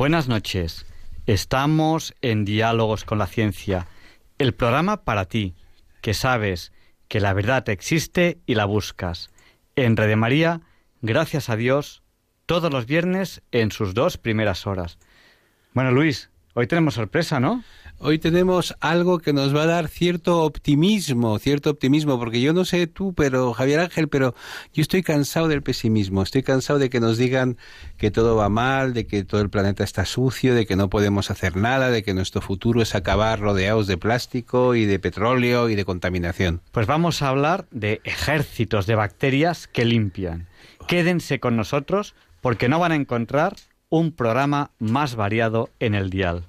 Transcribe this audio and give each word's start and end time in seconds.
Buenas 0.00 0.28
noches. 0.28 0.86
Estamos 1.26 2.14
en 2.22 2.46
Diálogos 2.46 3.04
con 3.04 3.18
la 3.18 3.26
Ciencia, 3.26 3.86
el 4.38 4.54
programa 4.54 5.04
para 5.04 5.26
ti, 5.26 5.54
que 6.00 6.14
sabes 6.14 6.72
que 7.06 7.20
la 7.20 7.34
verdad 7.34 7.68
existe 7.68 8.38
y 8.46 8.54
la 8.54 8.64
buscas. 8.64 9.28
En 9.76 9.98
Red 9.98 10.16
María, 10.16 10.62
gracias 11.02 11.50
a 11.50 11.56
Dios, 11.56 12.02
todos 12.46 12.72
los 12.72 12.86
viernes 12.86 13.42
en 13.52 13.72
sus 13.72 13.92
dos 13.92 14.16
primeras 14.16 14.66
horas. 14.66 14.96
Bueno, 15.74 15.90
Luis, 15.90 16.30
hoy 16.54 16.66
tenemos 16.66 16.94
sorpresa, 16.94 17.38
¿no? 17.38 17.62
Hoy 18.02 18.18
tenemos 18.18 18.74
algo 18.80 19.18
que 19.18 19.34
nos 19.34 19.54
va 19.54 19.64
a 19.64 19.66
dar 19.66 19.88
cierto 19.88 20.40
optimismo, 20.44 21.38
cierto 21.38 21.68
optimismo, 21.68 22.18
porque 22.18 22.40
yo 22.40 22.54
no 22.54 22.64
sé 22.64 22.86
tú, 22.86 23.12
pero 23.12 23.52
Javier 23.52 23.80
Ángel, 23.80 24.08
pero 24.08 24.34
yo 24.72 24.80
estoy 24.80 25.02
cansado 25.02 25.48
del 25.48 25.62
pesimismo, 25.62 26.22
estoy 26.22 26.42
cansado 26.42 26.78
de 26.78 26.88
que 26.88 26.98
nos 26.98 27.18
digan 27.18 27.58
que 27.98 28.10
todo 28.10 28.36
va 28.36 28.48
mal, 28.48 28.94
de 28.94 29.06
que 29.06 29.22
todo 29.22 29.42
el 29.42 29.50
planeta 29.50 29.84
está 29.84 30.06
sucio, 30.06 30.54
de 30.54 30.64
que 30.64 30.76
no 30.76 30.88
podemos 30.88 31.30
hacer 31.30 31.56
nada, 31.56 31.90
de 31.90 32.02
que 32.02 32.14
nuestro 32.14 32.40
futuro 32.40 32.80
es 32.80 32.94
acabar 32.94 33.38
rodeados 33.38 33.86
de 33.86 33.98
plástico 33.98 34.74
y 34.74 34.86
de 34.86 34.98
petróleo 34.98 35.68
y 35.68 35.74
de 35.74 35.84
contaminación. 35.84 36.62
Pues 36.72 36.86
vamos 36.86 37.20
a 37.20 37.28
hablar 37.28 37.66
de 37.70 38.00
ejércitos 38.04 38.86
de 38.86 38.94
bacterias 38.94 39.66
que 39.66 39.84
limpian. 39.84 40.48
Quédense 40.88 41.38
con 41.38 41.54
nosotros 41.54 42.14
porque 42.40 42.70
no 42.70 42.78
van 42.78 42.92
a 42.92 42.96
encontrar 42.96 43.56
un 43.90 44.12
programa 44.12 44.70
más 44.78 45.16
variado 45.16 45.68
en 45.80 45.94
el 45.94 46.08
dial. 46.08 46.46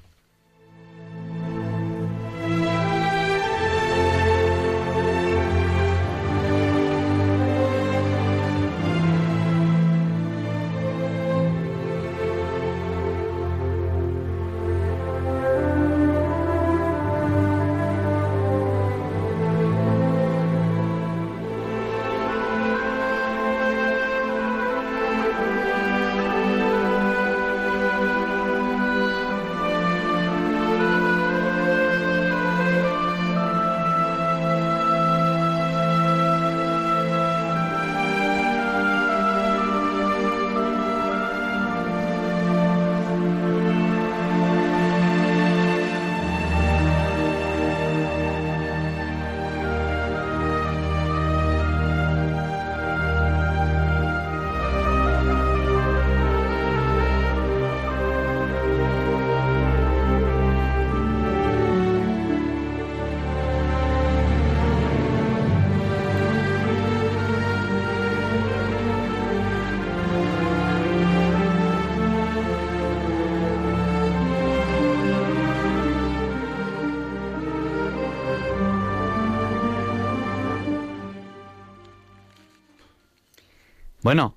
Bueno, 84.12 84.36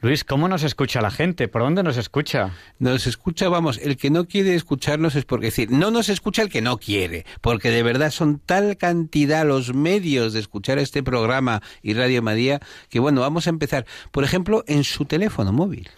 Luis, 0.00 0.24
¿cómo 0.24 0.46
nos 0.46 0.62
escucha 0.62 1.00
la 1.00 1.10
gente? 1.10 1.48
¿Por 1.48 1.62
dónde 1.62 1.82
nos 1.82 1.96
escucha? 1.96 2.50
Nos 2.78 3.06
escucha, 3.06 3.48
vamos, 3.48 3.78
el 3.78 3.96
que 3.96 4.10
no 4.10 4.28
quiere 4.28 4.54
escucharnos 4.54 5.14
es 5.14 5.24
porque 5.24 5.46
decir, 5.46 5.70
no 5.70 5.90
nos 5.90 6.10
escucha 6.10 6.42
el 6.42 6.50
que 6.50 6.60
no 6.60 6.76
quiere, 6.76 7.24
porque 7.40 7.70
de 7.70 7.82
verdad 7.82 8.10
son 8.10 8.38
tal 8.38 8.76
cantidad 8.76 9.46
los 9.46 9.72
medios 9.72 10.34
de 10.34 10.40
escuchar 10.40 10.78
este 10.78 11.02
programa 11.02 11.62
y 11.80 11.94
Radio 11.94 12.20
María 12.20 12.60
que 12.90 13.00
bueno, 13.00 13.22
vamos 13.22 13.46
a 13.46 13.50
empezar, 13.50 13.86
por 14.10 14.22
ejemplo, 14.22 14.64
en 14.66 14.84
su 14.84 15.06
teléfono 15.06 15.50
móvil. 15.50 15.88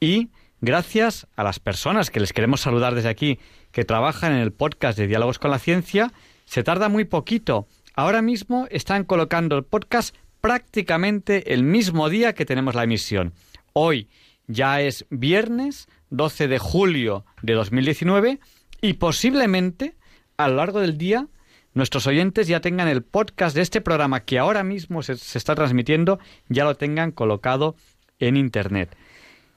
Y 0.02 0.28
gracias 0.60 1.26
a 1.38 1.44
las 1.46 1.62
personas 1.62 2.12
que 2.12 2.20
les 2.20 2.34
queremos 2.34 2.60
saludar 2.60 2.96
desde 2.96 3.08
aquí, 3.08 3.40
que 3.72 3.86
trabajan 3.86 4.34
en 4.34 4.40
el 4.40 4.52
podcast 4.52 4.98
de 4.98 5.08
diálogos 5.08 5.40
con 5.40 5.52
la 5.52 5.60
ciencia, 5.60 6.12
se 6.44 6.64
tarda 6.64 6.90
muy 6.90 7.06
poquito. 7.06 7.66
Ahora 7.96 8.22
mismo 8.22 8.68
están 8.70 9.06
colocando 9.06 9.56
el 9.56 9.64
podcast 9.64 10.14
prácticamente 10.42 11.54
el 11.54 11.64
mismo 11.64 12.10
día 12.10 12.34
que 12.34 12.46
tenemos 12.46 12.76
la 12.76 12.84
emisión. 12.84 13.34
Hoy 13.72 14.10
ya 14.48 14.82
es 14.82 15.06
viernes 15.10 15.88
12 16.10 16.50
de 16.50 16.60
julio 16.60 17.24
de 17.42 17.54
2019 17.54 18.42
y 18.82 18.94
posiblemente 18.94 19.96
a 20.36 20.50
lo 20.50 20.56
largo 20.58 20.82
del 20.82 20.98
día 20.98 21.30
nuestros 21.76 22.08
oyentes 22.08 22.48
ya 22.48 22.62
tengan 22.62 22.88
el 22.88 23.04
podcast 23.04 23.54
de 23.56 23.62
este 23.62 23.82
programa 23.82 24.22
que 24.22 24.40
ahora 24.40 24.64
mismo 24.64 25.04
se, 25.04 25.14
está 25.14 25.56
transmitiendo, 25.56 26.20
ya 26.48 26.64
lo 26.64 26.76
tengan 26.76 27.12
colocado 27.12 27.76
en 28.18 28.38
Internet. 28.38 28.96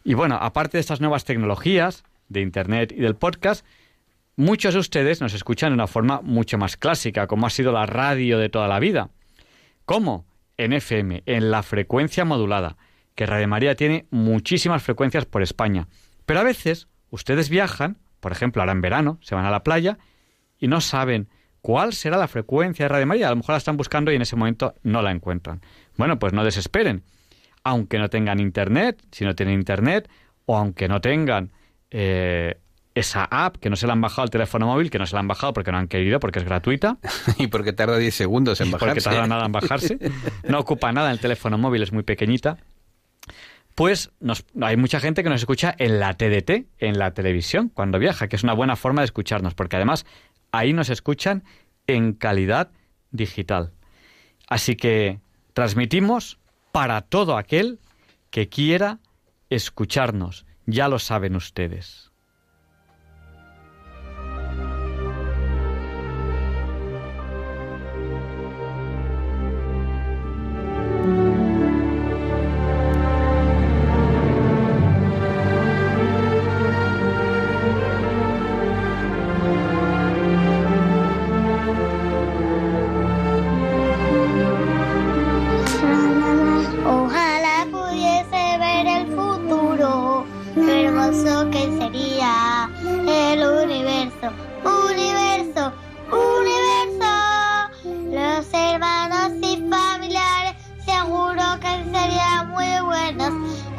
Y 0.04 0.14
bueno, 0.14 0.36
aparte 0.40 0.76
de 0.76 0.80
estas 0.80 1.00
nuevas 1.00 1.24
tecnologías 1.24 2.02
de 2.28 2.40
Internet 2.40 2.92
y 2.92 3.00
del 3.00 3.14
podcast, 3.14 3.64
muchos 4.34 4.74
de 4.74 4.80
ustedes 4.80 5.20
nos 5.20 5.32
escuchan 5.32 5.70
de 5.70 5.74
una 5.74 5.86
forma 5.86 6.20
mucho 6.20 6.58
más 6.58 6.76
clásica, 6.76 7.28
como 7.28 7.46
ha 7.46 7.50
sido 7.50 7.70
la 7.70 7.86
radio 7.86 8.38
de 8.38 8.48
toda 8.48 8.66
la 8.66 8.80
vida. 8.80 9.10
¿Cómo? 9.84 10.26
En 10.56 10.72
FM, 10.72 11.22
en 11.24 11.52
la 11.52 11.62
frecuencia 11.62 12.24
modulada, 12.24 12.76
que 13.14 13.26
Radio 13.26 13.46
María 13.46 13.76
tiene 13.76 14.06
muchísimas 14.10 14.82
frecuencias 14.82 15.24
por 15.24 15.42
España. 15.42 15.86
Pero 16.26 16.40
a 16.40 16.44
veces 16.44 16.88
ustedes 17.10 17.48
viajan, 17.48 17.96
por 18.18 18.32
ejemplo, 18.32 18.60
ahora 18.60 18.72
en 18.72 18.80
verano, 18.80 19.18
se 19.22 19.36
van 19.36 19.44
a 19.44 19.52
la 19.52 19.62
playa 19.62 19.98
y 20.58 20.66
no 20.66 20.80
saben 20.80 21.28
¿Cuál 21.68 21.92
será 21.92 22.16
la 22.16 22.28
frecuencia 22.28 22.86
de 22.86 22.88
Radio 22.88 23.06
María? 23.06 23.26
A 23.26 23.30
lo 23.30 23.36
mejor 23.36 23.52
la 23.52 23.58
están 23.58 23.76
buscando 23.76 24.10
y 24.10 24.16
en 24.16 24.22
ese 24.22 24.36
momento 24.36 24.74
no 24.84 25.02
la 25.02 25.10
encuentran. 25.10 25.60
Bueno, 25.98 26.18
pues 26.18 26.32
no 26.32 26.42
desesperen. 26.42 27.02
Aunque 27.62 27.98
no 27.98 28.08
tengan 28.08 28.40
internet, 28.40 29.02
si 29.12 29.26
no 29.26 29.34
tienen 29.34 29.56
internet, 29.56 30.08
o 30.46 30.56
aunque 30.56 30.88
no 30.88 31.02
tengan 31.02 31.52
eh, 31.90 32.58
esa 32.94 33.28
app 33.30 33.58
que 33.58 33.68
no 33.68 33.76
se 33.76 33.86
la 33.86 33.92
han 33.92 34.00
bajado 34.00 34.22
al 34.22 34.30
teléfono 34.30 34.64
móvil, 34.64 34.88
que 34.88 34.98
no 34.98 35.04
se 35.04 35.12
la 35.12 35.20
han 35.20 35.28
bajado 35.28 35.52
porque 35.52 35.70
no 35.70 35.76
han 35.76 35.88
querido, 35.88 36.20
porque 36.20 36.38
es 36.38 36.46
gratuita. 36.46 36.96
y 37.38 37.48
porque 37.48 37.74
tarda 37.74 37.98
10 37.98 38.14
segundos 38.14 38.62
en 38.62 38.70
bajarse. 38.70 38.94
Porque 38.94 39.02
tarda 39.02 39.26
nada 39.26 39.44
en 39.44 39.52
bajarse. 39.52 39.98
No 40.48 40.60
ocupa 40.60 40.90
nada, 40.92 41.10
el 41.10 41.20
teléfono 41.20 41.58
móvil 41.58 41.82
es 41.82 41.92
muy 41.92 42.02
pequeñita. 42.02 42.56
Pues 43.74 44.10
hay 44.60 44.76
mucha 44.76 44.98
gente 44.98 45.22
que 45.22 45.28
nos 45.28 45.42
escucha 45.42 45.72
en 45.78 46.00
la 46.00 46.14
TDT, 46.14 46.66
en 46.78 46.98
la 46.98 47.12
televisión, 47.12 47.68
cuando 47.68 47.98
viaja, 47.98 48.26
que 48.26 48.34
es 48.34 48.42
una 48.42 48.54
buena 48.54 48.74
forma 48.74 49.02
de 49.02 49.04
escucharnos, 49.04 49.54
porque 49.54 49.76
además 49.76 50.04
ahí 50.52 50.72
nos 50.72 50.90
escuchan 50.90 51.44
en 51.86 52.12
calidad 52.12 52.70
digital. 53.10 53.72
Así 54.48 54.76
que 54.76 55.20
transmitimos 55.52 56.38
para 56.72 57.00
todo 57.02 57.36
aquel 57.36 57.80
que 58.30 58.48
quiera 58.48 59.00
escucharnos. 59.50 60.46
Ya 60.66 60.88
lo 60.88 60.98
saben 60.98 61.36
ustedes. 61.36 62.07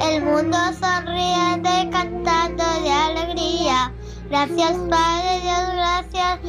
el 0.02 0.24
mundo 0.24 0.58
sonríe 0.80 1.90
cantando 1.92 2.64
de 2.82 2.92
alegría. 2.92 3.94
Gracias 4.30 4.74
Padre 4.90 5.42
Dios, 5.42 5.74
gracias 5.74 6.40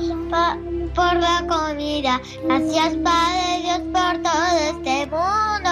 por 0.95 1.15
la 1.17 1.45
comida. 1.49 2.21
Gracias 2.45 2.97
Padre 3.03 3.61
Dios 3.63 3.81
por 3.93 4.23
todo 4.23 4.57
este 4.71 5.07
mundo. 5.07 5.71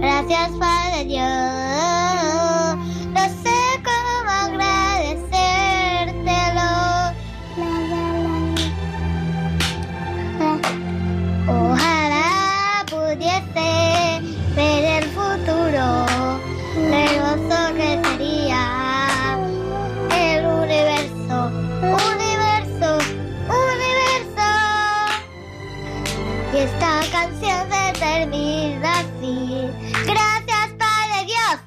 Gracias 0.00 0.50
Padre 0.58 1.04
Dios. 1.04 2.97
Esta 26.58 27.00
canción 27.12 27.70
se 27.70 28.00
termina 28.00 28.98
así. 28.98 29.70
Gracias, 30.04 30.72
Padre 30.76 31.24
Dios. 31.24 31.60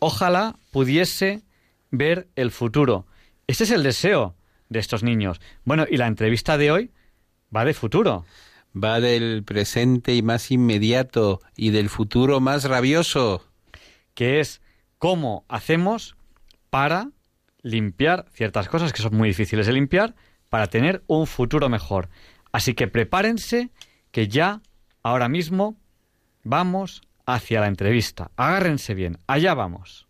Ojalá 0.00 0.56
pudiese 0.72 1.42
ver 1.92 2.26
el 2.34 2.50
futuro. 2.50 3.06
Ese 3.46 3.62
es 3.62 3.70
el 3.70 3.84
deseo 3.84 4.34
de 4.68 4.80
estos 4.80 5.04
niños. 5.04 5.40
Bueno, 5.64 5.86
y 5.88 5.96
la 5.96 6.08
entrevista 6.08 6.58
de 6.58 6.72
hoy 6.72 6.90
va 7.54 7.64
de 7.64 7.72
futuro. 7.72 8.24
Va 8.76 9.00
del 9.00 9.42
presente 9.44 10.14
y 10.14 10.22
más 10.22 10.50
inmediato 10.50 11.40
y 11.56 11.70
del 11.70 11.88
futuro 11.88 12.40
más 12.40 12.64
rabioso. 12.64 13.44
Que 14.14 14.40
es 14.40 14.60
cómo 14.98 15.44
hacemos 15.48 16.16
para 16.70 17.10
limpiar 17.62 18.26
ciertas 18.32 18.68
cosas 18.68 18.92
que 18.92 19.02
son 19.02 19.16
muy 19.16 19.28
difíciles 19.28 19.66
de 19.66 19.72
limpiar 19.72 20.14
para 20.48 20.68
tener 20.68 21.02
un 21.06 21.26
futuro 21.26 21.68
mejor. 21.68 22.08
Así 22.52 22.74
que 22.74 22.88
prepárense 22.88 23.70
que 24.10 24.28
ya, 24.28 24.62
ahora 25.02 25.28
mismo, 25.28 25.76
vamos 26.42 27.02
hacia 27.26 27.60
la 27.60 27.66
entrevista. 27.66 28.30
Agárrense 28.36 28.94
bien, 28.94 29.18
allá 29.26 29.54
vamos. 29.54 30.08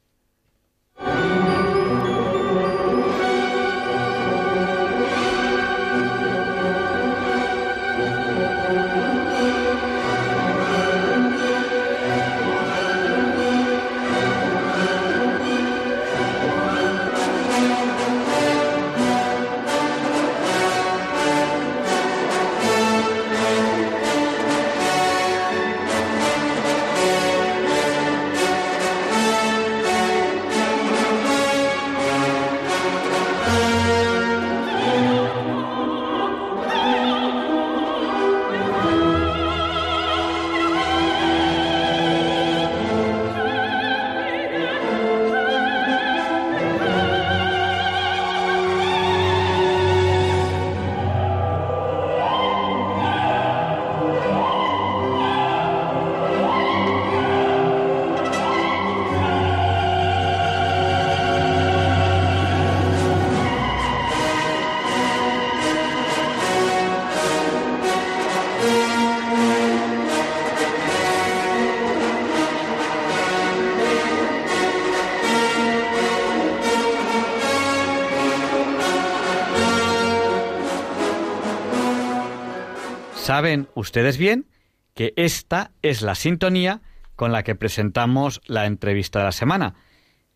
Saben 83.39 83.69
ustedes 83.77 84.19
bien 84.19 84.49
que 84.95 85.13
esta 85.15 85.71
es 85.83 86.03
la 86.03 86.17
sintonía 86.17 86.81
con 87.15 87.31
la 87.31 87.45
que 87.45 87.55
presentamos 87.55 88.41
la 88.47 88.67
entrevista 88.67 89.21
de 89.21 89.27
la 89.27 89.31
semana. 89.31 89.77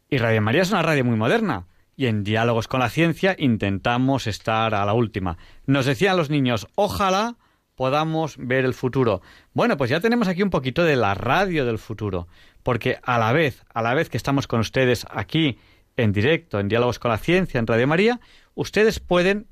Y 0.09 0.19
Radio 0.19 0.41
María 0.41 0.63
es 0.63 0.71
una 0.71 0.83
radio 0.83 1.05
muy 1.05 1.17
moderna 1.17 1.67
y 1.97 2.07
en 2.07 2.23
Diálogos 2.23 2.69
con 2.69 2.79
la 2.79 2.91
Ciencia 2.91 3.35
intentamos 3.37 4.29
estar 4.29 4.77
a 4.77 4.87
la 4.87 4.93
última. 4.93 5.37
Nos 5.67 5.87
decían 5.87 6.17
los 6.17 6.31
niños, 6.31 6.69
ojalá 6.77 7.39
podamos 7.75 8.37
ver 8.39 8.65
el 8.65 8.73
futuro. 8.73 9.21
Bueno, 9.53 9.77
pues 9.77 9.91
ya 9.91 9.99
tenemos 9.99 10.29
aquí 10.29 10.45
un 10.45 10.51
poquito 10.51 10.85
de 10.85 10.95
la 10.95 11.15
radio 11.15 11.65
del 11.67 11.81
futuro, 11.81 12.29
porque 12.63 13.01
a 13.03 13.19
la 13.19 13.33
vez, 13.33 13.65
a 13.75 13.83
la 13.83 13.95
vez 13.95 14.11
que 14.11 14.17
estamos 14.17 14.47
con 14.47 14.61
ustedes 14.61 15.07
aquí 15.11 15.59
en 15.97 16.13
directo, 16.13 16.61
en 16.61 16.69
Diálogos 16.69 17.01
con 17.01 17.11
la 17.11 17.19
Ciencia, 17.19 17.59
en 17.59 17.67
Radio 17.67 17.89
María, 17.89 18.21
ustedes 18.55 19.01
pueden 19.01 19.49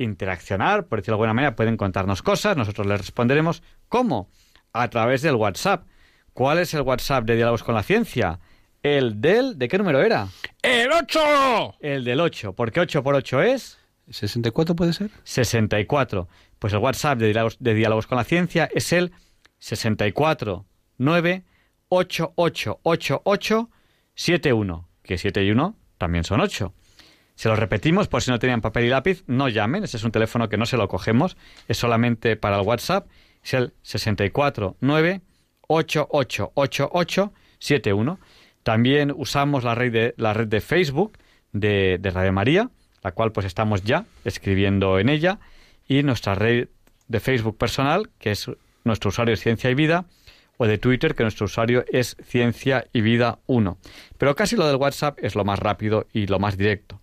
interaccionar, 0.00 0.86
por 0.86 0.98
decirlo 0.98 1.16
de 1.16 1.18
alguna 1.18 1.34
manera, 1.34 1.56
pueden 1.56 1.76
contarnos 1.76 2.22
cosas, 2.22 2.56
nosotros 2.56 2.86
les 2.86 2.98
responderemos. 2.98 3.62
¿Cómo? 3.88 4.30
A 4.72 4.88
través 4.88 5.22
del 5.22 5.34
WhatsApp. 5.34 5.86
¿Cuál 6.32 6.58
es 6.58 6.72
el 6.74 6.82
WhatsApp 6.82 7.24
de 7.24 7.36
Diálogos 7.36 7.62
con 7.62 7.74
la 7.74 7.82
Ciencia? 7.82 8.40
El 8.82 9.20
del... 9.20 9.58
¿De 9.58 9.68
qué 9.68 9.76
número 9.76 10.00
era? 10.00 10.28
¡El 10.62 10.90
8! 10.90 11.76
El 11.80 12.04
del 12.04 12.20
8. 12.20 12.54
¿Por 12.54 12.72
qué 12.72 12.80
8 12.80 13.02
por 13.02 13.14
8 13.14 13.42
es? 13.42 13.78
¿64 14.08 14.74
puede 14.74 14.92
ser? 14.92 15.10
64. 15.22 16.28
Pues 16.58 16.72
el 16.72 16.78
WhatsApp 16.78 17.18
de 17.18 17.26
Diálogos, 17.26 17.56
de 17.60 17.74
Diálogos 17.74 18.06
con 18.06 18.16
la 18.16 18.24
Ciencia 18.24 18.68
es 18.74 18.92
el 18.92 19.12
64 19.58 20.64
9 20.96 21.44
8 21.88 22.32
8 22.34 22.80
8 22.82 23.22
8 23.24 23.70
7 24.14 24.52
1. 24.52 24.88
Que 25.02 25.18
7 25.18 25.44
y 25.44 25.50
1 25.50 25.76
también 25.98 26.24
son 26.24 26.40
8. 26.40 26.72
Se 27.40 27.48
lo 27.48 27.56
repetimos 27.56 28.06
por 28.06 28.20
si 28.20 28.30
no 28.30 28.38
tenían 28.38 28.60
papel 28.60 28.84
y 28.84 28.90
lápiz, 28.90 29.24
no 29.26 29.48
llamen, 29.48 29.82
ese 29.82 29.96
es 29.96 30.04
un 30.04 30.12
teléfono 30.12 30.50
que 30.50 30.58
no 30.58 30.66
se 30.66 30.76
lo 30.76 30.88
cogemos, 30.88 31.38
es 31.68 31.78
solamente 31.78 32.36
para 32.36 32.60
el 32.60 32.66
WhatsApp, 32.66 33.08
es 33.42 33.54
el 33.54 33.72
649 33.80 35.22
888871. 35.66 38.18
También 38.62 39.14
usamos 39.16 39.64
la 39.64 39.74
red 39.74 39.90
de, 39.90 40.12
la 40.18 40.34
red 40.34 40.48
de 40.48 40.60
Facebook 40.60 41.16
de, 41.52 41.96
de 41.98 42.10
Radio 42.10 42.34
María, 42.34 42.68
la 43.02 43.12
cual 43.12 43.32
pues 43.32 43.46
estamos 43.46 43.84
ya 43.84 44.04
escribiendo 44.26 44.98
en 44.98 45.08
ella, 45.08 45.38
y 45.88 46.02
nuestra 46.02 46.34
red 46.34 46.68
de 47.08 47.20
Facebook 47.20 47.56
personal, 47.56 48.10
que 48.18 48.32
es 48.32 48.50
nuestro 48.84 49.08
usuario 49.08 49.34
Ciencia 49.38 49.70
y 49.70 49.74
Vida, 49.74 50.04
o 50.58 50.66
de 50.66 50.76
Twitter, 50.76 51.14
que 51.14 51.22
nuestro 51.22 51.46
usuario 51.46 51.86
es 51.90 52.18
Ciencia 52.22 52.86
y 52.92 53.00
Vida 53.00 53.38
1. 53.46 53.78
Pero 54.18 54.36
casi 54.36 54.56
lo 54.56 54.66
del 54.66 54.76
WhatsApp 54.76 55.18
es 55.22 55.34
lo 55.34 55.46
más 55.46 55.58
rápido 55.58 56.06
y 56.12 56.26
lo 56.26 56.38
más 56.38 56.58
directo. 56.58 57.00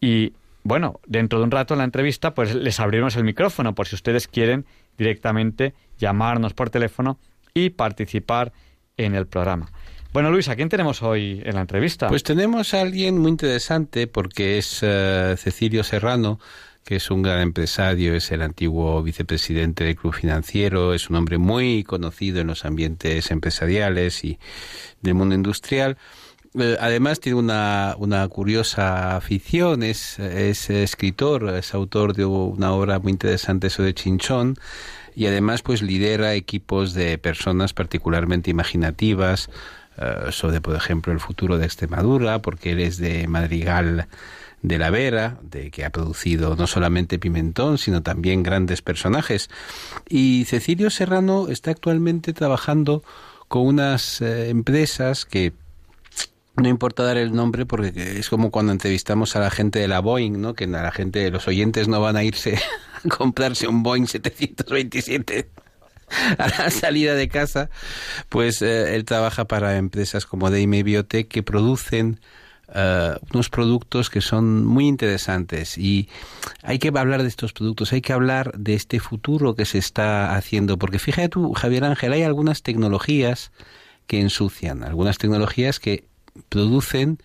Y 0.00 0.32
bueno, 0.62 1.00
dentro 1.06 1.38
de 1.38 1.44
un 1.44 1.50
rato 1.50 1.74
en 1.74 1.78
la 1.78 1.84
entrevista, 1.84 2.34
pues 2.34 2.54
les 2.54 2.80
abriremos 2.80 3.16
el 3.16 3.24
micrófono 3.24 3.74
por 3.74 3.86
si 3.86 3.94
ustedes 3.94 4.26
quieren 4.26 4.66
directamente 4.98 5.74
llamarnos 5.98 6.54
por 6.54 6.70
teléfono 6.70 7.18
y 7.54 7.70
participar 7.70 8.52
en 8.96 9.14
el 9.14 9.26
programa. 9.26 9.70
Bueno, 10.12 10.30
Luis, 10.30 10.48
¿a 10.48 10.56
quién 10.56 10.68
tenemos 10.68 11.02
hoy 11.02 11.42
en 11.44 11.54
la 11.54 11.60
entrevista? 11.60 12.08
Pues 12.08 12.22
tenemos 12.22 12.72
a 12.74 12.80
alguien 12.80 13.18
muy 13.18 13.30
interesante 13.30 14.06
porque 14.06 14.58
es 14.58 14.82
uh, 14.82 15.36
Cecilio 15.36 15.84
Serrano, 15.84 16.40
que 16.84 16.96
es 16.96 17.10
un 17.10 17.20
gran 17.20 17.40
empresario, 17.40 18.14
es 18.14 18.30
el 18.32 18.42
antiguo 18.42 19.02
vicepresidente 19.02 19.84
del 19.84 19.96
Club 19.96 20.14
Financiero, 20.14 20.94
es 20.94 21.10
un 21.10 21.16
hombre 21.16 21.36
muy 21.36 21.84
conocido 21.84 22.40
en 22.40 22.46
los 22.46 22.64
ambientes 22.64 23.30
empresariales 23.30 24.24
y 24.24 24.38
del 25.02 25.14
mundo 25.14 25.34
industrial. 25.34 25.98
Eh, 26.58 26.76
además 26.80 27.20
tiene 27.20 27.38
una, 27.38 27.94
una 27.98 28.26
curiosa 28.28 29.16
afición, 29.16 29.82
es, 29.82 30.18
es, 30.18 30.70
escritor, 30.70 31.50
es 31.50 31.74
autor 31.74 32.14
de 32.14 32.24
una 32.24 32.72
obra 32.72 32.98
muy 32.98 33.12
interesante 33.12 33.68
sobre 33.68 33.92
Chinchón 33.94 34.56
y 35.14 35.26
además 35.26 35.62
pues 35.62 35.82
lidera 35.82 36.34
equipos 36.34 36.94
de 36.94 37.18
personas 37.18 37.74
particularmente 37.74 38.50
imaginativas 38.50 39.50
uh, 39.98 40.30
sobre 40.30 40.60
por 40.60 40.76
ejemplo 40.76 41.12
el 41.12 41.20
futuro 41.20 41.58
de 41.58 41.66
Extremadura 41.66 42.40
porque 42.40 42.72
él 42.72 42.80
es 42.80 42.98
de 42.98 43.26
Madrigal 43.28 44.08
de 44.62 44.78
la 44.78 44.90
Vera, 44.90 45.38
de 45.42 45.70
que 45.70 45.84
ha 45.84 45.90
producido 45.90 46.56
no 46.56 46.66
solamente 46.66 47.18
Pimentón, 47.18 47.78
sino 47.78 48.02
también 48.02 48.42
grandes 48.42 48.82
personajes. 48.82 49.50
Y 50.08 50.44
Cecilio 50.46 50.90
Serrano 50.90 51.48
está 51.48 51.70
actualmente 51.70 52.32
trabajando 52.32 53.04
con 53.48 53.66
unas 53.66 54.20
eh, 54.22 54.48
empresas 54.48 55.24
que 55.24 55.52
no 56.56 56.68
importa 56.68 57.04
dar 57.04 57.16
el 57.16 57.34
nombre 57.34 57.66
porque 57.66 57.92
es 58.18 58.28
como 58.28 58.50
cuando 58.50 58.72
entrevistamos 58.72 59.36
a 59.36 59.40
la 59.40 59.50
gente 59.50 59.78
de 59.78 59.88
la 59.88 60.00
Boeing, 60.00 60.40
¿no? 60.40 60.54
Que 60.54 60.64
a 60.64 60.68
la 60.68 60.92
gente, 60.92 61.30
los 61.30 61.46
oyentes 61.48 61.88
no 61.88 62.00
van 62.00 62.16
a 62.16 62.24
irse 62.24 62.58
a 63.04 63.08
comprarse 63.08 63.68
un 63.68 63.82
Boeing 63.82 64.06
727 64.06 65.50
a 66.38 66.48
la 66.48 66.70
salida 66.70 67.14
de 67.14 67.28
casa, 67.28 67.68
pues 68.28 68.62
eh, 68.62 68.94
él 68.94 69.04
trabaja 69.04 69.46
para 69.46 69.76
empresas 69.76 70.26
como 70.26 70.50
Deime 70.50 70.82
Biotech 70.82 71.28
que 71.28 71.42
producen 71.42 72.20
eh, 72.74 73.14
unos 73.32 73.48
productos 73.48 74.10
que 74.10 74.20
son 74.20 74.64
muy 74.64 74.86
interesantes 74.86 75.78
y 75.78 76.08
hay 76.62 76.78
que 76.78 76.88
hablar 76.88 77.22
de 77.22 77.28
estos 77.28 77.52
productos, 77.52 77.92
hay 77.92 78.00
que 78.00 78.12
hablar 78.12 78.52
de 78.56 78.74
este 78.74 78.98
futuro 78.98 79.54
que 79.54 79.64
se 79.64 79.78
está 79.78 80.34
haciendo, 80.34 80.78
porque 80.78 80.98
fíjate 80.98 81.28
tú, 81.28 81.52
Javier 81.52 81.84
Ángel, 81.84 82.12
hay 82.12 82.22
algunas 82.22 82.62
tecnologías 82.62 83.52
que 84.06 84.20
ensucian, 84.20 84.84
algunas 84.84 85.18
tecnologías 85.18 85.80
que 85.80 86.04
producen 86.48 87.18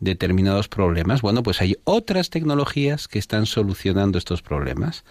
determinados 0.00 0.68
problemas. 0.68 1.22
Bueno, 1.22 1.42
pues 1.42 1.60
hay 1.60 1.76
otras 1.84 2.30
tecnologías 2.30 3.08
que 3.08 3.18
están 3.18 3.46
solucionando 3.46 4.18
estos 4.18 4.42
problemas. 4.42 5.04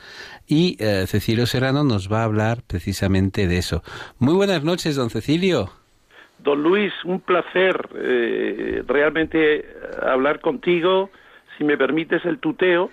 Y 0.48 0.77
eh, 0.79 1.05
Cecilio 1.07 1.45
Serrano 1.45 1.83
nos 1.83 2.12
va 2.12 2.22
a 2.22 2.25
hablar 2.25 2.60
precisamente 2.65 3.48
de 3.48 3.57
eso. 3.57 3.83
Muy 4.19 4.36
buenas 4.36 4.63
noches, 4.63 4.95
don 4.95 5.10
Cecilio. 5.10 5.69
Don 6.39 6.62
Luis, 6.62 6.93
un 7.05 7.19
placer 7.22 7.89
eh, 7.95 8.83
realmente 8.86 9.65
hablar 10.01 10.41
contigo, 10.41 11.10
si 11.57 11.63
me 11.63 11.77
permites 11.77 12.25
el 12.25 12.39
tuteo, 12.39 12.89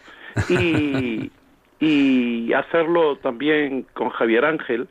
y, 0.49 1.31
y 1.81 2.52
hacerlo 2.52 3.17
también 3.17 3.87
con 3.93 4.11
Javier 4.11 4.45
Ángel, 4.45 4.88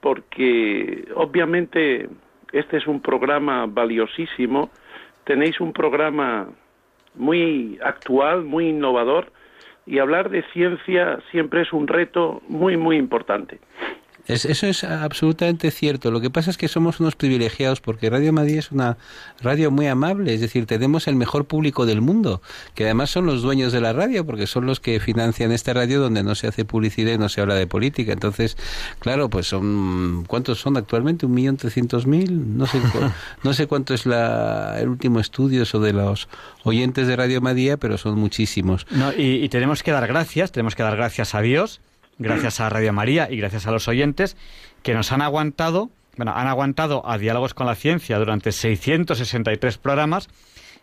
porque 0.00 1.08
obviamente 1.16 2.08
este 2.52 2.76
es 2.76 2.86
un 2.86 3.00
programa 3.00 3.66
valiosísimo 3.66 4.70
tenéis 5.26 5.60
un 5.60 5.72
programa 5.72 6.48
muy 7.14 7.78
actual, 7.82 8.44
muy 8.44 8.68
innovador, 8.68 9.32
y 9.84 9.98
hablar 9.98 10.30
de 10.30 10.42
ciencia 10.52 11.18
siempre 11.30 11.62
es 11.62 11.72
un 11.72 11.86
reto 11.86 12.42
muy, 12.48 12.76
muy 12.76 12.96
importante 12.96 13.60
eso 14.28 14.66
es 14.66 14.84
absolutamente 14.84 15.70
cierto. 15.70 16.10
Lo 16.10 16.20
que 16.20 16.30
pasa 16.30 16.50
es 16.50 16.56
que 16.56 16.68
somos 16.68 17.00
unos 17.00 17.14
privilegiados 17.14 17.80
porque 17.80 18.10
Radio 18.10 18.32
Madrid 18.32 18.58
es 18.58 18.72
una 18.72 18.96
radio 19.40 19.70
muy 19.70 19.86
amable, 19.86 20.34
es 20.34 20.40
decir, 20.40 20.66
tenemos 20.66 21.06
el 21.06 21.14
mejor 21.14 21.44
público 21.46 21.86
del 21.86 22.00
mundo, 22.00 22.42
que 22.74 22.84
además 22.84 23.10
son 23.10 23.26
los 23.26 23.42
dueños 23.42 23.72
de 23.72 23.80
la 23.80 23.92
radio 23.92 24.26
porque 24.26 24.46
son 24.46 24.66
los 24.66 24.80
que 24.80 24.98
financian 25.00 25.52
esta 25.52 25.72
radio 25.74 26.00
donde 26.00 26.22
no 26.22 26.34
se 26.34 26.48
hace 26.48 26.64
publicidad 26.64 27.12
y 27.12 27.18
no 27.18 27.28
se 27.28 27.40
habla 27.40 27.54
de 27.54 27.66
política. 27.66 28.12
Entonces, 28.12 28.56
claro, 28.98 29.30
pues 29.30 29.46
son 29.46 30.24
¿cuántos 30.26 30.60
son 30.60 30.76
actualmente? 30.76 31.26
Un 31.26 31.34
millón 31.34 31.56
trescientos 31.56 32.06
mil, 32.06 32.56
no 32.56 32.66
sé, 32.66 32.80
no 33.44 33.52
sé 33.52 33.66
cuánto 33.66 33.94
es 33.94 34.06
la, 34.06 34.76
el 34.80 34.88
último 34.88 35.20
estudio 35.20 35.64
sobre 35.64 35.92
los 35.92 36.28
oyentes 36.64 37.06
de 37.06 37.16
Radio 37.16 37.40
Madrid, 37.40 37.74
pero 37.78 37.96
son 37.96 38.18
muchísimos. 38.18 38.86
No, 38.90 39.12
y, 39.12 39.44
y 39.44 39.48
tenemos 39.48 39.82
que 39.82 39.92
dar 39.92 40.06
gracias, 40.06 40.52
tenemos 40.52 40.74
que 40.74 40.82
dar 40.82 40.96
gracias 40.96 41.34
a 41.34 41.40
Dios 41.40 41.80
gracias 42.18 42.60
a 42.60 42.68
Radio 42.68 42.92
María 42.92 43.28
y 43.30 43.36
gracias 43.36 43.66
a 43.66 43.70
los 43.70 43.88
oyentes 43.88 44.36
que 44.82 44.94
nos 44.94 45.12
han 45.12 45.22
aguantado, 45.22 45.90
bueno, 46.16 46.32
han 46.34 46.46
aguantado 46.46 47.08
a 47.08 47.18
Diálogos 47.18 47.54
con 47.54 47.66
la 47.66 47.74
Ciencia 47.74 48.18
durante 48.18 48.52
663 48.52 49.78
programas 49.78 50.28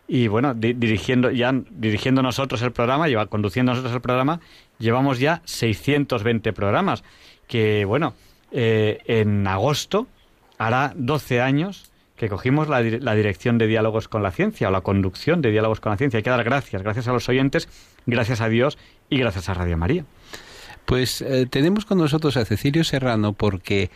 y 0.08 0.28
bueno, 0.28 0.54
dirigiendo 0.54 1.32
ya 1.32 1.54
dirigiendo 1.72 2.22
nosotros 2.22 2.62
el 2.62 2.72
programa, 2.72 3.08
lleva, 3.08 3.28
conduciendo 3.28 3.72
nosotros 3.72 3.96
el 3.96 4.02
programa, 4.02 4.42
llevamos 4.78 5.20
ya 5.20 5.42
620 5.46 6.54
programas 6.54 7.04
que 7.48 7.86
bueno, 7.86 8.14
eh, 8.52 9.00
en 9.06 9.48
agosto 9.48 10.08
hará 10.58 10.94
12 10.96 11.42
años 11.42 11.90
que 12.18 12.30
cogimos 12.30 12.68
la, 12.68 12.82
la, 12.82 13.16
dirección 13.16 13.58
de 13.58 13.68
diálogos 13.68 14.08
con 14.08 14.22
la 14.22 14.32
ciencia 14.32 14.68
o 14.68 14.72
la 14.72 14.82
conducción 14.82 15.42
de 15.42 15.52
diálogos 15.52 15.80
con 15.80 15.92
la 15.92 15.98
ciencia. 15.98 16.18
Hay 16.18 16.24
que 16.24 16.30
dar 16.30 16.44
gracias, 16.44 16.84
gracias 16.84 17.08
a 17.08 17.12
los 17.12 17.28
oyentes, 17.28 17.68
gracias 18.06 18.40
a 18.40 18.50
Dios 18.50 18.78
y 19.10 19.18
gracias 19.18 19.50
a 19.50 19.56
Radio 19.56 19.78
María. 19.78 20.06
Pues 20.86 21.22
eh, 21.22 21.48
tenemos 21.50 21.86
con 21.86 21.98
nosotros 21.98 22.38
a 22.38 22.46
Cecilio 22.46 22.84
Serrano 22.84 23.34
porque 23.34 23.90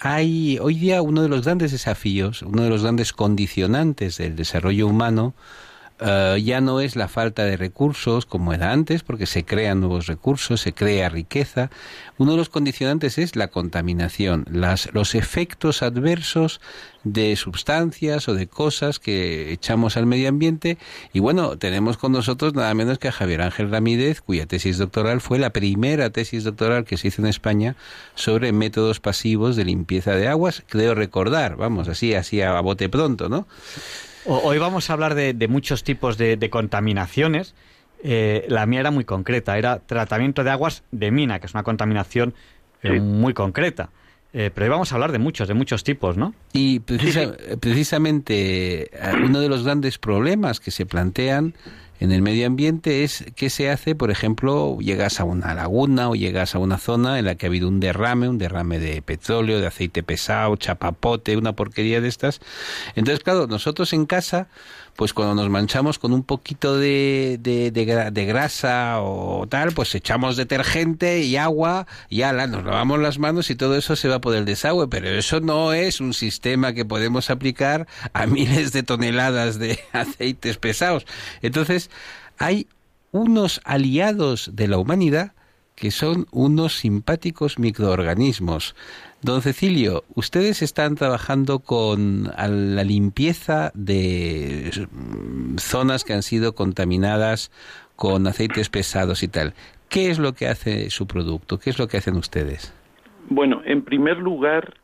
hay 0.00 0.58
hoy 0.60 0.74
día 0.74 1.02
uno 1.02 1.22
de 1.22 1.28
los 1.28 1.44
grandes 1.44 1.72
desafíos, 1.72 2.42
uno 2.42 2.62
de 2.62 2.70
los 2.70 2.82
grandes 2.82 3.12
condicionantes 3.12 4.18
del 4.18 4.36
desarrollo 4.36 4.86
humano 4.86 5.34
eh, 6.00 6.40
ya 6.44 6.60
no 6.60 6.80
es 6.80 6.94
la 6.94 7.08
falta 7.08 7.44
de 7.44 7.56
recursos 7.56 8.26
como 8.26 8.52
era 8.52 8.72
antes, 8.72 9.02
porque 9.02 9.26
se 9.26 9.44
crean 9.44 9.80
nuevos 9.80 10.06
recursos, 10.06 10.60
se 10.60 10.72
crea 10.72 11.08
riqueza. 11.08 11.70
Uno 12.18 12.32
de 12.32 12.38
los 12.38 12.48
condicionantes 12.48 13.18
es 13.18 13.36
la 13.36 13.48
contaminación, 13.48 14.44
las, 14.50 14.92
los 14.92 15.14
efectos 15.14 15.82
adversos 15.82 16.60
de 17.04 17.34
sustancias 17.36 18.28
o 18.28 18.34
de 18.34 18.46
cosas 18.46 18.98
que 18.98 19.52
echamos 19.52 19.96
al 19.96 20.06
medio 20.06 20.28
ambiente. 20.28 20.78
Y 21.12 21.20
bueno, 21.20 21.58
tenemos 21.58 21.96
con 21.96 22.12
nosotros 22.12 22.54
nada 22.54 22.72
menos 22.74 22.98
que 22.98 23.08
a 23.08 23.12
Javier 23.12 23.42
Ángel 23.42 23.70
Ramírez, 23.70 24.20
cuya 24.20 24.46
tesis 24.46 24.78
doctoral 24.78 25.20
fue 25.20 25.38
la 25.38 25.50
primera 25.50 26.10
tesis 26.10 26.44
doctoral 26.44 26.84
que 26.84 26.96
se 26.96 27.08
hizo 27.08 27.22
en 27.22 27.28
España 27.28 27.76
sobre 28.14 28.52
métodos 28.52 29.00
pasivos 29.00 29.56
de 29.56 29.64
limpieza 29.64 30.12
de 30.12 30.28
aguas. 30.28 30.62
Creo 30.68 30.94
recordar, 30.94 31.56
vamos, 31.56 31.88
así, 31.88 32.14
así 32.14 32.40
a 32.40 32.60
bote 32.60 32.88
pronto, 32.88 33.28
¿no? 33.28 33.46
Hoy 34.30 34.58
vamos 34.58 34.90
a 34.90 34.92
hablar 34.92 35.14
de, 35.14 35.48
muchos 35.48 35.84
tipos 35.84 36.18
de, 36.18 36.50
contaminaciones. 36.50 37.54
Eh, 38.04 38.44
la 38.48 38.66
mía 38.66 38.80
era 38.80 38.90
muy 38.90 39.04
concreta, 39.04 39.56
era 39.56 39.78
tratamiento 39.78 40.44
de 40.44 40.50
aguas 40.50 40.82
de 40.90 41.10
mina, 41.10 41.40
que 41.40 41.46
es 41.46 41.54
una 41.54 41.62
contaminación 41.62 42.34
eh, 42.82 43.00
muy 43.00 43.32
concreta. 43.32 43.88
Eh, 44.34 44.50
pero 44.54 44.66
hoy 44.66 44.70
vamos 44.70 44.92
a 44.92 44.96
hablar 44.96 45.12
de 45.12 45.18
muchos, 45.18 45.48
de 45.48 45.54
muchos 45.54 45.82
tipos, 45.82 46.18
¿no? 46.18 46.34
Y 46.52 46.80
precisamente 46.80 48.90
uno 49.24 49.40
de 49.40 49.48
los 49.48 49.64
grandes 49.64 49.96
problemas 49.96 50.60
que 50.60 50.72
se 50.72 50.84
plantean 50.84 51.54
en 52.00 52.12
el 52.12 52.22
medio 52.22 52.46
ambiente 52.46 53.04
es 53.04 53.24
qué 53.34 53.50
se 53.50 53.70
hace, 53.70 53.94
por 53.94 54.10
ejemplo, 54.10 54.78
llegas 54.80 55.20
a 55.20 55.24
una 55.24 55.54
laguna 55.54 56.08
o 56.08 56.14
llegas 56.14 56.54
a 56.54 56.58
una 56.58 56.78
zona 56.78 57.18
en 57.18 57.24
la 57.24 57.34
que 57.34 57.46
ha 57.46 57.48
habido 57.48 57.68
un 57.68 57.80
derrame, 57.80 58.28
un 58.28 58.38
derrame 58.38 58.78
de 58.78 59.02
petróleo, 59.02 59.60
de 59.60 59.66
aceite 59.66 60.02
pesado, 60.02 60.54
chapapote, 60.56 61.36
una 61.36 61.54
porquería 61.54 62.00
de 62.00 62.08
estas. 62.08 62.40
Entonces, 62.94 63.24
claro, 63.24 63.46
nosotros 63.46 63.92
en 63.92 64.06
casa 64.06 64.48
pues 64.98 65.14
cuando 65.14 65.36
nos 65.36 65.48
manchamos 65.48 66.00
con 66.00 66.12
un 66.12 66.24
poquito 66.24 66.76
de, 66.76 67.38
de, 67.40 68.24
grasa 68.26 69.00
o 69.00 69.46
tal, 69.46 69.70
pues 69.70 69.94
echamos 69.94 70.36
detergente 70.36 71.20
y 71.20 71.36
agua 71.36 71.86
y 72.08 72.22
ala, 72.22 72.48
nos 72.48 72.64
lavamos 72.64 72.98
las 72.98 73.20
manos 73.20 73.48
y 73.50 73.54
todo 73.54 73.76
eso 73.76 73.94
se 73.94 74.08
va 74.08 74.20
por 74.20 74.34
el 74.34 74.44
desagüe, 74.44 74.88
pero 74.88 75.08
eso 75.08 75.38
no 75.38 75.72
es 75.72 76.00
un 76.00 76.14
sistema 76.14 76.72
que 76.72 76.84
podemos 76.84 77.30
aplicar 77.30 77.86
a 78.12 78.26
miles 78.26 78.72
de 78.72 78.82
toneladas 78.82 79.60
de 79.60 79.78
aceites 79.92 80.56
pesados. 80.56 81.06
Entonces, 81.42 81.90
hay 82.36 82.66
unos 83.12 83.60
aliados 83.62 84.50
de 84.52 84.66
la 84.66 84.78
humanidad 84.78 85.30
que 85.78 85.90
son 85.90 86.26
unos 86.32 86.74
simpáticos 86.74 87.58
microorganismos. 87.58 88.74
Don 89.22 89.42
Cecilio, 89.42 90.02
ustedes 90.14 90.62
están 90.62 90.96
trabajando 90.96 91.60
con 91.60 92.24
la 92.24 92.84
limpieza 92.84 93.70
de 93.74 94.70
mm, 94.90 95.56
zonas 95.58 96.04
que 96.04 96.14
han 96.14 96.22
sido 96.22 96.54
contaminadas 96.54 97.50
con 97.96 98.26
aceites 98.26 98.70
pesados 98.70 99.22
y 99.22 99.28
tal. 99.28 99.54
¿Qué 99.88 100.10
es 100.10 100.18
lo 100.18 100.32
que 100.32 100.48
hace 100.48 100.90
su 100.90 101.06
producto? 101.06 101.58
¿Qué 101.58 101.70
es 101.70 101.78
lo 101.78 101.86
que 101.86 101.96
hacen 101.96 102.16
ustedes? 102.16 102.74
Bueno, 103.30 103.62
en 103.64 103.82
primer 103.82 104.18
lugar, 104.18 104.74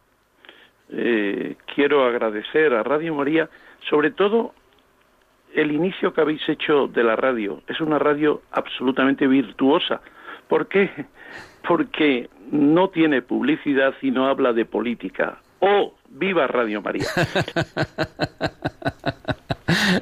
eh, 0.91 1.57
quiero 1.75 2.05
agradecer 2.05 2.73
a 2.73 2.83
Radio 2.83 3.15
María, 3.15 3.49
sobre 3.89 4.11
todo 4.11 4.55
el 5.55 5.73
inicio 5.73 6.13
que 6.13 6.21
habéis 6.21 6.49
hecho 6.49 6.89
de 6.89 7.03
la 7.03 7.17
radio. 7.17 7.63
Es 7.69 7.81
una 7.81 7.99
radio 7.99 8.43
absolutamente 8.53 9.27
virtuosa. 9.27 10.01
¿Por 10.49 10.69
qué? 10.69 10.91
Porque 11.67 12.29
no 12.51 12.91
tiene 12.91 13.23
publicidad 13.23 13.95
y 14.03 14.11
no 14.11 14.27
habla 14.27 14.53
de 14.53 14.65
política. 14.65 15.39
¡Oh, 15.61 15.95
viva 16.09 16.47
Radio 16.47 16.83
María! 16.83 17.07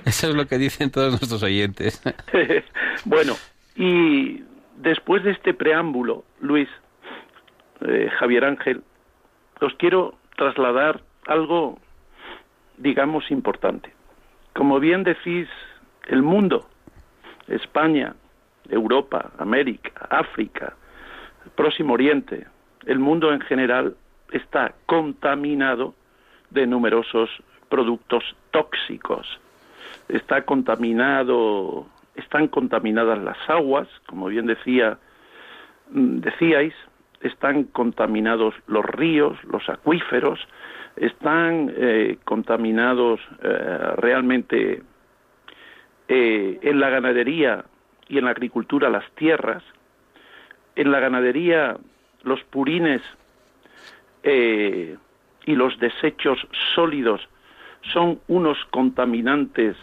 Eso 0.05 0.29
es 0.29 0.35
lo 0.35 0.47
que 0.47 0.59
dicen 0.59 0.91
todos 0.91 1.11
nuestros 1.11 1.43
oyentes. 1.43 2.03
bueno, 3.05 3.35
y 3.77 4.43
después 4.77 5.23
de 5.25 5.31
este 5.33 5.55
preámbulo, 5.55 6.25
Luis, 6.41 6.69
eh, 7.81 8.11
Javier 8.19 8.45
Ángel, 8.45 8.83
os 9.61 9.75
quiero 9.75 10.19
trasladar 10.37 11.03
algo, 11.27 11.79
digamos, 12.77 13.31
importante. 13.31 13.93
Como 14.55 14.81
bien 14.81 15.05
decís, 15.05 15.49
el 16.09 16.23
mundo, 16.23 16.69
España, 17.49 18.15
Europa, 18.69 19.31
América, 19.39 19.93
África, 20.11 20.75
Próximo 21.55 21.95
Oriente, 21.95 22.47
el 22.87 22.99
mundo 22.99 23.33
en 23.33 23.41
general 23.41 23.97
está 24.31 24.75
contaminado 24.87 25.95
de 26.51 26.67
numerosos 26.67 27.31
productos 27.69 28.25
tóxicos. 28.51 29.27
Está 30.09 30.43
contaminado 30.43 31.87
están 32.15 32.49
contaminadas 32.49 33.19
las 33.19 33.39
aguas, 33.49 33.89
como 34.07 34.29
bien 34.29 34.47
decía 34.47 34.99
mm, 35.91 36.19
decíais, 36.19 36.75
están 37.21 37.65
contaminados 37.65 38.55
los 38.67 38.85
ríos, 38.85 39.43
los 39.45 39.69
acuíferos, 39.69 40.41
están 40.97 41.73
eh, 41.77 42.19
contaminados 42.25 43.21
eh, 43.43 43.79
realmente 43.97 44.83
eh, 46.09 46.59
en 46.61 46.81
la 46.81 46.91
ganadería 46.91 47.65
y 48.13 48.19
en 48.19 48.27
la 48.27 48.33
agricultura 48.33 48.91
las 48.91 49.11
tierras, 49.13 49.63
en 50.77 50.93
la 50.93 51.01
ganadería 51.01 51.79
los 52.25 52.45
purines 52.45 53.01
y 54.23 55.55
los 55.57 55.79
desechos 55.79 56.47
sólidos 56.75 57.27
son 57.91 58.21
unos 58.29 58.59
contaminantes 58.67 59.79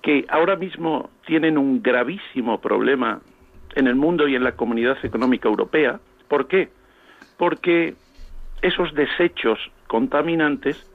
que 0.00 0.24
ahora 0.30 0.56
mismo 0.56 1.10
tienen 1.26 1.58
un 1.58 1.82
gravísimo 1.82 2.62
problema 2.62 3.20
en 3.74 3.88
el 3.88 3.94
mundo 3.94 4.26
y 4.26 4.36
en 4.36 4.42
la 4.42 4.52
comunidad 4.52 4.96
económica 5.04 5.46
europea. 5.46 6.00
¿Por 6.28 6.48
qué? 6.48 6.70
Porque 7.36 7.94
esos 8.62 8.94
desechos 8.94 9.58
contaminantes 9.86 10.90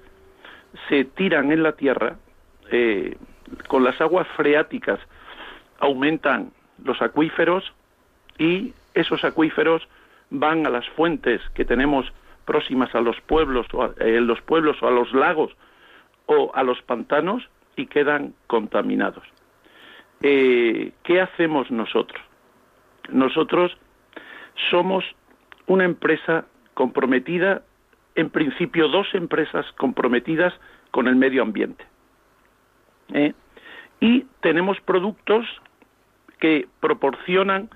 se 0.89 1.05
tiran 1.05 1.51
en 1.51 1.61
la 1.61 1.73
tierra, 1.73 2.17
eh, 2.71 3.17
con 3.67 3.83
las 3.83 4.01
aguas 4.01 4.27
freáticas 4.35 4.99
aumentan 5.79 6.51
los 6.83 7.01
acuíferos 7.01 7.73
y 8.37 8.73
esos 8.93 9.23
acuíferos 9.23 9.87
van 10.29 10.65
a 10.65 10.69
las 10.69 10.87
fuentes 10.89 11.41
que 11.53 11.65
tenemos 11.65 12.11
próximas 12.45 12.93
a 12.95 13.01
los 13.01 13.19
pueblos, 13.21 13.67
o 13.73 13.83
a, 13.83 13.93
eh, 13.99 14.21
los 14.21 14.41
pueblos 14.41 14.81
o 14.81 14.87
a 14.87 14.91
los 14.91 15.13
lagos 15.13 15.55
o 16.25 16.51
a 16.53 16.63
los 16.63 16.81
pantanos 16.83 17.47
y 17.75 17.87
quedan 17.87 18.33
contaminados. 18.47 19.23
Eh, 20.21 20.91
¿Qué 21.03 21.21
hacemos 21.21 21.71
nosotros? 21.71 22.21
Nosotros 23.09 23.77
somos 24.69 25.05
una 25.67 25.85
empresa 25.85 26.45
comprometida, 26.73 27.61
en 28.15 28.29
principio 28.29 28.87
dos 28.87 29.07
empresas 29.13 29.65
comprometidas 29.73 30.53
con 30.91 31.07
el 31.07 31.15
medio 31.15 31.41
ambiente. 31.41 31.85
¿eh? 33.13 33.33
Y 33.99 34.25
tenemos 34.41 34.79
productos 34.81 35.45
que 36.39 36.67
proporcionan 36.79 37.69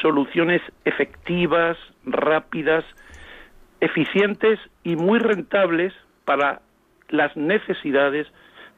soluciones 0.00 0.62
efectivas, 0.84 1.76
rápidas, 2.04 2.84
eficientes 3.80 4.58
y 4.84 4.96
muy 4.96 5.18
rentables 5.18 5.92
para 6.24 6.62
las 7.08 7.36
necesidades 7.36 8.26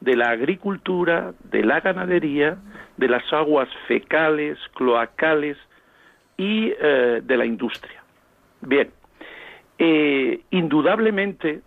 de 0.01 0.15
la 0.15 0.29
agricultura, 0.29 1.33
de 1.51 1.63
la 1.63 1.79
ganadería, 1.79 2.57
de 2.97 3.07
las 3.07 3.31
aguas 3.31 3.69
fecales, 3.87 4.57
cloacales 4.73 5.57
y 6.37 6.73
eh, 6.79 7.21
de 7.23 7.37
la 7.37 7.45
industria. 7.45 8.03
Bien, 8.61 8.91
eh, 9.77 10.41
indudablemente 10.51 11.61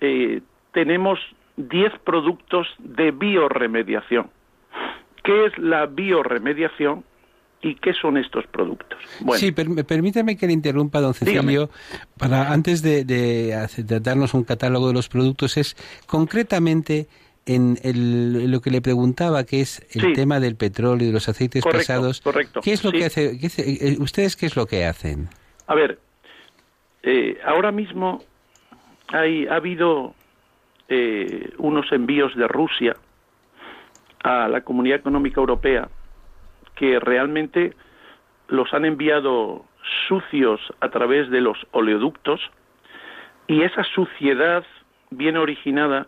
eh, 0.00 0.40
tenemos 0.72 1.18
10 1.56 1.92
productos 2.04 2.68
de 2.78 3.10
bioremediación. 3.10 4.30
¿Qué 5.22 5.46
es 5.46 5.58
la 5.58 5.86
bioremediación? 5.86 7.04
¿Y 7.60 7.74
qué 7.74 7.92
son 7.92 8.16
estos 8.16 8.46
productos? 8.46 8.98
Sí, 9.34 9.50
permítame 9.50 10.36
que 10.36 10.46
le 10.46 10.52
interrumpa, 10.52 11.00
don 11.00 11.12
Cecilio, 11.12 11.70
para 12.16 12.52
antes 12.52 12.82
de, 12.82 13.04
darnos 14.00 14.34
un 14.34 14.44
catálogo 14.44 14.88
de 14.88 14.94
los 14.94 15.08
productos, 15.08 15.56
es 15.56 15.76
concretamente 16.06 17.08
en 17.46 17.78
lo 18.50 18.60
que 18.60 18.70
le 18.70 18.80
preguntaba, 18.80 19.44
que 19.44 19.60
es 19.60 19.84
el 19.96 20.12
tema 20.12 20.38
del 20.38 20.54
petróleo 20.54 21.04
y 21.04 21.06
de 21.08 21.12
los 21.12 21.28
aceites 21.28 21.64
pesados. 21.64 22.20
Correcto. 22.20 22.60
¿Qué 22.62 22.72
es 22.72 22.84
lo 22.84 22.92
que 22.92 23.06
hace, 23.06 23.38
eh, 23.42 23.96
¿Ustedes 23.98 24.36
qué 24.36 24.46
es 24.46 24.54
lo 24.54 24.66
que 24.66 24.84
hacen? 24.84 25.28
A 25.66 25.74
ver, 25.74 25.98
eh, 27.02 27.38
ahora 27.44 27.72
mismo 27.72 28.22
hay, 29.08 29.46
ha 29.46 29.56
habido 29.56 30.14
eh, 30.88 31.50
unos 31.58 31.90
envíos 31.90 32.36
de 32.36 32.46
Rusia 32.46 32.96
a 34.22 34.48
la 34.48 34.60
Comunidad 34.60 34.98
Económica 34.98 35.40
Europea 35.40 35.88
que 36.78 37.00
realmente 37.00 37.74
los 38.48 38.72
han 38.72 38.84
enviado 38.84 39.64
sucios 40.06 40.60
a 40.80 40.88
través 40.90 41.30
de 41.30 41.40
los 41.40 41.58
oleoductos 41.72 42.40
y 43.46 43.62
esa 43.62 43.82
suciedad 43.84 44.64
viene 45.10 45.38
originada 45.38 46.06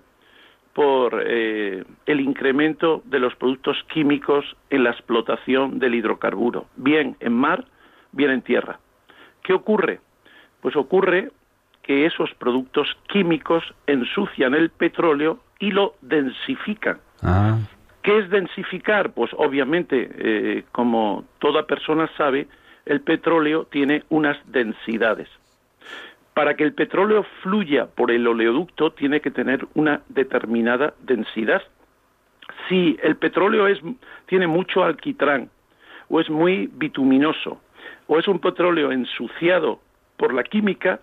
por 0.74 1.22
eh, 1.26 1.84
el 2.06 2.20
incremento 2.20 3.02
de 3.06 3.18
los 3.18 3.34
productos 3.34 3.76
químicos 3.92 4.44
en 4.70 4.84
la 4.84 4.90
explotación 4.90 5.78
del 5.78 5.94
hidrocarburo, 5.94 6.66
bien 6.76 7.16
en 7.20 7.32
mar, 7.32 7.64
bien 8.12 8.30
en 8.30 8.42
tierra. 8.42 8.78
¿Qué 9.42 9.52
ocurre? 9.52 10.00
Pues 10.60 10.76
ocurre 10.76 11.32
que 11.82 12.06
esos 12.06 12.32
productos 12.34 12.96
químicos 13.08 13.64
ensucian 13.86 14.54
el 14.54 14.70
petróleo 14.70 15.40
y 15.58 15.72
lo 15.72 15.94
densifican. 16.02 17.00
Ah. 17.22 17.58
¿Qué 18.02 18.18
es 18.18 18.30
densificar? 18.30 19.12
Pues 19.12 19.30
obviamente, 19.36 20.10
eh, 20.14 20.64
como 20.72 21.24
toda 21.38 21.66
persona 21.66 22.10
sabe, 22.16 22.48
el 22.86 23.02
petróleo 23.02 23.66
tiene 23.66 24.04
unas 24.08 24.38
densidades. 24.50 25.28
Para 26.32 26.54
que 26.54 26.64
el 26.64 26.72
petróleo 26.72 27.24
fluya 27.42 27.86
por 27.86 28.10
el 28.10 28.26
oleoducto 28.26 28.92
tiene 28.92 29.20
que 29.20 29.30
tener 29.30 29.66
una 29.74 30.00
determinada 30.08 30.94
densidad. 31.00 31.62
Si 32.68 32.96
el 33.02 33.16
petróleo 33.16 33.66
es, 33.66 33.78
tiene 34.26 34.46
mucho 34.46 34.82
alquitrán 34.82 35.50
o 36.08 36.20
es 36.20 36.30
muy 36.30 36.70
bituminoso 36.72 37.60
o 38.06 38.18
es 38.18 38.26
un 38.28 38.38
petróleo 38.38 38.92
ensuciado 38.92 39.80
por 40.16 40.32
la 40.32 40.42
química, 40.42 41.00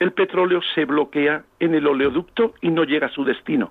el 0.00 0.12
petróleo 0.12 0.60
se 0.74 0.84
bloquea 0.84 1.44
en 1.60 1.74
el 1.74 1.86
oleoducto 1.86 2.54
y 2.60 2.70
no 2.70 2.84
llega 2.84 3.06
a 3.06 3.10
su 3.10 3.24
destino. 3.24 3.70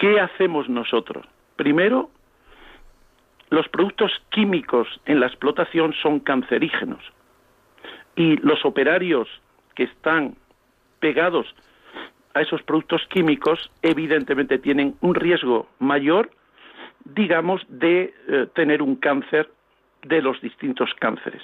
¿Qué 0.00 0.18
hacemos 0.18 0.66
nosotros? 0.70 1.26
Primero, 1.56 2.08
los 3.50 3.68
productos 3.68 4.10
químicos 4.30 4.88
en 5.04 5.20
la 5.20 5.26
explotación 5.26 5.92
son 5.92 6.20
cancerígenos 6.20 7.04
y 8.16 8.38
los 8.38 8.64
operarios 8.64 9.28
que 9.74 9.82
están 9.82 10.36
pegados 11.00 11.54
a 12.32 12.40
esos 12.40 12.62
productos 12.62 13.06
químicos 13.08 13.70
evidentemente 13.82 14.58
tienen 14.58 14.96
un 15.02 15.14
riesgo 15.14 15.68
mayor, 15.80 16.30
digamos, 17.04 17.60
de 17.68 18.14
eh, 18.26 18.46
tener 18.54 18.80
un 18.80 18.96
cáncer 18.96 19.50
de 20.00 20.22
los 20.22 20.40
distintos 20.40 20.94
cánceres. 20.98 21.42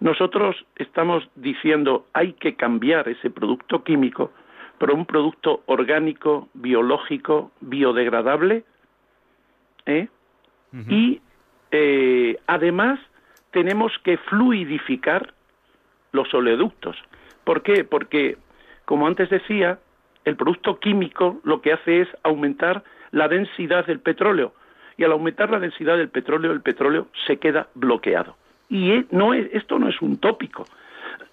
Nosotros 0.00 0.56
estamos 0.74 1.28
diciendo 1.36 2.04
hay 2.14 2.32
que 2.32 2.56
cambiar 2.56 3.08
ese 3.08 3.30
producto 3.30 3.84
químico 3.84 4.32
pero 4.80 4.94
un 4.94 5.04
producto 5.04 5.62
orgánico, 5.66 6.48
biológico, 6.54 7.52
biodegradable, 7.60 8.64
¿eh? 9.84 10.08
y 10.88 11.20
eh, 11.70 12.38
además 12.46 12.98
tenemos 13.50 13.92
que 14.04 14.16
fluidificar 14.16 15.34
los 16.12 16.32
oleoductos. 16.32 16.96
¿Por 17.44 17.62
qué? 17.62 17.84
Porque, 17.84 18.38
como 18.86 19.06
antes 19.06 19.28
decía, 19.28 19.78
el 20.24 20.36
producto 20.36 20.80
químico 20.80 21.42
lo 21.44 21.60
que 21.60 21.74
hace 21.74 22.00
es 22.00 22.08
aumentar 22.22 22.82
la 23.10 23.28
densidad 23.28 23.84
del 23.84 24.00
petróleo 24.00 24.54
y 24.96 25.04
al 25.04 25.12
aumentar 25.12 25.50
la 25.50 25.58
densidad 25.58 25.98
del 25.98 26.08
petróleo, 26.08 26.52
el 26.52 26.62
petróleo 26.62 27.08
se 27.26 27.36
queda 27.36 27.68
bloqueado. 27.74 28.34
Y 28.70 28.92
e, 28.92 29.06
no 29.10 29.34
esto 29.34 29.78
no 29.78 29.90
es 29.90 30.00
un 30.00 30.16
tópico, 30.16 30.64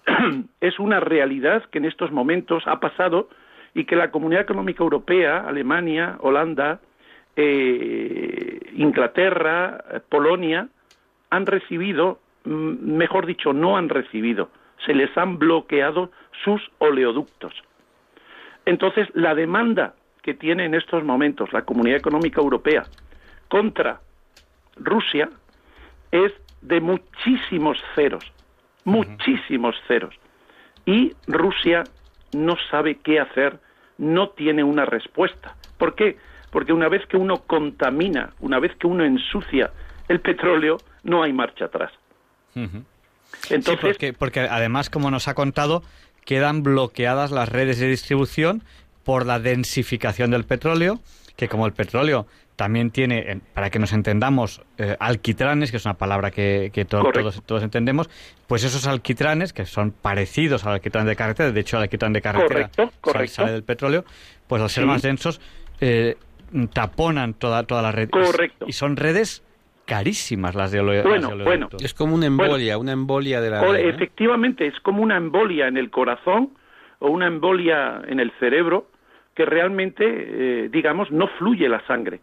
es 0.61 0.79
una 0.79 0.99
realidad 0.99 1.65
que 1.65 1.77
en 1.77 1.85
estos 1.85 2.11
momentos 2.11 2.63
ha 2.65 2.79
pasado 2.79 3.29
y 3.73 3.85
que 3.85 3.95
la 3.95 4.11
Comunidad 4.11 4.43
Económica 4.43 4.83
Europea, 4.83 5.45
Alemania, 5.47 6.17
Holanda, 6.21 6.79
eh, 7.35 8.59
Inglaterra, 8.75 9.83
Polonia, 10.09 10.67
han 11.29 11.45
recibido, 11.45 12.19
mejor 12.45 13.25
dicho, 13.25 13.53
no 13.53 13.77
han 13.77 13.89
recibido, 13.89 14.49
se 14.85 14.93
les 14.93 15.15
han 15.17 15.37
bloqueado 15.37 16.11
sus 16.43 16.61
oleoductos. 16.79 17.53
Entonces, 18.65 19.07
la 19.13 19.35
demanda 19.35 19.93
que 20.21 20.33
tiene 20.33 20.65
en 20.65 20.73
estos 20.73 21.03
momentos 21.03 21.53
la 21.53 21.63
Comunidad 21.63 21.97
Económica 21.97 22.41
Europea 22.41 22.83
contra 23.47 23.99
Rusia 24.77 25.29
es 26.11 26.33
de 26.61 26.81
muchísimos 26.81 27.77
ceros, 27.95 28.31
muchísimos 28.87 29.75
ceros. 29.85 30.15
Y 30.85 31.13
Rusia 31.27 31.83
no 32.33 32.55
sabe 32.71 32.95
qué 33.03 33.19
hacer, 33.19 33.59
no 33.97 34.29
tiene 34.29 34.63
una 34.63 34.85
respuesta. 34.85 35.55
¿Por 35.77 35.93
qué? 35.93 36.17
Porque 36.51 36.71
una 36.71 36.87
vez 36.87 37.05
que 37.07 37.17
uno 37.17 37.43
contamina, 37.45 38.31
una 38.39 38.59
vez 38.59 38.73
que 38.77 38.87
uno 38.87 39.03
ensucia 39.03 39.71
el 40.07 40.21
petróleo, 40.21 40.77
no 41.03 41.21
hay 41.21 41.33
marcha 41.33 41.65
atrás. 41.65 41.91
Entonces, 43.49 43.97
porque, 44.17 44.39
además, 44.39 44.89
como 44.89 45.11
nos 45.11 45.27
ha 45.27 45.33
contado, 45.33 45.83
quedan 46.23 46.63
bloqueadas 46.63 47.31
las 47.31 47.49
redes 47.49 47.79
de 47.79 47.89
distribución 47.89 48.63
por 49.03 49.25
la 49.25 49.39
densificación 49.39 50.31
del 50.31 50.45
petróleo, 50.45 50.99
que 51.35 51.49
como 51.49 51.65
el 51.65 51.73
petróleo 51.73 52.25
también 52.57 52.89
tiene, 52.89 53.39
para 53.53 53.69
que 53.69 53.77
nos 53.77 53.93
entendamos, 53.93 54.63
eh, 54.79 54.97
alquitranes, 54.99 55.69
que 55.69 55.77
es 55.77 55.85
una 55.85 55.93
palabra 55.93 56.31
que, 56.31 56.71
todos, 56.89 57.43
todos 57.45 57.63
entendemos, 57.63 58.09
pues 58.47 58.63
esos 58.63 58.87
alquitranes, 58.87 59.53
que 59.53 59.65
son 59.65 59.91
parecidos 59.91 60.65
al 60.65 60.73
alquitrán 60.73 61.05
de 61.05 61.15
carretera, 61.15 61.51
de 61.51 61.59
hecho 61.59 61.77
el 61.77 61.83
alquitrán 61.83 62.13
de 62.13 62.21
carretera 62.21 62.71
sale 63.27 63.51
del 63.51 63.63
petróleo, 63.63 64.05
pues 64.47 64.61
al 64.61 64.71
ser 64.71 64.87
más 64.87 65.03
densos, 65.03 65.39
eh, 65.81 66.17
taponan 66.73 67.35
toda, 67.35 67.61
toda 67.63 67.83
la 67.83 67.91
red. 67.91 68.09
Correcto. 68.09 68.65
Y 68.67 68.71
son 68.71 68.97
redes 68.97 69.43
carísimas 69.85 70.55
las 70.55 70.71
de 70.71 70.81
bueno, 70.81 71.37
bueno, 71.37 71.69
Es 71.79 71.93
como 71.93 72.15
una 72.15 72.25
embolia, 72.25 72.79
una 72.79 72.91
embolia 72.91 73.39
de 73.39 73.51
la 73.51 73.61
red, 73.61 73.87
Efectivamente, 73.87 74.65
es 74.65 74.79
como 74.79 75.03
una 75.03 75.15
embolia 75.15 75.67
en 75.67 75.77
el 75.77 75.91
corazón 75.91 76.57
o 76.97 77.11
una 77.11 77.27
embolia 77.27 78.01
en 78.07 78.19
el 78.19 78.31
cerebro 78.39 78.89
que 79.35 79.45
realmente, 79.45 80.05
eh, 80.07 80.69
digamos, 80.69 81.11
no 81.11 81.27
fluye 81.37 81.69
la 81.69 81.85
sangre. 81.85 82.19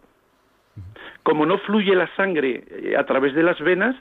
Como 1.22 1.46
no 1.46 1.58
fluye 1.58 1.94
la 1.94 2.14
sangre 2.16 2.64
eh, 2.68 2.96
a 2.96 3.04
través 3.04 3.34
de 3.34 3.42
las 3.42 3.58
venas, 3.60 3.96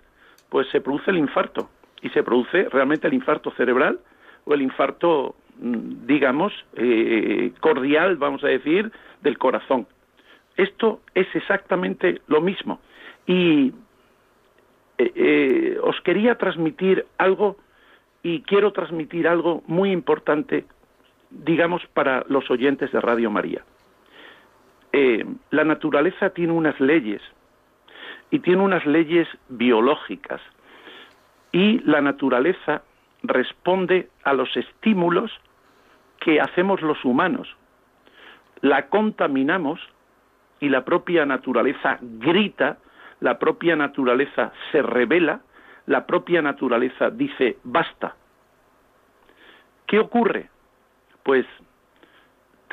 pues 0.49 0.67
se 0.69 0.81
produce 0.81 1.11
el 1.11 1.17
infarto 1.17 1.69
y 2.01 2.09
se 2.09 2.23
produce 2.23 2.67
realmente 2.69 3.07
el 3.07 3.13
infarto 3.13 3.51
cerebral 3.51 3.99
o 4.45 4.53
el 4.53 4.61
infarto, 4.61 5.35
mm, 5.59 6.05
digamos, 6.05 6.53
eh, 6.75 7.51
cordial, 7.59 8.17
vamos 8.17 8.43
a 8.43 8.47
decir, 8.47 8.91
del 9.21 9.37
corazón. 9.37 9.87
Esto 10.57 11.01
es 11.15 11.27
exactamente 11.33 12.21
lo 12.27 12.41
mismo. 12.41 12.79
Y 13.25 13.73
eh, 14.97 15.77
os 15.81 15.99
quería 16.01 16.37
transmitir 16.37 17.05
algo 17.17 17.57
y 18.21 18.41
quiero 18.41 18.71
transmitir 18.71 19.27
algo 19.27 19.63
muy 19.67 19.91
importante, 19.91 20.65
digamos, 21.29 21.85
para 21.93 22.25
los 22.29 22.49
oyentes 22.51 22.91
de 22.91 23.01
Radio 23.01 23.31
María. 23.31 23.63
Eh, 24.93 25.25
la 25.49 25.63
naturaleza 25.63 26.29
tiene 26.29 26.53
unas 26.53 26.79
leyes 26.79 27.21
y 28.29 28.39
tiene 28.39 28.61
unas 28.61 28.85
leyes 28.85 29.27
biológicas 29.49 30.39
y 31.51 31.79
la 31.79 31.99
naturaleza 32.01 32.83
responde 33.23 34.09
a 34.23 34.33
los 34.33 34.55
estímulos 34.55 35.31
que 36.19 36.39
hacemos 36.39 36.81
los 36.81 37.03
humanos. 37.03 37.47
La 38.61 38.87
contaminamos 38.87 39.79
y 40.59 40.69
la 40.69 40.85
propia 40.85 41.25
naturaleza 41.25 41.97
grita, 42.01 42.77
la 43.19 43.39
propia 43.39 43.75
naturaleza 43.75 44.53
se 44.71 44.81
revela, 44.81 45.41
la 45.87 46.05
propia 46.05 46.41
naturaleza 46.41 47.09
dice 47.09 47.57
basta. 47.63 48.15
¿Qué 49.87 49.99
ocurre? 49.99 50.49
Pues 51.23 51.45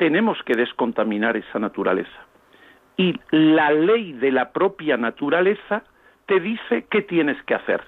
tenemos 0.01 0.41
que 0.41 0.55
descontaminar 0.55 1.37
esa 1.37 1.59
naturaleza. 1.59 2.25
Y 2.97 3.19
la 3.29 3.69
ley 3.69 4.13
de 4.13 4.31
la 4.31 4.51
propia 4.51 4.97
naturaleza 4.97 5.83
te 6.25 6.39
dice 6.39 6.87
qué 6.89 7.03
tienes 7.03 7.39
que 7.43 7.53
hacer. 7.53 7.83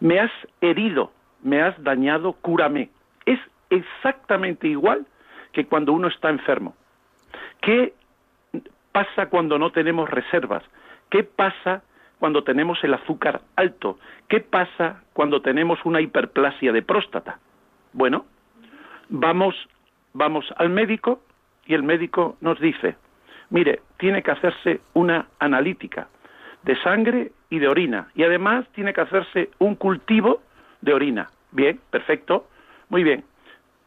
Me 0.00 0.18
has 0.18 0.30
herido, 0.62 1.12
me 1.42 1.60
has 1.60 1.74
dañado, 1.84 2.32
cúrame. 2.40 2.88
Es 3.26 3.38
exactamente 3.68 4.66
igual 4.66 5.04
que 5.52 5.66
cuando 5.66 5.92
uno 5.92 6.08
está 6.08 6.30
enfermo. 6.30 6.74
¿Qué 7.60 7.92
pasa 8.92 9.28
cuando 9.28 9.58
no 9.58 9.72
tenemos 9.72 10.08
reservas? 10.08 10.62
¿Qué 11.10 11.22
pasa 11.22 11.82
cuando 12.18 12.44
tenemos 12.44 12.82
el 12.82 12.94
azúcar 12.94 13.42
alto? 13.56 13.98
¿Qué 14.30 14.40
pasa 14.40 15.02
cuando 15.12 15.42
tenemos 15.42 15.84
una 15.84 16.00
hiperplasia 16.00 16.72
de 16.72 16.80
próstata? 16.80 17.40
Bueno, 17.92 18.24
vamos, 19.10 19.54
vamos 20.14 20.46
al 20.56 20.70
médico 20.70 21.20
y 21.66 21.74
el 21.74 21.82
médico 21.82 22.36
nos 22.40 22.58
dice, 22.60 22.96
mire, 23.50 23.80
tiene 23.98 24.22
que 24.22 24.30
hacerse 24.30 24.80
una 24.94 25.26
analítica 25.38 26.08
de 26.62 26.76
sangre 26.82 27.32
y 27.50 27.58
de 27.58 27.68
orina 27.68 28.08
y 28.14 28.24
además 28.24 28.66
tiene 28.74 28.92
que 28.92 29.00
hacerse 29.00 29.50
un 29.58 29.74
cultivo 29.74 30.42
de 30.80 30.94
orina. 30.94 31.30
Bien, 31.52 31.80
perfecto, 31.90 32.48
muy 32.88 33.02
bien. 33.02 33.24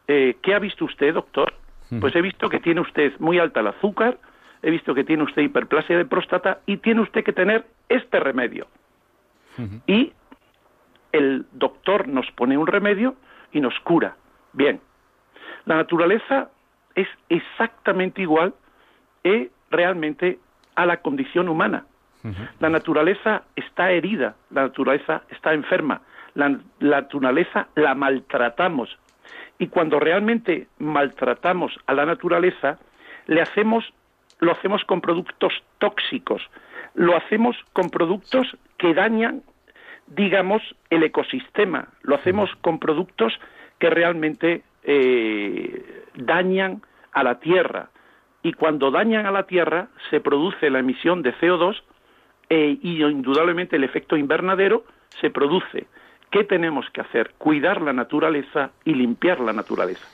Eh, 0.08 0.36
¿Qué 0.42 0.54
ha 0.54 0.58
visto 0.58 0.84
usted, 0.84 1.14
doctor? 1.14 1.54
Pues 2.00 2.14
he 2.14 2.22
visto 2.22 2.48
que 2.48 2.60
tiene 2.60 2.80
usted 2.80 3.12
muy 3.18 3.40
alta 3.40 3.60
el 3.60 3.66
azúcar, 3.66 4.16
he 4.62 4.70
visto 4.70 4.94
que 4.94 5.02
tiene 5.02 5.24
usted 5.24 5.42
hiperplasia 5.42 5.96
de 5.98 6.04
próstata 6.04 6.60
y 6.64 6.76
tiene 6.76 7.00
usted 7.00 7.24
que 7.24 7.32
tener 7.32 7.66
este 7.88 8.20
remedio. 8.20 8.68
Y 9.86 10.12
el 11.12 11.46
doctor 11.52 12.06
nos 12.06 12.30
pone 12.30 12.56
un 12.56 12.68
remedio 12.68 13.16
y 13.52 13.60
nos 13.60 13.78
cura. 13.80 14.16
Bien, 14.52 14.80
la 15.64 15.76
naturaleza 15.76 16.50
es 17.00 17.08
exactamente 17.28 18.22
igual 18.22 18.54
eh, 19.24 19.50
realmente 19.70 20.38
a 20.74 20.86
la 20.86 20.98
condición 20.98 21.48
humana. 21.48 21.86
La 22.58 22.68
naturaleza 22.68 23.44
está 23.56 23.92
herida, 23.92 24.36
la 24.50 24.64
naturaleza 24.64 25.22
está 25.30 25.54
enferma, 25.54 26.02
la, 26.34 26.58
naturaleza 26.78 27.68
la 27.76 27.94
maltratamos. 27.94 28.98
Y 29.58 29.68
cuando 29.68 29.98
realmente 29.98 30.68
maltratamos 30.78 31.78
a 31.86 31.94
la 31.94 32.04
naturaleza, 32.04 32.78
le 33.26 33.40
hacemos, 33.40 33.90
lo 34.38 34.52
hacemos 34.52 34.84
con 34.84 35.00
productos 35.00 35.54
tóxicos, 35.78 36.42
lo 36.92 37.16
hacemos 37.16 37.56
con 37.72 37.88
productos 37.88 38.54
que 38.76 38.92
dañan, 38.92 39.42
digamos, 40.06 40.62
el 40.90 41.04
ecosistema, 41.04 41.88
lo 42.02 42.16
hacemos 42.16 42.50
con 42.60 42.78
productos 42.78 43.32
que 43.78 43.88
realmente 43.88 44.62
eh, 44.82 46.04
dañan 46.16 46.82
a 47.12 47.22
la 47.22 47.40
Tierra. 47.40 47.90
Y 48.42 48.52
cuando 48.52 48.90
dañan 48.90 49.26
a 49.26 49.30
la 49.30 49.46
Tierra 49.46 49.88
se 50.10 50.20
produce 50.20 50.70
la 50.70 50.78
emisión 50.78 51.22
de 51.22 51.34
CO2 51.34 51.82
e, 52.48 52.78
y 52.82 53.02
indudablemente 53.02 53.76
el 53.76 53.84
efecto 53.84 54.16
invernadero 54.16 54.84
se 55.20 55.30
produce. 55.30 55.86
¿Qué 56.30 56.44
tenemos 56.44 56.86
que 56.92 57.00
hacer? 57.00 57.34
Cuidar 57.38 57.82
la 57.82 57.92
naturaleza 57.92 58.70
y 58.84 58.94
limpiar 58.94 59.40
la 59.40 59.52
naturaleza. 59.52 60.06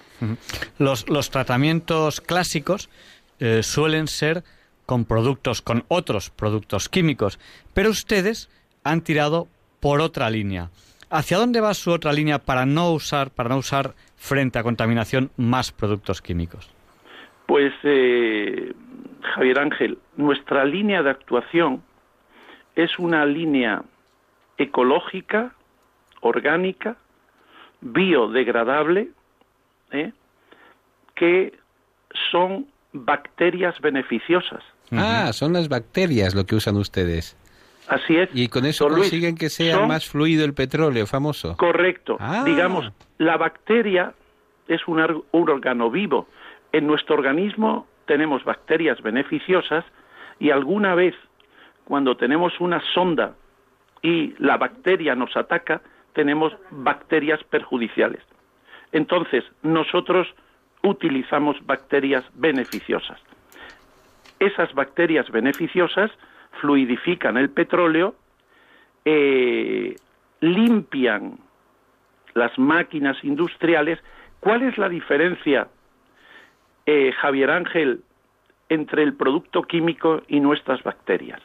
Los, 0.78 1.30
tratamientos 1.30 2.20
clásicos 2.20 2.88
eh, 3.38 3.62
suelen 3.62 4.08
ser 4.08 4.44
con 4.86 5.04
productos, 5.04 5.60
con 5.60 5.84
otros 5.88 6.30
productos 6.30 6.88
químicos, 6.88 7.38
pero 7.74 7.90
ustedes 7.90 8.48
han 8.82 9.02
tirado 9.02 9.48
por 9.80 10.00
otra 10.00 10.30
línea. 10.30 10.70
¿Hacia 11.10 11.38
dónde 11.38 11.60
va 11.60 11.74
su 11.74 11.90
otra 11.90 12.12
línea 12.12 12.38
para 12.38 12.66
no 12.66 12.92
usar, 12.92 13.30
para 13.30 13.50
no 13.50 13.58
usar 13.58 13.94
frente 14.16 14.58
a 14.58 14.62
contaminación 14.62 15.30
más 15.36 15.70
productos 15.70 16.22
químicos? 16.22 16.70
Pues, 17.46 17.72
eh, 17.84 18.72
Javier 19.34 19.58
Ángel, 19.58 19.98
nuestra 20.16 20.64
línea 20.64 21.02
de 21.02 21.10
actuación 21.10 21.82
es 22.74 22.98
una 22.98 23.24
línea 23.24 23.82
ecológica, 24.58 25.54
orgánica, 26.20 26.96
biodegradable, 27.80 29.08
¿eh? 29.92 30.12
que 31.14 31.58
son 32.30 32.66
bacterias 32.92 33.78
beneficiosas. 33.80 34.62
Ah, 34.92 35.32
son 35.32 35.52
las 35.52 35.68
bacterias 35.68 36.34
lo 36.34 36.44
que 36.44 36.54
usan 36.54 36.76
ustedes. 36.76 37.36
Así 37.88 38.16
es. 38.16 38.28
Y 38.34 38.48
con 38.48 38.66
eso 38.66 38.88
consiguen 38.88 39.36
que 39.36 39.48
sea 39.48 39.86
más 39.86 40.08
fluido 40.08 40.44
el 40.44 40.54
petróleo 40.54 41.06
famoso. 41.06 41.56
Correcto. 41.56 42.16
Ah. 42.18 42.42
Digamos, 42.44 42.90
la 43.18 43.36
bacteria 43.36 44.12
es 44.68 44.86
un, 44.88 45.24
un 45.32 45.48
órgano 45.48 45.90
vivo. 45.90 46.28
En 46.76 46.86
nuestro 46.86 47.14
organismo 47.14 47.86
tenemos 48.04 48.44
bacterias 48.44 49.00
beneficiosas 49.00 49.82
y 50.38 50.50
alguna 50.50 50.94
vez 50.94 51.14
cuando 51.86 52.18
tenemos 52.18 52.60
una 52.60 52.82
sonda 52.92 53.34
y 54.02 54.34
la 54.38 54.58
bacteria 54.58 55.14
nos 55.14 55.34
ataca, 55.38 55.80
tenemos 56.12 56.54
bacterias 56.70 57.42
perjudiciales. 57.44 58.20
Entonces, 58.92 59.42
nosotros 59.62 60.28
utilizamos 60.82 61.56
bacterias 61.64 62.24
beneficiosas. 62.34 63.18
Esas 64.38 64.74
bacterias 64.74 65.30
beneficiosas 65.30 66.10
fluidifican 66.60 67.38
el 67.38 67.48
petróleo, 67.48 68.16
eh, 69.06 69.96
limpian 70.40 71.38
las 72.34 72.58
máquinas 72.58 73.16
industriales. 73.24 73.98
¿Cuál 74.40 74.60
es 74.60 74.76
la 74.76 74.90
diferencia, 74.90 75.68
eh, 76.86 77.12
Javier 77.12 77.50
Ángel, 77.50 78.02
entre 78.68 79.02
el 79.02 79.14
producto 79.14 79.62
químico 79.62 80.22
y 80.28 80.40
nuestras 80.40 80.82
bacterias? 80.82 81.40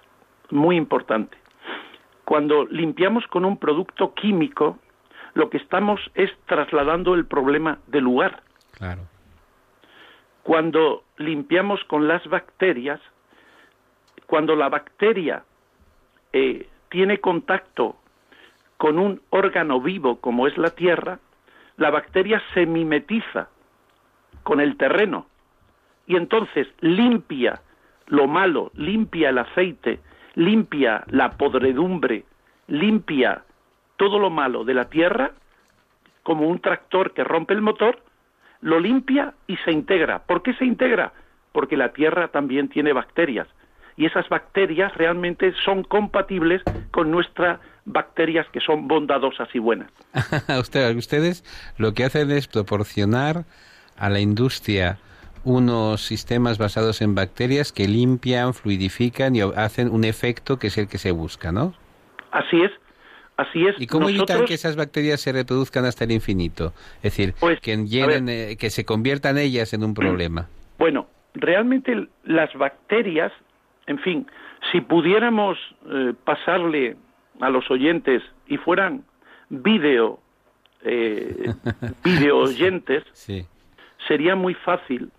Muy 0.50 0.76
importante. 0.76 1.38
Cuando 2.26 2.66
limpiamos 2.66 3.26
con 3.28 3.46
un 3.46 3.58
producto 3.58 4.14
químico, 4.14 4.78
lo 5.34 5.50
que 5.50 5.58
estamos 5.58 6.00
es 6.16 6.30
trasladando 6.46 7.16
el 7.16 7.26
problema 7.26 7.80
del 7.88 8.04
lugar. 8.04 8.44
Claro. 8.78 9.02
Cuando 10.44 11.04
limpiamos 11.18 11.84
con 11.86 12.08
las 12.08 12.26
bacterias, 12.28 13.00
cuando 14.28 14.56
la 14.56 14.70
bacteria 14.70 15.44
eh, 16.34 16.68
tiene 16.90 17.20
contacto 17.20 17.98
con 18.78 18.98
un 18.98 19.22
órgano 19.30 19.80
vivo 19.80 20.20
como 20.20 20.48
es 20.48 20.58
la 20.58 20.72
tierra, 20.72 21.20
la 21.78 21.90
bacteria 21.90 22.42
se 22.54 22.66
mimetiza 22.66 23.50
con 24.44 24.60
el 24.60 24.78
terreno 24.78 25.28
y 26.08 26.16
entonces 26.16 26.68
limpia 26.80 27.62
lo 28.08 28.28
malo, 28.28 28.72
limpia 28.76 29.30
el 29.30 29.38
aceite, 29.38 30.00
limpia 30.36 31.04
la 31.08 31.32
podredumbre, 31.32 32.26
limpia 32.68 33.44
todo 33.98 34.20
lo 34.20 34.30
malo 34.30 34.64
de 34.64 34.74
la 34.74 34.90
tierra, 34.90 35.32
como 36.24 36.48
un 36.48 36.60
tractor 36.60 37.14
que 37.14 37.24
rompe 37.24 37.54
el 37.54 37.62
motor, 37.62 38.04
lo 38.62 38.80
limpia 38.80 39.34
y 39.48 39.58
se 39.58 39.72
integra. 39.72 40.20
¿Por 40.20 40.44
qué 40.44 40.54
se 40.56 40.66
integra? 40.66 41.14
Porque 41.52 41.78
la 41.78 41.94
tierra 41.94 42.28
también 42.30 42.70
tiene 42.70 42.94
bacterias 42.94 43.48
y 43.98 44.06
esas 44.06 44.28
bacterias 44.30 44.94
realmente 44.96 45.54
son 45.64 45.84
compatibles 45.84 46.62
con 46.92 47.12
nuestras 47.12 47.60
bacterias 47.86 48.48
que 48.52 48.60
son 48.60 48.88
bondadosas 48.88 49.50
y 49.54 49.60
buenas. 49.60 49.92
ustedes 50.60 51.44
lo 51.78 51.94
que 51.94 52.06
hacen 52.06 52.32
es 52.32 52.48
proporcionar 52.48 53.46
a 53.98 54.10
la 54.10 54.20
industria 54.20 54.98
unos 55.44 56.02
sistemas 56.02 56.58
basados 56.58 57.02
en 57.02 57.16
bacterias 57.16 57.72
que 57.72 57.88
limpian, 57.88 58.54
fluidifican 58.54 59.36
y 59.36 59.42
hacen 59.42 59.90
un 59.90 60.04
efecto 60.04 60.60
que 60.60 60.68
es 60.68 60.78
el 60.78 60.88
que 60.88 60.98
se 60.98 61.12
busca, 61.12 61.52
¿no? 61.52 61.74
Así 62.32 62.62
es. 62.62 62.72
Así 63.38 63.66
es. 63.66 63.76
¿Y 63.80 63.88
cómo 63.88 64.10
evitan 64.10 64.46
que 64.46 64.54
esas 64.54 64.76
bacterias 64.76 65.20
se 65.22 65.32
reproduzcan 65.32 65.86
hasta 65.86 66.04
el 66.04 66.12
infinito? 66.12 66.74
Es 66.98 67.16
decir, 67.16 67.34
pues, 67.40 67.60
que, 67.60 67.74
eh, 67.74 68.58
que 68.58 68.70
se 68.70 68.86
conviertan 68.86 69.38
ellas 69.38 69.74
en 69.74 69.84
un 69.84 69.94
problema. 69.94 70.48
Bueno, 70.82 71.06
realmente 71.36 72.08
las 72.24 72.52
bacterias, 72.56 73.32
en 73.86 74.00
fin, 74.00 74.26
si 74.72 74.82
pudiéramos 74.82 75.60
eh, 75.86 76.16
pasarle 76.24 76.98
a 77.40 77.52
los 77.52 77.70
oyentes 77.70 78.24
y 78.48 78.58
fueran 78.58 79.04
video, 79.50 80.20
eh, 80.84 81.54
video 82.04 82.40
oyentes, 82.40 83.04
sería 84.08 84.36
muy 84.36 84.56
fácil 84.56 85.12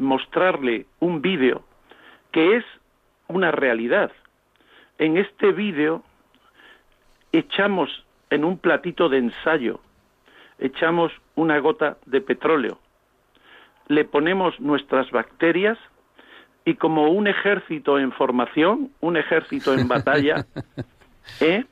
mostrarle 0.00 0.86
un 0.98 1.22
vídeo 1.22 1.62
que 2.32 2.56
es 2.56 2.64
una 3.28 3.50
realidad. 3.52 4.10
En 4.98 5.16
este 5.16 5.52
vídeo 5.52 6.02
echamos 7.32 8.04
en 8.30 8.44
un 8.44 8.58
platito 8.58 9.08
de 9.08 9.18
ensayo, 9.18 9.80
echamos 10.58 11.12
una 11.36 11.58
gota 11.58 11.98
de 12.06 12.20
petróleo, 12.20 12.78
le 13.88 14.04
ponemos 14.04 14.58
nuestras 14.60 15.10
bacterias 15.10 15.78
y 16.64 16.74
como 16.74 17.10
un 17.10 17.26
ejército 17.26 17.98
en 17.98 18.12
formación, 18.12 18.90
un 19.00 19.16
ejército 19.16 19.74
en 19.74 19.88
batalla, 19.88 20.46
¿eh? 21.40 21.64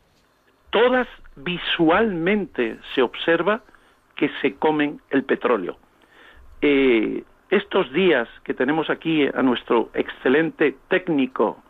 todas 0.71 1.09
visualmente 1.37 2.79
se 2.95 3.03
observa 3.03 3.63
que 4.17 4.31
se 4.43 4.55
comen 4.55 5.01
el 5.11 5.25
petróleo. 5.25 5.77
Eh, 6.61 7.23
estos 7.51 7.91
días 7.93 8.29
que 8.45 8.55
tenemos 8.55 8.91
aquí 8.91 9.27
a 9.27 9.43
nuestro 9.43 9.91
excelente 9.95 10.77
técnico 10.89 11.63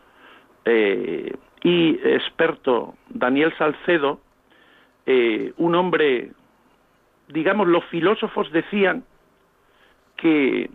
eh, 0.65 1.35
y 1.63 1.99
experto 2.03 2.95
Daniel 3.09 3.53
Salcedo, 3.57 4.21
eh, 5.07 5.53
un 5.57 5.75
hombre, 5.75 6.33
digamos, 7.29 7.69
los 7.69 7.85
filósofos 7.87 8.51
decían 8.53 9.05
que 10.17 10.71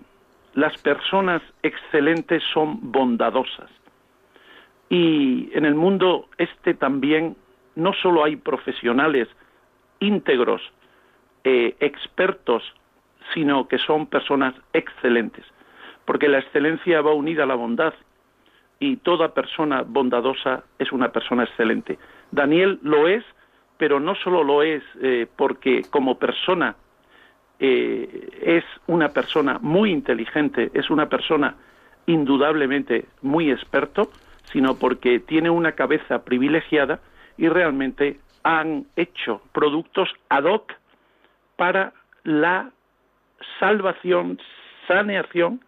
las 0.53 0.77
personas 0.81 1.41
excelentes 1.63 2.43
son 2.53 2.91
bondadosas. 2.91 3.69
Y 4.89 5.49
en 5.53 5.65
el 5.65 5.75
mundo 5.75 6.29
este 6.37 6.73
también 6.73 7.35
no 7.75 7.93
solo 7.93 8.23
hay 8.23 8.35
profesionales 8.35 9.27
íntegros, 9.99 10.61
eh, 11.43 11.75
expertos, 11.79 12.63
sino 13.33 13.67
que 13.67 13.77
son 13.77 14.07
personas 14.07 14.55
excelentes, 14.73 15.45
porque 16.05 16.27
la 16.27 16.39
excelencia 16.39 17.01
va 17.01 17.13
unida 17.13 17.43
a 17.43 17.47
la 17.47 17.55
bondad 17.55 17.93
y 18.79 18.97
toda 18.97 19.33
persona 19.33 19.83
bondadosa 19.85 20.63
es 20.77 20.91
una 20.91 21.11
persona 21.11 21.43
excelente. 21.43 21.97
Daniel 22.31 22.79
lo 22.81 23.07
es, 23.07 23.23
pero 23.77 23.99
no 23.99 24.15
solo 24.15 24.43
lo 24.43 24.61
es 24.61 24.83
eh, 25.01 25.27
porque 25.35 25.83
como 25.89 26.19
persona 26.19 26.75
eh, 27.59 28.29
es 28.41 28.65
una 28.87 29.09
persona 29.09 29.59
muy 29.61 29.91
inteligente, 29.91 30.69
es 30.73 30.89
una 30.89 31.07
persona 31.07 31.55
indudablemente 32.05 33.05
muy 33.21 33.51
experto, 33.51 34.09
sino 34.51 34.75
porque 34.75 35.19
tiene 35.19 35.49
una 35.49 35.73
cabeza 35.73 36.23
privilegiada 36.25 36.99
y 37.37 37.47
realmente 37.47 38.19
han 38.43 38.85
hecho 38.95 39.41
productos 39.53 40.09
ad 40.29 40.43
hoc 40.43 40.73
para 41.55 41.93
la 42.23 42.71
salvación, 43.59 44.39
saneación 44.87 45.61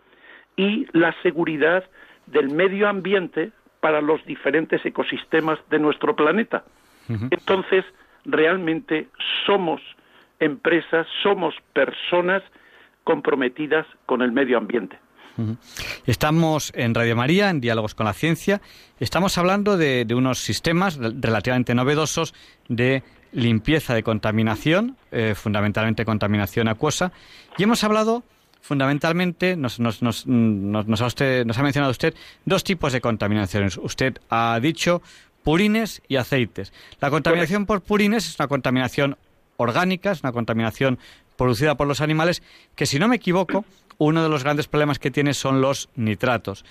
y 0.55 0.87
la 0.93 1.13
seguridad 1.21 1.83
del 2.27 2.49
medio 2.49 2.87
ambiente 2.87 3.51
para 3.79 4.01
los 4.01 4.23
diferentes 4.25 4.83
ecosistemas 4.85 5.59
de 5.69 5.79
nuestro 5.79 6.15
planeta. 6.15 6.63
Entonces, 7.07 7.85
realmente 8.25 9.07
somos 9.45 9.81
empresas, 10.39 11.07
somos 11.21 11.53
personas 11.73 12.41
comprometidas 13.03 13.85
con 14.07 14.21
el 14.21 14.31
medio 14.31 14.57
ambiente. 14.57 14.97
Estamos 16.05 16.71
en 16.75 16.93
Radio 16.93 17.15
María, 17.15 17.49
en 17.49 17.61
Diálogos 17.61 17.95
con 17.95 18.05
la 18.05 18.13
Ciencia. 18.13 18.61
Estamos 18.99 19.37
hablando 19.37 19.77
de, 19.77 20.07
unos 20.15 20.39
sistemas 20.39 20.97
relativamente 20.97 21.75
novedosos 21.75 22.33
de 22.69 23.03
limpieza 23.31 23.93
de 23.93 24.03
contaminación, 24.03 24.97
eh, 25.11 25.33
fundamentalmente 25.35 26.05
contaminación 26.05 26.67
acuosa, 26.67 27.11
y 27.57 27.63
hemos 27.63 27.83
hablado 27.83 28.23
fundamentalmente, 28.61 29.55
nos, 29.55 29.79
nos, 29.79 30.01
nos, 30.01 30.25
nos, 30.25 31.01
ha 31.01 31.05
usted, 31.05 31.45
nos 31.45 31.57
ha 31.57 31.63
mencionado 31.63 31.91
usted 31.91 32.15
dos 32.45 32.63
tipos 32.63 32.93
de 32.93 33.01
contaminaciones. 33.01 33.77
Usted 33.77 34.17
ha 34.29 34.59
dicho 34.59 35.03
purines 35.43 36.01
y 36.07 36.15
aceites. 36.15 36.73
La 36.99 37.11
contaminación 37.11 37.67
por 37.67 37.81
purines 37.81 38.27
es 38.27 38.39
una 38.39 38.47
contaminación 38.47 39.17
orgánica, 39.57 40.11
es 40.11 40.23
una 40.23 40.31
contaminación 40.31 40.97
producida 41.37 41.75
por 41.75 41.87
los 41.87 42.01
animales, 42.01 42.41
que 42.75 42.85
si 42.85 42.97
no 42.97 43.07
me 43.07 43.17
equivoco, 43.17 43.65
uno 43.97 44.23
de 44.23 44.29
los 44.29 44.43
grandes 44.43 44.67
problemas 44.67 44.99
que 44.99 45.11
tiene 45.11 45.33
son 45.33 45.61
los 45.61 45.89
nitratos. 45.95 46.65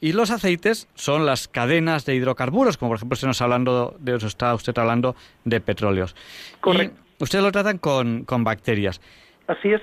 Y, 0.00 0.12
los 0.12 0.30
aceites 0.30 0.88
son 0.94 1.26
las 1.26 1.46
cadenas 1.46 2.06
de 2.06 2.14
hidrocarburos, 2.14 2.78
como 2.78 2.90
por 2.90 2.96
ejemplo 2.96 3.16
se 3.16 3.26
nos 3.26 3.42
hablando 3.42 3.96
de, 3.98 4.16
está 4.16 4.54
usted 4.54 4.76
hablando 4.78 5.14
de 5.44 5.60
petróleos. 5.60 6.16
Correcto. 6.60 6.98
ustedes 7.18 7.44
lo 7.44 7.52
tratan 7.52 7.78
con, 7.78 8.24
con 8.24 8.44
bacterias. 8.44 9.00
Así 9.46 9.72
es. 9.72 9.82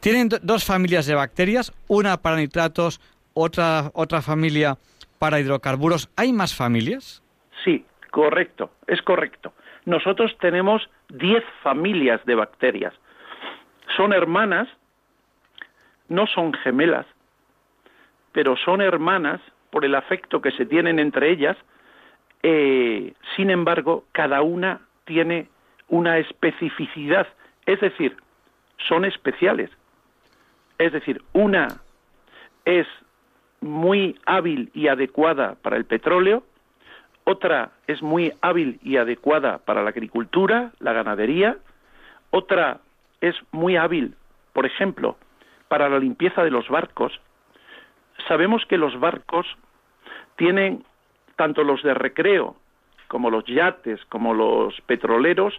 Tienen 0.00 0.28
dos 0.42 0.64
familias 0.64 1.06
de 1.06 1.14
bacterias, 1.14 1.72
una 1.88 2.18
para 2.18 2.36
nitratos, 2.36 3.00
otra, 3.34 3.90
otra 3.94 4.22
familia 4.22 4.78
para 5.18 5.40
hidrocarburos. 5.40 6.08
¿Hay 6.16 6.32
más 6.32 6.54
familias? 6.54 7.22
Sí, 7.64 7.84
correcto, 8.10 8.70
es 8.86 9.02
correcto. 9.02 9.52
Nosotros 9.84 10.36
tenemos 10.40 10.88
10 11.08 11.42
familias 11.62 12.24
de 12.26 12.34
bacterias. 12.34 12.94
Son 13.96 14.12
hermanas, 14.12 14.68
no 16.08 16.26
son 16.26 16.52
gemelas, 16.52 17.06
pero 18.32 18.56
son 18.56 18.80
hermanas 18.80 19.40
por 19.70 19.84
el 19.84 19.94
afecto 19.94 20.40
que 20.40 20.50
se 20.52 20.66
tienen 20.66 20.98
entre 20.98 21.30
ellas. 21.30 21.56
Eh, 22.42 23.12
sin 23.36 23.50
embargo, 23.50 24.04
cada 24.12 24.42
una 24.42 24.80
tiene 25.04 25.48
una 25.88 26.18
especificidad, 26.18 27.26
es 27.66 27.80
decir, 27.80 28.16
son 28.88 29.04
especiales. 29.04 29.70
Es 30.78 30.92
decir, 30.92 31.22
una 31.32 31.80
es 32.64 32.86
muy 33.60 34.18
hábil 34.26 34.70
y 34.74 34.88
adecuada 34.88 35.56
para 35.62 35.76
el 35.76 35.84
petróleo, 35.84 36.44
otra 37.24 37.72
es 37.86 38.02
muy 38.02 38.32
hábil 38.40 38.78
y 38.82 38.96
adecuada 38.96 39.58
para 39.58 39.82
la 39.82 39.90
agricultura, 39.90 40.72
la 40.78 40.92
ganadería, 40.92 41.58
otra 42.30 42.80
es 43.20 43.34
muy 43.50 43.76
hábil, 43.76 44.14
por 44.52 44.66
ejemplo, 44.66 45.16
para 45.68 45.88
la 45.88 45.98
limpieza 45.98 46.42
de 46.42 46.50
los 46.50 46.68
barcos. 46.68 47.12
Sabemos 48.26 48.64
que 48.66 48.78
los 48.78 48.98
barcos 48.98 49.46
tienen, 50.36 50.84
tanto 51.36 51.62
los 51.62 51.82
de 51.82 51.94
recreo 51.94 52.56
como 53.08 53.30
los 53.30 53.44
yates, 53.46 54.04
como 54.06 54.34
los 54.34 54.78
petroleros, 54.82 55.58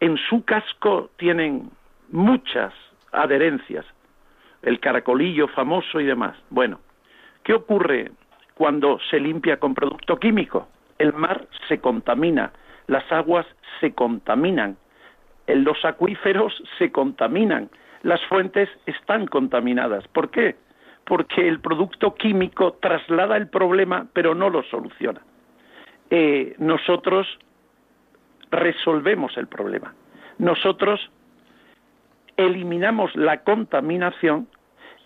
en 0.00 0.16
su 0.16 0.44
casco 0.44 1.10
tienen 1.16 1.70
muchas 2.10 2.72
adherencias, 3.12 3.84
el 4.62 4.80
caracolillo 4.80 5.46
famoso 5.48 6.00
y 6.00 6.04
demás. 6.04 6.36
Bueno, 6.50 6.80
¿qué 7.44 7.52
ocurre 7.52 8.10
cuando 8.54 8.98
se 9.10 9.20
limpia 9.20 9.58
con 9.58 9.74
producto 9.74 10.18
químico? 10.18 10.68
El 10.98 11.12
mar 11.12 11.46
se 11.68 11.80
contamina, 11.80 12.52
las 12.86 13.10
aguas 13.12 13.46
se 13.80 13.94
contaminan, 13.94 14.76
los 15.46 15.84
acuíferos 15.84 16.62
se 16.78 16.90
contaminan, 16.90 17.70
las 18.02 18.20
fuentes 18.26 18.68
están 18.86 19.26
contaminadas. 19.26 20.06
¿Por 20.08 20.30
qué? 20.30 20.56
Porque 21.04 21.48
el 21.48 21.60
producto 21.60 22.14
químico 22.14 22.74
traslada 22.74 23.36
el 23.36 23.48
problema 23.48 24.06
pero 24.12 24.34
no 24.34 24.50
lo 24.50 24.62
soluciona. 24.64 25.20
Eh, 26.10 26.54
nosotros 26.58 27.26
resolvemos 28.50 29.36
el 29.36 29.46
problema. 29.46 29.94
Nosotros 30.38 31.10
eliminamos 32.36 33.14
la 33.16 33.42
contaminación 33.42 34.48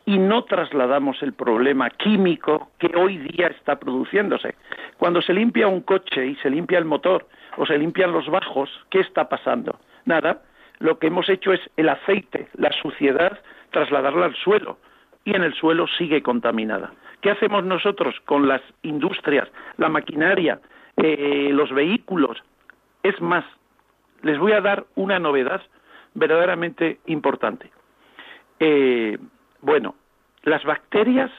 y 0.04 0.18
no 0.18 0.44
trasladamos 0.44 1.20
el 1.22 1.32
problema 1.32 1.90
químico 1.90 2.70
que 2.78 2.92
hoy 2.96 3.18
día 3.18 3.48
está 3.48 3.78
produciéndose. 3.78 4.54
Cuando 4.98 5.20
se 5.20 5.35
limpia 5.35 5.66
un 5.66 5.80
coche 5.80 6.26
y 6.26 6.37
se 6.37 6.48
limpia 6.48 6.78
el 6.78 6.85
motor 6.85 7.26
o 7.56 7.66
se 7.66 7.76
limpian 7.76 8.12
los 8.12 8.28
bajos, 8.28 8.70
¿qué 8.90 9.00
está 9.00 9.28
pasando? 9.28 9.78
Nada, 10.04 10.42
lo 10.79 10.99
que 10.99 11.09
hemos 11.09 11.29
hecho 11.29 11.53
es 11.53 11.61
el 11.77 11.89
aceite, 11.89 12.49
la 12.55 12.73
suciedad, 12.73 13.41
trasladarla 13.71 14.27
al 14.27 14.35
suelo 14.37 14.79
y 15.25 15.35
en 15.35 15.43
el 15.43 15.55
suelo 15.55 15.87
sigue 15.87 16.23
contaminada. 16.23 16.93
¿Qué 17.21 17.31
hacemos 17.31 17.65
nosotros 17.65 18.15
con 18.25 18.47
las 18.47 18.62
industrias, 18.83 19.49
la 19.77 19.89
maquinaria, 19.89 20.61
eh, 20.97 21.51
los 21.53 21.73
vehículos? 21.73 22.43
Es 23.03 23.21
más, 23.21 23.45
les 24.23 24.39
voy 24.39 24.53
a 24.53 24.61
dar 24.61 24.87
una 24.95 25.19
novedad 25.19 25.62
verdaderamente 26.15 27.01
importante. 27.07 27.71
Eh, 28.61 29.19
bueno, 29.61 29.95
las 30.43 30.65
bacterias 30.65 31.31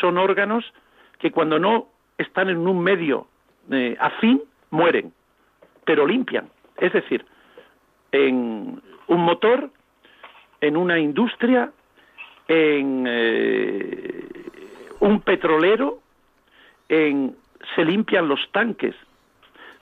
son 0.00 0.18
órganos 0.18 0.64
que 1.18 1.30
cuando 1.30 1.58
no 1.58 1.88
están 2.18 2.48
en 2.48 2.66
un 2.66 2.80
medio 2.80 3.26
eh, 3.70 3.96
afín, 3.98 4.42
mueren, 4.70 5.12
pero 5.84 6.06
limpian. 6.06 6.48
Es 6.78 6.92
decir, 6.92 7.24
en 8.12 8.80
un 9.08 9.20
motor, 9.20 9.70
en 10.60 10.76
una 10.76 10.98
industria, 10.98 11.70
en 12.48 13.04
eh, 13.08 14.24
un 15.00 15.20
petrolero, 15.20 15.98
en, 16.88 17.36
se 17.74 17.84
limpian 17.84 18.28
los 18.28 18.40
tanques 18.52 18.94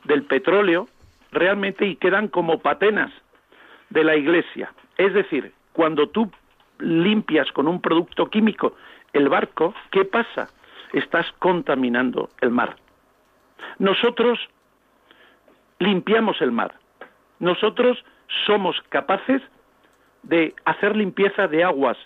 del 0.05 0.25
petróleo 0.25 0.89
realmente 1.33 1.87
y 1.87 1.97
quedan 1.97 2.29
como 2.29 2.61
patenas 2.61 3.13
de 3.91 4.05
la 4.05 4.17
iglesia. 4.17 4.73
Es 4.97 5.13
decir, 5.13 5.53
cuando 5.73 6.09
tú 6.09 6.31
limpias 6.79 7.51
con 7.53 7.69
un 7.69 7.81
producto 7.81 8.31
químico 8.31 8.75
el 9.13 9.29
barco, 9.29 9.75
¿qué 9.91 10.05
pasa? 10.05 10.49
Estás 10.93 11.27
contaminando 11.39 12.31
el 12.41 12.51
mar. 12.51 12.77
Nosotros 13.79 14.39
limpiamos 15.79 16.41
el 16.41 16.53
mar. 16.53 16.75
Nosotros 17.39 18.05
somos 18.47 18.81
capaces 18.89 19.43
de 20.23 20.55
hacer 20.65 20.97
limpieza 20.97 21.49
de 21.49 21.65
aguas 21.65 21.99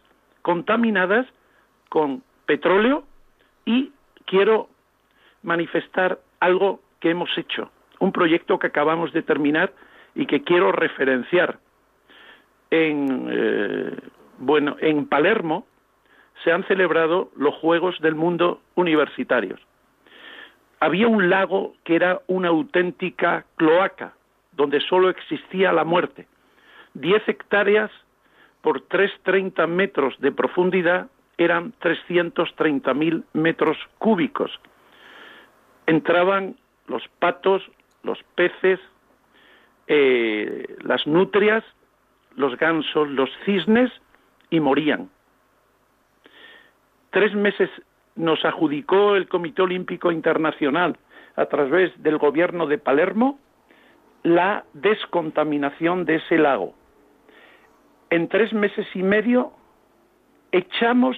contaminadas 0.42 1.26
con 1.88 2.22
petróleo 2.46 3.04
y 3.64 3.92
quiero 4.24 4.68
manifestar 5.42 6.18
algo 6.40 6.80
que 7.00 7.10
hemos 7.10 7.30
hecho, 7.36 7.70
un 8.00 8.12
proyecto 8.12 8.58
que 8.58 8.66
acabamos 8.66 9.12
de 9.12 9.22
terminar 9.22 9.72
y 10.14 10.26
que 10.26 10.42
quiero 10.42 10.72
referenciar. 10.72 11.58
En 12.70 13.28
eh, 13.30 13.96
bueno, 14.38 14.76
en 14.80 15.06
Palermo 15.06 15.66
se 16.44 16.52
han 16.52 16.64
celebrado 16.64 17.30
los 17.36 17.54
Juegos 17.56 17.98
del 18.00 18.14
Mundo 18.14 18.60
Universitarios. 18.76 19.60
Había 20.80 21.08
un 21.08 21.28
lago 21.28 21.74
que 21.84 21.96
era 21.96 22.20
una 22.28 22.48
auténtica 22.48 23.44
cloaca, 23.56 24.14
donde 24.58 24.80
solo 24.80 25.08
existía 25.08 25.72
la 25.72 25.84
muerte. 25.84 26.26
Diez 26.92 27.26
hectáreas 27.28 27.92
por 28.60 28.80
330 28.80 29.66
metros 29.68 30.18
de 30.18 30.32
profundidad 30.32 31.08
eran 31.38 31.72
330.000 31.80 33.22
metros 33.34 33.78
cúbicos. 33.98 34.50
Entraban 35.86 36.56
los 36.88 37.06
patos, 37.20 37.62
los 38.02 38.18
peces, 38.34 38.80
eh, 39.86 40.76
las 40.82 41.06
nutrias, 41.06 41.64
los 42.34 42.58
gansos, 42.58 43.08
los 43.08 43.30
cisnes 43.44 43.92
y 44.50 44.58
morían. 44.58 45.08
Tres 47.10 47.32
meses 47.32 47.70
nos 48.16 48.44
adjudicó 48.44 49.14
el 49.14 49.28
Comité 49.28 49.62
Olímpico 49.62 50.10
Internacional 50.10 50.98
a 51.36 51.46
través 51.46 51.92
del 52.02 52.18
gobierno 52.18 52.66
de 52.66 52.78
Palermo 52.78 53.38
la 54.22 54.64
descontaminación 54.72 56.04
de 56.04 56.16
ese 56.16 56.38
lago. 56.38 56.74
En 58.10 58.28
tres 58.28 58.52
meses 58.52 58.86
y 58.94 59.02
medio 59.02 59.52
echamos 60.52 61.16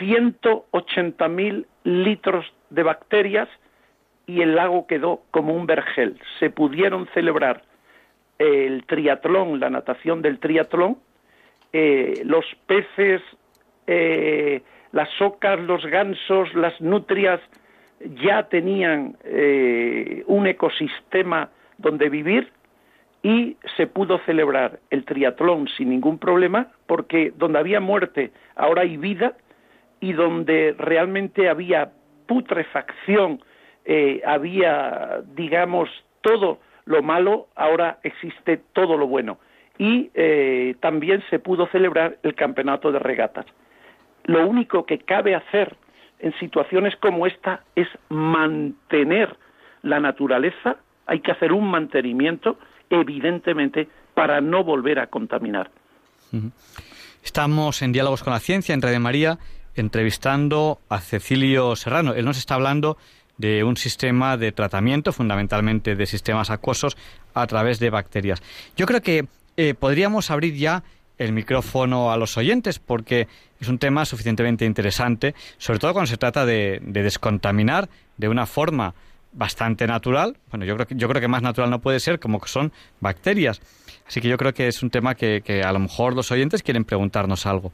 180.000 0.00 1.66
litros 1.84 2.46
de 2.70 2.82
bacterias 2.82 3.48
y 4.26 4.40
el 4.42 4.54
lago 4.54 4.86
quedó 4.86 5.22
como 5.30 5.54
un 5.54 5.66
vergel. 5.66 6.18
Se 6.40 6.50
pudieron 6.50 7.06
celebrar 7.14 7.62
el 8.38 8.84
triatlón, 8.84 9.60
la 9.60 9.70
natación 9.70 10.22
del 10.22 10.38
triatlón, 10.38 10.98
eh, 11.72 12.22
los 12.24 12.44
peces, 12.66 13.22
eh, 13.86 14.62
las 14.92 15.08
ocas, 15.20 15.60
los 15.60 15.84
gansos, 15.86 16.52
las 16.54 16.80
nutrias 16.80 17.40
ya 18.22 18.48
tenían 18.48 19.16
eh, 19.24 20.22
un 20.26 20.46
ecosistema 20.46 21.50
donde 21.78 22.08
vivir 22.08 22.52
y 23.22 23.56
se 23.76 23.86
pudo 23.86 24.18
celebrar 24.26 24.80
el 24.90 25.04
triatlón 25.04 25.68
sin 25.76 25.90
ningún 25.90 26.18
problema 26.18 26.68
porque 26.86 27.32
donde 27.36 27.58
había 27.58 27.80
muerte 27.80 28.32
ahora 28.54 28.82
hay 28.82 28.96
vida 28.96 29.36
y 30.00 30.12
donde 30.12 30.74
realmente 30.78 31.48
había 31.48 31.90
putrefacción, 32.26 33.40
había, 34.24 35.22
digamos, 35.34 35.88
todo 36.20 36.58
lo 36.84 37.02
malo, 37.02 37.48
ahora 37.56 37.98
existe 38.02 38.60
todo 38.72 38.96
lo 38.96 39.06
bueno 39.06 39.38
y 39.78 40.10
eh, 40.14 40.74
también 40.80 41.22
se 41.28 41.38
pudo 41.38 41.66
celebrar 41.68 42.18
el 42.22 42.34
campeonato 42.34 42.92
de 42.92 42.98
regatas. 42.98 43.46
Lo 44.24 44.46
único 44.46 44.86
que 44.86 44.98
cabe 44.98 45.34
hacer 45.34 45.76
en 46.18 46.32
situaciones 46.38 46.96
como 46.96 47.26
esta 47.26 47.62
es 47.74 47.88
mantener 48.08 49.36
la 49.82 50.00
naturaleza, 50.00 50.76
hay 51.06 51.20
que 51.20 51.32
hacer 51.32 51.52
un 51.52 51.70
mantenimiento, 51.70 52.58
evidentemente, 52.90 53.88
para 54.14 54.40
no 54.40 54.64
volver 54.64 54.98
a 54.98 55.06
contaminar. 55.06 55.70
Estamos 57.22 57.82
en 57.82 57.92
Diálogos 57.92 58.22
con 58.22 58.32
la 58.32 58.40
Ciencia, 58.40 58.74
en 58.74 58.82
Radio 58.82 59.00
María, 59.00 59.38
entrevistando 59.74 60.80
a 60.88 61.00
Cecilio 61.00 61.76
Serrano. 61.76 62.14
Él 62.14 62.24
nos 62.24 62.38
está 62.38 62.54
hablando 62.54 62.96
de 63.38 63.64
un 63.64 63.76
sistema 63.76 64.36
de 64.36 64.52
tratamiento, 64.52 65.12
fundamentalmente 65.12 65.94
de 65.94 66.06
sistemas 66.06 66.50
acuosos, 66.50 66.96
a 67.34 67.46
través 67.46 67.78
de 67.78 67.90
bacterias. 67.90 68.42
Yo 68.76 68.86
creo 68.86 69.02
que 69.02 69.26
eh, 69.56 69.74
podríamos 69.74 70.30
abrir 70.30 70.54
ya 70.54 70.82
el 71.18 71.32
micrófono 71.32 72.12
a 72.12 72.16
los 72.16 72.36
oyentes 72.36 72.78
porque 72.78 73.28
es 73.60 73.68
un 73.68 73.78
tema 73.78 74.04
suficientemente 74.04 74.64
interesante, 74.64 75.34
sobre 75.58 75.78
todo 75.78 75.92
cuando 75.92 76.08
se 76.08 76.16
trata 76.16 76.44
de, 76.44 76.80
descontaminar 76.82 77.88
de 78.16 78.28
una 78.28 78.46
forma 78.46 78.94
bastante 79.36 79.86
natural. 79.86 80.36
Bueno, 80.50 80.64
yo 80.64 80.74
creo, 80.74 80.86
que, 80.86 80.96
yo 80.96 81.08
creo 81.08 81.20
que 81.20 81.28
más 81.28 81.42
natural 81.42 81.70
no 81.70 81.80
puede 81.80 82.00
ser 82.00 82.18
como 82.18 82.40
que 82.40 82.48
son 82.48 82.72
bacterias. 83.00 83.60
Así 84.08 84.20
que 84.20 84.28
yo 84.28 84.36
creo 84.36 84.54
que 84.54 84.66
es 84.66 84.82
un 84.82 84.90
tema 84.90 85.14
que, 85.14 85.62
a 85.64 85.72
lo 85.72 85.78
mejor 85.78 86.14
los 86.14 86.32
oyentes 86.32 86.62
quieren 86.62 86.84
preguntarnos 86.84 87.46
algo. 87.46 87.70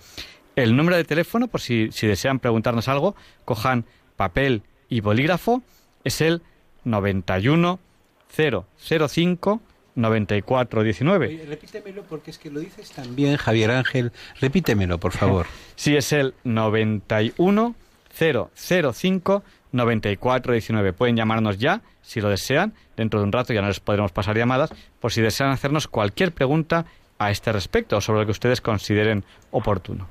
El 0.56 0.76
número 0.76 0.96
de 0.96 1.04
teléfono, 1.04 1.48
por 1.48 1.60
si, 1.60 1.90
si 1.92 2.06
desean 2.06 2.38
preguntarnos 2.38 2.88
algo, 2.88 3.14
cojan 3.44 3.86
papel 4.16 4.62
y 4.88 5.00
bolígrafo, 5.00 5.62
es 6.04 6.20
el 6.20 6.42
91 6.84 7.78
005 8.36 9.60
9419. 9.94 11.44
repítemelo 11.46 12.02
porque 12.04 12.30
es 12.30 12.38
que 12.38 12.50
lo 12.50 12.60
dices 12.60 12.90
también, 12.92 13.36
Javier 13.36 13.70
Ángel. 13.70 14.12
Repítemelo, 14.40 14.98
por 14.98 15.12
favor. 15.12 15.46
sí, 15.76 15.96
es 15.96 16.12
el 16.12 16.34
91 16.44 17.74
005 18.18 19.42
9419. 19.72 20.92
Pueden 20.92 21.16
llamarnos 21.16 21.58
ya, 21.58 21.82
si 22.02 22.20
lo 22.20 22.28
desean. 22.28 22.74
Dentro 22.96 23.20
de 23.20 23.26
un 23.26 23.32
rato 23.32 23.52
ya 23.52 23.62
no 23.62 23.68
les 23.68 23.80
podremos 23.80 24.12
pasar 24.12 24.36
llamadas, 24.36 24.72
por 25.00 25.12
si 25.12 25.20
desean 25.20 25.50
hacernos 25.50 25.88
cualquier 25.88 26.32
pregunta 26.32 26.86
a 27.18 27.30
este 27.30 27.52
respecto 27.52 27.96
o 27.96 28.00
sobre 28.00 28.20
lo 28.20 28.26
que 28.26 28.32
ustedes 28.32 28.60
consideren 28.60 29.24
oportuno. 29.50 30.08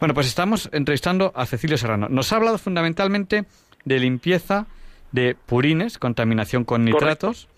Bueno, 0.00 0.14
pues 0.14 0.26
estamos 0.26 0.68
entrevistando 0.72 1.32
a 1.34 1.46
Cecilio 1.46 1.78
Serrano. 1.78 2.08
Nos 2.08 2.32
ha 2.32 2.36
hablado 2.36 2.58
fundamentalmente 2.58 3.44
de 3.84 3.98
limpieza 4.00 4.66
de 5.12 5.36
purines, 5.46 5.98
contaminación 5.98 6.64
con 6.64 6.84
nitratos. 6.84 7.48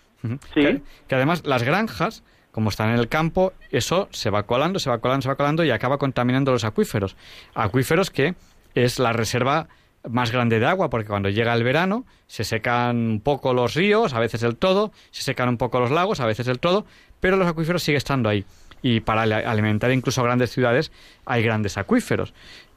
Que, 0.53 0.81
además 1.11 1.43
las 1.45 1.63
granjas, 1.63 2.23
como 2.51 2.69
están 2.69 2.89
en 2.89 2.99
el 2.99 3.07
campo, 3.07 3.53
eso 3.71 4.07
se 4.11 4.29
va 4.29 4.43
colando, 4.43 4.79
se 4.79 4.89
va 4.89 4.99
colando, 4.99 5.23
se 5.23 5.29
va 5.29 5.35
colando 5.35 5.63
y 5.63 5.71
acaba 5.71 5.97
contaminando 5.97 6.51
los 6.51 6.63
acuíferos. 6.63 7.15
Acuíferos 7.53 8.11
que 8.11 8.35
es 8.75 8.99
la 8.99 9.13
reserva 9.13 9.67
más 10.09 10.31
grande 10.31 10.59
de 10.59 10.65
agua, 10.65 10.89
porque 10.89 11.07
cuando 11.07 11.29
llega 11.29 11.53
el 11.53 11.63
verano 11.63 12.05
se 12.27 12.43
secan 12.43 12.97
un 12.97 13.21
poco 13.21 13.53
los 13.53 13.73
ríos, 13.73 14.13
a 14.13 14.19
veces 14.19 14.43
el 14.43 14.55
todo, 14.55 14.91
se 15.11 15.23
secan 15.23 15.49
un 15.49 15.57
poco 15.57 15.79
los 15.79 15.91
lagos, 15.91 16.19
a 16.19 16.25
veces 16.25 16.47
el 16.47 16.59
todo, 16.59 16.85
pero 17.19 17.37
los 17.37 17.47
acuíferos 17.47 17.83
siguen 17.83 17.97
estando 17.97 18.29
ahí. 18.29 18.45
Y 18.81 18.99
para 18.99 19.23
alimentar 19.23 19.91
incluso 19.91 20.21
grandes 20.23 20.51
ciudades 20.51 20.91
hay 21.25 21.43
grandes 21.43 21.77
acuíferos. 21.77 22.33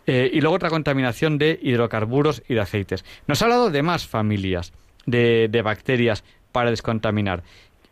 Eh, 0.07 0.31
y 0.33 0.41
luego 0.41 0.57
otra 0.57 0.71
contaminación 0.71 1.37
de 1.37 1.59
hidrocarburos 1.63 2.43
y 2.49 2.55
de 2.55 2.61
aceites. 2.61 3.05
Nos 3.27 3.43
ha 3.43 3.45
hablado 3.45 3.71
de 3.71 3.83
más 3.83 4.07
familias 4.07 4.73
de, 5.05 5.49
de 5.51 5.63
bacterias 5.63 6.25
para 6.51 6.71
descontaminar. 6.71 7.43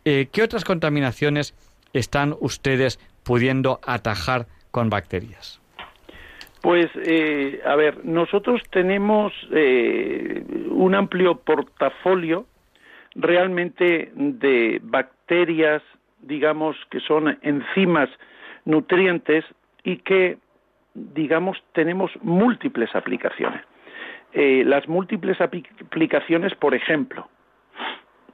Eh, 0.03 0.29
¿Qué 0.31 0.41
otras 0.41 0.63
contaminaciones 0.63 1.53
están 1.93 2.35
ustedes 2.39 2.99
pudiendo 3.23 3.79
atajar 3.83 4.47
con 4.71 4.89
bacterias? 4.89 5.59
Pues, 6.61 6.87
eh, 6.95 7.61
a 7.65 7.75
ver, 7.75 8.05
nosotros 8.05 8.61
tenemos 8.71 9.33
eh, 9.51 10.43
un 10.69 10.95
amplio 10.95 11.35
portafolio 11.35 12.45
realmente 13.15 14.11
de 14.15 14.79
bacterias, 14.83 15.81
digamos, 16.21 16.75
que 16.89 16.99
son 16.99 17.37
enzimas 17.41 18.09
nutrientes 18.65 19.45
y 19.83 19.97
que, 19.97 20.37
digamos, 20.93 21.57
tenemos 21.73 22.11
múltiples 22.21 22.95
aplicaciones. 22.95 23.61
Eh, 24.33 24.63
las 24.65 24.87
múltiples 24.87 25.39
aplicaciones, 25.39 26.53
por 26.55 26.75
ejemplo, 26.75 27.29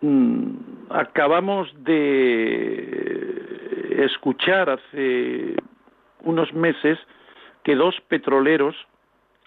mm, 0.02 0.50
acabamos 0.90 1.72
de 1.84 4.04
escuchar 4.06 4.70
hace 4.70 5.56
unos 6.24 6.54
meses 6.54 6.98
que 7.64 7.76
dos 7.76 8.00
petroleros 8.08 8.76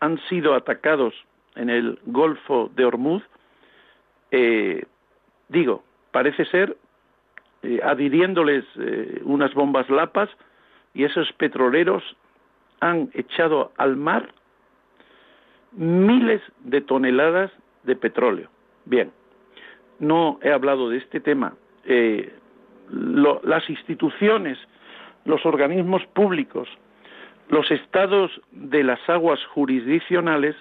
han 0.00 0.18
sido 0.28 0.54
atacados 0.54 1.14
en 1.54 1.70
el 1.70 1.98
Golfo 2.06 2.70
de 2.74 2.84
Hormuz, 2.84 3.22
eh, 4.30 4.84
digo, 5.48 5.82
parece 6.10 6.44
ser 6.46 6.76
eh, 7.62 7.80
adhiriéndoles 7.82 8.64
eh, 8.78 9.20
unas 9.24 9.54
bombas 9.54 9.88
lapas 9.88 10.28
y 10.94 11.04
esos 11.04 11.32
petroleros 11.32 12.02
han 12.80 13.10
echado 13.14 13.72
al 13.76 13.96
mar 13.96 14.32
miles 15.72 16.42
de 16.60 16.80
toneladas 16.80 17.50
de 17.84 17.96
petróleo. 17.96 18.50
Bien, 18.84 19.12
no 19.98 20.38
he 20.42 20.52
hablado 20.52 20.88
de 20.90 20.98
este 20.98 21.20
tema. 21.20 21.54
las 22.90 23.68
instituciones, 23.70 24.58
los 25.24 25.44
organismos 25.44 26.04
públicos, 26.06 26.68
los 27.48 27.70
estados 27.70 28.30
de 28.50 28.82
las 28.82 29.00
aguas 29.08 29.44
jurisdiccionales 29.46 30.56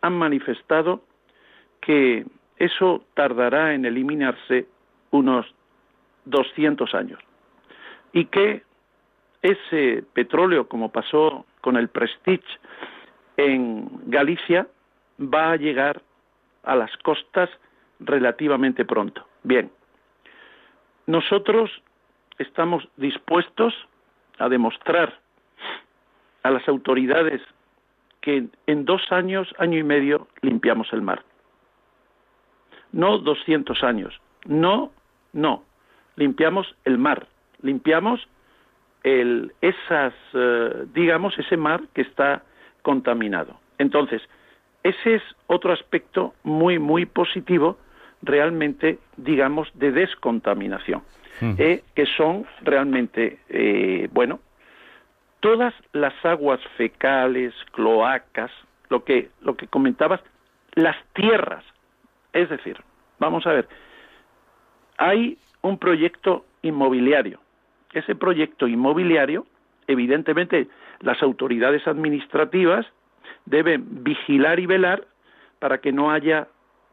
han 0.00 0.14
manifestado 0.14 1.02
que 1.80 2.24
eso 2.56 3.04
tardará 3.14 3.74
en 3.74 3.84
eliminarse 3.84 4.66
unos 5.10 5.46
200 6.24 6.94
años 6.94 7.20
y 8.12 8.26
que 8.26 8.62
ese 9.42 10.04
petróleo, 10.14 10.68
como 10.68 10.90
pasó 10.90 11.44
con 11.60 11.76
el 11.76 11.88
Prestige 11.88 12.44
en 13.36 13.88
Galicia, 14.06 14.66
va 15.20 15.52
a 15.52 15.56
llegar 15.56 16.00
a 16.62 16.76
las 16.76 16.96
costas 16.98 17.50
relativamente 18.00 18.84
pronto. 18.84 19.26
Bien, 19.42 19.70
nosotros 21.06 21.70
estamos 22.38 22.88
dispuestos 22.96 23.74
a 24.38 24.48
demostrar 24.48 25.20
a 26.44 26.50
las 26.50 26.68
autoridades 26.68 27.42
que 28.20 28.46
en 28.66 28.84
dos 28.84 29.02
años, 29.10 29.52
año 29.58 29.78
y 29.78 29.82
medio, 29.82 30.28
limpiamos 30.40 30.92
el 30.92 31.02
mar. 31.02 31.22
No 32.92 33.18
200 33.18 33.82
años. 33.82 34.20
No, 34.46 34.92
no. 35.32 35.64
Limpiamos 36.16 36.74
el 36.84 36.96
mar. 36.96 37.26
Limpiamos 37.60 38.26
el, 39.02 39.52
esas, 39.60 40.14
eh, 40.32 40.84
digamos, 40.94 41.38
ese 41.38 41.56
mar 41.56 41.82
que 41.92 42.02
está 42.02 42.42
contaminado. 42.82 43.58
Entonces, 43.78 44.22
ese 44.82 45.16
es 45.16 45.22
otro 45.46 45.72
aspecto 45.72 46.34
muy, 46.42 46.78
muy 46.78 47.06
positivo, 47.06 47.78
realmente, 48.22 48.98
digamos, 49.16 49.68
de 49.74 49.92
descontaminación, 49.92 51.02
eh, 51.58 51.82
que 51.94 52.06
son 52.06 52.46
realmente, 52.62 53.38
eh, 53.48 54.08
bueno, 54.12 54.40
todas 55.44 55.74
las 55.92 56.14
aguas 56.24 56.58
fecales, 56.78 57.52
cloacas, 57.72 58.50
lo 58.88 59.04
que, 59.04 59.28
lo 59.42 59.58
que 59.58 59.66
comentabas, 59.66 60.22
las 60.72 60.96
tierras. 61.12 61.62
Es 62.32 62.48
decir, 62.48 62.80
vamos 63.18 63.46
a 63.46 63.52
ver, 63.52 63.68
hay 64.96 65.36
un 65.60 65.76
proyecto 65.76 66.46
inmobiliario. 66.62 67.40
Ese 67.92 68.14
proyecto 68.14 68.66
inmobiliario, 68.66 69.44
evidentemente, 69.86 70.66
las 71.00 71.22
autoridades 71.22 71.86
administrativas 71.86 72.86
deben 73.44 74.02
vigilar 74.02 74.58
y 74.58 74.64
velar 74.64 75.06
para 75.58 75.76
que 75.76 75.92
no 75.92 76.10
haya 76.10 76.48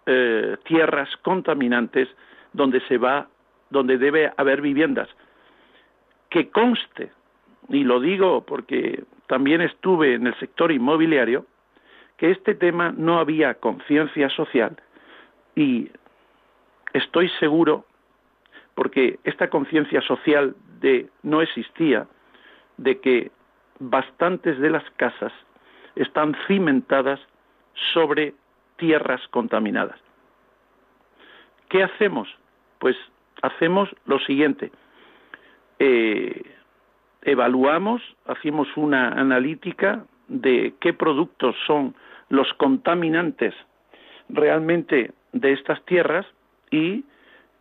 eh, 0.05 0.57
tierras 0.65 1.07
contaminantes 1.21 2.09
donde 2.51 2.81
se 2.89 2.97
va, 2.97 3.29
donde 3.69 3.97
debe 3.97 4.33
haber 4.35 4.59
viviendas. 4.59 5.07
Que 6.29 6.49
conste 6.49 7.11
y 7.71 7.83
lo 7.83 7.99
digo 7.99 8.43
porque 8.45 9.03
también 9.27 9.61
estuve 9.61 10.15
en 10.15 10.27
el 10.27 10.35
sector 10.39 10.71
inmobiliario, 10.71 11.45
que 12.17 12.31
este 12.31 12.53
tema 12.53 12.93
no 12.95 13.19
había 13.19 13.55
conciencia 13.55 14.29
social 14.29 14.77
y 15.55 15.89
estoy 16.93 17.29
seguro, 17.39 17.85
porque 18.75 19.19
esta 19.23 19.49
conciencia 19.49 20.01
social 20.01 20.55
de 20.79 21.09
no 21.23 21.41
existía, 21.41 22.07
de 22.77 22.99
que 22.99 23.31
bastantes 23.79 24.59
de 24.59 24.69
las 24.69 24.83
casas 24.91 25.33
están 25.95 26.35
cimentadas 26.47 27.19
sobre 27.93 28.33
tierras 28.77 29.21
contaminadas. 29.29 29.99
¿Qué 31.69 31.83
hacemos? 31.83 32.27
Pues 32.79 32.97
hacemos 33.41 33.89
lo 34.05 34.19
siguiente. 34.19 34.71
Eh, 35.79 36.43
evaluamos, 37.23 38.01
hacemos 38.25 38.67
una 38.75 39.09
analítica 39.09 40.05
de 40.27 40.73
qué 40.79 40.93
productos 40.93 41.55
son 41.67 41.95
los 42.29 42.51
contaminantes 42.53 43.53
realmente 44.29 45.11
de 45.33 45.51
estas 45.53 45.83
tierras 45.85 46.25
y 46.71 47.03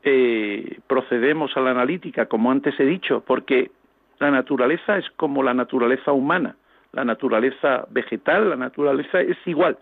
eh, 0.03 0.79
procedemos 0.87 1.57
a 1.57 1.61
la 1.61 1.73
analítica, 1.73 2.27
como 2.27 2.51
antes 2.51 2.79
he 2.79 2.85
dicho, 2.85 3.23
porque 3.27 3.71
la 4.19 4.31
naturaleza 4.31 4.97
es 4.99 5.11
como 5.17 5.43
la 5.43 5.55
naturaleza 5.55 6.13
humana, 6.13 6.57
la 6.93 7.05
naturaleza 7.05 7.87
vegetal, 7.91 8.51
la 8.51 8.57
naturaleza 8.57 9.21
es 9.21 9.37
igual. 9.47 9.79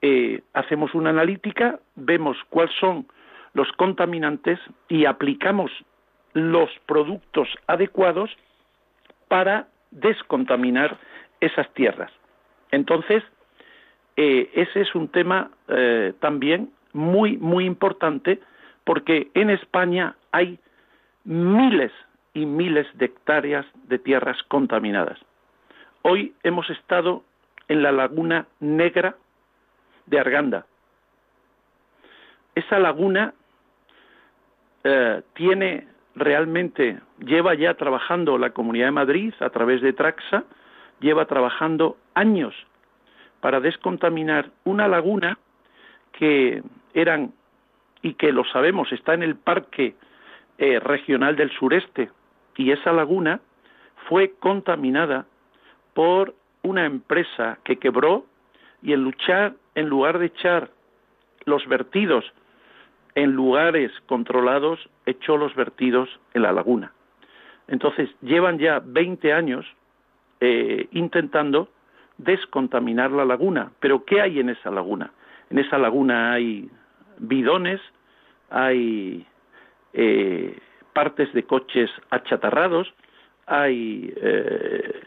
Eh, 0.00 0.42
hacemos 0.52 0.94
una 0.94 1.10
analítica, 1.10 1.78
vemos 1.94 2.36
cuáles 2.50 2.74
son 2.80 3.06
los 3.54 3.70
contaminantes 3.72 4.58
y 4.88 5.04
aplicamos 5.04 5.70
los 6.34 6.70
productos 6.86 7.48
adecuados 7.66 8.30
para 9.32 9.68
descontaminar 9.90 10.98
esas 11.40 11.66
tierras. 11.72 12.12
Entonces, 12.70 13.22
eh, 14.18 14.50
ese 14.52 14.82
es 14.82 14.94
un 14.94 15.08
tema 15.08 15.50
eh, 15.68 16.12
también 16.20 16.70
muy, 16.92 17.38
muy 17.38 17.64
importante 17.64 18.40
porque 18.84 19.30
en 19.32 19.48
España 19.48 20.16
hay 20.32 20.58
miles 21.24 21.92
y 22.34 22.44
miles 22.44 22.86
de 22.98 23.06
hectáreas 23.06 23.64
de 23.84 23.98
tierras 23.98 24.36
contaminadas. 24.48 25.18
Hoy 26.02 26.34
hemos 26.42 26.68
estado 26.68 27.24
en 27.68 27.82
la 27.82 27.90
laguna 27.90 28.46
negra 28.60 29.16
de 30.04 30.20
Arganda. 30.20 30.66
Esa 32.54 32.78
laguna 32.78 33.32
eh, 34.84 35.22
tiene 35.32 35.86
realmente 36.14 36.98
lleva 37.18 37.54
ya 37.54 37.74
trabajando 37.74 38.38
la 38.38 38.50
Comunidad 38.50 38.86
de 38.86 38.92
Madrid 38.92 39.34
a 39.40 39.50
través 39.50 39.80
de 39.80 39.92
Traxa, 39.92 40.44
lleva 41.00 41.26
trabajando 41.26 41.96
años 42.14 42.54
para 43.40 43.60
descontaminar 43.60 44.50
una 44.64 44.88
laguna 44.88 45.38
que 46.12 46.62
eran 46.94 47.32
y 48.02 48.14
que 48.14 48.32
lo 48.32 48.44
sabemos 48.44 48.92
está 48.92 49.14
en 49.14 49.22
el 49.22 49.36
Parque 49.36 49.94
eh, 50.58 50.78
Regional 50.80 51.36
del 51.36 51.50
Sureste 51.50 52.10
y 52.56 52.70
esa 52.70 52.92
laguna 52.92 53.40
fue 54.08 54.34
contaminada 54.38 55.26
por 55.94 56.34
una 56.62 56.84
empresa 56.84 57.58
que 57.64 57.78
quebró 57.78 58.26
y 58.82 58.92
en 58.92 59.02
luchar 59.02 59.54
en 59.74 59.88
lugar 59.88 60.18
de 60.18 60.26
echar 60.26 60.70
los 61.44 61.66
vertidos 61.66 62.24
en 63.14 63.32
lugares 63.32 63.92
controlados 64.06 64.88
echó 65.06 65.36
los 65.36 65.54
vertidos 65.54 66.08
en 66.34 66.42
la 66.42 66.52
laguna. 66.52 66.92
Entonces, 67.68 68.10
llevan 68.22 68.58
ya 68.58 68.80
20 68.84 69.32
años 69.32 69.66
eh, 70.40 70.88
intentando 70.92 71.68
descontaminar 72.18 73.10
la 73.10 73.24
laguna. 73.24 73.72
Pero 73.80 74.04
¿qué 74.04 74.20
hay 74.20 74.40
en 74.40 74.50
esa 74.50 74.70
laguna? 74.70 75.12
En 75.50 75.58
esa 75.58 75.78
laguna 75.78 76.32
hay 76.32 76.68
bidones, 77.18 77.80
hay 78.50 79.26
eh, 79.92 80.58
partes 80.92 81.32
de 81.32 81.44
coches 81.44 81.90
achatarrados, 82.10 82.92
hay 83.46 84.12
eh, 84.16 85.00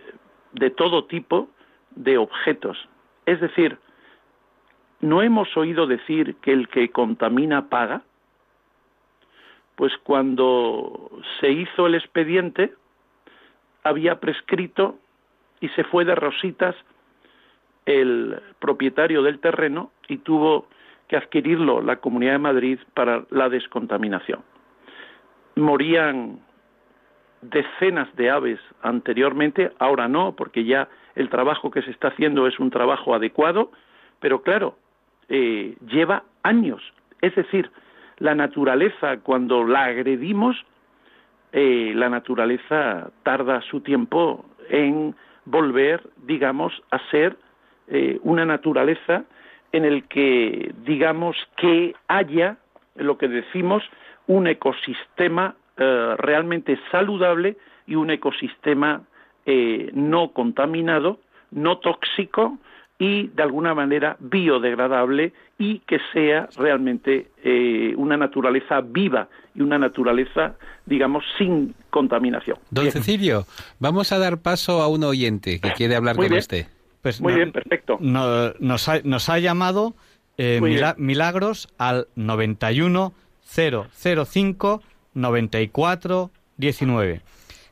de 0.54 0.70
todo 0.70 1.06
tipo 1.06 1.50
de 1.96 2.18
objetos. 2.18 2.78
Es 3.26 3.40
decir, 3.42 3.78
¿No 5.06 5.22
hemos 5.22 5.56
oído 5.56 5.86
decir 5.86 6.38
que 6.42 6.52
el 6.52 6.68
que 6.68 6.90
contamina 6.90 7.70
paga? 7.70 8.02
Pues 9.76 9.96
cuando 10.00 11.12
se 11.40 11.52
hizo 11.52 11.86
el 11.86 11.94
expediente, 11.94 12.74
había 13.84 14.20
prescrito 14.20 14.98
y 15.60 15.70
se 15.70 15.84
fue 15.84 16.06
de 16.06 16.16
rositas 16.16 16.76
el 17.86 18.42
propietario 18.58 19.22
del 19.22 19.38
terreno 19.38 19.92
y 20.08 20.18
tuvo 20.18 20.66
que 21.08 21.18
adquirirlo 21.18 21.84
la 21.84 21.98
Comunidad 21.98 22.32
de 22.32 22.40
Madrid 22.40 22.80
para 22.96 23.26
la 23.30 23.48
descontaminación. 23.48 24.40
Morían 25.56 26.40
decenas 27.44 28.08
de 28.16 28.32
aves 28.32 28.60
anteriormente, 28.82 29.72
ahora 29.78 30.08
no, 30.08 30.36
porque 30.36 30.64
ya 30.64 30.90
el 31.14 31.30
trabajo 31.30 31.70
que 31.70 31.84
se 31.84 31.92
está 31.92 32.08
haciendo 32.08 32.48
es 32.48 32.60
un 32.60 32.72
trabajo 32.72 33.14
adecuado, 33.14 33.72
pero 34.20 34.42
claro, 34.42 34.80
eh, 35.30 35.76
lleva 35.88 36.24
años. 36.44 36.82
Es 37.22 37.36
decir, 37.36 37.72
la 38.18 38.36
naturaleza, 38.36 39.18
cuando 39.18 39.64
la 39.64 39.86
agredimos, 39.86 40.56
eh, 41.52 41.94
la 41.96 42.10
naturaleza 42.10 43.10
tarda 43.24 43.62
su 43.62 43.82
tiempo 43.82 44.46
en 44.70 45.16
volver, 45.46 46.02
digamos, 46.26 46.74
a 46.92 47.00
ser 47.12 47.38
eh, 47.88 48.20
una 48.24 48.46
naturaleza 48.46 49.24
en 49.72 49.86
el 49.86 50.08
que, 50.08 50.74
digamos, 50.84 51.36
que 51.58 51.96
haya 52.08 52.58
lo 52.96 53.18
que 53.18 53.28
decimos 53.28 53.84
un 54.28 54.48
ecosistema 54.48 55.56
eh, 55.78 56.16
realmente 56.18 56.80
saludable 56.92 57.58
y 57.86 57.96
un 57.96 58.10
ecosistema 58.10 59.02
eh, 59.46 59.92
no 59.94 60.32
contaminado, 60.32 61.20
no 61.52 61.78
tóxico 61.78 62.58
y 62.98 63.28
de 63.28 63.44
alguna 63.44 63.74
manera 63.74 64.18
biodegradable 64.20 65.34
y 65.58 65.80
que 65.80 66.00
sea 66.14 66.48
realmente 66.58 67.28
eh, 67.44 67.94
una 67.98 68.18
naturaleza 68.18 68.82
viva 68.82 69.28
y 69.54 69.62
una 69.62 69.78
naturaleza, 69.78 70.56
digamos, 70.86 71.24
sin 71.38 71.76
contaminación. 71.90 72.58
Don 72.72 72.90
Cecilio, 72.92 73.46
vamos 73.80 74.12
a 74.12 74.20
dar 74.20 74.40
paso 74.40 74.82
a 74.82 74.88
un 74.88 75.04
oyente 75.04 75.60
que 75.60 75.72
quiere 75.72 75.96
hablar 75.96 76.16
con 76.16 76.32
usted. 76.34 76.68
Pues 77.02 77.22
Muy 77.22 77.34
bien, 77.34 77.52
perfecto. 77.52 77.98
nos, 78.00 78.88
ha, 78.90 79.00
nos 79.04 79.30
ha 79.30 79.40
llamado 79.40 79.94
Milagros 80.98 81.68
al 81.78 82.08
91 82.16 83.14
005 83.46 84.82
94 85.14 86.32
19. 86.58 87.22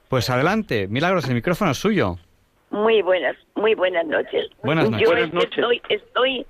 Pues 0.07 0.29
adelante, 0.29 0.87
Milagros, 0.87 1.27
el 1.27 1.35
micrófono 1.35 1.71
es 1.71 1.77
suyo. 1.77 2.17
Muy 2.73 3.01
buenas, 3.03 3.35
muy 3.55 3.75
buenas 3.75 4.05
noches. 4.07 4.49
Buenas 4.63 4.89
noches. 4.89 5.05
Yo 5.07 5.11
buenas 5.13 5.33
noches. 5.33 5.51
estoy, 5.57 5.81
estoy, 5.89 6.45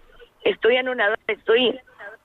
estoy 0.45 0.77
anonadada, 0.77 1.17
estoy 1.27 1.77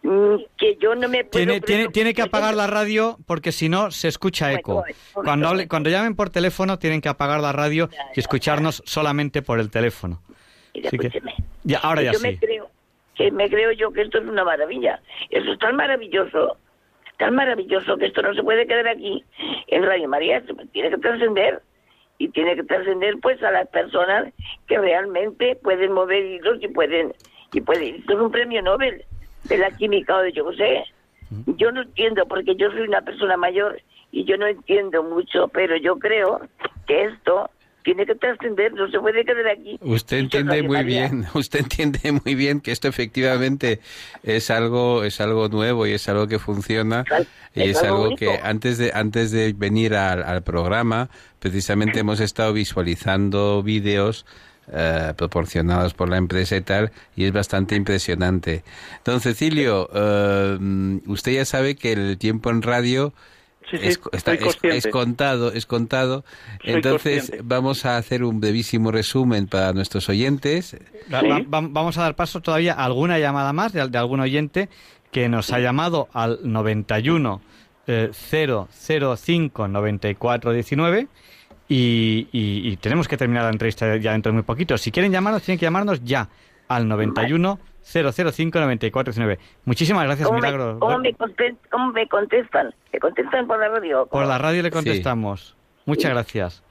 mm, 0.02 0.36
que 0.56 0.76
yo 0.76 0.94
no 0.94 1.08
me 1.08 1.24
puedo 1.24 1.44
Tiene, 1.44 1.60
tiene, 1.60 1.88
tiene 1.88 2.14
que 2.14 2.22
apagar 2.22 2.54
la 2.54 2.68
radio 2.68 3.18
porque 3.26 3.50
si 3.50 3.68
no 3.68 3.90
se 3.90 4.06
escucha 4.06 4.52
eco. 4.52 4.84
Cuando, 5.12 5.48
hable- 5.48 5.66
cuando 5.66 5.90
llamen 5.90 6.14
por 6.14 6.30
teléfono 6.30 6.78
tienen 6.78 7.00
que 7.00 7.08
apagar 7.08 7.40
la 7.40 7.52
radio 7.52 7.88
y 8.14 8.20
escucharnos 8.20 8.82
solamente 8.86 9.42
por 9.42 9.58
el 9.58 9.68
teléfono. 9.70 10.22
Mira, 10.74 10.88
Así 10.88 10.98
que- 10.98 11.20
ya, 11.64 11.78
ahora 11.78 12.02
ya 12.02 12.12
yo 12.12 12.18
sí. 12.20 12.26
me 12.28 12.38
creo 12.38 12.70
que 13.16 13.32
me 13.32 13.50
creo 13.50 13.72
yo 13.72 13.90
que 13.92 14.02
esto 14.02 14.18
es 14.18 14.24
una 14.28 14.44
maravilla. 14.44 15.00
Eso 15.30 15.52
es 15.52 15.58
tan 15.58 15.74
maravilloso, 15.74 16.56
tan 17.18 17.34
maravilloso 17.34 17.96
que 17.96 18.06
esto 18.06 18.22
no 18.22 18.32
se 18.32 18.44
puede 18.44 18.64
quedar 18.68 18.86
aquí 18.86 19.24
en 19.66 19.82
Radio 19.82 20.08
María, 20.08 20.40
tiene 20.72 20.90
que 20.90 20.98
trascender 20.98 21.60
y 22.18 22.28
tiene 22.28 22.56
que 22.56 22.64
trascender 22.64 23.16
pues 23.20 23.42
a 23.42 23.50
las 23.50 23.68
personas 23.68 24.32
que 24.66 24.78
realmente 24.78 25.56
pueden 25.56 25.92
mover 25.92 26.24
hilos 26.24 26.58
y 26.60 26.68
pueden 26.68 27.14
y 27.52 27.60
pueden. 27.60 27.96
Esto 27.96 28.14
es 28.14 28.20
un 28.20 28.30
premio 28.30 28.60
Nobel 28.60 29.04
de 29.44 29.58
la 29.58 29.70
química 29.70 30.16
o 30.16 30.22
de 30.22 30.32
yo 30.32 30.52
sé. 30.52 30.84
Yo 31.56 31.70
no 31.72 31.82
entiendo 31.82 32.26
porque 32.26 32.56
yo 32.56 32.70
soy 32.70 32.82
una 32.82 33.02
persona 33.02 33.36
mayor 33.36 33.80
y 34.10 34.24
yo 34.24 34.36
no 34.36 34.46
entiendo 34.46 35.02
mucho, 35.02 35.48
pero 35.48 35.76
yo 35.76 35.98
creo 35.98 36.40
que 36.86 37.04
esto 37.04 37.50
tiene 37.84 38.04
que 38.06 38.14
trascender, 38.14 38.72
no 38.74 38.90
se 38.90 38.98
puede 38.98 39.24
quedar 39.24 39.48
aquí. 39.48 39.78
Usted 39.80 40.18
entiende 40.18 40.62
muy 40.62 40.76
María. 40.78 41.08
bien, 41.08 41.26
usted 41.34 41.60
entiende 41.60 42.12
muy 42.24 42.34
bien 42.34 42.60
que 42.60 42.72
esto 42.72 42.88
efectivamente 42.88 43.80
es 44.22 44.50
algo 44.50 45.04
es 45.04 45.20
algo 45.20 45.48
nuevo 45.48 45.86
y 45.86 45.92
es 45.92 46.08
algo 46.08 46.26
que 46.26 46.38
funciona 46.38 47.04
y 47.54 47.62
Es 47.62 47.76
es 47.78 47.82
algo 47.82 48.04
algo 48.04 48.16
que 48.16 48.38
antes 48.42 48.78
de 48.78 48.92
antes 48.94 49.30
de 49.30 49.52
venir 49.52 49.94
al, 49.94 50.22
al 50.22 50.42
programa 50.42 51.08
precisamente 51.38 52.00
hemos 52.00 52.20
estado 52.20 52.52
visualizando 52.52 53.62
vídeos 53.62 54.26
eh, 54.70 55.14
proporcionados 55.16 55.94
por 55.94 56.10
la 56.10 56.18
empresa 56.18 56.54
y 56.56 56.60
tal 56.60 56.92
y 57.16 57.24
es 57.24 57.32
bastante 57.32 57.74
impresionante. 57.74 58.64
Don 59.02 59.20
Cecilio, 59.20 59.88
eh, 59.94 61.00
usted 61.06 61.32
ya 61.32 61.46
sabe 61.46 61.74
que 61.74 61.92
el 61.92 62.18
tiempo 62.18 62.50
en 62.50 62.60
radio 62.60 63.14
Sí, 63.70 63.76
sí, 63.78 63.86
es, 63.86 63.96
está- 63.98 64.16
estoy 64.16 64.34
es- 64.36 64.40
consciente. 64.42 64.76
es 64.78 64.86
contado, 64.88 65.52
es 65.52 65.66
contado. 65.66 66.24
Soy 66.64 66.74
Entonces 66.74 67.18
consciente. 67.20 67.44
vamos 67.46 67.84
a 67.84 67.96
hacer 67.96 68.24
un 68.24 68.40
brevísimo 68.40 68.90
resumen 68.90 69.46
para 69.46 69.72
nuestros 69.72 70.08
oyentes. 70.08 70.76
Va- 71.12 71.22
va- 71.22 71.38
va- 71.40 71.68
vamos 71.70 71.98
a 71.98 72.02
dar 72.02 72.14
paso 72.16 72.40
todavía 72.40 72.74
a 72.74 72.84
alguna 72.84 73.18
llamada 73.18 73.52
más 73.52 73.72
de, 73.72 73.86
de 73.88 73.98
algún 73.98 74.20
oyente 74.20 74.68
que 75.10 75.28
nos 75.28 75.52
ha 75.52 75.58
llamado 75.60 76.08
al 76.12 76.38
91 76.42 77.40
eh, 77.86 78.10
005 78.12 79.68
94 79.68 80.52
19 80.52 81.08
y, 81.68 82.28
y- 82.32 82.68
y 82.68 82.76
tenemos 82.76 83.08
que 83.08 83.16
terminar 83.16 83.44
la 83.44 83.50
entrevista 83.50 83.96
ya 83.96 84.12
dentro 84.12 84.30
de 84.32 84.34
muy 84.34 84.42
poquito. 84.42 84.76
Si 84.78 84.90
quieren 84.90 85.12
llamarnos, 85.12 85.42
tienen 85.42 85.58
que 85.58 85.66
llamarnos 85.66 86.02
ya 86.04 86.28
al 86.68 86.86
91 86.88 87.58
005 87.92 88.58
94 88.60 89.12
19. 89.12 89.38
Muchísimas 89.64 90.04
gracias, 90.04 90.28
¿Cómo 90.28 90.40
me, 90.40 90.46
Milagros. 90.46 90.78
cómo 90.78 90.98
me 90.98 91.14
cómo 91.70 91.92
me 91.92 92.06
contestan? 92.08 92.74
¿Me 92.92 92.98
contestan 93.00 93.46
por 93.46 93.58
la 93.58 93.68
radio? 93.68 94.06
Por 94.06 94.26
la 94.26 94.38
radio 94.38 94.62
le 94.62 94.68
Sí. 94.68 94.72
contestamos. 94.74 95.56
Muchas 95.86 96.10
gracias. 96.10 96.62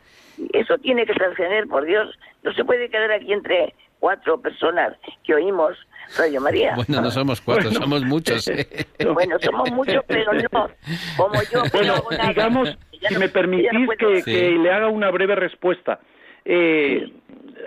Eso 0.53 0.77
tiene 0.77 1.05
que 1.05 1.13
trascender, 1.13 1.67
por 1.67 1.85
Dios. 1.85 2.07
No 2.43 2.53
se 2.53 2.63
puede 2.63 2.89
quedar 2.89 3.11
aquí 3.11 3.33
entre 3.33 3.73
cuatro 3.99 4.39
personas 4.39 4.93
que 5.23 5.33
oímos 5.33 5.75
Radio 6.17 6.39
María. 6.39 6.75
Bueno, 6.75 7.01
no 7.01 7.09
somos 7.11 7.41
cuatro, 7.41 7.71
somos 7.71 8.03
muchos. 8.03 8.47
¿eh? 8.47 8.67
Bueno, 9.13 9.37
somos 9.41 9.71
muchos, 9.71 10.03
pero 10.07 10.31
no 10.33 10.69
como 11.17 11.41
yo. 11.51 11.63
no 11.63 11.69
Bueno, 11.73 11.95
nada. 12.11 12.27
digamos, 12.29 12.77
si 12.91 13.13
no- 13.13 13.19
me 13.19 13.27
permitís 13.29 13.71
no 13.73 13.89
que, 13.97 14.21
Sí. 14.21 14.31
que 14.31 14.51
le 14.51 14.71
haga 14.71 14.87
una 14.89 15.09
breve 15.09 15.35
respuesta. 15.35 15.99
Eh, 16.45 17.11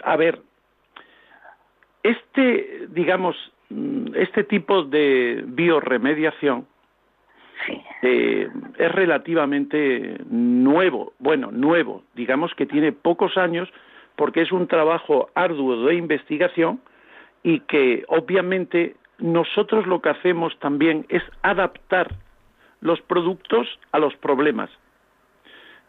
a 0.04 0.16
ver, 0.16 0.40
este, 2.02 2.86
digamos, 2.88 3.36
mm, 3.68 4.14
este 4.14 4.44
tipo 4.44 4.82
de 4.84 5.44
bioremediación 5.46 6.66
Sí. 7.66 7.78
eh, 8.02 8.48
es 8.78 8.92
relativamente 8.92 10.16
nuevo, 10.30 11.12
bueno, 11.18 11.50
nuevo, 11.50 12.02
digamos 12.14 12.54
que 12.54 12.64
tiene 12.64 12.92
pocos 12.92 13.36
años 13.36 13.68
porque 14.16 14.40
es 14.40 14.50
un 14.50 14.66
trabajo 14.66 15.28
arduo 15.34 15.84
de 15.84 15.94
investigación 15.94 16.80
y 17.42 17.60
que 17.60 18.04
obviamente 18.08 18.96
nosotros 19.18 19.86
lo 19.86 20.00
que 20.00 20.08
hacemos 20.08 20.58
también 20.58 21.04
es 21.08 21.22
adaptar 21.42 22.14
los 22.80 23.00
productos 23.02 23.78
a 23.92 23.98
los 23.98 24.14
problemas. 24.16 24.70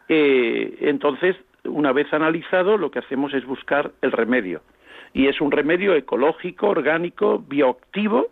Eh, 0.08 0.76
entonces, 0.80 1.36
una 1.64 1.92
vez 1.92 2.12
analizado, 2.12 2.76
lo 2.76 2.90
que 2.90 2.98
hacemos 2.98 3.32
es 3.34 3.46
buscar 3.46 3.92
el 4.02 4.12
remedio. 4.12 4.62
Y 5.14 5.26
es 5.26 5.40
un 5.40 5.50
remedio 5.50 5.94
ecológico, 5.94 6.68
orgánico, 6.68 7.38
bioactivo, 7.46 8.28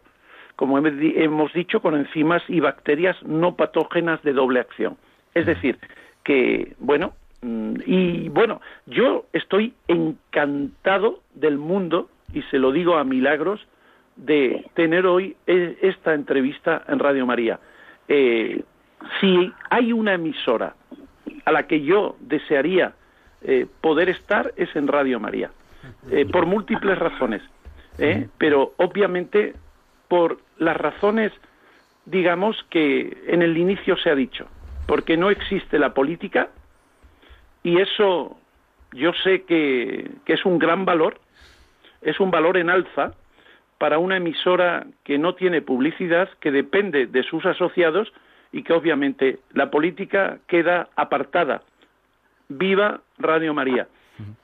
como 0.57 0.79
hemos 0.79 0.97
di- 0.99 1.15
hemos 1.17 1.53
dicho, 1.53 1.81
con 1.81 1.95
enzimas 1.95 2.43
y 2.49 2.61
bacterias 2.61 3.17
no 3.23 3.57
patógenas 3.57 4.23
de 4.23 4.33
doble 4.33 4.61
acción. 4.61 4.97
Es 5.35 5.47
decir, 5.47 5.79
que, 6.25 6.75
bueno, 6.79 7.13
mm, 7.43 7.75
y 7.87 8.29
bueno, 8.29 8.61
yo 8.87 9.25
estoy 9.33 9.75
encantado 9.89 11.21
del 11.35 11.59
mundo, 11.59 12.09
y 12.33 12.43
se 12.43 12.59
lo 12.59 12.73
digo 12.73 12.97
a 12.97 13.05
Milagros, 13.05 13.67
de 14.17 14.67
tener 14.75 15.07
hoy 15.07 15.37
e- 15.47 15.77
esta 15.83 16.15
entrevista 16.15 16.83
en 16.89 16.99
Radio 16.99 17.27
María. 17.27 17.59
Eh, 18.09 18.63
si 19.21 19.53
hay 19.71 19.93
una 19.93 20.15
emisora 20.15 20.75
a 21.45 21.53
la 21.53 21.67
que 21.67 21.81
yo 21.83 22.17
desearía 22.21 22.93
eh, 23.43 23.67
poder 23.81 24.11
estar 24.11 24.53
es 24.57 24.75
en 24.77 24.87
Radio 24.89 25.19
María, 25.19 25.51
eh, 26.11 26.27
por 26.31 26.47
múltiples 26.47 26.99
razones, 26.99 27.43
¿eh? 27.99 28.29
pero 28.39 28.75
obviamente 28.77 29.55
por 30.09 30.41
las 30.59 30.77
razones, 30.77 31.33
digamos, 32.05 32.57
que 32.71 33.25
en 33.27 33.43
el 33.43 33.57
inicio 33.57 33.97
se 33.97 34.11
ha 34.11 34.15
dicho, 34.15 34.47
porque 34.87 35.17
no 35.17 35.31
existe 35.31 35.79
la 35.79 35.95
política 35.95 36.49
y 37.63 37.81
eso 37.81 38.37
yo 38.93 39.13
sé 39.25 39.43
que, 39.43 40.11
que 40.25 40.33
es 40.33 40.45
un 40.45 40.59
gran 40.59 40.85
valor, 40.85 41.21
es 42.03 42.19
un 42.21 42.31
valor 42.31 42.57
en 42.57 42.71
alza 42.71 43.15
para 43.79 43.99
una 43.99 44.19
emisora 44.19 44.87
que 45.05 45.17
no 45.17 45.35
tiene 45.35 45.63
publicidad, 45.63 46.29
que 46.41 46.51
depende 46.51 47.07
de 47.07 47.23
sus 47.23 47.47
asociados 47.47 48.13
y 48.53 48.63
que 48.63 48.73
obviamente 48.73 49.39
la 49.53 49.71
política 49.71 50.39
queda 50.47 50.89
apartada. 50.97 51.63
Viva 52.49 53.01
Radio 53.19 53.55
María. 53.55 53.89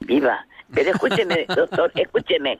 Viva. 0.00 0.46
Pero 0.74 0.90
escúcheme, 0.90 1.46
doctor, 1.54 1.90
escúcheme. 1.94 2.58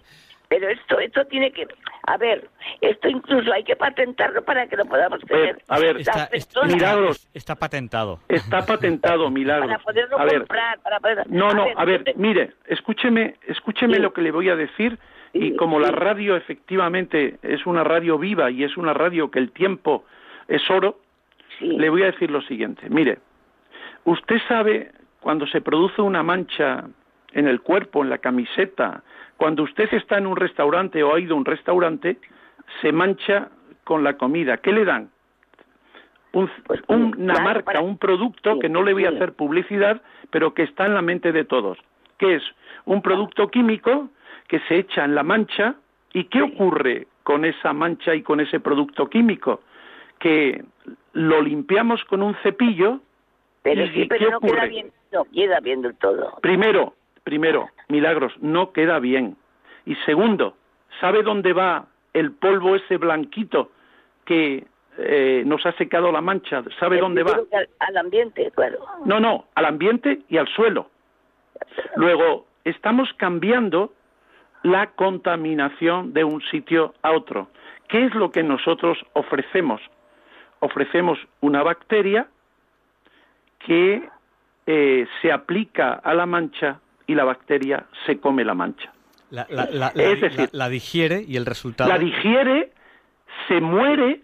Pero 0.49 0.69
esto, 0.69 1.01
esto 1.01 1.25
tiene 1.27 1.51
que, 1.51 1.67
a 2.07 2.17
ver, 2.19 2.49
esto 2.81 3.09
incluso 3.09 3.53
hay 3.53 3.65
que 3.65 3.75
patentarlo 3.75 4.45
para 4.45 4.69
que 4.69 4.77
lo 4.77 4.85
podamos 4.85 5.21
tener. 5.23 5.61
a 5.67 5.79
ver, 5.81 5.97
Las 5.97 6.07
Está, 6.07 6.29
personas, 6.29 6.73
Milagros. 6.75 7.29
está 7.35 7.57
patentado. 7.57 8.21
Está 8.29 8.65
patentado, 8.65 9.29
Milagros. 9.29 9.67
para 9.67 9.79
poderlo 9.83 10.19
A 10.21 10.25
ver, 10.25 10.39
comprar, 10.39 10.79
para 10.81 11.01
poder... 11.01 11.29
No, 11.31 11.53
no, 11.53 11.67
a 11.77 11.85
ver, 11.85 12.05
mire, 12.17 12.53
escúcheme, 12.67 13.35
escúcheme 13.49 13.97
Sí. 13.97 14.01
lo 14.03 14.13
que 14.13 14.23
le 14.23 14.31
voy 14.31 14.49
a 14.49 14.55
decir 14.57 14.97
Y 15.33 15.57
como 15.57 15.81
la 15.81 15.91
radio 15.91 16.37
efectivamente 16.37 17.39
es 17.43 17.67
una 17.67 17.83
radio 17.83 18.17
viva 18.17 18.49
y 18.51 18.63
es 18.63 18.77
una 18.77 18.95
radio 18.95 19.31
que 19.33 19.41
el 19.41 19.51
tiempo 19.51 20.05
es 20.47 20.63
oro, 20.71 21.01
le 21.61 21.91
voy 21.91 22.05
a 22.05 22.07
decir 22.13 22.31
lo 22.31 22.41
siguiente. 22.43 22.89
Mire, 22.89 23.19
usted 24.05 24.37
sabe 24.49 24.93
cuando 25.21 25.47
se 25.49 25.61
produce 25.61 26.01
una 26.01 26.23
mancha 26.23 26.85
en 27.33 27.49
el 27.49 27.61
cuerpo, 27.61 28.03
en 28.03 28.11
la 28.11 28.19
camiseta, 28.19 29.03
cuando 29.37 29.63
usted 29.63 29.93
está 29.93 30.19
en 30.19 30.27
un 30.27 30.37
restaurante 30.37 31.03
o 31.03 31.15
ha 31.15 31.21
ido 31.21 31.35
a 31.35 31.39
un 31.39 31.45
restaurante, 31.45 32.19
se 32.81 32.93
mancha 32.93 33.51
con 33.85 34.03
la 34.03 34.17
comida. 34.17 34.57
¿Qué 34.59 34.73
le 34.73 34.85
dan? 34.85 35.11
Pues, 36.33 36.51
una 36.89 37.41
marca, 37.41 37.81
un 37.81 37.97
producto 37.97 38.59
que 38.59 38.69
no 38.69 38.83
le 38.83 38.93
voy 38.93 39.07
a 39.07 39.11
hacer 39.11 39.33
publicidad, 39.33 40.03
pero 40.31 40.53
que 40.53 40.65
está 40.65 40.85
en 40.85 40.93
la 40.93 41.01
mente 41.01 41.33
de 41.33 41.45
todos, 41.45 41.79
que 42.19 42.35
es 42.35 42.43
un 42.85 43.01
producto 43.01 43.49
químico 43.49 44.11
que 44.49 44.61
se 44.69 44.77
echa 44.77 45.05
en 45.05 45.15
la 45.15 45.23
mancha. 45.23 45.77
¿Y 46.13 46.25
qué 46.25 46.43
ocurre 46.43 47.07
con 47.23 47.45
esa 47.45 47.73
mancha 47.73 48.15
y 48.15 48.23
con 48.23 48.41
ese 48.41 48.61
producto 48.61 49.09
químico? 49.09 49.61
Que 50.19 50.63
lo 51.13 51.41
limpiamos 51.41 52.05
con 52.05 52.23
un 52.23 52.35
cepillo. 52.43 53.01
Pero 53.63 53.87
sí, 53.89 54.05
pero 54.07 54.33
no 54.33 54.41
queda 54.41 54.67
bien, 54.67 54.93
no 55.13 55.25
queda 55.25 55.61
bien 55.61 55.83
del 55.83 55.95
todo. 55.97 56.39
Primero, 56.43 56.95
primero, 57.27 57.69
milagros, 57.89 58.33
no 58.41 58.73
queda 58.73 59.01
bien. 59.01 59.37
Y 59.85 59.97
segundo, 60.07 60.55
¿sabe 61.01 61.25
dónde 61.25 61.53
va 61.53 61.87
el 62.15 62.31
polvo 62.31 62.77
ese 62.77 62.99
blanquito 62.99 63.73
que 64.25 64.65
eh, 64.97 65.43
nos 65.45 65.67
ha 65.67 65.73
secado 65.73 66.13
la 66.13 66.21
mancha? 66.21 66.63
¿Sabe 66.79 67.01
dónde 67.01 67.25
va? 67.25 67.41
Al, 67.81 67.97
ambiente, 67.97 68.53
claro. 68.55 68.79
No, 69.05 69.19
no, 69.19 69.47
al 69.57 69.65
ambiente 69.65 70.21
y 70.29 70.37
al 70.37 70.47
suelo. 70.47 70.89
Luego, 71.97 72.47
estamos 72.63 73.13
cambiando 73.17 73.93
la 74.63 74.93
contaminación 74.93 76.13
de 76.13 76.23
un 76.23 76.41
sitio 76.43 76.95
a 77.03 77.11
otro. 77.11 77.49
¿Qué 77.89 78.05
es 78.05 78.15
lo 78.15 78.31
que 78.31 78.45
nosotros 78.45 79.05
ofrecemos? 79.15 79.81
Ofrecemos 80.61 81.19
una 81.41 81.65
bacteria 81.65 82.29
que 83.59 84.09
eh, 84.69 85.09
se 85.21 85.33
aplica 85.33 85.95
a 85.95 86.15
la 86.15 86.27
mancha 86.27 86.81
y 87.07 87.15
la 87.15 87.25
bacteria 87.25 87.87
se 88.05 88.19
come 88.19 88.45
la 88.45 88.55
mancha. 88.55 88.93
La, 89.31 89.43
es 89.95 90.21
decir, 90.21 90.49
la, 90.53 90.69
digiere 90.69 91.25
y 91.27 91.37
el 91.37 91.47
resultado. 91.47 91.91
La 91.91 91.99
digiere, 91.99 92.71
se 93.49 93.61
muere 93.61 94.21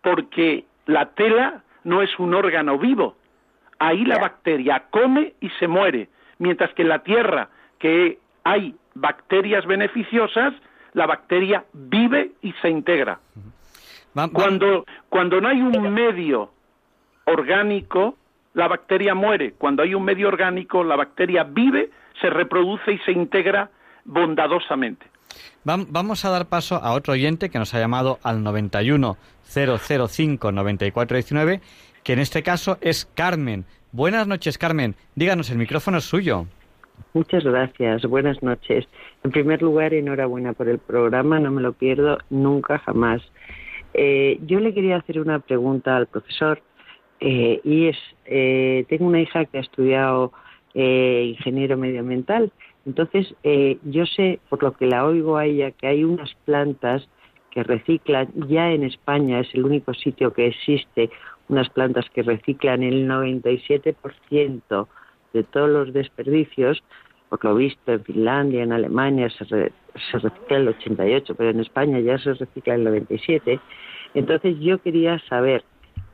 porque 0.00 0.64
la 0.86 1.06
tela 1.10 1.62
no 1.84 2.02
es 2.02 2.10
un 2.18 2.34
órgano 2.34 2.78
vivo. 2.78 3.16
Ahí 3.78 4.04
la 4.04 4.18
bacteria 4.18 4.84
come 4.90 5.34
y 5.40 5.48
se 5.58 5.66
muere, 5.66 6.08
mientras 6.38 6.72
que 6.74 6.82
en 6.82 6.88
la 6.88 7.00
tierra, 7.00 7.48
que 7.80 8.18
hay 8.44 8.76
bacterias 8.94 9.66
beneficiosas, 9.66 10.54
la 10.92 11.06
bacteria 11.06 11.64
vive 11.72 12.32
y 12.42 12.52
se 12.62 12.70
integra. 12.70 13.18
Cuando, 14.32 14.84
cuando 15.08 15.40
no 15.40 15.48
hay 15.48 15.60
un 15.60 15.92
medio 15.92 16.50
orgánico, 17.24 18.16
la 18.54 18.68
bacteria 18.68 19.14
muere. 19.14 19.52
Cuando 19.52 19.82
hay 19.82 19.94
un 19.94 20.04
medio 20.04 20.28
orgánico, 20.28 20.84
la 20.84 20.96
bacteria 20.96 21.44
vive, 21.44 21.90
se 22.20 22.30
reproduce 22.30 22.92
y 22.92 22.98
se 22.98 23.12
integra 23.12 23.70
bondadosamente. 24.04 25.06
Vamos 25.64 26.24
a 26.24 26.30
dar 26.30 26.46
paso 26.46 26.76
a 26.76 26.92
otro 26.92 27.12
oyente 27.12 27.48
que 27.48 27.58
nos 27.58 27.72
ha 27.74 27.78
llamado 27.78 28.18
al 28.22 28.42
91 28.42 29.16
005 29.44 30.52
9419, 30.52 31.60
que 32.02 32.12
en 32.12 32.18
este 32.18 32.42
caso 32.42 32.78
es 32.80 33.04
Carmen. 33.14 33.64
Buenas 33.92 34.26
noches, 34.26 34.58
Carmen. 34.58 34.94
Díganos, 35.14 35.50
el 35.50 35.58
micrófono 35.58 35.98
es 35.98 36.04
suyo. 36.04 36.46
Muchas 37.14 37.44
gracias. 37.44 38.02
Buenas 38.02 38.42
noches. 38.42 38.86
En 39.22 39.30
primer 39.30 39.62
lugar, 39.62 39.94
enhorabuena 39.94 40.52
por 40.52 40.68
el 40.68 40.78
programa. 40.78 41.38
No 41.38 41.50
me 41.50 41.62
lo 41.62 41.72
pierdo 41.74 42.18
nunca, 42.30 42.78
jamás. 42.78 43.22
Eh, 43.94 44.38
yo 44.46 44.60
le 44.60 44.72
quería 44.72 44.96
hacer 44.96 45.20
una 45.20 45.38
pregunta 45.38 45.96
al 45.96 46.06
profesor 46.06 46.62
eh, 47.24 47.60
y 47.62 47.86
es, 47.86 47.96
eh, 48.26 48.84
tengo 48.88 49.06
una 49.06 49.20
hija 49.20 49.44
que 49.44 49.58
ha 49.58 49.60
estudiado 49.60 50.32
ingeniero 50.74 51.76
medioambiental. 51.76 52.50
Entonces, 52.86 53.34
eh, 53.44 53.78
yo 53.84 54.06
sé, 54.06 54.40
por 54.48 54.62
lo 54.62 54.72
que 54.72 54.86
la 54.86 55.04
oigo 55.04 55.36
a 55.36 55.44
ella, 55.44 55.70
que 55.70 55.86
hay 55.86 56.02
unas 56.02 56.34
plantas 56.46 57.06
que 57.50 57.62
reciclan, 57.62 58.28
ya 58.48 58.72
en 58.72 58.82
España 58.82 59.40
es 59.40 59.54
el 59.54 59.64
único 59.66 59.94
sitio 59.94 60.32
que 60.32 60.46
existe 60.46 61.10
unas 61.48 61.68
plantas 61.68 62.08
que 62.10 62.22
reciclan 62.22 62.82
el 62.82 63.06
97% 63.06 64.88
de 65.34 65.42
todos 65.44 65.68
los 65.68 65.92
desperdicios, 65.92 66.82
por 67.28 67.44
lo 67.44 67.54
visto 67.54 67.92
en 67.92 68.02
Finlandia, 68.02 68.62
en 68.62 68.72
Alemania 68.72 69.28
se, 69.30 69.44
se 69.44 70.18
recicla 70.18 70.56
el 70.56 70.76
88%, 70.76 71.34
pero 71.36 71.50
en 71.50 71.60
España 71.60 72.00
ya 72.00 72.18
se 72.18 72.34
recicla 72.34 72.74
el 72.74 72.86
97%. 72.86 73.60
Entonces 74.14 74.58
yo 74.58 74.78
quería 74.82 75.18
saber 75.28 75.62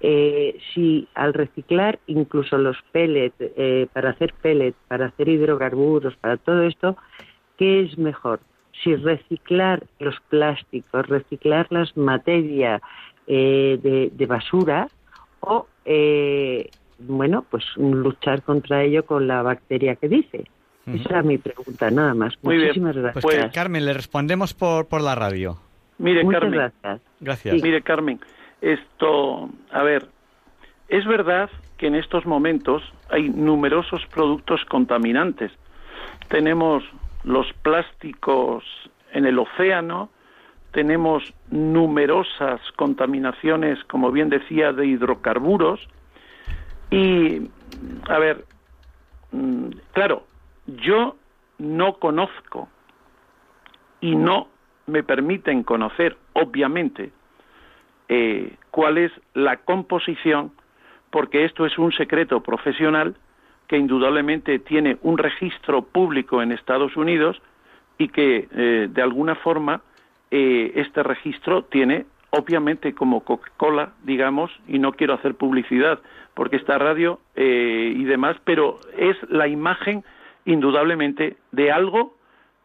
eh, 0.00 0.58
si 0.72 1.08
al 1.14 1.34
reciclar 1.34 1.98
incluso 2.06 2.58
los 2.58 2.76
pellets, 2.92 3.34
eh, 3.38 3.86
para 3.92 4.10
hacer 4.10 4.34
pellets, 4.40 4.76
para 4.86 5.06
hacer 5.06 5.28
hidrocarburos, 5.28 6.16
para 6.16 6.36
todo 6.36 6.62
esto, 6.62 6.96
¿qué 7.56 7.82
es 7.82 7.98
mejor? 7.98 8.40
Si 8.82 8.94
reciclar 8.94 9.84
los 9.98 10.14
plásticos, 10.28 11.06
reciclar 11.08 11.66
las 11.70 11.96
materias 11.96 12.80
eh, 13.26 14.10
de, 14.12 14.26
basura 14.26 14.88
o, 15.40 15.66
eh, 15.84 16.70
bueno, 17.00 17.44
pues 17.50 17.64
luchar 17.76 18.42
contra 18.42 18.84
ello 18.84 19.04
con 19.04 19.26
la 19.26 19.42
bacteria 19.42 19.96
que 19.96 20.08
dice. 20.08 20.44
Esa 20.86 21.10
era 21.10 21.22
mi 21.22 21.36
pregunta, 21.36 21.90
nada 21.90 22.14
más. 22.14 22.34
Muchísimas 22.40 22.96
gracias. 22.96 23.22
Pues, 23.22 23.52
Carmen, 23.52 23.84
le 23.84 23.92
respondemos 23.92 24.54
por, 24.54 24.86
por 24.86 25.02
la 25.02 25.14
radio. 25.14 25.58
Mire, 25.98 26.26
Carmen. 26.26 26.52
Gracias. 26.52 27.00
gracias. 27.20 27.62
Mire, 27.62 27.82
Carmen, 27.82 28.18
esto, 28.60 29.48
a 29.70 29.82
ver, 29.82 30.08
es 30.88 31.06
verdad 31.06 31.50
que 31.76 31.86
en 31.86 31.94
estos 31.94 32.26
momentos 32.26 32.82
hay 33.10 33.28
numerosos 33.28 34.04
productos 34.06 34.64
contaminantes. 34.64 35.52
Tenemos 36.28 36.84
los 37.24 37.52
plásticos 37.62 38.64
en 39.12 39.26
el 39.26 39.38
océano, 39.38 40.10
tenemos 40.72 41.34
numerosas 41.50 42.60
contaminaciones, 42.76 43.82
como 43.84 44.10
bien 44.10 44.28
decía, 44.28 44.72
de 44.72 44.86
hidrocarburos. 44.86 45.88
Y, 46.90 47.48
a 48.08 48.18
ver, 48.18 48.44
mm, 49.32 49.68
claro, 49.92 50.24
yo 50.66 51.16
no 51.58 51.94
conozco 51.94 52.68
y 54.00 54.14
no 54.14 54.48
me 54.86 55.02
permiten 55.02 55.62
conocer, 55.62 56.16
obviamente, 56.32 57.12
eh, 58.08 58.54
cuál 58.70 58.98
es 58.98 59.12
la 59.34 59.58
composición, 59.58 60.52
porque 61.10 61.44
esto 61.44 61.66
es 61.66 61.78
un 61.78 61.92
secreto 61.92 62.42
profesional 62.42 63.14
que 63.66 63.76
indudablemente 63.76 64.58
tiene 64.58 64.96
un 65.02 65.18
registro 65.18 65.82
público 65.82 66.42
en 66.42 66.52
Estados 66.52 66.96
Unidos 66.96 67.40
y 67.98 68.08
que 68.08 68.48
eh, 68.50 68.88
de 68.90 69.02
alguna 69.02 69.34
forma 69.34 69.82
eh, 70.30 70.72
este 70.76 71.02
registro 71.02 71.64
tiene 71.64 72.06
obviamente 72.30 72.94
como 72.94 73.24
Coca-Cola, 73.24 73.92
digamos, 74.04 74.50
y 74.68 74.78
no 74.78 74.92
quiero 74.92 75.14
hacer 75.14 75.34
publicidad 75.34 75.98
porque 76.34 76.56
está 76.56 76.78
radio 76.78 77.18
y 77.34 78.04
demás, 78.04 78.36
pero 78.44 78.78
es 78.96 79.16
la 79.28 79.48
imagen 79.48 80.04
indudablemente 80.44 81.36
de 81.50 81.72
algo 81.72 82.14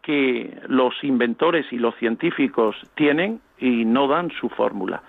que 0.04 0.60
los 0.68 0.94
inventores 1.04 1.66
y 1.72 1.78
los 1.78 1.96
científicos 1.96 2.76
tienen 2.96 3.40
y 3.58 3.86
no 3.86 4.08
dan 4.08 4.30
su 4.32 4.50
fórmula. 4.50 5.02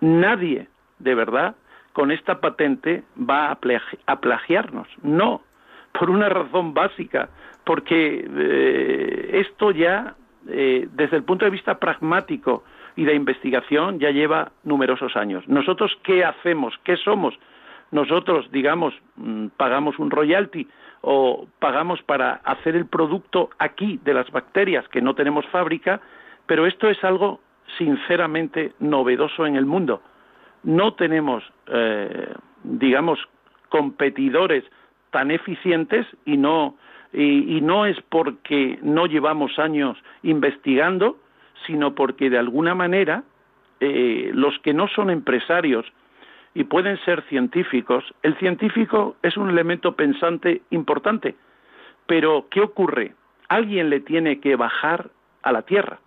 Nadie, 0.00 0.68
de 0.98 1.14
verdad, 1.14 1.56
con 1.92 2.10
esta 2.10 2.40
patente 2.40 3.04
va 3.18 3.50
a, 3.50 4.20
plagiarnos. 4.20 4.88
No, 5.02 5.40
por 5.98 6.10
una 6.10 6.28
razón 6.28 6.74
básica, 6.74 7.30
porque 7.64 8.28
eh, 8.36 9.30
esto 9.32 9.70
ya, 9.70 10.14
eh, 10.48 10.88
desde 10.92 11.16
el 11.16 11.24
punto 11.24 11.44
de 11.46 11.50
vista 11.50 11.78
pragmático 11.78 12.64
y 12.96 13.04
de 13.04 13.14
investigación, 13.14 13.98
ya 13.98 14.10
lleva 14.10 14.52
numerosos 14.64 15.16
años. 15.16 15.48
Nosotros, 15.48 15.98
¿qué 16.02 16.24
hacemos? 16.24 16.74
¿Qué 16.84 16.96
somos? 16.98 17.38
Nosotros, 17.90 18.50
digamos, 18.52 18.94
mm, 19.16 19.46
pagamos 19.56 19.98
un 19.98 20.10
royalty 20.10 20.68
o 21.00 21.46
pagamos 21.60 22.02
para 22.02 22.40
hacer 22.44 22.76
el 22.76 22.86
producto 22.86 23.50
aquí 23.58 24.00
de 24.04 24.12
las 24.12 24.30
bacterias 24.30 24.86
que 24.88 25.00
no 25.00 25.14
tenemos 25.14 25.46
fábrica, 25.46 26.00
pero 26.46 26.66
esto 26.66 26.88
es 26.88 27.02
algo 27.04 27.40
sinceramente 27.78 28.72
novedoso 28.78 29.46
en 29.46 29.56
el 29.56 29.66
mundo. 29.66 30.02
No 30.62 30.94
tenemos, 30.94 31.44
eh, 31.68 32.34
digamos, 32.64 33.18
competidores 33.68 34.64
tan 35.10 35.30
eficientes 35.30 36.06
y 36.24 36.36
no, 36.36 36.76
y, 37.12 37.60
no 37.60 37.86
es 37.86 37.96
porque 38.08 38.78
no 38.82 39.06
llevamos 39.06 39.58
años 39.58 39.96
investigando, 40.22 41.18
sino 41.66 41.94
porque 41.94 42.30
de 42.30 42.38
alguna 42.38 42.74
manera 42.74 43.22
eh, 43.80 44.30
los 44.34 44.58
que 44.60 44.74
no 44.74 44.88
son 44.88 45.10
empresarios 45.10 45.86
y 46.54 46.64
pueden 46.64 46.98
ser 47.04 47.22
científicos, 47.28 48.04
el 48.22 48.36
científico 48.38 49.16
es 49.22 49.36
un 49.36 49.50
elemento 49.50 49.94
pensante 49.94 50.62
importante, 50.70 51.34
pero 52.06 52.46
¿qué 52.50 52.60
ocurre? 52.60 53.14
Alguien 53.48 53.90
le 53.90 54.00
tiene 54.00 54.40
que 54.40 54.56
bajar 54.56 55.10
a 55.42 55.52
la 55.52 55.62
Tierra. 55.62 55.98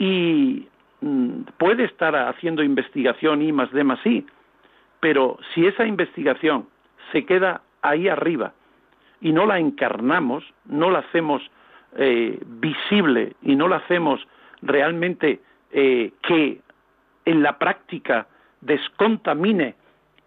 Y 0.00 0.66
mm, 1.02 1.42
puede 1.58 1.84
estar 1.84 2.16
haciendo 2.16 2.64
investigación 2.64 3.42
I 3.42 3.52
más 3.52 3.70
D 3.70 3.84
más 3.84 4.04
I, 4.04 4.26
pero 4.98 5.38
si 5.54 5.66
esa 5.66 5.86
investigación 5.86 6.66
se 7.12 7.24
queda 7.24 7.60
ahí 7.82 8.08
arriba 8.08 8.52
y 9.20 9.32
no 9.32 9.46
la 9.46 9.58
encarnamos, 9.58 10.42
no 10.64 10.90
la 10.90 11.00
hacemos 11.00 11.42
eh, 11.96 12.38
visible 12.44 13.34
y 13.42 13.54
no 13.56 13.68
la 13.68 13.76
hacemos 13.76 14.26
realmente 14.62 15.40
eh, 15.72 16.12
que 16.22 16.60
en 17.26 17.42
la 17.42 17.58
práctica 17.58 18.26
descontamine 18.62 19.74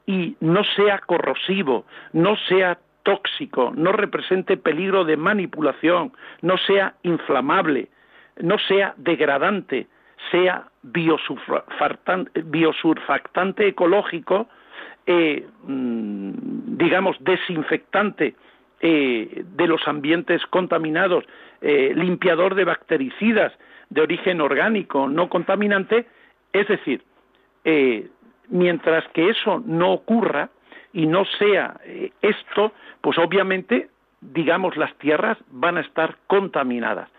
y 0.06 0.36
no 0.40 0.64
sea 0.76 1.00
corrosivo, 1.00 1.86
no 2.12 2.36
sea 2.48 2.78
tóxico, 3.04 3.72
no 3.76 3.92
represente 3.92 4.58
peligro 4.58 5.04
de 5.04 5.18
manipulación, 5.18 6.14
no 6.42 6.58
sea 6.58 6.96
inflamable, 7.04 7.90
no 8.42 8.58
sea 8.60 8.94
degradante, 8.98 9.88
sea 10.32 10.70
biosurfactante 10.84 13.68
ecológico, 13.68 14.48
eh, 15.06 15.46
mm, 15.64 16.78
digamos, 16.78 17.18
desinfectante 17.20 18.36
eh, 18.80 19.44
de 19.46 19.68
los 19.68 19.86
ambientes 19.88 20.46
contaminados, 20.48 21.26
eh, 21.62 21.92
limpiador 21.96 22.56
de 22.56 22.66
bactericidas 22.66 23.54
de 23.90 24.02
origen 24.02 24.42
orgánico, 24.42 25.08
no 25.08 25.30
contaminante, 25.30 26.08
es 26.52 26.68
decir, 26.68 27.04
mientras 28.50 29.08
que 29.10 29.30
eso 29.30 29.64
no 29.66 29.94
ocurra 29.94 30.50
y 30.92 31.06
no 31.06 31.24
sea 31.40 31.80
esto, 32.22 32.74
pues 33.00 33.18
obviamente, 33.18 33.90
digamos, 34.20 34.76
las 34.76 34.94
tierras 34.96 35.38
van 35.50 35.78
a 35.78 35.82
estar 35.82 36.18
contaminadas. 36.28 37.10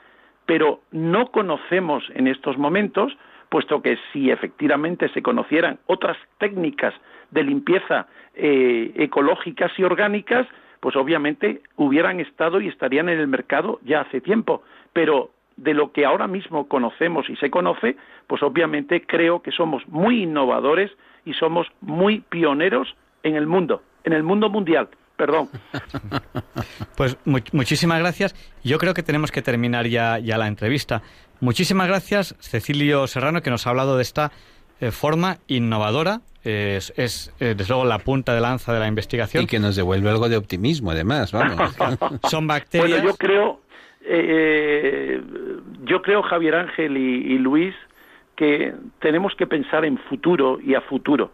Pero 0.46 0.80
no 0.90 1.30
conocemos 1.30 2.04
en 2.14 2.26
estos 2.26 2.58
momentos, 2.58 3.16
puesto 3.48 3.82
que 3.82 3.98
si 4.12 4.30
efectivamente 4.30 5.08
se 5.10 5.22
conocieran 5.22 5.78
otras 5.86 6.16
técnicas 6.38 6.94
de 7.30 7.44
limpieza 7.44 8.06
ecológicas 8.34 9.72
y 9.78 9.84
orgánicas, 9.84 10.46
pues 10.80 10.96
obviamente 10.96 11.62
hubieran 11.76 12.20
estado 12.20 12.60
y 12.60 12.68
estarían 12.68 13.08
en 13.08 13.18
el 13.18 13.28
mercado 13.28 13.78
ya 13.84 14.02
hace 14.02 14.20
tiempo, 14.20 14.62
pero 14.92 15.30
de 15.56 15.72
lo 15.72 15.92
que 15.92 16.04
ahora 16.04 16.26
mismo 16.26 16.68
conocemos 16.68 17.30
y 17.30 17.36
se 17.36 17.50
conoce, 17.50 17.96
pues 18.26 18.42
obviamente 18.42 19.06
creo 19.06 19.40
que 19.40 19.52
somos 19.52 19.86
muy 19.88 20.24
innovadores 20.24 20.90
y 21.24 21.32
somos 21.34 21.68
muy 21.80 22.20
pioneros 22.20 22.96
en 23.22 23.36
el 23.36 23.46
mundo, 23.46 23.82
en 24.04 24.12
el 24.12 24.24
mundo 24.24 24.50
mundial. 24.50 24.88
Perdón. 25.16 25.48
Pues 26.96 27.16
muchísimas 27.24 27.98
gracias. 27.98 28.34
Yo 28.62 28.78
creo 28.78 28.94
que 28.94 29.02
tenemos 29.02 29.32
que 29.32 29.42
terminar 29.42 29.88
ya, 29.88 30.18
ya 30.18 30.38
la 30.38 30.46
entrevista. 30.46 31.02
Muchísimas 31.40 31.88
gracias, 31.88 32.36
Cecilio 32.38 33.08
Serrano, 33.08 33.42
que 33.42 33.50
nos 33.50 33.66
ha 33.66 33.70
hablado 33.70 33.96
de 33.96 34.02
esta 34.02 34.30
eh, 34.80 34.92
forma 34.92 35.38
innovadora 35.48 36.20
es, 36.44 36.92
es 36.96 37.34
eh, 37.40 37.54
desde 37.56 37.72
luego 37.72 37.84
la 37.86 37.98
punta 37.98 38.34
de 38.34 38.40
lanza 38.40 38.72
de 38.72 38.80
la 38.80 38.86
investigación. 38.86 39.44
Y 39.44 39.46
que 39.46 39.58
nos 39.58 39.76
devuelve 39.76 40.10
algo 40.10 40.28
de 40.28 40.36
optimismo, 40.36 40.90
además, 40.90 41.32
vamos. 41.32 41.74
Son 42.30 42.46
bacterias. 42.46 42.90
Bueno, 42.90 43.04
yo 43.04 43.16
creo, 43.16 43.60
eh, 44.02 45.20
yo 45.84 46.02
creo 46.02 46.22
Javier 46.22 46.56
Ángel 46.56 46.96
y, 46.96 47.38
Luis 47.38 47.74
que 48.36 48.74
tenemos 48.98 49.34
que 49.36 49.46
pensar 49.46 49.84
en 49.84 49.96
futuro 49.96 50.58
y 50.60 50.74
a 50.74 50.80
futuro. 50.82 51.32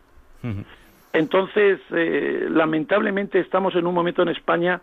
Entonces, 1.13 1.81
eh, 1.91 2.47
lamentablemente 2.49 3.41
estamos 3.41 3.75
en 3.75 3.87
un 3.87 3.95
momento 3.95 4.23
en 4.23 4.29
España 4.29 4.81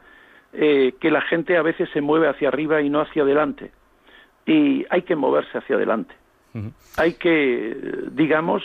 que 0.49 1.11
la 1.11 1.21
gente 1.21 1.55
a 1.55 1.61
veces 1.61 1.88
se 1.93 2.01
mueve 2.01 2.30
hacia 2.30 2.47
arriba 2.47 2.82
y 2.82 2.89
no 2.89 3.01
hacia 3.01 3.21
adelante. 3.21 3.69
Y 4.45 4.86
hay 4.89 5.03
que 5.03 5.15
moverse 5.15 5.55
hacia 5.55 5.75
adelante. 5.75 6.15
Hay 6.95 7.13
que, 7.13 7.78
digamos, 8.11 8.63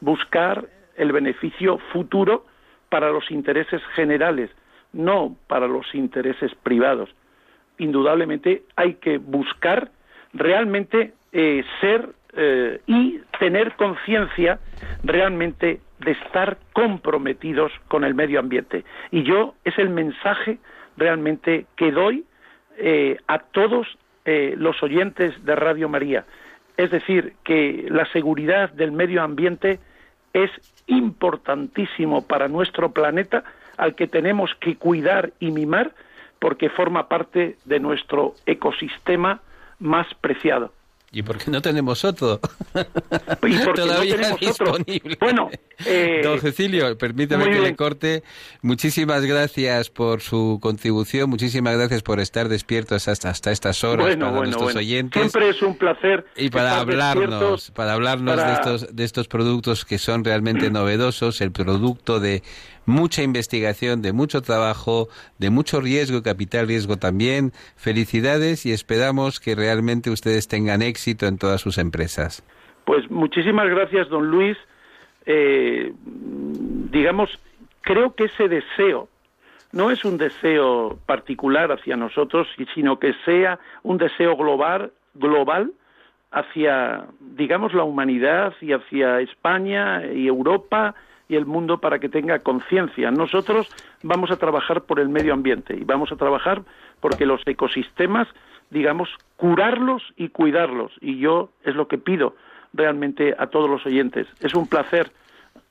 buscar 0.00 0.66
el 0.96 1.12
beneficio 1.12 1.78
futuro 1.92 2.46
para 2.88 3.10
los 3.10 3.30
intereses 3.30 3.82
generales, 3.94 4.50
no 4.92 5.36
para 5.46 5.66
los 5.66 5.94
intereses 5.94 6.54
privados. 6.62 7.08
Indudablemente 7.78 8.64
hay 8.76 8.94
que 8.94 9.18
buscar 9.18 9.90
realmente 10.34 11.14
eh, 11.32 11.64
ser 11.80 12.10
eh, 12.34 12.80
y 12.86 13.20
tener 13.38 13.72
conciencia 13.76 14.58
realmente 15.02 15.80
de 15.98 16.12
estar 16.12 16.58
comprometidos 16.72 17.72
con 17.88 18.04
el 18.04 18.14
medio 18.14 18.40
ambiente. 18.40 18.84
Y 19.10 19.22
yo 19.22 19.54
es 19.64 19.78
el 19.78 19.90
mensaje 19.90 20.58
realmente 20.96 21.66
que 21.76 21.92
doy 21.92 22.24
eh, 22.78 23.18
a 23.26 23.38
todos 23.38 23.86
los 24.56 24.80
oyentes 24.84 25.34
de 25.44 25.56
Radio 25.56 25.88
María. 25.88 26.24
Es 26.76 26.92
decir, 26.92 27.32
que 27.42 27.86
la 27.90 28.06
seguridad 28.12 28.70
del 28.70 28.92
medio 28.92 29.22
ambiente 29.22 29.80
es 30.32 30.50
importantísimo 30.86 32.26
para 32.26 32.46
nuestro 32.46 32.92
planeta 32.92 33.42
al 33.76 33.94
que 33.94 34.06
tenemos 34.06 34.54
que 34.60 34.76
cuidar 34.76 35.32
y 35.40 35.50
mimar 35.50 35.92
porque 36.38 36.70
forma 36.70 37.08
parte 37.08 37.56
de 37.64 37.80
nuestro 37.80 38.34
ecosistema 38.46 39.40
más 39.78 40.06
preciado. 40.20 40.72
¿Y 41.12 41.22
por 41.22 41.38
qué 41.38 41.50
no 41.50 41.60
tenemos 41.60 42.04
otro? 42.04 42.40
¿Y 43.42 43.58
Todavía 43.74 44.16
no 44.16 44.36
tenemos 44.36 44.40
disponible. 44.40 45.14
Otro? 45.14 45.26
Bueno, 45.26 45.50
eh, 45.84 46.20
don 46.22 46.40
Cecilio, 46.40 46.96
permítame 46.96 47.50
que 47.50 47.58
le 47.58 47.74
corte. 47.74 48.22
Muchísimas 48.62 49.24
gracias 49.24 49.90
por 49.90 50.20
su 50.20 50.60
contribución, 50.62 51.28
muchísimas 51.28 51.76
gracias 51.76 52.02
por 52.02 52.20
estar 52.20 52.48
despiertos 52.48 53.08
hasta, 53.08 53.30
hasta 53.30 53.50
estas 53.50 53.82
horas 53.82 54.16
para 54.16 54.30
nuestros 54.30 54.76
oyentes. 54.76 55.20
Siempre 55.20 55.48
es 55.48 55.60
un 55.62 55.76
placer. 55.76 56.26
Y 56.36 56.50
para 56.50 56.78
hablarnos, 56.78 57.72
para 57.72 57.94
hablarnos 57.94 58.36
de 58.36 58.52
estos 58.52 58.94
de 58.94 59.04
estos 59.04 59.26
productos 59.26 59.84
que 59.84 59.98
son 59.98 60.24
realmente 60.24 60.70
novedosos, 60.70 61.40
el 61.40 61.50
producto 61.50 62.20
de 62.20 62.44
mucha 62.90 63.22
investigación, 63.22 64.02
de 64.02 64.12
mucho 64.12 64.42
trabajo, 64.42 65.08
de 65.38 65.48
mucho 65.50 65.80
riesgo, 65.80 66.22
capital 66.22 66.68
riesgo 66.68 66.96
también. 66.96 67.52
Felicidades 67.76 68.66
y 68.66 68.72
esperamos 68.72 69.40
que 69.40 69.54
realmente 69.54 70.10
ustedes 70.10 70.48
tengan 70.48 70.82
éxito 70.82 71.26
en 71.26 71.38
todas 71.38 71.60
sus 71.60 71.78
empresas. 71.78 72.44
Pues 72.84 73.10
muchísimas 73.10 73.68
gracias, 73.70 74.08
don 74.08 74.30
Luis. 74.30 74.58
Eh, 75.24 75.92
digamos, 76.90 77.30
creo 77.80 78.14
que 78.14 78.24
ese 78.24 78.48
deseo 78.48 79.08
no 79.72 79.90
es 79.90 80.04
un 80.04 80.18
deseo 80.18 80.98
particular 81.06 81.70
hacia 81.70 81.96
nosotros, 81.96 82.48
sino 82.74 82.98
que 82.98 83.14
sea 83.24 83.58
un 83.82 83.98
deseo 83.98 84.36
global, 84.36 84.92
global 85.14 85.72
hacia, 86.32 87.06
digamos, 87.20 87.74
la 87.74 87.84
humanidad 87.84 88.54
y 88.60 88.72
hacia 88.72 89.20
España 89.20 90.04
y 90.06 90.26
Europa 90.26 90.94
y 91.30 91.36
el 91.36 91.46
mundo 91.46 91.78
para 91.78 92.00
que 92.00 92.08
tenga 92.08 92.40
conciencia. 92.40 93.12
Nosotros 93.12 93.68
vamos 94.02 94.32
a 94.32 94.36
trabajar 94.36 94.82
por 94.82 94.98
el 94.98 95.08
medio 95.08 95.32
ambiente 95.32 95.76
y 95.76 95.84
vamos 95.84 96.10
a 96.10 96.16
trabajar 96.16 96.62
porque 96.98 97.24
los 97.24 97.40
ecosistemas, 97.46 98.26
digamos, 98.68 99.08
curarlos 99.36 100.02
y 100.16 100.30
cuidarlos. 100.30 100.90
Y 101.00 101.18
yo 101.18 101.50
es 101.64 101.76
lo 101.76 101.86
que 101.86 101.98
pido 101.98 102.34
realmente 102.72 103.36
a 103.38 103.46
todos 103.46 103.70
los 103.70 103.86
oyentes. 103.86 104.26
Es 104.40 104.54
un 104.54 104.66
placer 104.66 105.12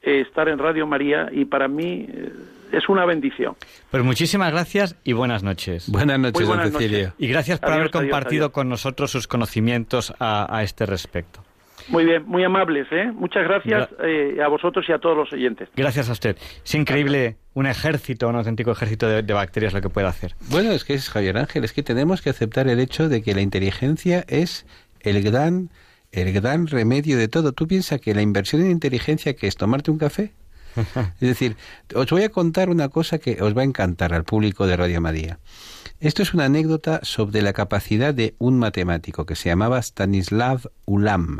eh, 0.01 0.21
estar 0.21 0.47
en 0.47 0.59
Radio 0.59 0.87
María 0.87 1.27
y 1.29 1.43
para 1.43 1.67
mí 1.67 2.07
eh, 2.07 2.31
es 2.71 2.87
una 2.87 3.05
bendición. 3.05 3.55
Pues 3.91 4.01
muchísimas 4.01 4.53
gracias 4.53 4.95
y 5.03 5.11
buenas 5.11 5.43
noches. 5.43 5.89
Buenas 5.91 6.19
noches, 6.19 6.47
don 6.47 6.71
Cecilio. 6.71 7.13
Y 7.17 7.27
gracias 7.27 7.59
por 7.59 7.73
haber 7.73 7.91
compartido 7.91 8.53
con 8.53 8.69
nosotros 8.69 9.11
sus 9.11 9.27
conocimientos 9.27 10.13
a 10.19 10.63
este 10.63 10.85
respecto. 10.85 11.43
Muy 11.89 12.05
bien, 12.05 12.23
muy 12.27 12.43
amables, 12.43 12.87
¿eh? 12.91 13.11
Muchas 13.13 13.43
gracias 13.43 13.89
eh, 14.03 14.37
a 14.43 14.47
vosotros 14.47 14.85
y 14.87 14.91
a 14.91 14.99
todos 14.99 15.17
los 15.17 15.33
oyentes. 15.33 15.69
Gracias 15.75 16.09
a 16.09 16.11
usted. 16.11 16.37
Es 16.63 16.75
increíble 16.75 17.37
un 17.53 17.65
ejército, 17.65 18.29
un 18.29 18.35
auténtico 18.35 18.71
ejército 18.71 19.07
de, 19.07 19.33
bacterias 19.33 19.73
lo 19.73 19.81
que 19.81 19.89
puede 19.89 20.07
hacer. 20.07 20.35
Bueno, 20.49 20.71
es 20.71 20.83
que 20.83 20.93
es 20.93 21.09
Javier 21.09 21.37
Ángel, 21.37 21.63
es 21.63 21.73
que 21.73 21.81
tenemos 21.81 22.21
que 22.21 22.29
aceptar 22.29 22.67
el 22.67 22.79
hecho 22.79 23.09
de 23.09 23.23
que 23.23 23.33
la 23.33 23.41
inteligencia 23.41 24.23
es 24.27 24.67
el 24.99 25.23
gran, 25.23 25.69
el 26.11 26.31
gran 26.31 26.67
remedio 26.67 27.17
de 27.17 27.27
todo. 27.27 27.53
¿Tú 27.53 27.67
piensas 27.67 27.99
que 27.99 28.13
la 28.13 28.21
inversión 28.21 28.61
en 28.61 28.71
inteligencia 28.71 29.35
que 29.35 29.47
es 29.47 29.55
tomarte 29.55 29.89
un 29.89 29.97
café? 29.97 30.31
es 30.75 31.27
decir, 31.27 31.55
os 31.95 32.07
voy 32.11 32.21
a 32.21 32.29
contar 32.29 32.69
una 32.69 32.89
cosa 32.89 33.17
que 33.17 33.41
os 33.41 33.57
va 33.57 33.61
a 33.61 33.65
encantar 33.65 34.13
al 34.13 34.25
público 34.25 34.67
de 34.67 34.77
Radio 34.77 35.01
María. 35.01 35.39
Esto 35.99 36.21
es 36.21 36.35
una 36.35 36.45
anécdota 36.45 36.99
sobre 37.01 37.41
la 37.41 37.53
capacidad 37.53 38.13
de 38.13 38.35
un 38.37 38.59
matemático 38.59 39.25
que 39.25 39.35
se 39.35 39.49
llamaba 39.49 39.79
Stanislav 39.79 40.69
Ulam 40.85 41.39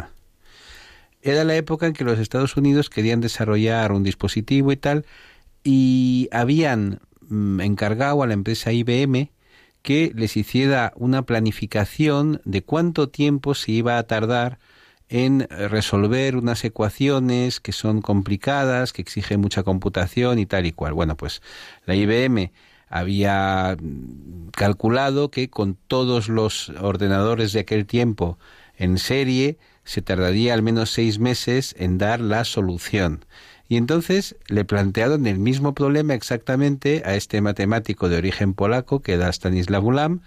era 1.22 1.44
la 1.44 1.56
época 1.56 1.88
en 1.88 1.94
que 1.94 2.04
los 2.04 2.20
Estados 2.20 2.56
Unidos 2.58 2.90
querían 2.90 3.22
desarrollar 3.22 3.92
un 3.92 4.04
dispositivo 4.04 4.72
y 4.72 4.78
tal, 4.78 5.06
y 5.64 6.30
habían 6.32 7.02
mm, 7.28 7.62
encargado 7.62 8.24
a 8.24 8.28
la 8.28 8.34
empresa 8.34 8.72
IBM 8.72 9.32
que 9.82 10.12
les 10.16 10.38
hiciera 10.38 10.94
una 10.96 11.24
planificación 11.24 12.42
de 12.46 12.64
cuánto 12.64 13.10
tiempo 13.10 13.54
se 13.56 13.72
iba 13.72 13.98
a 13.98 14.04
tardar 14.04 14.60
en 15.10 15.48
resolver 15.50 16.36
unas 16.36 16.64
ecuaciones 16.64 17.60
que 17.60 17.72
son 17.72 18.02
complicadas, 18.02 18.94
que 18.94 19.02
exigen 19.02 19.42
mucha 19.42 19.64
computación 19.64 20.38
y 20.38 20.46
tal 20.46 20.66
y 20.68 20.72
cual. 20.72 20.94
Bueno, 20.94 21.18
pues 21.18 21.42
la 21.86 21.96
IBM 21.96 22.52
había 22.90 23.76
calculado 24.52 25.32
que 25.32 25.50
con 25.50 25.76
todos 25.88 26.30
los 26.30 26.70
ordenadores 26.70 27.54
de 27.54 27.62
aquel 27.62 27.86
tiempo 27.86 28.38
en 28.78 28.98
serie 28.98 29.58
se 29.90 30.04
tardaría 30.04 30.54
al 30.54 30.62
menos 30.62 30.92
seis 30.92 31.18
meses 31.18 31.74
en 31.80 31.98
dar 31.98 32.20
la 32.20 32.46
solución. 32.46 33.26
Y 33.68 33.76
entonces 33.76 34.36
le 34.48 34.64
plantearon 34.64 35.26
el 35.26 35.40
mismo 35.40 35.74
problema 35.74 36.14
exactamente 36.14 37.02
a 37.06 37.16
este 37.16 37.42
matemático 37.42 38.08
de 38.08 38.18
origen 38.18 38.54
polaco 38.54 39.00
que 39.00 39.14
era 39.14 39.34
Stanislav 39.34 39.84
Ulam, 39.84 40.22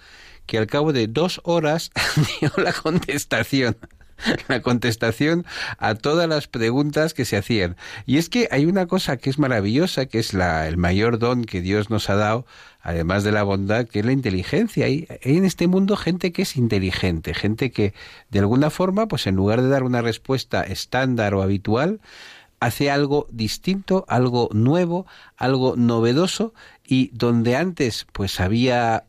que 0.46 0.58
al 0.58 0.66
cabo 0.66 0.92
de 0.92 1.06
dos 1.06 1.40
horas 1.44 1.92
dio 2.40 2.50
la 2.56 2.72
contestación 2.72 3.76
la 4.48 4.62
contestación 4.62 5.44
a 5.78 5.94
todas 5.94 6.28
las 6.28 6.48
preguntas 6.48 7.14
que 7.14 7.24
se 7.24 7.36
hacían. 7.36 7.76
Y 8.06 8.18
es 8.18 8.28
que 8.28 8.48
hay 8.50 8.66
una 8.66 8.86
cosa 8.86 9.16
que 9.16 9.30
es 9.30 9.38
maravillosa, 9.38 10.06
que 10.06 10.18
es 10.18 10.34
la, 10.34 10.68
el 10.68 10.76
mayor 10.76 11.18
don 11.18 11.44
que 11.44 11.60
Dios 11.60 11.90
nos 11.90 12.10
ha 12.10 12.16
dado, 12.16 12.46
además 12.80 13.24
de 13.24 13.32
la 13.32 13.42
bondad, 13.42 13.86
que 13.86 14.00
es 14.00 14.06
la 14.06 14.12
inteligencia. 14.12 14.86
Hay, 14.86 15.06
hay 15.24 15.36
en 15.36 15.44
este 15.44 15.66
mundo 15.66 15.96
gente 15.96 16.32
que 16.32 16.42
es 16.42 16.56
inteligente, 16.56 17.34
gente 17.34 17.70
que 17.70 17.94
de 18.30 18.38
alguna 18.38 18.70
forma, 18.70 19.08
pues 19.08 19.26
en 19.26 19.36
lugar 19.36 19.62
de 19.62 19.68
dar 19.68 19.82
una 19.82 20.02
respuesta 20.02 20.62
estándar 20.62 21.34
o 21.34 21.42
habitual, 21.42 22.00
hace 22.60 22.92
algo 22.92 23.26
distinto, 23.30 24.04
algo 24.06 24.48
nuevo, 24.52 25.04
algo 25.36 25.74
novedoso 25.76 26.54
y 26.86 27.10
donde 27.12 27.56
antes 27.56 28.06
pues 28.12 28.38
había 28.38 29.04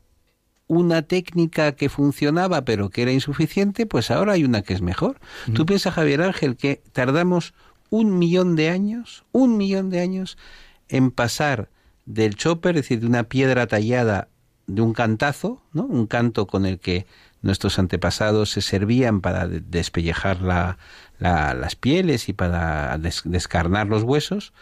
una 0.78 1.02
técnica 1.04 1.74
que 1.74 1.90
funcionaba 1.90 2.66
pero 2.66 2.90
que 2.90 3.04
era 3.04 3.12
insuficiente, 3.12 3.86
pues 3.86 4.12
ahora 4.12 4.34
hay 4.34 4.44
una 4.44 4.62
que 4.62 4.74
es 4.74 4.82
mejor. 4.82 5.20
Tú 5.54 5.66
piensas, 5.66 5.94
Javier 5.94 6.22
Ángel, 6.22 6.56
que 6.56 6.82
tardamos 6.92 7.54
un 7.90 8.18
millón 8.18 8.56
de 8.56 8.70
años, 8.70 9.24
un 9.32 9.58
millón 9.58 9.90
de 9.90 10.00
años 10.00 10.38
en 10.90 11.12
pasar 11.12 11.70
del 12.06 12.36
chopper, 12.36 12.76
es 12.76 12.84
decir, 12.84 13.00
de 13.00 13.08
una 13.08 13.24
piedra 13.24 13.68
tallada 13.68 14.28
de 14.68 14.82
un 14.82 14.94
cantazo, 14.94 15.62
¿no? 15.74 15.84
Un 15.84 16.08
canto 16.08 16.48
con 16.48 16.66
el 16.66 16.80
que 16.80 17.06
nuestros 17.42 17.78
antepasados 17.78 18.52
se 18.52 18.62
servían 18.62 19.22
para 19.22 19.48
despellejar 19.48 20.42
la, 20.42 20.78
las 21.20 21.76
pieles 21.76 22.30
y 22.30 22.34
para 22.34 22.98
descarnar 22.98 23.88
los 23.88 24.04
huesos, 24.04 24.54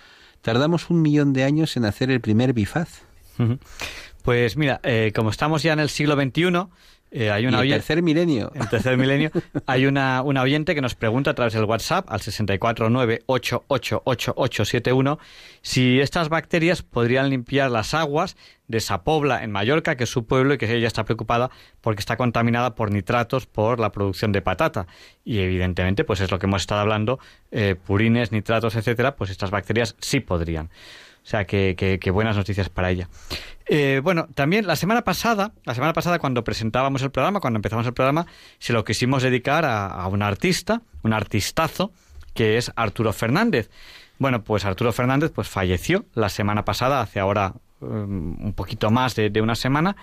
tardamos 0.41 0.89
un 0.89 1.01
millón 1.01 1.33
de 1.33 1.43
años 1.43 1.77
en 1.77 1.85
hacer 1.85 2.09
el 2.11 2.21
primer 2.21 2.53
bifaz. 2.53 3.03
Pues 4.23 4.57
mira, 4.57 4.79
eh, 4.83 5.11
como 5.15 5.29
estamos 5.29 5.63
ya 5.63 5.73
en 5.73 5.79
el 5.79 5.89
siglo 5.89 6.15
XXI, 6.15 6.67
eh, 7.13 7.29
hay 7.29 7.45
una 7.45 7.65
y 7.65 7.73
el 7.73 7.79
tercer 7.79 8.01
milenio. 8.01 8.53
En 8.55 8.69
tercer 8.69 8.97
milenio. 8.97 9.31
hay 9.65 9.85
una, 9.85 10.21
una 10.21 10.41
oyente 10.41 10.73
que 10.73 10.81
nos 10.81 10.95
pregunta 10.95 11.31
a 11.31 11.33
través 11.33 11.53
del 11.53 11.65
WhatsApp 11.65 12.09
al 12.09 12.21
649888871 12.21 15.17
si 15.61 15.99
estas 15.99 16.29
bacterias 16.29 16.83
podrían 16.83 17.29
limpiar 17.29 17.69
las 17.69 17.93
aguas 17.93 18.37
de 18.69 18.79
Sapobla 18.79 19.43
en 19.43 19.51
Mallorca, 19.51 19.97
que 19.97 20.05
es 20.05 20.09
su 20.09 20.25
pueblo 20.25 20.53
y 20.53 20.57
que 20.57 20.73
ella 20.73 20.87
está 20.87 21.03
preocupada 21.03 21.51
porque 21.81 21.99
está 21.99 22.15
contaminada 22.15 22.75
por 22.75 22.91
nitratos 22.91 23.45
por 23.45 23.81
la 23.81 23.91
producción 23.91 24.31
de 24.31 24.41
patata. 24.41 24.87
Y 25.25 25.39
evidentemente, 25.39 26.05
pues 26.05 26.21
es 26.21 26.31
lo 26.31 26.39
que 26.39 26.45
hemos 26.45 26.61
estado 26.61 26.79
hablando, 26.79 27.19
eh, 27.51 27.75
purines, 27.75 28.31
nitratos, 28.31 28.75
etcétera, 28.75 29.17
pues 29.17 29.31
estas 29.31 29.51
bacterias 29.51 29.97
sí 29.99 30.21
podrían. 30.21 30.69
O 31.23 31.27
sea, 31.27 31.45
que, 31.45 31.99
que, 32.01 32.11
buenas 32.11 32.35
noticias 32.35 32.69
para 32.69 32.89
ella. 32.89 33.07
Eh, 33.73 34.01
bueno, 34.03 34.27
también 34.35 34.67
la 34.67 34.75
semana 34.75 35.05
pasada, 35.05 35.53
la 35.63 35.73
semana 35.73 35.93
pasada 35.93 36.19
cuando 36.19 36.43
presentábamos 36.43 37.03
el 37.03 37.09
programa, 37.09 37.39
cuando 37.39 37.57
empezamos 37.57 37.87
el 37.87 37.93
programa, 37.93 38.27
se 38.59 38.73
lo 38.73 38.83
quisimos 38.83 39.23
dedicar 39.23 39.63
a, 39.63 40.05
un 40.07 40.21
artista, 40.21 40.81
un 41.03 41.13
artistazo, 41.13 41.93
que 42.33 42.57
es 42.57 42.73
Arturo 42.75 43.13
Fernández. 43.13 43.69
Bueno, 44.19 44.43
pues 44.43 44.65
Arturo 44.65 44.91
Fernández 44.91 45.31
pues 45.33 45.47
falleció 45.47 46.03
la 46.15 46.27
semana 46.27 46.65
pasada, 46.65 46.99
hace 46.99 47.21
ahora 47.21 47.53
um, 47.79 48.43
un 48.43 48.51
poquito 48.57 48.91
más 48.91 49.15
de, 49.15 49.29
de, 49.29 49.41
una 49.41 49.55
semana. 49.55 49.95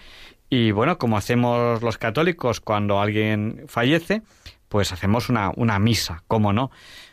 Y 0.48 0.70
bueno, 0.70 0.96
como 0.96 1.18
hacemos 1.18 1.82
los 1.82 1.98
católicos 1.98 2.60
cuando 2.60 3.02
alguien 3.02 3.66
fallece, 3.68 4.22
pues 4.70 4.92
hacemos 4.92 5.28
una, 5.28 5.52
una 5.56 5.78
misa, 5.78 6.22
¿cómo 6.26 6.54
no? 6.54 6.70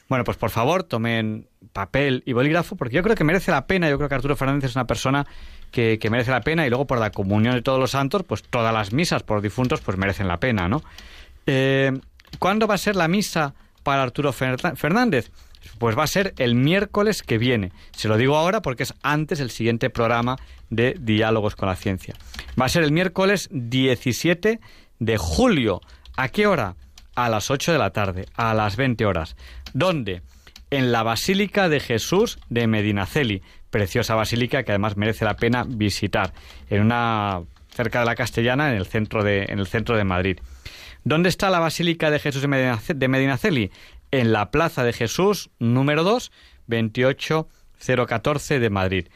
Bueno, 0.08 0.24
pues 0.24 0.38
por 0.38 0.52
favor 0.52 0.84
tomen 0.84 1.50
papel 1.74 2.24
y 2.26 2.34
bolígrafo, 2.34 2.76
porque 2.76 2.96
yo 2.96 3.04
creo 3.04 3.16
que 3.16 3.24
merece 3.24 3.52
la 3.52 3.68
pena, 3.68 3.90
yo 3.90 3.98
creo 3.98 4.08
que 4.08 4.16
Arturo 4.16 4.36
Fernández 4.36 4.70
es 4.70 4.76
una 4.76 4.88
persona 4.88 5.26
que, 5.72 6.00
merece 6.10 6.32
la 6.32 6.42
pena 6.42 6.66
y 6.66 6.70
luego 6.70 6.86
por 6.86 7.00
la 7.00 7.12
comunión 7.12 7.56
de 7.56 7.62
todos 7.62 7.80
los 7.80 7.92
santos, 7.92 8.24
pues 8.24 8.44
todas 8.44 8.74
las 8.74 8.94
misas 8.94 9.24
por 9.24 9.42
difuntos 9.42 9.82
pues 9.82 9.98
merecen 9.98 10.28
la 10.28 10.40
pena, 10.40 10.68
¿no? 10.68 10.84
Eh, 11.48 11.92
¿Cuándo 12.40 12.68
va 12.68 12.76
a 12.76 12.80
ser 12.80 12.96
la 12.96 13.08
misa 13.08 13.54
para 13.84 14.04
Arturo 14.04 14.34
Fernández? 14.34 15.32
Pues 15.80 15.98
va 15.98 16.04
a 16.04 16.08
ser 16.08 16.34
el 16.38 16.56
miércoles 16.56 17.24
que 17.24 17.38
viene. 17.38 17.72
Se 17.92 18.08
lo 18.08 18.18
digo 18.18 18.38
ahora 18.38 18.62
porque 18.62 18.84
es 18.84 18.94
antes 19.02 19.40
el 19.40 19.50
siguiente 19.50 19.90
programa 19.90 20.38
de 20.70 20.96
Diálogos 21.00 21.56
con 21.56 21.70
la 21.70 21.76
Ciencia. 21.76 22.16
Va 22.60 22.66
a 22.66 22.70
ser 22.70 22.84
el 22.84 22.92
miércoles 22.92 23.50
17 23.52 24.60
de 25.00 25.18
julio. 25.18 25.82
¿A 26.18 26.30
qué 26.30 26.48
hora? 26.48 26.76
A 27.16 27.30
las 27.30 27.50
8 27.50 27.72
de 27.72 27.78
la 27.78 27.92
tarde, 27.92 28.26
a 28.36 28.54
las 28.54 28.76
20 28.76 29.06
horas. 29.06 29.36
¿Dónde? 29.74 30.22
En 30.70 30.92
la 30.92 31.04
Basílica 31.04 31.70
de 31.70 31.80
Jesús 31.80 32.40
de 32.50 32.68
Medinaceli, 32.68 33.42
preciosa 33.76 34.16
basílica 34.16 34.64
que 34.64 34.72
además 34.72 34.96
merece 34.96 35.26
la 35.26 35.36
pena 35.36 35.66
visitar, 35.68 36.32
en 36.70 36.82
una 36.82 37.42
cerca 37.68 38.00
de 38.00 38.06
la 38.06 38.16
Castellana, 38.16 38.72
en 38.72 38.78
el 38.78 38.86
centro 38.86 39.22
de, 39.22 39.48
en 39.50 39.60
el 39.60 39.68
centro 39.68 39.98
de 39.98 40.06
Madrid. 40.06 40.40
¿Dónde 41.04 41.28
está 41.28 41.50
la 41.50 41.60
Basílica 41.60 42.10
de 42.10 42.20
Jesús 42.20 42.42
de 42.42 43.08
Medinaceli? 43.10 43.72
En 44.12 44.32
la 44.32 44.50
Plaza 44.50 44.86
de 44.86 44.94
Jesús, 44.94 45.50
número 45.60 46.06
2, 46.06 46.32
28014 46.68 48.60
de 48.60 48.70
Madrid. 48.70 49.08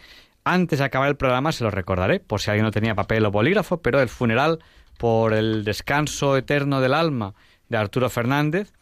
Antes 0.44 0.80
de 0.80 0.86
acabar 0.86 1.08
el 1.08 1.16
programa 1.16 1.54
se 1.54 1.64
lo 1.64 1.72
recordaré, 1.72 2.20
por 2.20 2.42
si 2.42 2.52
alguien 2.52 2.66
no 2.66 2.72
tenía 2.72 2.96
papel 2.96 3.26
o 3.26 3.32
bolígrafo, 3.32 3.82
pero 3.82 4.02
el 4.02 4.10
funeral 4.10 4.60
por 4.98 5.32
el 5.32 5.64
descanso 5.64 6.36
eterno 6.36 6.82
del 6.82 6.96
alma 6.96 7.34
de 7.70 7.78
Arturo 7.78 8.10
Fernández 8.10 8.74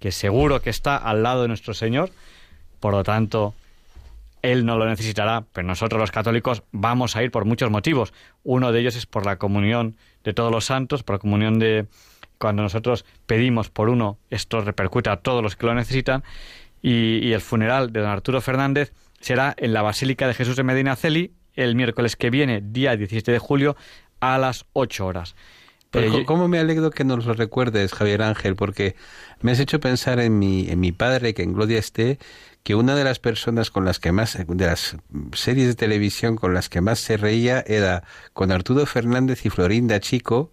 que 0.00 0.12
seguro 0.12 0.60
que 0.60 0.68
está 0.68 0.98
al 0.98 1.22
lado 1.22 1.40
de 1.40 1.48
nuestro 1.48 1.72
Señor, 1.72 2.10
por 2.78 2.92
lo 2.92 3.02
tanto, 3.04 3.54
Él 4.44 4.66
no 4.66 4.76
lo 4.76 4.86
necesitará, 4.86 5.46
pero 5.54 5.66
nosotros 5.66 5.98
los 5.98 6.10
católicos 6.10 6.64
vamos 6.70 7.16
a 7.16 7.22
ir 7.22 7.30
por 7.30 7.46
muchos 7.46 7.70
motivos. 7.70 8.12
Uno 8.42 8.72
de 8.72 8.80
ellos 8.80 8.94
es 8.94 9.06
por 9.06 9.24
la 9.24 9.38
comunión 9.38 9.96
de 10.22 10.34
todos 10.34 10.52
los 10.52 10.66
santos, 10.66 11.02
por 11.02 11.14
la 11.14 11.18
comunión 11.18 11.58
de 11.58 11.86
cuando 12.36 12.62
nosotros 12.62 13.06
pedimos 13.24 13.70
por 13.70 13.88
uno, 13.88 14.18
esto 14.28 14.60
repercute 14.60 15.08
a 15.08 15.16
todos 15.16 15.42
los 15.42 15.56
que 15.56 15.64
lo 15.64 15.74
necesitan, 15.74 16.24
y, 16.82 17.32
el 17.32 17.40
funeral 17.40 17.90
de 17.90 18.00
don 18.00 18.10
Arturo 18.10 18.42
Fernández 18.42 18.92
será 19.18 19.54
en 19.56 19.72
la 19.72 19.80
Basílica 19.80 20.26
de 20.26 20.34
Jesús 20.34 20.56
de 20.56 20.62
Medina 20.62 20.94
Celi 20.94 21.32
el 21.54 21.74
miércoles 21.74 22.14
que 22.14 22.28
viene, 22.28 22.60
día 22.62 22.98
17 22.98 23.32
de 23.32 23.38
julio, 23.38 23.76
a 24.20 24.36
las 24.36 24.66
8 24.74 25.06
horas. 25.06 25.36
Eh, 25.94 26.24
¿Cómo 26.26 26.48
me 26.48 26.58
alegro 26.58 26.90
que 26.90 27.04
nos 27.04 27.24
lo 27.24 27.32
recuerdes, 27.32 27.94
Javier 27.94 28.20
Ángel? 28.20 28.56
Porque 28.56 28.94
me 29.40 29.52
has 29.52 29.60
hecho 29.60 29.80
pensar 29.80 30.20
en 30.20 30.38
mi, 30.38 30.68
en 30.68 30.80
mi 30.80 30.92
padre, 30.92 31.32
que 31.32 31.44
en 31.44 31.54
Gloria 31.54 31.78
esté, 31.78 32.18
que 32.64 32.74
una 32.74 32.96
de 32.96 33.04
las 33.04 33.20
personas 33.20 33.70
con 33.70 33.84
las 33.84 34.00
que 34.00 34.10
más, 34.10 34.38
de 34.46 34.66
las 34.66 34.96
series 35.34 35.68
de 35.68 35.74
televisión 35.74 36.34
con 36.34 36.54
las 36.54 36.68
que 36.68 36.80
más 36.80 36.98
se 36.98 37.16
reía 37.16 37.62
era 37.66 38.02
con 38.32 38.50
Arturo 38.50 38.86
Fernández 38.86 39.44
y 39.44 39.50
Florinda 39.50 40.00
Chico, 40.00 40.50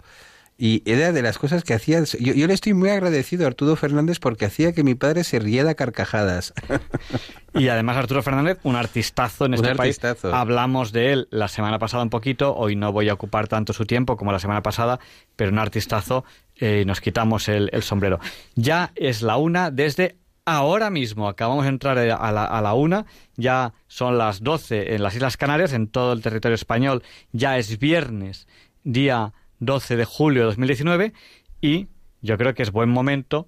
y 0.57 0.83
era 0.85 1.11
de 1.11 1.23
las 1.23 1.39
cosas 1.39 1.63
que 1.63 1.73
hacía. 1.73 2.03
Yo, 2.03 2.33
yo, 2.33 2.45
le 2.45 2.53
estoy 2.53 2.75
muy 2.75 2.89
agradecido 2.89 3.45
a 3.45 3.47
Arturo 3.47 3.75
Fernández 3.75 4.19
porque 4.19 4.45
hacía 4.45 4.73
que 4.73 4.83
mi 4.83 4.93
padre 4.93 5.23
se 5.23 5.39
riera 5.39 5.73
carcajadas. 5.73 6.53
Y 7.53 7.67
además 7.67 7.97
Arturo 7.97 8.23
Fernández, 8.23 8.59
un 8.63 8.77
artistazo 8.77 9.45
en 9.45 9.55
este 9.55 9.75
país. 9.75 9.99
Hablamos 10.23 10.93
de 10.93 11.11
él 11.11 11.27
la 11.31 11.49
semana 11.49 11.79
pasada 11.79 12.01
un 12.01 12.09
poquito. 12.09 12.55
Hoy 12.55 12.77
no 12.77 12.93
voy 12.93 13.09
a 13.09 13.13
ocupar 13.13 13.49
tanto 13.49 13.73
su 13.73 13.85
tiempo 13.85 14.15
como 14.15 14.31
la 14.31 14.39
semana 14.39 14.63
pasada, 14.63 15.01
pero 15.35 15.51
un 15.51 15.59
artistazo. 15.59 16.23
Eh, 16.55 16.85
nos 16.85 17.01
quitamos 17.01 17.49
el, 17.49 17.69
sombrero. 17.81 18.19
Ya 18.55 18.93
es 18.95 19.21
la 19.21 19.35
una 19.35 19.69
desde 19.69 20.15
ahora 20.45 20.89
mismo. 20.89 21.27
Acabamos 21.27 21.63
de 21.63 21.69
entrar 21.69 21.97
a 21.97 22.61
la, 22.61 22.73
una. 22.73 23.05
Ya 23.35 23.73
son 23.87 24.17
las 24.17 24.41
doce 24.41 24.95
en 24.95 25.03
las 25.03 25.15
Islas 25.15 25.37
Canarias, 25.37 25.73
en 25.73 25.87
todo 25.87 26.13
el 26.13 26.21
territorio 26.21 26.55
español. 26.55 27.03
Ya 27.31 27.57
es 27.57 27.79
viernes, 27.79 28.47
día 28.83 29.33
12 29.59 29.95
de 29.95 30.05
julio 30.05 30.41
de 30.41 30.47
2019 30.47 31.13
y 31.61 31.87
yo 32.21 32.37
creo 32.37 32.53
que 32.53 32.63
es 32.63 32.71
buen 32.71 32.89
momento 32.89 33.47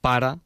para 0.00 0.38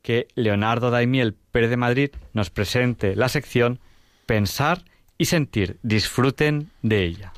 que 0.00 0.28
Leonardo 0.34 0.90
Daimiel 0.90 1.34
Pérez 1.34 1.70
de 1.70 1.76
Madrid 1.76 2.10
nos 2.32 2.50
presente 2.50 3.14
la 3.14 3.28
sección 3.28 3.78
Pensar 4.26 4.84
y 5.18 5.26
Sentir. 5.26 5.78
Disfruten 5.82 6.70
de 6.82 7.04
ella. 7.04 7.32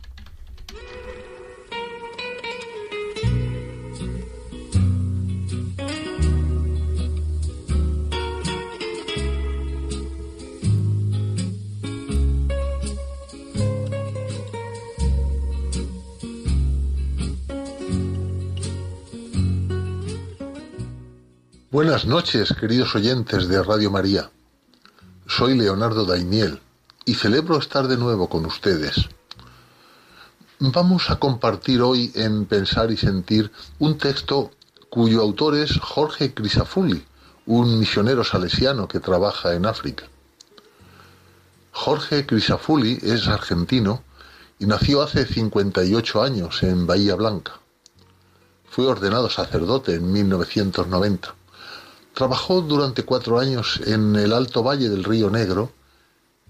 Buenas 21.75 22.07
noches, 22.07 22.55
queridos 22.61 22.95
oyentes 22.95 23.49
de 23.49 23.61
Radio 23.61 23.91
María. 23.91 24.31
Soy 25.27 25.59
Leonardo 25.59 26.05
Daimiel 26.05 26.61
y 27.05 27.15
celebro 27.15 27.59
estar 27.59 27.89
de 27.89 27.97
nuevo 27.97 28.29
con 28.29 28.47
ustedes. 28.47 29.09
Vamos 30.61 31.11
a 31.11 31.17
compartir 31.17 31.83
hoy 31.83 32.13
en 32.15 32.45
Pensar 32.45 32.93
y 32.93 32.97
Sentir 32.97 33.51
un 33.81 33.99
texto 33.99 34.53
cuyo 34.89 35.21
autor 35.21 35.57
es 35.57 35.77
Jorge 35.81 36.33
Crisafulli, 36.33 37.05
un 37.47 37.81
misionero 37.81 38.23
salesiano 38.23 38.87
que 38.87 39.01
trabaja 39.01 39.55
en 39.55 39.67
África. 39.67 40.05
Jorge 41.73 42.25
Crisafulli 42.25 43.01
es 43.03 43.27
argentino 43.27 44.05
y 44.61 44.67
nació 44.67 45.03
hace 45.03 45.27
58 45.27 46.23
años 46.23 46.63
en 46.63 46.87
Bahía 46.87 47.17
Blanca. 47.17 47.55
Fue 48.71 48.87
ordenado 48.87 49.29
sacerdote 49.29 49.97
en 49.97 50.13
1990. 50.13 51.35
Trabajó 52.15 52.61
durante 52.61 53.03
cuatro 53.03 53.41
años 53.41 53.81
en 53.87 54.15
el 54.15 54.33
Alto 54.33 54.63
Valle 54.63 54.89
del 54.89 55.03
Río 55.03 55.31
Negro 55.31 55.73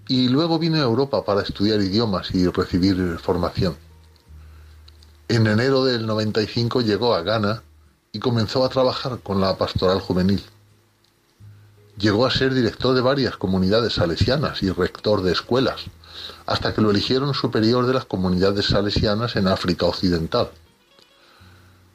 y 0.06 0.28
luego 0.28 0.58
vino 0.58 0.76
a 0.76 0.82
Europa 0.82 1.24
para 1.24 1.40
estudiar 1.40 1.80
idiomas 1.80 2.34
y 2.34 2.46
recibir 2.46 3.18
formación. 3.18 3.74
En 5.26 5.46
enero 5.46 5.86
del 5.86 6.06
95 6.06 6.82
llegó 6.82 7.14
a 7.14 7.22
Ghana 7.22 7.62
y 8.12 8.18
comenzó 8.18 8.62
a 8.62 8.68
trabajar 8.68 9.20
con 9.22 9.40
la 9.40 9.56
pastoral 9.56 10.00
juvenil. 10.00 10.42
Llegó 11.96 12.26
a 12.26 12.30
ser 12.30 12.52
director 12.52 12.94
de 12.94 13.00
varias 13.00 13.38
comunidades 13.38 13.94
salesianas 13.94 14.62
y 14.62 14.70
rector 14.70 15.22
de 15.22 15.32
escuelas, 15.32 15.84
hasta 16.44 16.74
que 16.74 16.82
lo 16.82 16.90
eligieron 16.90 17.32
superior 17.32 17.86
de 17.86 17.94
las 17.94 18.04
comunidades 18.04 18.66
salesianas 18.66 19.34
en 19.36 19.48
África 19.48 19.86
Occidental. 19.86 20.50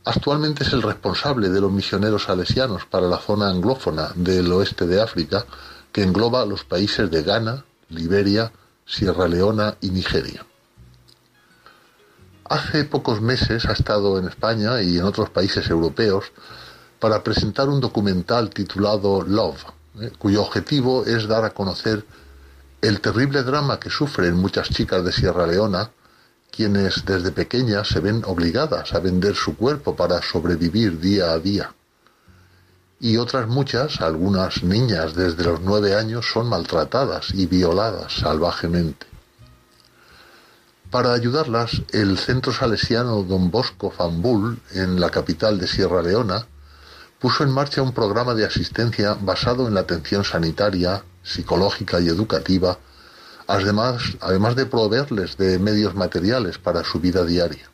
Actualmente 0.10 0.64
es 0.64 0.74
el 0.74 0.82
responsable 0.82 1.50
de 1.50 1.62
los 1.62 1.72
misioneros 1.72 2.24
salesianos 2.24 2.84
para 2.88 3.08
la 3.08 3.20
zona 3.20 3.48
anglófona 3.48 4.10
del 4.16 4.52
oeste 4.52 4.88
de 4.88 5.00
África, 5.00 5.46
que 5.92 6.02
engloba 6.02 6.48
los 6.48 6.64
países 6.64 7.12
de 7.12 7.22
Ghana, 7.22 7.64
Liberia, 7.90 8.52
Sierra 8.88 9.28
Leona 9.28 9.76
y 9.82 9.92
Nigeria. 9.92 10.44
Hace 12.46 12.86
pocos 12.86 13.22
meses 13.22 13.68
ha 13.68 13.74
estado 13.74 14.18
en 14.18 14.28
España 14.28 14.82
y 14.82 14.98
en 14.98 15.04
otros 15.04 15.30
países 15.30 15.70
europeos 15.70 16.32
para 16.98 17.24
presentar 17.24 17.70
un 17.70 17.80
documental 17.80 18.50
titulado 18.50 19.22
Love, 19.22 19.64
eh, 20.02 20.12
cuyo 20.18 20.42
objetivo 20.42 21.06
es 21.06 21.28
dar 21.28 21.46
a 21.46 21.52
conocer 21.52 22.04
el 22.82 23.00
terrible 23.00 23.44
drama 23.44 23.80
que 23.80 23.92
sufren 23.92 24.34
muchas 24.34 24.70
chicas 24.70 25.06
de 25.06 25.12
Sierra 25.12 25.46
Leona, 25.46 25.92
quienes 26.52 27.06
desde 27.06 27.32
pequeñas 27.32 27.88
se 27.88 28.00
ven 28.00 28.24
obligadas 28.26 28.94
a 28.94 29.00
vender 29.00 29.36
su 29.36 29.56
cuerpo 29.56 29.96
para 29.96 30.22
sobrevivir 30.22 31.00
día 31.00 31.32
a 31.32 31.40
día. 31.40 31.74
Y 33.00 33.18
otras 33.18 33.48
muchas, 33.48 34.02
algunas 34.02 34.64
niñas 34.64 35.16
desde 35.16 35.44
los 35.44 35.62
nueve 35.62 35.96
años, 35.96 36.26
son 36.32 36.50
maltratadas 36.50 37.34
y 37.34 37.46
violadas 37.46 38.14
salvajemente. 38.14 39.08
Para 40.92 41.14
ayudarlas, 41.14 41.84
el 41.92 42.18
centro 42.18 42.52
salesiano 42.52 43.22
Don 43.24 43.52
Bosco 43.52 43.92
Fambul, 43.92 44.60
en 44.74 45.00
la 45.00 45.12
capital 45.12 45.60
de 45.60 45.68
Sierra 45.68 46.02
Leona, 46.02 46.48
puso 47.20 47.44
en 47.44 47.52
marcha 47.52 47.82
un 47.82 47.94
programa 47.94 48.34
de 48.34 48.46
asistencia 48.46 49.14
basado 49.14 49.68
en 49.68 49.76
la 49.76 49.82
atención 49.82 50.24
sanitaria, 50.24 51.04
psicológica 51.22 52.00
y 52.00 52.08
educativa, 52.08 52.80
además, 53.50 54.16
además 54.22 54.56
de 54.56 54.68
proveerles 54.68 55.36
de 55.36 55.58
medios 55.58 55.96
materiales 55.96 56.60
para 56.60 56.84
su 56.84 57.00
vida 57.00 57.26
diaria. 57.26 57.68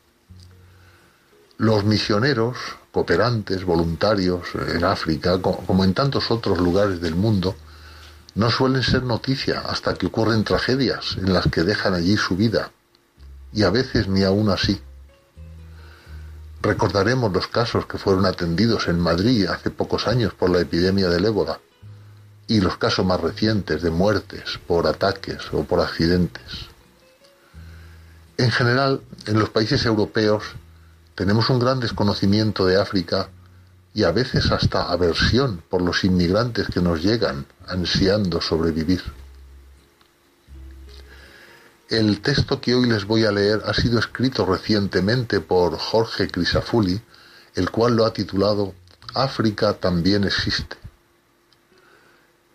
Los 1.57 1.84
misioneros, 1.84 2.57
cooperantes, 2.93 3.65
voluntarios 3.65 4.47
en 4.73 4.86
África, 4.86 5.41
como 5.41 5.84
en 5.84 5.93
tantos 5.93 6.32
otros 6.32 6.59
lugares 6.59 7.01
del 7.01 7.15
mundo, 7.15 7.55
no 8.36 8.49
suelen 8.51 8.84
ser 8.84 9.03
noticia 9.03 9.63
hasta 9.67 9.93
que 9.95 10.05
ocurren 10.05 10.45
tragedias 10.45 11.17
en 11.17 11.34
las 11.34 11.47
que 11.47 11.63
dejan 11.63 11.93
allí 11.93 12.15
su 12.15 12.38
vida 12.38 12.71
y 13.51 13.63
a 13.63 13.69
veces 13.69 14.07
ni 14.07 14.23
aún 14.23 14.49
así. 14.49 14.80
Recordaremos 16.61 17.34
los 17.34 17.47
casos 17.47 17.86
que 17.86 17.97
fueron 17.97 18.26
atendidos 18.26 18.88
en 18.88 18.99
Madrid 18.99 19.45
hace 19.47 19.71
pocos 19.71 20.07
años 20.07 20.34
por 20.34 20.49
la 20.49 20.61
epidemia 20.61 21.09
del 21.09 21.26
ébola 21.26 21.59
y 22.47 22.61
los 22.61 22.77
casos 22.77 23.05
más 23.05 23.19
recientes 23.19 23.81
de 23.81 23.89
muertes 23.89 24.59
por 24.67 24.87
ataques 24.87 25.39
o 25.51 25.63
por 25.63 25.79
accidentes. 25.79 26.69
En 28.37 28.51
general, 28.51 29.01
en 29.27 29.39
los 29.39 29.49
países 29.49 29.85
europeos 29.85 30.43
tenemos 31.15 31.49
un 31.49 31.59
gran 31.59 31.79
desconocimiento 31.79 32.65
de 32.65 32.79
África 32.79 33.29
y 33.93 34.03
a 34.03 34.11
veces 34.11 34.51
hasta 34.51 34.91
aversión 34.91 35.63
por 35.69 35.81
los 35.81 36.03
inmigrantes 36.03 36.67
que 36.67 36.81
nos 36.81 37.01
llegan 37.01 37.45
ansiando 37.65 38.41
sobrevivir. 38.41 39.01
El 41.89 42.19
texto 42.19 42.59
que 42.59 42.75
hoy 42.75 42.89
les 42.89 43.05
voy 43.05 43.25
a 43.25 43.31
leer 43.31 43.61
ha 43.65 43.73
sido 43.73 43.99
escrito 43.99 44.45
recientemente 44.45 45.39
por 45.39 45.77
Jorge 45.77 46.27
Crisafulli, 46.27 46.99
el 47.55 47.69
cual 47.69 47.95
lo 47.95 48.05
ha 48.05 48.11
titulado 48.11 48.73
África 49.13 49.73
también 49.73 50.25
existe. 50.25 50.75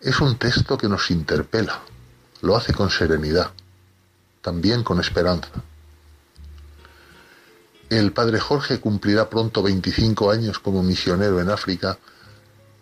Es 0.01 0.19
un 0.19 0.35
texto 0.35 0.79
que 0.79 0.89
nos 0.89 1.11
interpela, 1.11 1.79
lo 2.41 2.57
hace 2.57 2.73
con 2.73 2.89
serenidad, 2.89 3.51
también 4.41 4.83
con 4.83 4.99
esperanza. 4.99 5.51
El 7.87 8.11
padre 8.11 8.39
Jorge 8.39 8.79
cumplirá 8.79 9.29
pronto 9.29 9.61
25 9.61 10.31
años 10.31 10.57
como 10.57 10.81
misionero 10.81 11.39
en 11.39 11.51
África 11.51 11.99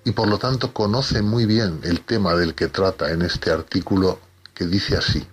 y 0.06 0.12
por 0.12 0.30
lo 0.30 0.38
tanto 0.38 0.74
conoce 0.74 1.22
muy 1.22 1.46
bien 1.46 1.82
el 1.84 2.06
tema 2.06 2.36
del 2.36 2.56
que 2.56 2.70
trata 2.70 3.12
en 3.12 3.22
este 3.24 3.52
artículo 3.52 4.22
que 4.54 4.66
dice 4.66 4.96
así. 4.96 5.28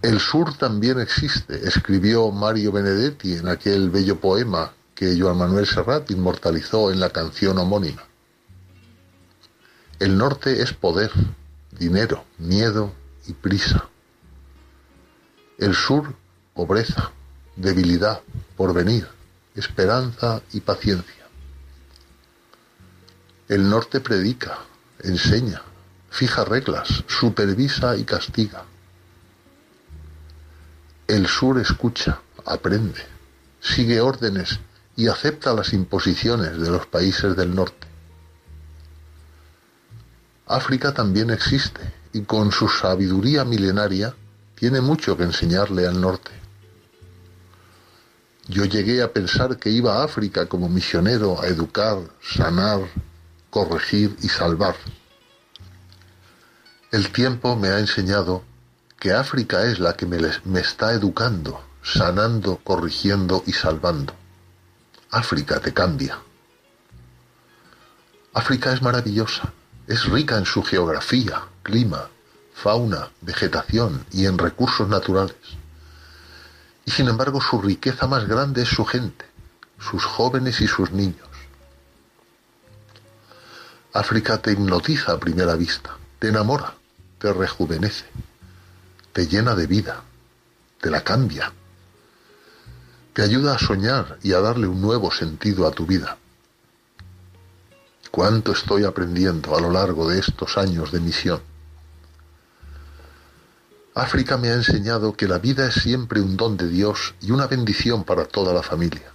El 0.00 0.18
sur 0.18 0.56
también 0.56 0.98
existe, 0.98 1.68
escribió 1.68 2.30
Mario 2.30 2.72
Benedetti 2.72 3.34
en 3.34 3.48
aquel 3.48 3.90
bello 3.90 4.18
poema 4.18 4.72
que 4.94 5.14
Joan 5.20 5.36
Manuel 5.36 5.66
Serrat 5.66 6.10
inmortalizó 6.10 6.90
en 6.90 7.00
la 7.00 7.10
canción 7.10 7.58
homónima. 7.58 8.02
El 10.00 10.18
norte 10.18 10.60
es 10.60 10.72
poder, 10.72 11.12
dinero, 11.70 12.24
miedo 12.38 12.92
y 13.26 13.32
prisa. 13.32 13.88
El 15.56 15.74
sur, 15.74 16.14
pobreza, 16.52 17.12
debilidad, 17.54 18.20
porvenir, 18.56 19.06
esperanza 19.54 20.42
y 20.52 20.60
paciencia. 20.60 21.24
El 23.48 23.70
norte 23.70 24.00
predica, 24.00 24.58
enseña, 25.00 25.62
fija 26.10 26.44
reglas, 26.44 27.04
supervisa 27.06 27.96
y 27.96 28.04
castiga. 28.04 28.64
El 31.06 31.28
sur 31.28 31.60
escucha, 31.60 32.20
aprende, 32.44 33.02
sigue 33.60 34.00
órdenes 34.00 34.58
y 34.96 35.06
acepta 35.06 35.54
las 35.54 35.72
imposiciones 35.72 36.58
de 36.58 36.70
los 36.70 36.86
países 36.86 37.36
del 37.36 37.54
norte. 37.54 37.93
África 40.46 40.92
también 40.92 41.30
existe 41.30 41.80
y 42.12 42.22
con 42.22 42.52
su 42.52 42.68
sabiduría 42.68 43.44
milenaria 43.44 44.14
tiene 44.54 44.80
mucho 44.80 45.16
que 45.16 45.24
enseñarle 45.24 45.86
al 45.86 46.00
norte. 46.00 46.30
Yo 48.46 48.66
llegué 48.66 49.02
a 49.02 49.12
pensar 49.12 49.58
que 49.58 49.70
iba 49.70 49.96
a 49.96 50.04
África 50.04 50.46
como 50.46 50.68
misionero 50.68 51.40
a 51.40 51.46
educar, 51.46 51.98
sanar, 52.22 52.80
corregir 53.48 54.16
y 54.20 54.28
salvar. 54.28 54.76
El 56.92 57.10
tiempo 57.10 57.56
me 57.56 57.68
ha 57.68 57.78
enseñado 57.78 58.44
que 59.00 59.12
África 59.12 59.64
es 59.64 59.80
la 59.80 59.94
que 59.94 60.04
me, 60.06 60.18
me 60.44 60.60
está 60.60 60.92
educando, 60.92 61.64
sanando, 61.82 62.60
corrigiendo 62.62 63.42
y 63.46 63.52
salvando. 63.52 64.14
África 65.10 65.58
te 65.60 65.72
cambia. 65.72 66.18
África 68.34 68.72
es 68.72 68.82
maravillosa, 68.82 69.52
es 69.86 70.04
rica 70.06 70.36
en 70.38 70.46
su 70.46 70.62
geografía, 70.62 71.42
clima, 71.62 72.08
fauna, 72.54 73.10
vegetación 73.20 74.04
y 74.10 74.26
en 74.26 74.38
recursos 74.38 74.88
naturales. 74.88 75.36
Y 76.84 76.90
sin 76.90 77.08
embargo 77.08 77.40
su 77.40 77.60
riqueza 77.60 78.06
más 78.06 78.26
grande 78.26 78.62
es 78.62 78.68
su 78.68 78.84
gente, 78.84 79.24
sus 79.78 80.04
jóvenes 80.04 80.60
y 80.60 80.68
sus 80.68 80.90
niños. 80.92 81.28
África 83.92 84.38
te 84.38 84.52
hipnotiza 84.52 85.12
a 85.12 85.20
primera 85.20 85.54
vista, 85.54 85.96
te 86.18 86.28
enamora, 86.28 86.74
te 87.18 87.32
rejuvenece 87.32 88.06
te 89.14 89.28
llena 89.28 89.54
de 89.54 89.68
vida, 89.68 90.02
te 90.80 90.90
la 90.90 91.02
cambia, 91.02 91.52
te 93.12 93.22
ayuda 93.22 93.54
a 93.54 93.58
soñar 93.60 94.18
y 94.24 94.32
a 94.32 94.40
darle 94.40 94.66
un 94.66 94.82
nuevo 94.82 95.12
sentido 95.12 95.68
a 95.68 95.70
tu 95.70 95.86
vida. 95.86 96.18
Cuánto 98.14 98.52
estoy 98.52 98.84
aprendiendo 98.84 99.56
a 99.56 99.60
lo 99.60 99.72
largo 99.72 100.08
de 100.08 100.20
estos 100.20 100.56
años 100.56 100.92
de 100.92 101.00
misión. 101.00 101.40
África 103.92 104.36
me 104.36 104.50
ha 104.50 104.54
enseñado 104.54 105.16
que 105.16 105.26
la 105.26 105.40
vida 105.40 105.66
es 105.66 105.74
siempre 105.74 106.20
un 106.20 106.36
don 106.36 106.56
de 106.56 106.68
Dios 106.68 107.16
y 107.20 107.32
una 107.32 107.48
bendición 107.48 108.04
para 108.04 108.24
toda 108.24 108.54
la 108.54 108.62
familia, 108.62 109.10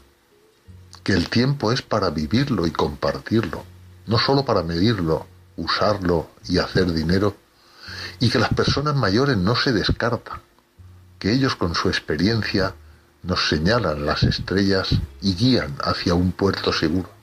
que 1.02 1.14
el 1.14 1.30
tiempo 1.30 1.72
es 1.72 1.82
para 1.82 2.10
vivirlo 2.10 2.68
y 2.68 2.72
compartirlo, 2.72 3.64
no 4.06 4.20
solo 4.20 4.43
para 4.43 4.64
medirlo, 4.64 5.28
usarlo 5.56 6.32
y 6.50 6.58
hacer 6.58 6.91
dinero, 6.91 7.38
y 8.20 8.30
que 8.30 8.38
las 8.38 8.54
personas 8.54 8.97
mayores 8.97 9.38
no 9.38 9.56
se 9.56 9.72
descartan, 9.72 10.41
que 11.20 11.32
ellos 11.32 11.56
con 11.56 11.74
su 11.74 11.88
experiencia 11.88 12.76
nos 13.24 13.47
señalan 13.47 14.06
las 14.06 14.24
estrellas 14.24 14.89
y 15.22 15.36
guían 15.36 15.78
hacia 15.86 16.16
un 16.16 16.34
puerto 16.34 16.74
seguro. 16.74 17.18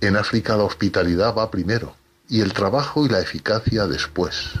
En 0.00 0.16
África 0.16 0.56
la 0.56 0.64
hospitalidad 0.64 1.34
va 1.36 1.50
primero 1.50 1.94
y 2.28 2.40
el 2.40 2.54
trabajo 2.54 3.04
y 3.04 3.10
la 3.10 3.20
eficacia 3.20 3.86
después. 3.86 4.52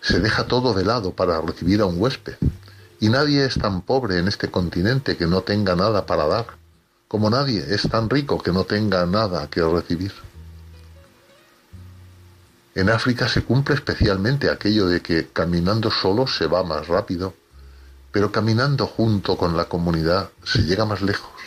Se 0.00 0.20
deja 0.20 0.46
todo 0.46 0.72
de 0.72 0.84
lado 0.84 1.12
para 1.12 1.40
recibir 1.40 1.82
a 1.82 1.86
un 1.86 2.00
huésped 2.00 2.36
y 2.98 3.10
nadie 3.10 3.44
es 3.44 3.54
tan 3.54 3.82
pobre 3.82 4.18
en 4.18 4.28
este 4.28 4.50
continente 4.50 5.18
que 5.18 5.26
no 5.26 5.42
tenga 5.42 5.76
nada 5.76 6.06
para 6.06 6.26
dar, 6.26 6.46
como 7.08 7.28
nadie 7.28 7.62
es 7.68 7.82
tan 7.90 8.08
rico 8.08 8.42
que 8.42 8.52
no 8.52 8.64
tenga 8.64 9.04
nada 9.04 9.50
que 9.50 9.62
recibir. 9.62 10.12
En 12.74 12.88
África 12.88 13.28
se 13.28 13.42
cumple 13.42 13.74
especialmente 13.74 14.48
aquello 14.48 14.86
de 14.86 15.02
que 15.02 15.28
caminando 15.28 15.90
solo 15.90 16.26
se 16.26 16.46
va 16.46 16.62
más 16.62 16.88
rápido, 16.88 17.34
pero 18.12 18.32
caminando 18.32 18.86
junto 18.86 19.36
con 19.36 19.58
la 19.58 19.66
comunidad 19.66 20.30
se 20.42 20.62
llega 20.62 20.86
más 20.86 21.02
lejos. 21.02 21.41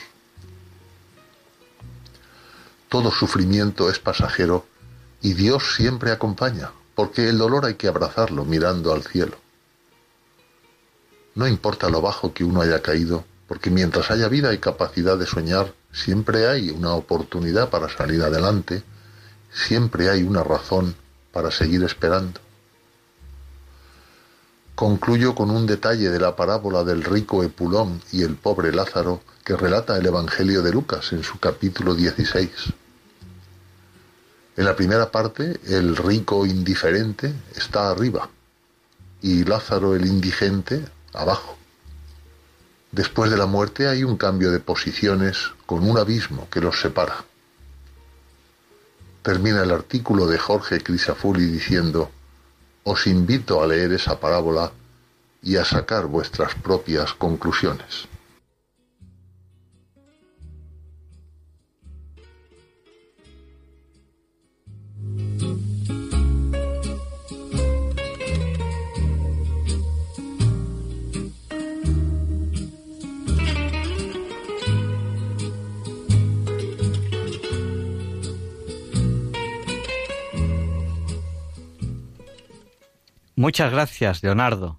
Todo 2.96 3.12
sufrimiento 3.12 3.90
es 3.90 4.00
pasajero 4.00 4.66
y 5.22 5.34
Dios 5.34 5.76
siempre 5.76 6.14
acompaña, 6.14 6.72
porque 6.96 7.28
el 7.28 7.38
dolor 7.38 7.66
hay 7.66 7.74
que 7.74 7.90
abrazarlo 7.90 8.46
mirando 8.46 8.94
al 8.94 9.04
cielo. 9.04 9.36
No 11.34 11.46
importa 11.46 11.90
lo 11.90 12.00
bajo 12.00 12.34
que 12.34 12.46
uno 12.46 12.62
haya 12.62 12.82
caído, 12.82 13.26
porque 13.50 13.70
mientras 13.70 14.12
haya 14.12 14.30
vida 14.30 14.54
y 14.54 14.60
capacidad 14.60 15.18
de 15.18 15.26
soñar, 15.26 15.74
siempre 15.92 16.48
hay 16.48 16.70
una 16.70 16.94
oportunidad 16.94 17.70
para 17.70 17.90
salir 17.90 18.22
adelante, 18.22 18.82
siempre 19.54 20.10
hay 20.10 20.24
una 20.24 20.42
razón 20.42 20.96
para 21.34 21.52
seguir 21.52 21.84
esperando. 21.84 22.40
Concluyo 24.74 25.36
con 25.36 25.52
un 25.52 25.66
detalle 25.66 26.10
de 26.10 26.20
la 26.22 26.38
parábola 26.38 26.86
del 26.86 27.04
rico 27.04 27.44
Epulón 27.44 28.02
y 28.14 28.22
el 28.24 28.38
pobre 28.38 28.72
Lázaro 28.72 29.22
que 29.44 29.58
relata 29.58 29.98
el 29.98 30.06
Evangelio 30.06 30.62
de 30.62 30.72
Lucas 30.72 31.12
en 31.12 31.24
su 31.24 31.40
capítulo 31.40 31.94
16. 31.94 32.85
En 34.58 34.66
la 34.66 34.76
primera 34.76 35.12
parte, 35.12 35.60
el 35.68 35.96
rico 35.98 36.46
indiferente 36.46 37.34
está 37.56 37.90
arriba 37.90 38.30
y 39.22 39.44
Lázaro 39.44 39.96
el 39.96 40.06
indigente 40.06 40.86
abajo. 41.14 41.58
Después 42.92 43.30
de 43.32 43.38
la 43.38 43.46
muerte 43.46 43.88
hay 43.88 44.04
un 44.04 44.18
cambio 44.18 44.52
de 44.52 44.60
posiciones 44.60 45.52
con 45.66 45.88
un 45.88 45.98
abismo 45.98 46.48
que 46.50 46.62
los 46.62 46.80
separa 46.80 47.26
termina 49.26 49.64
el 49.64 49.72
artículo 49.72 50.28
de 50.28 50.38
Jorge 50.38 50.84
Crisafulli 50.84 51.48
diciendo, 51.48 52.12
os 52.84 53.08
invito 53.08 53.64
a 53.64 53.66
leer 53.66 53.92
esa 53.92 54.20
parábola 54.20 54.72
y 55.42 55.56
a 55.56 55.66
sacar 55.66 56.06
vuestras 56.06 56.54
propias 56.54 57.16
conclusiones. 57.16 58.08
Muchas 83.36 83.72
gracias, 83.72 84.24
Leonardo. 84.24 84.78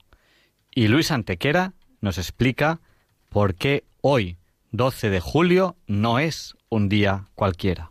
Y 0.75 0.89
Luis 0.89 1.11
Antequera 1.11 1.75
nos 2.01 2.19
explica 2.19 2.81
por 3.29 3.55
qué 3.55 3.85
hoy, 4.01 4.39
12 4.73 5.11
de 5.11 5.21
julio, 5.21 5.77
no 5.87 6.19
es 6.19 6.55
un 6.69 6.89
día 6.89 7.27
cualquiera. 7.35 7.91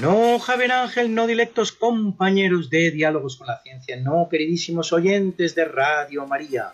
No, 0.00 0.38
Javier 0.38 0.72
Ángel, 0.72 1.14
no 1.14 1.26
directos 1.26 1.72
compañeros 1.72 2.68
de 2.68 2.90
Diálogos 2.90 3.36
con 3.36 3.46
la 3.46 3.62
Ciencia, 3.62 3.96
no, 3.96 4.28
queridísimos 4.30 4.92
oyentes 4.92 5.54
de 5.54 5.64
Radio 5.64 6.26
María. 6.26 6.70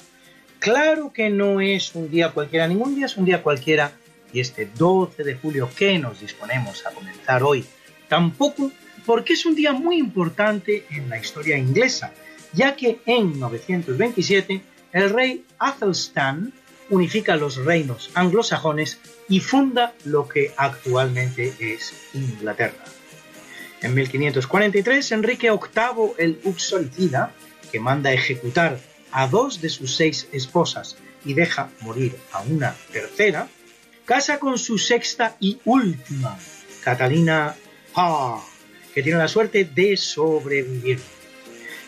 Claro 0.59 1.12
que 1.12 1.31
no 1.31 1.61
es 1.61 1.94
un 1.94 2.11
día 2.11 2.32
cualquiera, 2.32 2.66
ningún 2.66 2.97
día 2.97 3.07
es 3.07 3.16
un 3.16 3.24
día 3.24 3.40
cualquiera, 3.40 3.93
y 4.32 4.40
este 4.40 4.66
12 4.66 5.23
de 5.23 5.36
julio 5.36 5.70
que 5.77 5.97
nos 6.01 6.20
disponemos 6.20 6.85
a 6.85 6.90
comenzar 6.90 7.44
hoy, 7.44 7.65
tampoco, 8.09 8.73
porque 9.07 9.35
es 9.35 9.47
un 9.47 9.55
día 9.55 9.73
muy 9.73 9.99
importante 9.99 10.85
en 10.90 11.09
la 11.09 11.19
historia 11.19 11.57
inglesa, 11.57 12.12
ya 12.53 12.74
que 12.74 13.03
en 13.07 13.39
927 13.39 14.62
el 14.93 15.11
rey 15.11 15.44
Athelstan 15.61 16.53
unifica 16.90 17.36
los 17.36 17.57
reinos 17.65 18.11
anglosajones 18.15 18.99
y 19.28 19.39
funda 19.39 19.94
lo 20.05 20.27
que 20.28 20.53
actualmente 20.57 21.55
es 21.61 21.94
Inglaterra. 22.15 22.85
En 23.82 23.94
1543, 23.94 25.12
Enrique 25.12 25.50
VIII 25.50 26.12
el 26.18 26.40
Uxoricida, 26.44 27.32
que 27.72 27.80
manda 27.80 28.12
ejecutar 28.12 28.78
a 29.10 29.26
dos 29.26 29.60
de 29.60 29.68
sus 29.68 29.96
seis 29.96 30.28
esposas 30.32 30.96
y 31.24 31.34
deja 31.34 31.70
morir 31.80 32.16
a 32.32 32.42
una 32.42 32.76
tercera, 32.92 33.48
casa 34.04 34.38
con 34.38 34.56
su 34.59 34.78
sexta 34.78 35.36
y 35.40 35.59
última, 35.64 36.38
Catalina 36.84 37.56
Parr, 37.92 38.40
que 38.94 39.02
tiene 39.02 39.18
la 39.18 39.28
suerte 39.28 39.64
de 39.64 39.96
sobrevivir. 39.96 41.00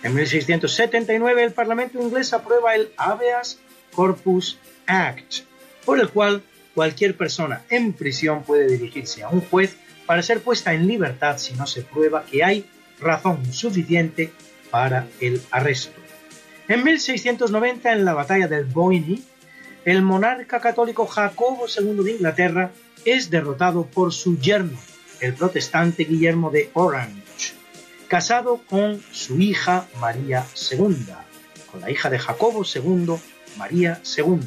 En 0.03 0.15
1679 0.15 1.45
el 1.45 1.53
Parlamento 1.53 2.01
inglés 2.01 2.33
aprueba 2.33 2.75
el 2.75 2.93
Habeas 2.97 3.61
Corpus 3.93 4.59
Act, 4.87 5.45
por 5.85 6.01
el 6.01 6.09
cual 6.09 6.43
cualquier 6.75 7.17
persona 7.17 7.63
en 7.71 7.93
prisión 7.93 8.43
puede 8.43 8.67
dirigirse 8.67 9.23
a 9.23 9.29
un 9.29 9.41
juez 9.43 9.77
para 10.07 10.23
ser 10.23 10.41
puesta 10.41 10.75
en 10.75 10.87
libertad 10.87 11.39
si 11.39 11.55
no 11.55 11.67
se 11.67 11.83
prueba 11.83 12.25
que 12.25 12.45
hay 12.45 12.67
razón 13.01 13.53
suficiente 13.53 14.33
para 14.71 15.07
el 15.21 15.43
arresto. 15.51 16.01
En 16.69 16.83
1690, 16.83 17.93
en 17.93 18.05
la 18.05 18.15
batalla 18.15 18.49
del 18.49 18.65
Boyne, 18.65 19.21
el 19.85 20.03
monarca 20.03 20.61
católico 20.61 21.07
Jacobo 21.07 21.67
II 21.69 22.03
de 22.05 22.13
Inglaterra 22.13 22.71
es 23.05 23.29
derrotado 23.29 23.85
por 23.85 24.13
su 24.13 24.39
yerno, 24.39 24.79
el 25.21 25.35
protestante 25.35 26.05
Guillermo 26.05 26.51
de 26.51 26.71
Orange, 26.73 27.53
casado 28.09 28.63
con 28.69 29.03
su 29.13 29.41
hija 29.41 29.87
María 30.01 30.47
II, 30.71 31.07
con 31.71 31.83
la 31.83 31.91
hija 31.91 32.09
de 32.09 32.19
Jacobo 32.19 32.65
II, 32.65 33.15
María 33.59 34.01
II, 34.17 34.41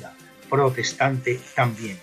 protestante 0.50 1.40
también. 1.56 2.00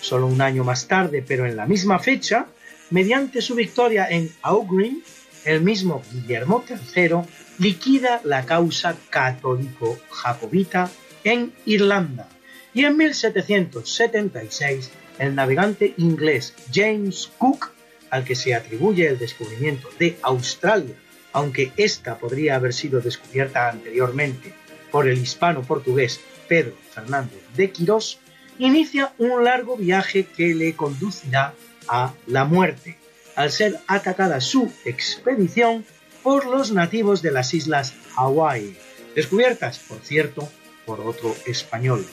Solo 0.00 0.26
un 0.26 0.40
año 0.40 0.64
más 0.64 0.88
tarde, 0.88 1.22
pero 1.26 1.44
en 1.44 1.56
la 1.56 1.66
misma 1.66 1.98
fecha, 1.98 2.46
mediante 2.90 3.42
su 3.42 3.54
victoria 3.54 4.06
en 4.08 4.30
Aughrim, 4.42 5.02
el 5.44 5.60
mismo 5.62 6.02
Guillermo 6.12 6.64
III 6.68 7.22
liquida 7.58 8.20
la 8.24 8.44
causa 8.44 8.96
católico-jacobita 9.10 10.90
en 11.24 11.52
Irlanda. 11.66 12.28
Y 12.74 12.84
en 12.84 12.96
1776, 12.96 14.90
el 15.18 15.34
navegante 15.34 15.94
inglés 15.96 16.54
James 16.72 17.30
Cook, 17.38 17.72
al 18.10 18.24
que 18.24 18.34
se 18.34 18.54
atribuye 18.54 19.08
el 19.08 19.18
descubrimiento 19.18 19.88
de 19.98 20.16
Australia, 20.22 20.94
aunque 21.32 21.72
ésta 21.76 22.18
podría 22.18 22.56
haber 22.56 22.72
sido 22.72 23.00
descubierta 23.00 23.68
anteriormente 23.68 24.54
por 24.90 25.08
el 25.08 25.18
hispano-portugués 25.18 26.20
Pedro 26.48 26.74
Fernández 26.90 27.42
de 27.54 27.70
Quirós, 27.70 28.18
inicia 28.58 29.12
un 29.18 29.44
largo 29.44 29.76
viaje 29.76 30.24
que 30.24 30.54
le 30.54 30.74
conducirá 30.74 31.54
a 31.88 32.14
la 32.26 32.44
muerte, 32.44 32.98
al 33.36 33.50
ser 33.50 33.78
atacada 33.86 34.40
su 34.40 34.72
expedición 34.84 35.84
por 36.22 36.46
los 36.46 36.72
nativos 36.72 37.22
de 37.22 37.30
las 37.30 37.54
islas 37.54 37.94
Hawái, 38.14 38.76
descubiertas, 39.14 39.78
por 39.78 40.00
cierto, 40.00 40.48
por 40.84 41.00
otro 41.00 41.34
español. 41.46 42.04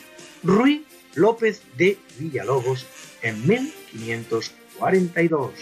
Rui 0.44 0.86
López 1.16 1.62
de 1.78 1.98
Villalobos 2.20 2.86
en 3.22 3.48
1542. 3.48 5.54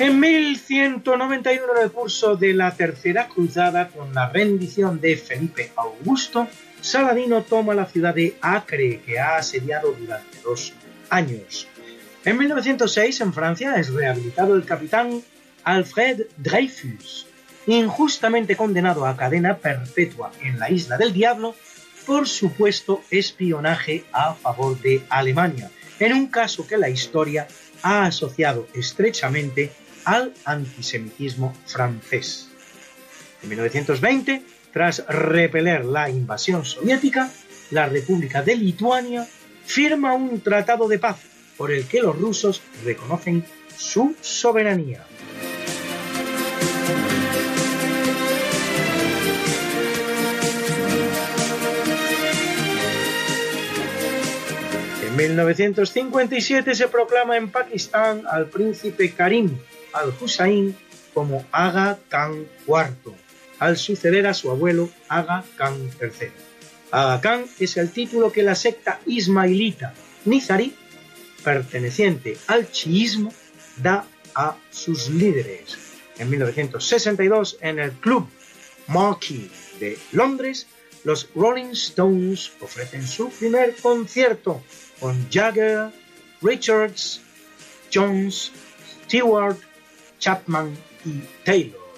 En 0.00 0.20
1191, 0.20 1.76
en 1.76 1.82
el 1.82 1.90
curso 1.90 2.36
de 2.36 2.54
la 2.54 2.70
Tercera 2.70 3.26
Cruzada, 3.26 3.88
con 3.88 4.14
la 4.14 4.28
rendición 4.28 5.00
de 5.00 5.16
Felipe 5.16 5.72
Augusto, 5.74 6.46
Saladino 6.80 7.42
toma 7.42 7.74
la 7.74 7.84
ciudad 7.84 8.14
de 8.14 8.36
Acre, 8.40 9.00
que 9.04 9.18
ha 9.18 9.38
asediado 9.38 9.90
durante 9.90 10.38
dos 10.44 10.72
años. 11.10 11.66
En 12.24 12.38
1906, 12.38 13.22
en 13.22 13.32
Francia, 13.32 13.74
es 13.74 13.92
rehabilitado 13.92 14.54
el 14.54 14.64
capitán 14.64 15.20
Alfred 15.64 16.26
Dreyfus, 16.36 17.26
injustamente 17.66 18.54
condenado 18.54 19.04
a 19.04 19.16
cadena 19.16 19.56
perpetua 19.56 20.30
en 20.42 20.60
la 20.60 20.70
Isla 20.70 20.96
del 20.96 21.12
Diablo 21.12 21.56
por 22.06 22.28
supuesto 22.28 23.02
espionaje 23.10 24.04
a 24.12 24.32
favor 24.34 24.80
de 24.80 25.02
Alemania, 25.08 25.72
en 25.98 26.12
un 26.12 26.28
caso 26.28 26.68
que 26.68 26.78
la 26.78 26.88
historia 26.88 27.48
ha 27.82 28.06
asociado 28.06 28.68
estrechamente 28.74 29.72
al 30.08 30.32
antisemitismo 30.46 31.54
francés. 31.66 32.48
En 33.42 33.50
1920, 33.50 34.42
tras 34.72 35.06
repeler 35.06 35.84
la 35.84 36.08
invasión 36.08 36.64
soviética, 36.64 37.30
la 37.70 37.86
República 37.90 38.42
de 38.42 38.56
Lituania 38.56 39.28
firma 39.66 40.14
un 40.14 40.40
tratado 40.40 40.88
de 40.88 40.98
paz 40.98 41.18
por 41.58 41.70
el 41.70 41.86
que 41.86 42.00
los 42.00 42.18
rusos 42.18 42.62
reconocen 42.86 43.44
su 43.76 44.16
soberanía. 44.22 45.04
En 55.06 55.16
1957 55.16 56.74
se 56.74 56.88
proclama 56.88 57.36
en 57.36 57.50
Pakistán 57.50 58.22
al 58.26 58.46
príncipe 58.46 59.12
Karim 59.12 59.58
al-Hussein 59.92 60.76
como 61.14 61.44
Aga 61.52 61.98
Khan 62.08 62.46
IV, 62.66 63.14
al 63.58 63.76
suceder 63.76 64.26
a 64.26 64.34
su 64.34 64.50
abuelo 64.50 64.88
Aga 65.08 65.44
Khan 65.56 65.90
III. 66.00 66.30
Aga 66.90 67.20
Khan 67.20 67.44
es 67.58 67.76
el 67.76 67.90
título 67.90 68.32
que 68.32 68.42
la 68.42 68.54
secta 68.54 69.00
ismailita 69.06 69.94
Nizari, 70.24 70.74
perteneciente 71.42 72.36
al 72.46 72.70
chiismo, 72.70 73.32
da 73.76 74.06
a 74.34 74.56
sus 74.70 75.08
líderes. 75.08 75.76
En 76.18 76.30
1962, 76.30 77.58
en 77.60 77.78
el 77.78 77.92
Club 77.92 78.28
Marquee 78.88 79.50
de 79.80 79.98
Londres, 80.12 80.66
los 81.04 81.28
Rolling 81.34 81.72
Stones 81.72 82.52
ofrecen 82.60 83.06
su 83.06 83.30
primer 83.30 83.74
concierto 83.76 84.62
con 85.00 85.28
Jagger, 85.30 85.90
Richards, 86.42 87.20
Jones, 87.92 88.52
Stewart, 89.04 89.56
Chapman 90.18 90.76
y 91.04 91.20
Taylor. 91.44 91.88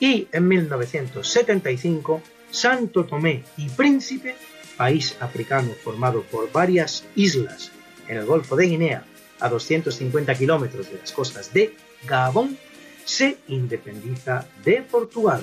Y 0.00 0.28
en 0.30 0.48
1975, 0.48 2.22
Santo 2.50 3.04
Tomé 3.04 3.44
y 3.56 3.68
Príncipe, 3.68 4.36
país 4.76 5.16
africano 5.20 5.72
formado 5.72 6.22
por 6.22 6.50
varias 6.52 7.04
islas 7.16 7.72
en 8.06 8.18
el 8.18 8.26
Golfo 8.26 8.56
de 8.56 8.66
Guinea, 8.66 9.04
a 9.40 9.48
250 9.48 10.34
kilómetros 10.34 10.90
de 10.90 10.98
las 10.98 11.12
costas 11.12 11.52
de 11.52 11.74
Gabón, 12.06 12.56
se 13.04 13.38
independiza 13.48 14.46
de 14.64 14.82
Portugal. 14.82 15.42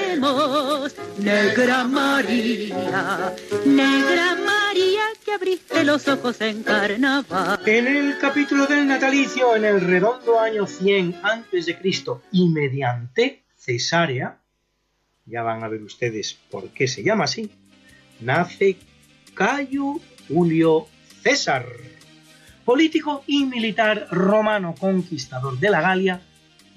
Negra 1.17 1.83
María, 1.83 3.35
Negra 3.65 4.35
María 4.35 5.01
que 5.23 5.33
abriste 5.33 5.83
los 5.83 6.07
ojos 6.07 6.39
en 6.41 6.63
carnaval. 6.63 7.59
En 7.65 7.87
el 7.87 8.17
capítulo 8.17 8.65
del 8.65 8.87
natalicio, 8.87 9.55
en 9.55 9.65
el 9.65 9.81
redondo 9.81 10.39
año 10.39 10.65
100 10.67 11.19
antes 11.23 11.65
de 11.65 11.77
Cristo 11.77 12.21
y 12.31 12.47
mediante 12.49 13.43
cesárea, 13.57 14.39
ya 15.25 15.43
van 15.43 15.63
a 15.63 15.67
ver 15.67 15.83
ustedes 15.83 16.37
por 16.49 16.69
qué 16.69 16.87
se 16.87 17.03
llama 17.03 17.25
así, 17.25 17.51
nace 18.21 18.77
Cayo 19.33 19.99
Julio 20.27 20.87
César, 21.23 21.65
político 22.65 23.23
y 23.27 23.45
militar 23.45 24.07
romano 24.11 24.75
conquistador 24.79 25.59
de 25.59 25.69
la 25.69 25.81
Galia, 25.81 26.21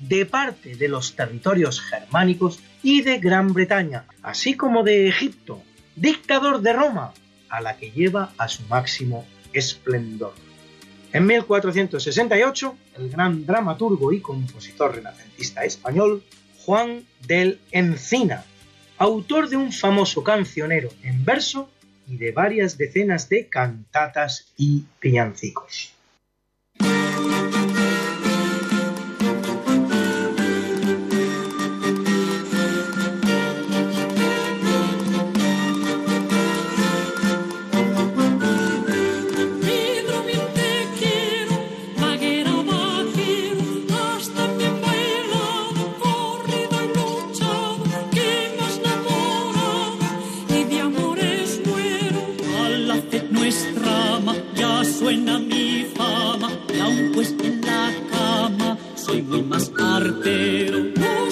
de 0.08 0.26
parte 0.26 0.76
de 0.76 0.88
los 0.88 1.14
territorios 1.16 1.80
germánicos 1.80 2.60
y 2.82 3.02
de 3.02 3.18
Gran 3.18 3.52
Bretaña, 3.52 4.04
así 4.22 4.54
como 4.54 4.82
de 4.82 5.08
Egipto, 5.08 5.62
dictador 5.96 6.60
de 6.60 6.72
Roma, 6.72 7.12
a 7.48 7.60
la 7.60 7.76
que 7.76 7.90
lleva 7.90 8.32
a 8.36 8.48
su 8.48 8.62
máximo 8.64 9.24
esplendor. 9.52 10.34
En 11.12 11.26
1468, 11.26 12.76
el 12.98 13.10
gran 13.10 13.46
dramaturgo 13.46 14.12
y 14.12 14.20
compositor 14.20 14.96
renacentista 14.96 15.64
español, 15.64 16.24
Juan 16.64 17.04
del 17.26 17.60
Encina, 17.70 18.44
autor 18.98 19.48
de 19.48 19.56
un 19.56 19.72
famoso 19.72 20.24
cancionero 20.24 20.90
en 21.02 21.24
verso 21.24 21.70
y 22.08 22.16
de 22.16 22.32
varias 22.32 22.76
decenas 22.76 23.28
de 23.28 23.48
cantatas 23.48 24.52
y 24.56 24.84
villancicos. 25.00 25.93
y 59.36 59.42
más 59.42 59.70
artero. 59.78 60.78
Oh, 60.98 61.30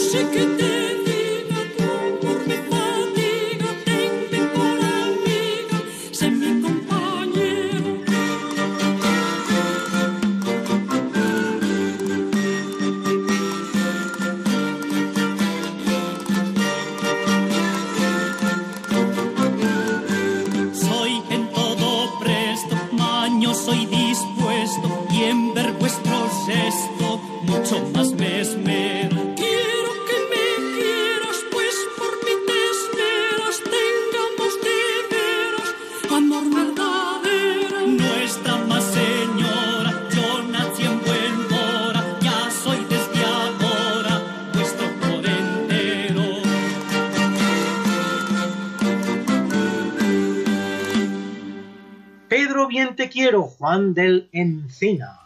Juan 53.72 53.94
del 53.94 54.28
Encina. 54.32 55.18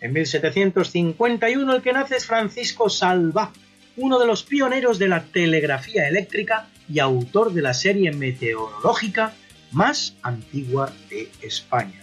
En 0.00 0.12
1751 0.14 1.76
el 1.76 1.80
que 1.80 1.92
nace 1.92 2.16
es 2.16 2.26
Francisco 2.26 2.90
Salva, 2.90 3.52
uno 3.96 4.18
de 4.18 4.26
los 4.26 4.42
pioneros 4.42 4.98
de 4.98 5.06
la 5.06 5.22
telegrafía 5.22 6.08
eléctrica 6.08 6.68
y 6.88 6.98
autor 6.98 7.52
de 7.52 7.62
la 7.62 7.72
serie 7.72 8.10
meteorológica 8.10 9.32
más 9.70 10.16
antigua 10.22 10.92
de 11.08 11.28
España. 11.40 12.02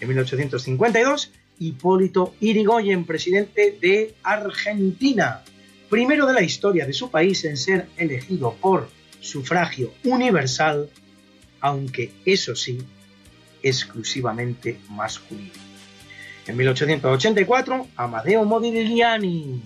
En 0.00 0.08
1852, 0.08 1.32
Hipólito 1.58 2.34
Irigoyen, 2.40 3.04
presidente 3.04 3.76
de 3.78 4.14
Argentina, 4.22 5.42
primero 5.90 6.24
de 6.24 6.32
la 6.32 6.42
historia 6.42 6.86
de 6.86 6.94
su 6.94 7.10
país 7.10 7.44
en 7.44 7.58
ser 7.58 7.88
elegido 7.98 8.54
por 8.54 8.88
sufragio 9.20 9.92
universal, 10.02 10.88
aunque 11.60 12.10
eso 12.24 12.56
sí, 12.56 12.78
exclusivamente 13.62 14.78
masculino. 14.88 15.52
En 16.46 16.56
1884, 16.56 17.86
Amadeo 17.96 18.44
Modigliani, 18.44 19.62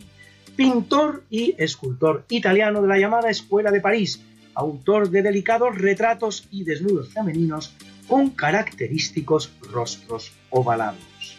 pintor 0.57 1.25
y 1.31 1.55
escultor 1.59 2.25
italiano 2.29 2.83
de 2.83 2.89
la 2.89 2.99
llamada 2.99 3.31
Escuela 3.31 3.71
de 3.71 3.81
París, 3.81 4.21
autor 4.55 5.11
de 5.11 5.23
delicados 5.23 5.77
retratos 5.77 6.47
y 6.51 6.65
desnudos 6.65 7.13
femeninos 7.13 7.75
con 8.07 8.31
característicos 8.31 9.51
rostros 9.73 10.33
ovalados. 10.51 11.39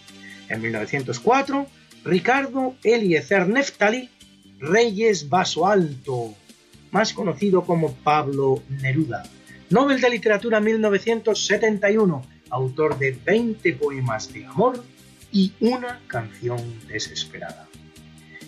En 0.49 0.61
1904, 0.61 1.67
Ricardo 2.03 2.75
Eliezer 2.83 3.47
Neftali 3.47 4.09
Reyes 4.59 5.29
Vaso 5.29 5.67
Alto, 5.67 6.33
más 6.91 7.13
conocido 7.13 7.63
como 7.65 7.93
Pablo 7.93 8.63
Neruda, 8.69 9.23
Nobel 9.69 9.99
de 9.99 10.09
Literatura 10.09 10.59
1971, 10.59 12.25
autor 12.49 12.97
de 12.97 13.17
20 13.25 13.73
poemas 13.73 14.31
de 14.31 14.45
amor 14.45 14.83
y 15.31 15.53
una 15.59 16.01
canción 16.07 16.59
desesperada. 16.87 17.67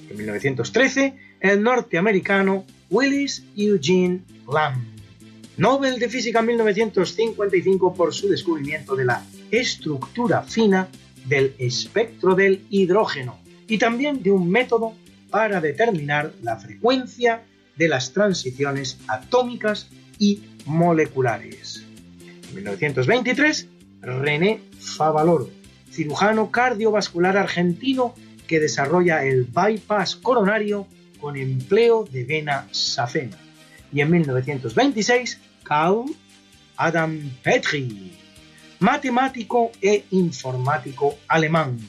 En 0.09 0.17
1913, 0.17 1.15
el 1.41 1.61
norteamericano 1.61 2.65
Willis 2.89 3.43
Eugene 3.55 4.21
Lamb, 4.51 4.83
Nobel 5.57 5.99
de 5.99 6.07
Física 6.07 6.41
1955 6.41 7.93
por 7.93 8.13
su 8.13 8.29
descubrimiento 8.29 8.95
de 8.95 9.05
la 9.05 9.25
estructura 9.51 10.43
fina 10.43 10.87
del 11.25 11.55
espectro 11.57 12.35
del 12.35 12.65
hidrógeno 12.69 13.39
y 13.67 13.77
también 13.77 14.23
de 14.23 14.31
un 14.31 14.49
método 14.49 14.93
para 15.29 15.59
determinar 15.59 16.33
la 16.41 16.57
frecuencia 16.57 17.43
de 17.75 17.87
las 17.87 18.13
transiciones 18.13 18.99
atómicas 19.07 19.89
y 20.19 20.43
moleculares. 20.65 21.83
En 22.49 22.55
1923, 22.55 23.67
René 24.01 24.61
Favaloro, 24.79 25.49
cirujano 25.91 26.51
cardiovascular 26.51 27.37
argentino 27.37 28.13
que 28.47 28.59
desarrolla 28.59 29.25
el 29.25 29.45
bypass 29.45 30.15
coronario 30.15 30.87
con 31.19 31.35
empleo 31.35 32.03
de 32.03 32.23
vena 32.23 32.67
safena. 32.71 33.37
Y 33.91 34.01
en 34.01 34.11
1926, 34.11 35.39
Carl 35.63 36.05
Adam 36.77 37.31
Petri, 37.43 38.13
matemático 38.79 39.71
e 39.81 40.05
informático 40.11 41.17
alemán, 41.27 41.79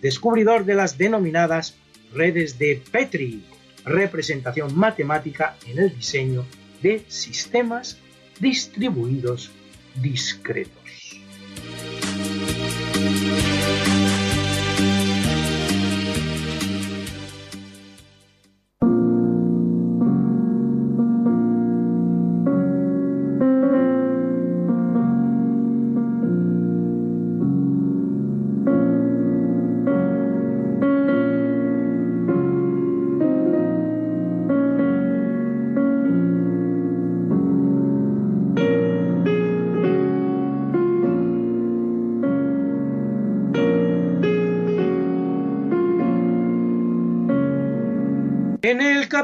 descubridor 0.00 0.64
de 0.64 0.74
las 0.74 0.96
denominadas 0.96 1.76
redes 2.14 2.58
de 2.58 2.82
Petri, 2.90 3.44
representación 3.84 4.76
matemática 4.76 5.56
en 5.66 5.78
el 5.78 5.94
diseño 5.94 6.44
de 6.82 7.04
sistemas 7.08 7.98
distribuidos 8.40 9.50
discretos. 9.96 10.79
Thank 11.56 11.84
you. 11.84 11.89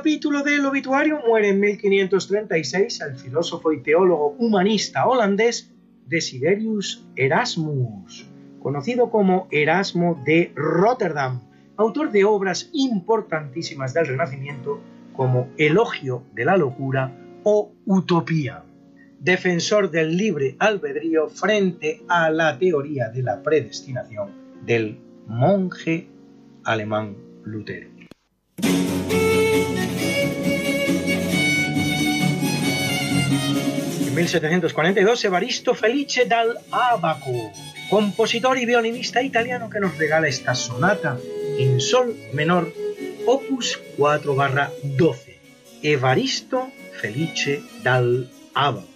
Capítulo 0.06 0.44
del 0.44 0.64
obituario 0.64 1.20
muere 1.26 1.48
en 1.48 1.58
1536 1.58 3.00
el 3.00 3.16
filósofo 3.16 3.72
y 3.72 3.82
teólogo 3.82 4.36
humanista 4.38 5.04
holandés 5.04 5.74
Desiderius 6.06 7.04
Erasmus, 7.16 8.24
conocido 8.60 9.10
como 9.10 9.48
Erasmo 9.50 10.22
de 10.24 10.52
Rotterdam, 10.54 11.40
autor 11.76 12.12
de 12.12 12.24
obras 12.24 12.70
importantísimas 12.72 13.94
del 13.94 14.06
Renacimiento 14.06 14.80
como 15.12 15.48
Elogio 15.56 16.22
de 16.34 16.44
la 16.44 16.56
Locura 16.56 17.12
o 17.42 17.72
Utopía, 17.84 18.62
defensor 19.18 19.90
del 19.90 20.16
libre 20.16 20.54
albedrío 20.60 21.26
frente 21.30 22.02
a 22.06 22.30
la 22.30 22.56
teoría 22.60 23.08
de 23.08 23.24
la 23.24 23.42
predestinación 23.42 24.30
del 24.64 25.00
monje 25.26 26.08
alemán 26.62 27.16
Lutero. 27.42 27.95
En 34.06 34.14
1742, 34.14 35.24
Evaristo 35.24 35.74
Felice 35.74 36.24
dal 36.24 36.58
Abaco, 36.70 37.52
compositor 37.90 38.58
y 38.58 38.66
violinista 38.66 39.22
italiano 39.22 39.70
que 39.70 39.80
nos 39.80 39.96
regala 39.98 40.28
esta 40.28 40.54
sonata 40.54 41.18
en 41.58 41.80
sol 41.80 42.16
menor, 42.32 42.72
opus 43.26 43.78
4 43.96 44.36
12. 44.82 45.38
Evaristo 45.82 46.70
Felice 47.00 47.62
dal 47.82 48.30
Abaco. 48.54 48.95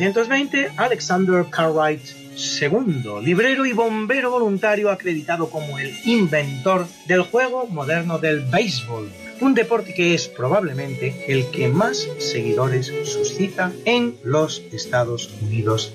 1820, 0.00 0.72
Alexander 0.78 1.44
Cartwright 1.50 2.00
II, 2.00 3.22
librero 3.22 3.66
y 3.66 3.74
bombero 3.74 4.30
voluntario 4.30 4.90
acreditado 4.90 5.50
como 5.50 5.78
el 5.78 5.94
inventor 6.06 6.86
del 7.06 7.20
juego 7.20 7.66
moderno 7.66 8.18
del 8.18 8.40
béisbol, 8.40 9.10
un 9.42 9.54
deporte 9.54 9.92
que 9.92 10.14
es 10.14 10.26
probablemente 10.26 11.26
el 11.28 11.50
que 11.50 11.68
más 11.68 12.08
seguidores 12.18 12.90
suscita 13.04 13.72
en 13.84 14.16
los 14.24 14.62
Estados 14.72 15.30
Unidos. 15.42 15.92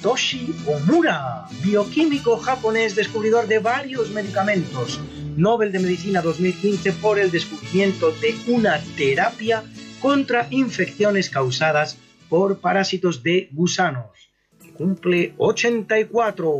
Satoshi 0.00 0.54
Omura, 0.66 1.46
bioquímico 1.62 2.38
japonés 2.38 2.96
descubridor 2.96 3.46
de 3.46 3.58
varios 3.58 4.10
medicamentos, 4.10 4.98
Nobel 5.36 5.72
de 5.72 5.78
Medicina 5.78 6.22
2015 6.22 6.92
por 6.92 7.18
el 7.18 7.30
descubrimiento 7.30 8.10
de 8.12 8.34
una 8.48 8.80
terapia 8.96 9.62
contra 10.00 10.46
infecciones 10.48 11.28
causadas 11.28 11.98
por 12.30 12.60
parásitos 12.60 13.22
de 13.22 13.50
gusanos, 13.52 14.30
cumple 14.78 15.34
84. 15.36 16.50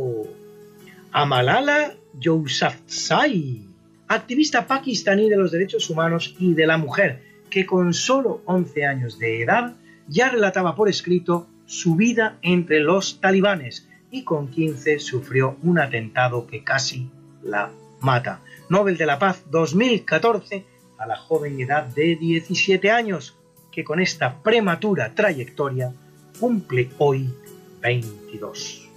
A 1.11 1.25
Malala 1.25 1.95
Yousafzai, 2.19 3.65
activista 4.07 4.67
pakistaní 4.67 5.31
de 5.31 5.37
los 5.37 5.51
derechos 5.51 5.89
humanos 5.89 6.35
y 6.37 6.53
de 6.53 6.67
la 6.67 6.77
mujer, 6.77 7.23
que 7.49 7.65
con 7.65 7.95
solo 7.95 8.43
11 8.45 8.85
años 8.85 9.17
de 9.17 9.41
edad 9.41 9.77
ya 10.07 10.29
relataba 10.29 10.75
por 10.75 10.89
escrito 10.89 11.47
su 11.71 11.95
vida 11.95 12.37
entre 12.41 12.81
los 12.81 13.21
talibanes 13.21 13.87
y 14.11 14.25
con 14.25 14.49
15 14.49 14.99
sufrió 14.99 15.55
un 15.63 15.79
atentado 15.79 16.45
que 16.45 16.65
casi 16.65 17.09
la 17.41 17.71
mata. 18.01 18.41
Nobel 18.67 18.97
de 18.97 19.05
la 19.05 19.17
Paz 19.17 19.45
2014 19.49 20.65
a 20.97 21.07
la 21.07 21.15
joven 21.15 21.61
edad 21.61 21.85
de 21.85 22.17
17 22.17 22.91
años, 22.91 23.37
que 23.71 23.85
con 23.85 24.01
esta 24.01 24.43
prematura 24.43 25.15
trayectoria 25.15 25.93
cumple 26.41 26.89
hoy 26.97 27.33
22. 27.81 28.89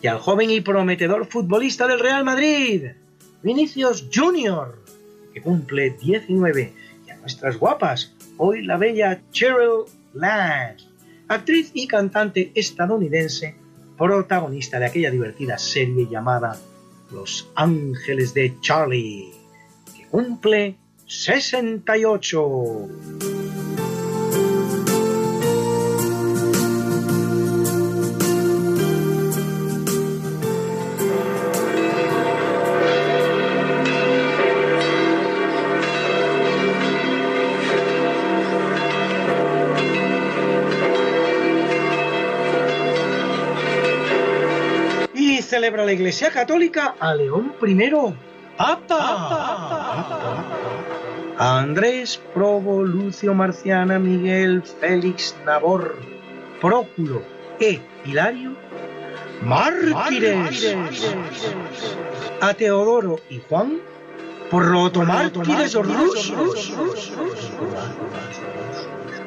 Y 0.00 0.06
al 0.06 0.20
joven 0.20 0.52
y 0.52 0.60
prometedor 0.60 1.26
futbolista 1.26 1.88
del 1.88 1.98
Real 1.98 2.22
Madrid, 2.22 2.84
Vinicius 3.42 4.08
Junior, 4.14 4.80
que 5.34 5.42
cumple 5.42 5.90
19. 6.00 6.72
Y 7.08 7.10
a 7.10 7.16
nuestras 7.16 7.56
guapas, 7.58 8.14
hoy 8.36 8.62
la 8.62 8.76
bella 8.76 9.20
Cheryl 9.32 9.86
Lang, 10.14 10.76
actriz 11.30 11.70
y 11.74 11.86
cantante 11.86 12.50
estadounidense, 12.56 13.54
protagonista 13.96 14.80
de 14.80 14.86
aquella 14.86 15.12
divertida 15.12 15.58
serie 15.58 16.08
llamada 16.10 16.58
Los 17.12 17.48
Ángeles 17.54 18.34
de 18.34 18.56
Charlie, 18.60 19.30
que 19.96 20.06
cumple 20.06 20.76
68. 21.06 22.88
Celebra 45.60 45.84
la 45.84 45.92
Iglesia 45.92 46.30
Católica 46.30 46.94
a 46.98 47.14
León 47.14 47.52
I, 47.60 47.90
Papa. 48.56 50.42
A 51.36 51.58
Andrés, 51.58 52.18
Probo, 52.32 52.82
Lucio, 52.82 53.34
Marciana, 53.34 53.98
Miguel, 53.98 54.62
Félix, 54.62 55.36
Nabor, 55.44 55.98
Próculo 56.62 57.20
e 57.60 57.78
Hilario, 58.06 58.56
mártires. 59.42 60.74
A 62.40 62.54
Teodoro 62.54 63.20
y 63.28 63.42
Juan, 63.46 63.80
protomártires 64.50 65.74
rusos. 65.74 66.72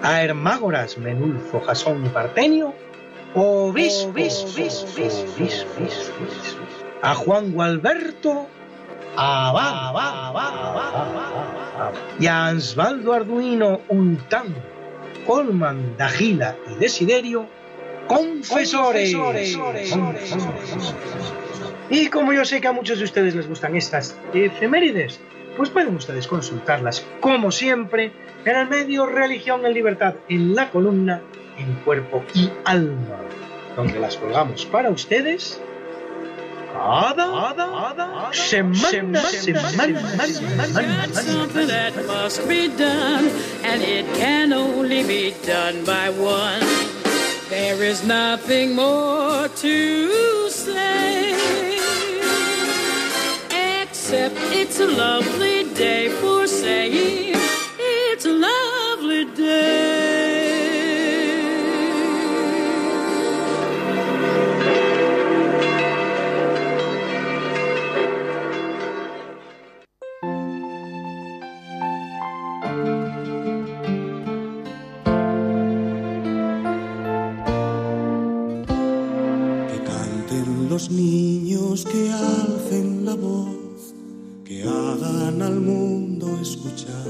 A 0.01 0.23
Hermágoras, 0.23 0.97
Menulfo, 0.97 1.61
Jasón 1.61 2.03
y 2.07 2.10
Partenio, 2.10 2.73
obispos. 3.35 4.55
A 7.01 7.15
Juan 7.15 7.51
Gualberto, 7.51 8.47
abad. 9.15 9.93
Y 12.19 12.27
a 12.27 12.47
Ansvaldo 12.47 13.14
Arduino, 13.14 13.81
Untán, 13.89 14.55
Colman, 15.26 15.97
Dagila 15.97 16.55
y 16.72 16.76
Desiderio, 16.80 17.47
confesores. 18.07 19.15
Y 21.89 22.07
como 22.07 22.34
yo 22.34 22.45
sé 22.45 22.61
que 22.61 22.68
a 22.68 22.72
muchos 22.72 22.99
de 22.99 23.05
ustedes 23.05 23.35
les 23.35 23.47
gustan 23.47 23.76
estas 23.76 24.18
efemérides, 24.34 25.19
pues 25.57 25.69
pueden 25.69 25.95
ustedes 25.95 26.27
consultarlas, 26.27 27.05
como 27.19 27.51
siempre, 27.51 28.14
en 28.45 28.55
el 28.55 28.69
medio 28.69 29.05
Religión 29.05 29.65
en 29.65 29.73
Libertad, 29.73 30.15
en 30.30 30.55
la 30.55 30.72
columna 30.72 31.22
En 31.57 31.73
Cuerpo 31.85 32.23
y 32.34 32.49
Alma, 32.65 33.17
donde 33.75 33.99
las 33.99 34.17
colgamos 34.17 34.65
para 34.65 34.89
ustedes 34.89 35.59
cada, 36.73 38.31
semana, 38.34 39.21
something 41.13 41.67
that 41.67 41.93
must 42.07 42.47
be 42.47 42.67
done, 42.67 43.30
and 43.63 43.81
it 43.81 44.05
can 44.15 44.51
only 44.53 45.03
be 45.03 45.34
done 45.45 45.85
by 45.85 46.09
one. 46.09 46.59
There 47.49 47.84
is 47.84 48.03
nothing 48.03 48.75
more 48.75 49.47
to 49.47 50.49
say. 50.49 51.34
Except 53.81 54.35
it's 54.51 54.80
a 54.80 54.88
lovely 54.88 55.65
day 55.75 56.09
for 56.09 56.47
saying 56.47 57.35
it's 57.77 58.25
a 58.25 58.34
lovely 58.34 59.25
day. 59.35 59.93
Los 80.84 80.91
niños, 80.91 81.85
que 81.85 82.11
alcen 82.11 83.05
la 83.05 83.15
voz, 83.15 83.93
que 84.43 84.64
hagan 84.64 85.41
al 85.41 85.61
mundo 85.61 86.27
escuchar, 86.41 87.05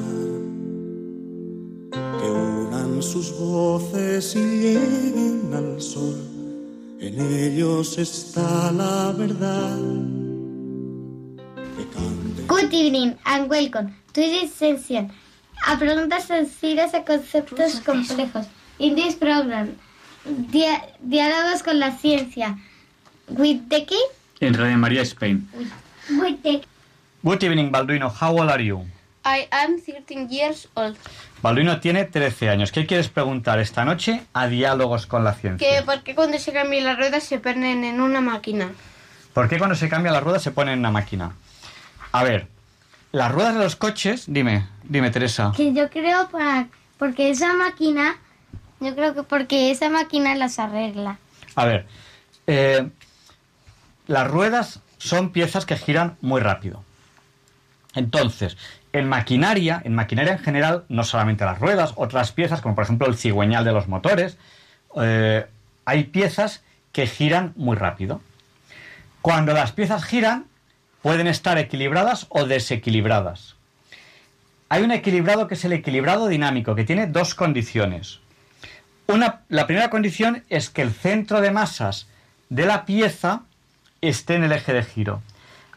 que 1.92 2.30
unan 2.30 3.02
sus 3.02 3.36
voces 3.40 4.36
y 4.36 4.40
lleguen 4.40 5.52
al 5.54 5.82
sol. 5.82 6.16
En 7.00 7.20
ellos 7.20 7.98
está 7.98 8.72
la 8.74 9.12
verdad. 9.18 9.80
Good 12.48 12.72
evening 12.74 13.16
and 13.26 13.50
welcome 13.50 13.88
to 14.14 14.22
this 14.22 14.54
session. 14.54 15.10
A 15.66 15.80
preguntas 15.80 16.26
sencillas 16.26 16.94
a 16.94 17.04
conceptos 17.04 17.80
complejos. 17.80 18.46
In 18.78 18.96
this 18.96 19.16
program, 19.16 19.70
dia- 20.52 20.84
diálogos 21.02 21.64
con 21.64 21.80
la 21.80 21.98
ciencia. 21.98 22.60
With 23.28 23.70
the 23.70 23.86
key? 23.86 24.04
En 24.40 24.54
Radio 24.54 24.78
María 24.78 25.02
Spain. 25.04 25.50
With 26.10 26.42
the 26.44 26.62
Good 27.24 27.44
evening, 27.44 27.72
Balduino. 27.72 28.10
How 28.10 28.38
old 28.38 28.50
are 28.50 28.64
you? 28.64 28.86
I 29.24 29.48
am 29.52 29.80
13 29.80 30.28
years 30.30 30.68
old. 30.74 30.98
Balduino 31.42 31.80
tiene 31.80 32.04
13 32.04 32.50
años. 32.50 32.72
¿Qué 32.74 32.86
quieres 32.86 33.08
preguntar 33.08 33.60
esta 33.60 33.86
noche 33.86 34.24
a 34.34 34.48
Diálogos 34.48 35.06
con 35.08 35.24
la 35.24 35.34
Ciencia? 35.34 35.66
Que 35.66 35.82
por 35.84 36.04
qué 36.04 36.16
cuando 36.16 36.38
se 36.38 36.52
cambian 36.52 36.84
las 36.84 36.98
ruedas 36.98 37.24
se 37.24 37.40
ponen 37.40 37.86
en 37.86 38.02
una 38.02 38.20
máquina. 38.20 38.72
¿Por 39.34 39.48
qué 39.48 39.58
cuando 39.58 39.76
se 39.76 39.90
cambia 39.90 40.12
la 40.12 40.20
rueda 40.20 40.40
se 40.40 40.52
pone 40.52 40.74
en 40.74 40.80
una 40.80 40.92
máquina? 40.92 41.34
A 42.12 42.24
ver, 42.24 42.48
las 43.14 43.32
ruedas 43.32 43.56
de 43.56 43.64
los 43.64 43.76
coches, 43.76 44.26
dime, 44.28 44.68
dime 44.84 45.10
Teresa. 45.10 45.54
Que 45.56 45.74
yo 45.74 45.90
creo 45.90 46.30
para... 46.30 46.68
Porque 46.98 47.30
esa 47.30 47.54
máquina... 47.54 48.18
Yo 48.80 48.94
creo 48.96 49.16
que 49.16 49.24
porque 49.24 49.72
esa 49.72 49.90
máquina 49.90 50.36
las 50.36 50.60
arregla. 50.60 51.18
A 51.56 51.66
ver, 51.66 51.88
eh, 52.48 52.90
las 54.08 54.28
ruedas 54.28 54.82
son 54.98 55.32
piezas 55.32 55.66
que 55.66 55.78
giran 55.78 56.18
muy 56.22 56.42
rápido. 56.42 56.84
Entonces, 57.96 58.58
en 58.92 59.08
maquinaria, 59.08 59.82
en 59.84 59.96
maquinaria 59.96 60.34
en 60.34 60.40
general, 60.40 60.86
no 60.90 61.04
solamente 61.04 61.46
las 61.46 61.60
ruedas, 61.60 61.94
otras 61.96 62.32
piezas, 62.32 62.62
como 62.62 62.76
por 62.76 62.84
ejemplo 62.84 63.08
el 63.08 63.18
cigüeñal 63.18 63.66
de 63.66 63.72
los 63.72 63.88
motores, 63.88 64.38
eh, 65.02 65.46
hay 65.86 66.04
piezas 66.06 66.64
que 66.92 67.08
giran 67.08 67.54
muy 67.56 67.76
rápido. 67.76 68.22
Cuando 69.22 69.54
las 69.54 69.72
piezas 69.72 70.04
giran, 70.04 70.46
pueden 71.02 71.28
estar 71.28 71.58
equilibradas 71.58 72.28
o 72.30 72.46
desequilibradas. 72.46 73.56
Hay 74.70 74.84
un 74.84 74.92
equilibrado 74.92 75.48
que 75.48 75.56
es 75.56 75.66
el 75.66 75.74
equilibrado 75.74 76.28
dinámico, 76.28 76.76
que 76.76 76.84
tiene 76.84 77.08
dos 77.08 77.36
condiciones. 77.36 78.20
Una, 79.08 79.42
la 79.50 79.68
primera 79.68 79.90
condición 79.90 80.44
es 80.50 80.70
que 80.70 80.82
el 80.82 80.92
centro 80.92 81.42
de 81.42 81.52
masas 81.52 82.08
de 82.50 82.66
la 82.66 82.86
pieza 82.86 83.44
esté 84.10 84.36
en 84.36 84.44
el 84.44 84.52
eje 84.52 84.74
de 84.74 84.84
giro. 84.84 85.22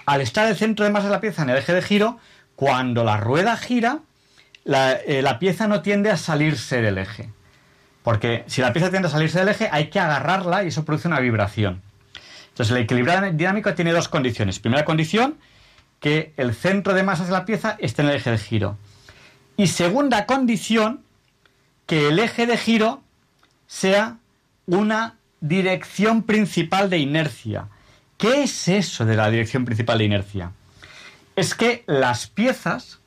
Al 0.04 0.20
estar 0.20 0.46
el 0.48 0.56
centro 0.56 0.84
de 0.84 0.90
masas 0.90 1.08
de 1.08 1.16
la 1.16 1.20
pieza 1.20 1.42
en 1.42 1.50
el 1.50 1.56
eje 1.56 1.72
de 1.72 1.82
giro, 1.82 2.18
cuando 2.54 3.04
la 3.04 3.16
rueda 3.16 3.56
gira, 3.56 4.00
la, 4.64 4.92
eh, 4.92 5.22
la 5.22 5.38
pieza 5.38 5.66
no 5.68 5.82
tiende 5.82 6.10
a 6.10 6.16
salirse 6.16 6.80
del 6.80 6.98
eje. 6.98 7.30
Porque 8.02 8.44
si 8.46 8.60
la 8.60 8.72
pieza 8.72 8.90
tiende 8.90 9.08
a 9.08 9.10
salirse 9.10 9.40
del 9.40 9.48
eje, 9.48 9.68
hay 9.72 9.88
que 9.88 9.98
agarrarla 9.98 10.62
y 10.62 10.68
eso 10.68 10.84
produce 10.84 11.08
una 11.08 11.20
vibración. 11.20 11.82
Entonces, 12.50 12.74
el 12.74 12.82
equilibrado 12.82 13.30
dinámico 13.32 13.74
tiene 13.74 13.92
dos 13.92 14.08
condiciones. 14.08 14.60
Primera 14.60 14.84
condición, 14.84 15.36
que 16.00 16.32
el 16.36 16.54
centro 16.54 16.94
de 16.94 17.02
masas 17.02 17.26
de 17.26 17.32
la 17.32 17.44
pieza 17.44 17.76
esté 17.80 18.02
en 18.02 18.08
el 18.08 18.16
eje 18.16 18.30
de 18.30 18.38
giro. 18.38 18.78
Y 19.56 19.66
segunda 19.66 20.24
condición, 20.24 21.02
que 21.86 22.08
el 22.08 22.18
eje 22.18 22.46
de 22.46 22.56
giro 22.56 23.02
sea 23.66 24.18
una 24.66 25.16
dirección 25.40 26.22
principal 26.22 26.90
de 26.90 26.98
inercia. 26.98 27.68
¿Qué 28.18 28.44
es 28.44 28.68
eso 28.68 29.04
de 29.04 29.16
la 29.16 29.30
dirección 29.30 29.64
principal 29.64 29.98
de 29.98 30.04
inercia? 30.04 30.52
Es 31.34 31.54
que 31.54 31.84
las 31.86 32.26
piezas 32.26 32.98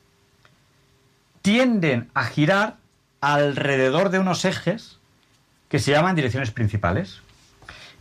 tienden 1.42 2.10
a 2.14 2.24
girar 2.24 2.76
alrededor 3.20 4.10
de 4.10 4.20
unos 4.20 4.44
ejes 4.44 4.98
que 5.68 5.78
se 5.78 5.90
llaman 5.90 6.16
direcciones 6.16 6.52
principales. 6.52 7.20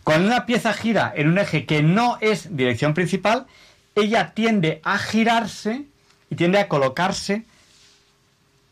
Cuando 0.04 0.28
una 0.28 0.46
pieza 0.46 0.74
gira 0.74 1.12
en 1.16 1.30
un 1.30 1.38
eje 1.38 1.66
que 1.66 1.82
no 1.82 2.18
es 2.22 2.56
dirección 2.56 2.94
principal, 2.94 3.48
ella 3.96 4.34
tiende 4.34 4.82
a 4.84 4.98
girarse 4.98 5.86
y 6.30 6.36
tiende 6.36 6.60
a 6.60 6.68
colocarse 6.68 7.46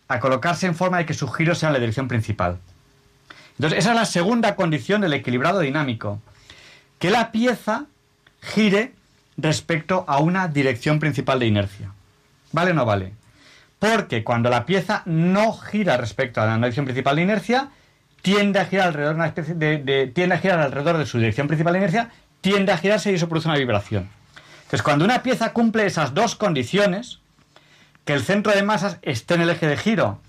a 0.09 0.19
colocarse 0.19 0.67
en 0.67 0.75
forma 0.75 0.99
de 0.99 1.05
que 1.05 1.13
su 1.13 1.27
giro 1.27 1.53
sea 1.53 1.67
en 1.67 1.73
la 1.73 1.79
dirección 1.79 2.07
principal. 2.07 2.59
Entonces, 3.57 3.79
esa 3.79 3.89
es 3.89 3.95
la 3.95 4.05
segunda 4.05 4.55
condición 4.55 5.01
del 5.01 5.13
equilibrado 5.13 5.59
dinámico. 5.59 6.21
Que 6.97 7.09
la 7.09 7.31
pieza 7.31 7.87
gire 8.41 8.93
respecto 9.37 10.05
a 10.07 10.19
una 10.19 10.47
dirección 10.47 10.99
principal 10.99 11.39
de 11.39 11.47
inercia. 11.47 11.91
¿Vale 12.51 12.71
o 12.71 12.73
no 12.73 12.85
vale? 12.85 13.13
Porque 13.79 14.23
cuando 14.23 14.49
la 14.49 14.65
pieza 14.65 15.03
no 15.05 15.53
gira 15.53 15.97
respecto 15.97 16.41
a 16.41 16.45
la 16.45 16.55
dirección 16.55 16.85
principal 16.85 17.15
de 17.17 17.21
inercia, 17.21 17.69
tiende 18.21 18.59
a 18.59 18.65
girar 18.65 18.87
alrededor 18.87 19.13
de, 19.13 19.19
una 19.19 19.27
especie 19.27 19.53
de, 19.53 19.77
de- 19.77 20.07
tiende 20.07 20.35
a 20.35 20.39
girar 20.39 20.59
alrededor 20.59 20.97
de 20.97 21.05
su 21.05 21.17
dirección 21.19 21.47
principal 21.47 21.73
de 21.73 21.79
inercia, 21.79 22.09
tiende 22.41 22.71
a 22.71 22.77
girarse 22.77 23.11
y 23.11 23.15
eso 23.15 23.29
produce 23.29 23.47
una 23.49 23.57
vibración. 23.57 24.09
Entonces, 24.57 24.81
cuando 24.81 25.05
una 25.05 25.23
pieza 25.23 25.53
cumple 25.53 25.85
esas 25.85 26.13
dos 26.13 26.35
condiciones, 26.35 27.19
que 28.05 28.13
el 28.13 28.23
centro 28.23 28.53
de 28.53 28.63
masas 28.63 28.97
esté 29.01 29.35
en 29.35 29.41
el 29.41 29.49
eje 29.49 29.67
de 29.67 29.77
giro 29.77 30.19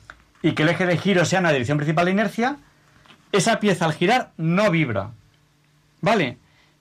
y 0.42 0.52
que 0.52 0.62
el 0.64 0.68
eje 0.68 0.86
de 0.86 0.98
giro 0.98 1.24
sea 1.24 1.38
en 1.38 1.44
la 1.44 1.52
dirección 1.52 1.78
principal 1.78 2.04
de 2.04 2.10
inercia, 2.12 2.56
esa 3.32 3.58
pieza 3.60 3.84
al 3.86 3.94
girar 3.94 4.32
no 4.36 4.70
vibra. 4.70 5.10
¿Vale? 6.00 6.38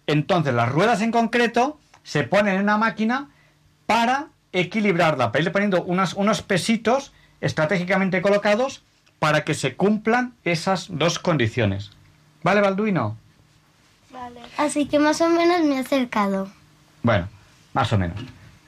Entonces 0.08 0.54
las 0.54 0.70
ruedas 0.70 1.02
en 1.02 1.12
concreto 1.12 1.80
se 2.04 2.24
ponen 2.24 2.56
en 2.56 2.62
una 2.64 2.78
máquina 2.78 3.30
para 3.86 4.28
equilibrarla, 4.54 5.32
para 5.32 5.40
irle 5.42 5.52
poniendo 5.52 5.84
unas- 5.84 6.14
unos 6.14 6.42
pesitos 6.42 7.12
estratégicamente 7.42 8.22
colocados 8.22 8.82
para 9.20 9.44
que 9.44 9.54
se 9.54 9.76
cumplan 9.76 10.34
esas 10.44 10.88
dos 10.90 11.20
condiciones. 11.20 11.92
¿Vale, 12.44 12.62
Balduino? 12.62 13.18
Así 14.58 14.88
que 14.88 15.00
más 15.00 15.22
o 15.22 15.30
menos 15.30 15.62
me 15.64 15.76
he 15.76 15.80
acercado. 15.80 16.50
Bueno, 17.04 17.28
más 17.74 17.92
o 17.94 17.98
menos. 17.98 18.18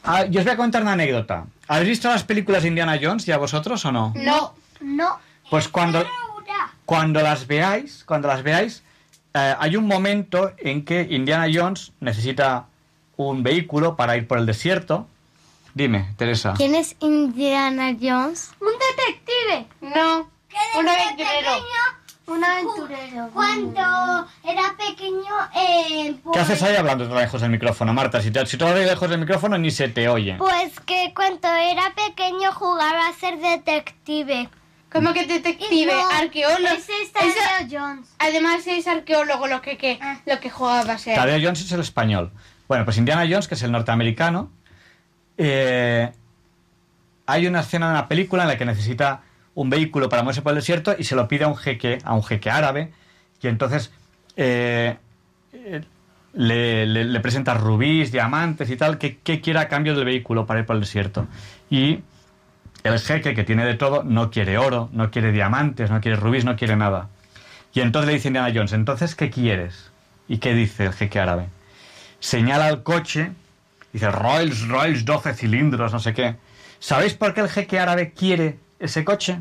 Ah, 0.04 0.26
yo 0.26 0.40
os 0.40 0.46
voy 0.46 0.54
a 0.54 0.58
contar 0.58 0.82
una 0.82 0.94
anécdota. 0.94 1.46
¿Habéis 1.68 1.90
visto 1.90 2.10
las 2.10 2.24
películas 2.24 2.62
de 2.64 2.70
Indiana 2.70 3.00
Jones 3.02 3.26
ya 3.26 3.38
vosotros 3.38 3.84
o 3.86 3.92
no? 3.92 4.14
No. 4.16 4.54
No. 4.82 5.20
Pues 5.50 5.68
cuando, 5.68 6.06
cuando 6.86 7.22
las 7.22 7.48
veáis, 7.48 8.04
cuando 8.06 8.28
las 8.28 8.44
veáis, 8.44 8.84
eh, 9.48 9.56
hay 9.60 9.76
un 9.76 9.88
momento 9.88 10.52
en 10.58 10.86
que 10.86 11.08
Indiana 11.10 11.48
Jones 11.54 11.92
necesita 12.00 12.66
un 13.18 13.44
vehículo 13.44 13.96
para 13.96 14.16
ir 14.18 14.28
por 14.28 14.38
el 14.38 14.46
desierto. 14.46 15.08
Dime, 15.74 16.14
Teresa. 16.18 16.54
¿Quién 16.58 16.76
es 16.76 16.96
Indiana 17.00 17.96
Jones? 18.00 18.52
Un 18.60 18.74
detective. 18.74 19.68
No. 19.82 20.30
Un 20.78 20.88
aventurero. 20.88 21.52
Un 22.28 22.44
aventurero. 22.44 23.30
Cuando 23.34 24.28
era 24.44 24.76
pequeño, 24.78 25.34
eh, 25.56 26.16
pues, 26.24 26.34
¿Qué 26.34 26.40
haces 26.40 26.64
ahí 26.64 26.76
hablando 26.76 27.08
tan 27.08 27.18
lejos 27.18 27.42
del 27.42 27.50
micrófono, 27.50 27.94
Marta? 27.94 28.22
Si 28.22 28.32
te, 28.32 28.46
si 28.46 28.58
tú 28.58 28.66
hablas 28.66 28.86
lejos 28.86 29.10
del 29.10 29.20
micrófono 29.20 29.58
ni 29.58 29.72
se 29.72 29.90
te 29.90 30.08
oye. 30.08 30.36
Pues 30.38 30.80
que 30.82 31.12
cuando 31.16 31.48
era 31.48 31.94
pequeño 31.96 32.52
jugaba 32.52 33.08
a 33.08 33.14
ser 33.14 33.40
detective. 33.40 34.50
¿Cómo 34.92 35.14
que 35.14 35.26
detective? 35.26 35.86
No, 35.92 36.10
arqueólogo. 36.10 36.74
ese 36.76 36.92
es 37.04 37.12
Tadeo 37.14 37.68
Jones. 37.70 38.08
Además 38.18 38.66
es 38.68 38.88
arqueólogo 38.88 39.48
lo 39.48 39.62
que, 39.62 39.78
que- 39.78 40.00
lo 40.26 40.40
que 40.40 40.50
jugaba 40.50 40.94
a 40.94 40.98
ser. 40.98 41.16
Tadeo 41.16 41.40
Jones 41.42 41.62
es 41.62 41.72
el 41.72 41.82
español. 41.82 42.32
Bueno, 42.68 42.86
pues 42.86 42.98
Indiana 42.98 43.22
Jones, 43.30 43.48
que 43.48 43.56
es 43.56 43.64
el 43.64 43.72
norteamericano, 43.72 44.52
eh, 45.38 46.12
hay 47.26 47.48
una 47.48 47.60
escena 47.62 47.88
de 47.88 47.92
una 47.94 48.08
película 48.08 48.44
en 48.44 48.50
la 48.50 48.58
que 48.58 48.66
necesita 48.66 49.22
un 49.56 49.70
vehículo 49.70 50.10
para 50.10 50.24
moverse 50.24 50.42
por 50.42 50.52
el 50.54 50.58
desierto 50.58 50.96
y 50.98 51.04
se 51.04 51.16
lo 51.16 51.28
pide 51.28 51.44
a 51.44 51.48
un 51.48 51.58
jeque, 51.58 52.00
a 52.04 52.14
un 52.14 52.24
jeque 52.24 52.50
árabe, 52.50 52.92
y 53.42 53.48
entonces 53.48 53.92
eh, 54.38 54.98
eh, 55.54 55.82
le, 56.34 56.86
le- 56.86 57.06
le 57.06 57.20
presenta 57.20 57.54
rubíes, 57.54 58.12
diamantes 58.12 58.70
y 58.70 58.78
tal, 58.78 58.98
que, 58.98 59.18
que 59.18 59.42
quiera 59.42 59.62
a 59.62 59.68
cambio 59.68 59.96
del 59.96 60.06
vehículo 60.06 60.46
para 60.46 60.60
ir 60.62 60.66
por 60.66 60.76
el 60.76 60.82
desierto. 60.82 61.28
Y 61.70 62.00
el 62.84 63.00
jeque, 63.00 63.36
que 63.36 63.44
tiene 63.44 63.66
de 63.66 63.76
todo, 63.76 64.04
no 64.04 64.32
quiere 64.32 64.58
oro, 64.58 64.90
no 64.94 65.12
quiere 65.12 65.32
diamantes, 65.32 65.90
no 65.90 66.02
quiere 66.02 66.18
rubíes, 66.18 66.46
no 66.46 66.56
quiere 66.56 66.76
nada. 66.76 67.10
Y 67.74 67.82
entonces 67.82 68.08
le 68.08 68.14
dice 68.16 68.30
Indiana 68.30 68.52
Jones, 68.54 68.74
entonces, 68.74 69.16
¿qué 69.16 69.30
quieres? 69.30 69.92
¿Y 70.28 70.38
qué 70.38 70.54
dice 70.54 70.86
el 70.86 70.94
jeque 70.94 71.20
árabe? 71.20 71.48
Señala 72.20 72.70
el 72.70 72.84
coche, 72.84 73.32
dice 73.94 74.12
Rolls 74.12 74.68
Royce 74.68 75.04
12 75.04 75.34
cilindros, 75.34 75.94
no 75.94 76.00
sé 76.00 76.14
qué. 76.14 76.36
¿Sabéis 76.80 77.14
por 77.14 77.34
qué 77.34 77.42
el 77.42 77.50
jeque 77.50 77.80
árabe 77.80 78.14
quiere 78.14 78.58
ese 78.80 79.04
coche? 79.04 79.40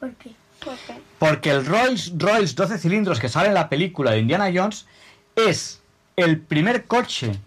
¿Por 0.00 0.12
qué? 0.14 0.30
¿Por 0.64 0.74
qué? 0.86 0.94
Porque 1.18 1.50
el 1.50 1.66
Rolls 1.66 2.12
Royce 2.16 2.54
12 2.54 2.78
cilindros 2.78 3.20
que 3.20 3.28
sale 3.28 3.48
en 3.48 3.54
la 3.54 3.68
película 3.68 4.12
de 4.12 4.20
Indiana 4.20 4.50
Jones 4.54 4.86
es 5.36 5.80
el 6.16 6.40
primer 6.40 6.84
coche 6.84 7.38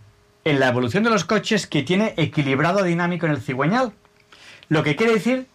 en 0.43 0.59
la 0.59 0.69
evolución 0.69 1.03
de 1.03 1.09
los 1.09 1.25
coches 1.25 1.67
que 1.67 1.83
tiene 1.83 2.13
equilibrado 2.17 2.83
dinámico 2.83 3.25
en 3.25 3.33
el 3.33 3.41
cigüeñal. 3.41 3.93
Lo 4.69 4.83
que 4.83 4.95
quiere 4.95 5.13
decir 5.13 5.47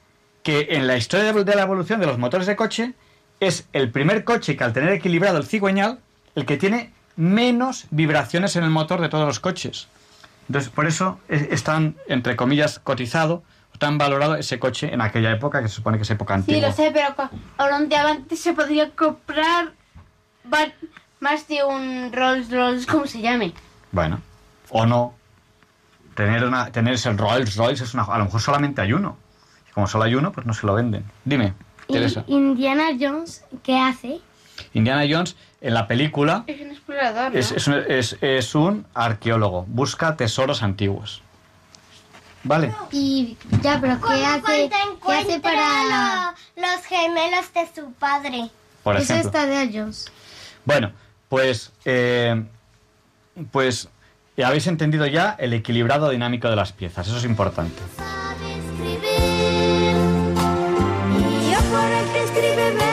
que 0.42 0.68
en 0.70 0.86
la 0.86 0.96
historia 0.96 1.32
de 1.32 1.54
la 1.54 1.62
evolución 1.62 2.00
de 2.00 2.06
los 2.06 2.18
motores 2.18 2.46
de 2.46 2.56
coche 2.56 2.94
es 3.40 3.66
el 3.72 3.90
primer 3.90 4.24
coche 4.24 4.56
que 4.56 4.64
al 4.64 4.72
tener 4.72 4.90
equilibrado 4.92 5.38
el 5.38 5.46
cigüeñal, 5.46 5.98
el 6.34 6.46
que 6.46 6.56
tiene 6.56 6.92
menos 7.16 7.86
vibraciones 7.90 8.56
en 8.56 8.64
el 8.64 8.70
motor 8.70 9.00
de 9.00 9.08
todos 9.08 9.26
los 9.26 9.40
coches. 9.40 9.88
Entonces, 10.48 10.70
por 10.70 10.86
eso 10.86 11.18
es, 11.28 11.42
es 11.50 11.62
tan, 11.62 11.96
entre 12.08 12.36
comillas, 12.36 12.78
cotizado, 12.78 13.42
o 13.74 13.78
tan 13.78 13.98
valorado 13.98 14.36
ese 14.36 14.58
coche 14.58 14.92
en 14.92 15.00
aquella 15.00 15.30
época, 15.30 15.62
que 15.62 15.68
se 15.68 15.74
supone 15.76 15.98
que 15.98 16.02
es 16.02 16.10
época 16.10 16.34
Sí, 16.34 16.40
antigua. 16.40 16.68
lo 16.68 16.74
sé, 16.74 16.90
pero 16.92 17.14
día 17.88 18.08
antes 18.08 18.40
se 18.40 18.52
podría 18.52 18.90
comprar 18.90 19.72
más 21.20 21.46
de 21.48 21.62
un 21.64 22.12
Rolls 22.12 22.50
Royce, 22.50 22.86
como 22.86 23.06
se 23.06 23.20
llame. 23.20 23.52
Bueno, 23.92 24.20
o 24.70 24.86
no. 24.86 25.14
Tener, 26.14 26.44
una, 26.44 26.70
tener 26.72 26.94
ese 26.94 27.12
Rolls 27.12 27.56
Royce 27.56 27.84
es 27.84 27.94
una... 27.94 28.02
A 28.04 28.18
lo 28.18 28.24
mejor 28.26 28.40
solamente 28.40 28.80
hay 28.82 28.92
uno. 28.92 29.16
Y 29.68 29.72
como 29.72 29.86
solo 29.86 30.04
hay 30.04 30.14
uno, 30.14 30.32
pues 30.32 30.46
no 30.46 30.52
se 30.54 30.66
lo 30.66 30.74
venden. 30.74 31.04
Dime, 31.24 31.54
Teresa. 31.88 32.24
¿Y 32.26 32.34
Indiana 32.34 32.88
Jones 33.00 33.44
qué 33.62 33.78
hace? 33.78 34.20
Indiana 34.74 35.04
Jones, 35.10 35.36
en 35.60 35.74
la 35.74 35.86
película, 35.86 36.44
Es 36.46 36.60
un 36.60 36.70
explorador, 36.70 37.32
¿no? 37.32 37.38
es, 37.38 37.50
es 37.52 37.66
un, 37.66 37.74
es- 37.88 38.16
es 38.20 38.54
un 38.54 38.86
arqueólogo. 38.94 39.64
Busca 39.68 40.16
tesoros 40.16 40.62
antiguos. 40.62 41.22
¿Vale? 42.44 42.74
Y 42.90 43.36
ya, 43.62 43.78
pero 43.80 44.00
¿qué 44.00 44.24
hace, 44.26 44.68
¿qué 45.06 45.12
hace 45.12 45.40
para 45.40 46.34
los 46.56 46.84
gemelos 46.86 47.52
de 47.54 47.68
su 47.74 47.92
padre? 47.92 48.50
Por 48.82 48.96
Eso 48.96 49.12
ejemplo. 49.14 49.28
está 49.40 49.46
de 49.46 49.70
Jones? 49.78 50.10
Bueno, 50.64 50.90
pues... 51.28 51.72
eh, 51.84 52.44
pues 53.50 53.88
eh, 54.36 54.44
habéis 54.44 54.66
entendido 54.66 55.06
ya 55.06 55.36
el 55.38 55.52
equilibrado 55.52 56.10
dinámico 56.10 56.48
de 56.48 56.56
las 56.56 56.72
piezas. 56.72 57.06
Eso 57.06 57.18
es 57.18 57.24
importante. 57.24 57.82
Y 61.48 62.91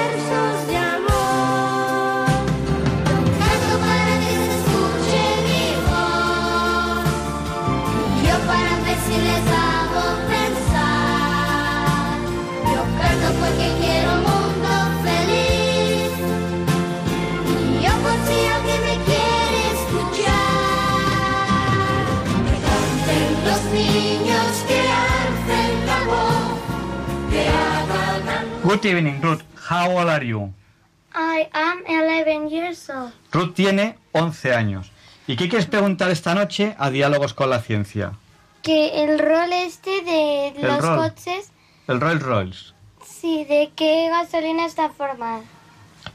Good 28.70 28.86
evening, 28.86 29.20
Ruth. 29.24 29.42
How 29.68 29.90
old 29.98 30.10
are 30.10 30.24
you? 30.24 30.54
I 31.16 31.48
am 31.54 31.84
11 31.88 32.50
years 32.52 32.88
old. 32.88 33.12
Ruth 33.32 33.56
tiene 33.56 33.96
11 34.12 34.54
años. 34.54 34.92
¿Y 35.26 35.36
qué 35.38 35.50
quieres 35.50 35.66
preguntar 35.66 36.12
esta 36.12 36.36
noche 36.36 36.76
a 36.78 36.92
Diálogos 36.92 37.34
con 37.34 37.50
la 37.50 37.62
Ciencia? 37.62 38.12
Que 38.62 39.04
el 39.04 39.18
rol 39.18 39.52
este 39.54 40.02
de 40.04 40.50
El 40.50 40.62
los 40.68 40.82
rol. 40.86 40.98
coches, 41.10 41.52
El 41.88 42.00
Rolls 42.00 42.22
Royce. 42.22 42.74
sí, 43.04 43.44
de 43.46 43.72
qué 43.76 44.08
gasolina 44.10 44.68
está 44.68 44.90
formada. 44.90 45.42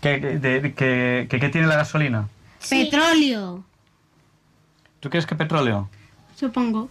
¿Qué, 0.00 0.18
de- 0.20 0.60
de- 0.60 0.74
qué- 0.74 1.26
qué- 1.28 1.40
qué 1.40 1.48
tiene 1.48 1.66
la 1.66 1.74
gasolina? 1.76 2.28
Petróleo, 2.70 3.64
¿Tú 5.00 5.10
crees 5.10 5.26
que 5.26 5.34
petróleo? 5.34 5.88
supongo. 6.36 6.88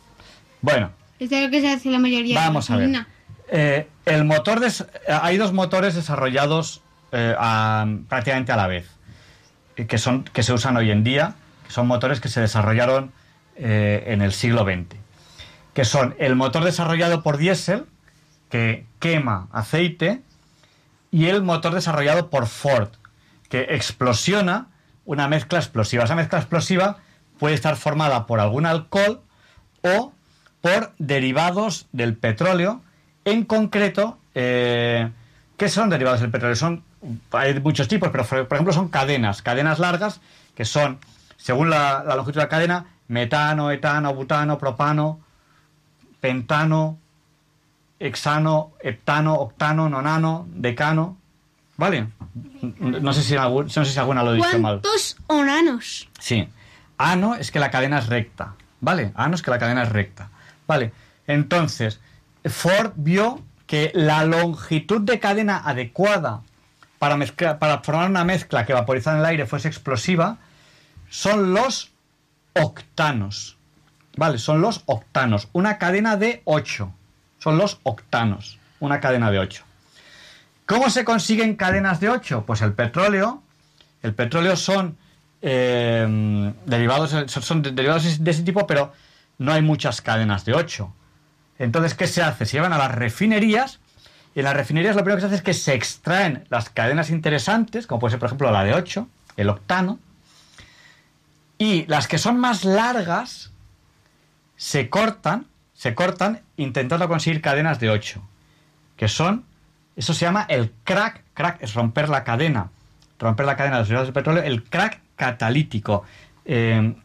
Bueno, 0.61 0.91
Es 1.19 1.29
de 1.29 1.41
lo 1.45 1.49
que 1.49 1.61
se 1.61 1.69
hace 1.71 1.89
la 1.89 1.99
mayoría 1.99 2.35
Vamos 2.35 2.67
de 2.67 2.73
a 2.73 2.77
ver. 2.77 3.05
eh, 3.47 3.87
el 4.05 4.25
motor 4.25 4.59
des- 4.59 4.85
hay 5.07 5.37
dos 5.37 5.53
motores 5.53 5.95
desarrollados 5.95 6.81
eh, 7.11 7.35
prácticamente 8.09 8.51
a 8.51 8.55
la 8.57 8.67
vez, 8.67 8.89
eh, 9.75 9.85
que, 9.87 9.97
son, 9.97 10.23
que 10.23 10.43
se 10.43 10.53
usan 10.53 10.77
hoy 10.77 10.91
en 10.91 11.03
día, 11.03 11.35
que 11.65 11.71
son 11.71 11.87
motores 11.87 12.19
que 12.19 12.29
se 12.29 12.41
desarrollaron 12.41 13.11
eh, 13.55 14.03
en 14.07 14.21
el 14.21 14.33
siglo 14.33 14.63
XX, 14.63 14.97
que 15.73 15.85
son 15.85 16.15
el 16.19 16.35
motor 16.35 16.63
desarrollado 16.63 17.21
por 17.23 17.37
diésel, 17.37 17.85
que 18.49 18.85
quema 18.99 19.47
aceite, 19.51 20.21
y 21.11 21.27
el 21.27 21.43
motor 21.43 21.73
desarrollado 21.73 22.29
por 22.29 22.47
Ford, 22.47 22.89
que 23.49 23.67
explosiona 23.69 24.67
una 25.05 25.27
mezcla 25.27 25.59
explosiva. 25.59 26.03
Esa 26.05 26.15
mezcla 26.15 26.39
explosiva 26.39 26.97
puede 27.37 27.53
estar 27.55 27.75
formada 27.75 28.25
por 28.25 28.39
algún 28.39 28.65
alcohol 28.65 29.21
o 29.83 30.13
por 30.61 30.93
derivados 30.97 31.87
del 31.91 32.15
petróleo, 32.17 32.81
en 33.25 33.45
concreto, 33.45 34.19
eh, 34.35 35.09
¿qué 35.57 35.69
son 35.69 35.89
derivados 35.89 36.21
del 36.21 36.31
petróleo? 36.31 36.55
Son, 36.55 36.83
hay 37.31 37.59
muchos 37.59 37.87
tipos, 37.87 38.09
pero 38.11 38.25
por 38.25 38.55
ejemplo 38.55 38.73
son 38.73 38.89
cadenas, 38.89 39.41
cadenas 39.41 39.79
largas, 39.79 40.21
que 40.55 40.65
son, 40.65 40.99
según 41.37 41.69
la, 41.69 42.03
la 42.05 42.15
longitud 42.15 42.39
de 42.39 42.45
la 42.45 42.49
cadena, 42.49 42.85
metano, 43.07 43.71
etano, 43.71 44.13
butano, 44.13 44.57
propano, 44.57 45.19
pentano, 46.19 46.97
hexano, 47.99 48.71
heptano, 48.81 49.35
octano, 49.35 49.89
nonano, 49.89 50.45
decano, 50.49 51.17
¿vale? 51.77 52.07
No 52.79 53.13
sé 53.13 53.21
si, 53.23 53.35
no 53.35 53.67
sé 53.67 53.85
si 53.85 53.99
alguna 53.99 54.23
lo 54.23 54.33
he 54.33 54.37
dicho 54.37 54.59
mal. 54.59 54.81
¿Cuántos 54.81 55.17
onanos? 55.27 56.09
Sí. 56.19 56.47
Ano 56.97 57.35
es 57.35 57.51
que 57.51 57.59
la 57.59 57.71
cadena 57.71 57.99
es 57.99 58.07
recta. 58.07 58.55
¿Vale? 58.81 59.11
Ano 59.15 59.35
es 59.35 59.41
que 59.41 59.51
la 59.51 59.59
cadena 59.59 59.83
es 59.83 59.89
recta. 59.89 60.29
Vale. 60.67 60.91
Entonces, 61.27 62.01
Ford 62.45 62.93
vio 62.95 63.41
que 63.67 63.91
la 63.93 64.25
longitud 64.25 65.01
de 65.01 65.19
cadena 65.19 65.61
adecuada 65.65 66.41
para, 66.99 67.17
para 67.59 67.79
formar 67.79 68.09
una 68.09 68.23
mezcla 68.23 68.65
que 68.65 68.73
vaporizada 68.73 69.17
en 69.17 69.21
el 69.21 69.25
aire 69.25 69.45
fuese 69.45 69.67
explosiva 69.67 70.37
son 71.09 71.53
los 71.53 71.91
octanos. 72.53 73.57
¿Vale? 74.15 74.37
Son 74.37 74.61
los 74.61 74.83
octanos. 74.85 75.47
Una 75.53 75.77
cadena 75.77 76.17
de 76.17 76.41
8. 76.45 76.93
Son 77.39 77.57
los 77.57 77.79
octanos. 77.83 78.59
Una 78.79 78.99
cadena 78.99 79.31
de 79.31 79.39
8. 79.39 79.63
¿Cómo 80.65 80.89
se 80.89 81.03
consiguen 81.03 81.55
cadenas 81.55 81.99
de 81.99 82.09
8? 82.09 82.43
Pues 82.45 82.61
el 82.61 82.73
petróleo. 82.73 83.41
El 84.01 84.13
petróleo 84.13 84.55
son 84.55 84.97
eh, 85.41 86.53
derivados, 86.65 87.15
son 87.27 87.61
derivados 87.61 88.23
de 88.23 88.31
ese 88.31 88.43
tipo, 88.43 88.67
pero 88.67 88.93
no 89.39 89.51
hay 89.51 89.61
muchas 89.61 90.01
cadenas 90.01 90.45
de 90.45 90.53
8. 90.53 90.93
Entonces, 91.59 91.93
¿qué 91.93 92.07
se 92.07 92.21
hace? 92.21 92.45
Se 92.45 92.57
llevan 92.57 92.73
a 92.73 92.77
las 92.77 92.93
refinerías 92.93 93.79
y 94.35 94.39
en 94.39 94.45
las 94.45 94.55
refinerías 94.55 94.95
lo 94.95 95.03
primero 95.03 95.17
que 95.17 95.21
se 95.21 95.27
hace 95.27 95.35
es 95.35 95.41
que 95.41 95.53
se 95.53 95.73
extraen 95.73 96.45
las 96.49 96.69
cadenas 96.69 97.09
interesantes, 97.09 97.85
como 97.85 97.99
puede 97.99 98.11
ser, 98.11 98.19
por 98.19 98.27
ejemplo, 98.27 98.51
la 98.51 98.63
de 98.63 98.73
8, 98.73 99.07
el 99.37 99.49
octano, 99.49 99.99
y 101.57 101.85
las 101.85 102.07
que 102.07 102.17
son 102.17 102.39
más 102.39 102.65
largas 102.65 103.51
se 104.55 104.89
cortan, 104.89 105.45
se 105.73 105.93
cortan 105.93 106.41
intentando 106.57 107.07
conseguir 107.07 107.41
cadenas 107.41 107.79
de 107.79 107.91
8, 107.91 108.21
que 108.97 109.07
son, 109.07 109.45
eso 109.95 110.13
se 110.13 110.25
llama 110.25 110.45
el 110.49 110.71
crack, 110.83 111.23
crack 111.33 111.61
es 111.61 111.75
romper 111.75 112.09
la 112.09 112.23
cadena, 112.23 112.71
romper 113.19 113.45
la 113.45 113.55
cadena 113.55 113.75
de 113.75 113.81
los 113.81 113.87
derivados 113.87 114.07
del 114.07 114.13
petróleo, 114.13 114.43
el 114.43 114.63
crack 114.63 114.99
catalítico. 115.15 116.03
Eh, 116.45 116.95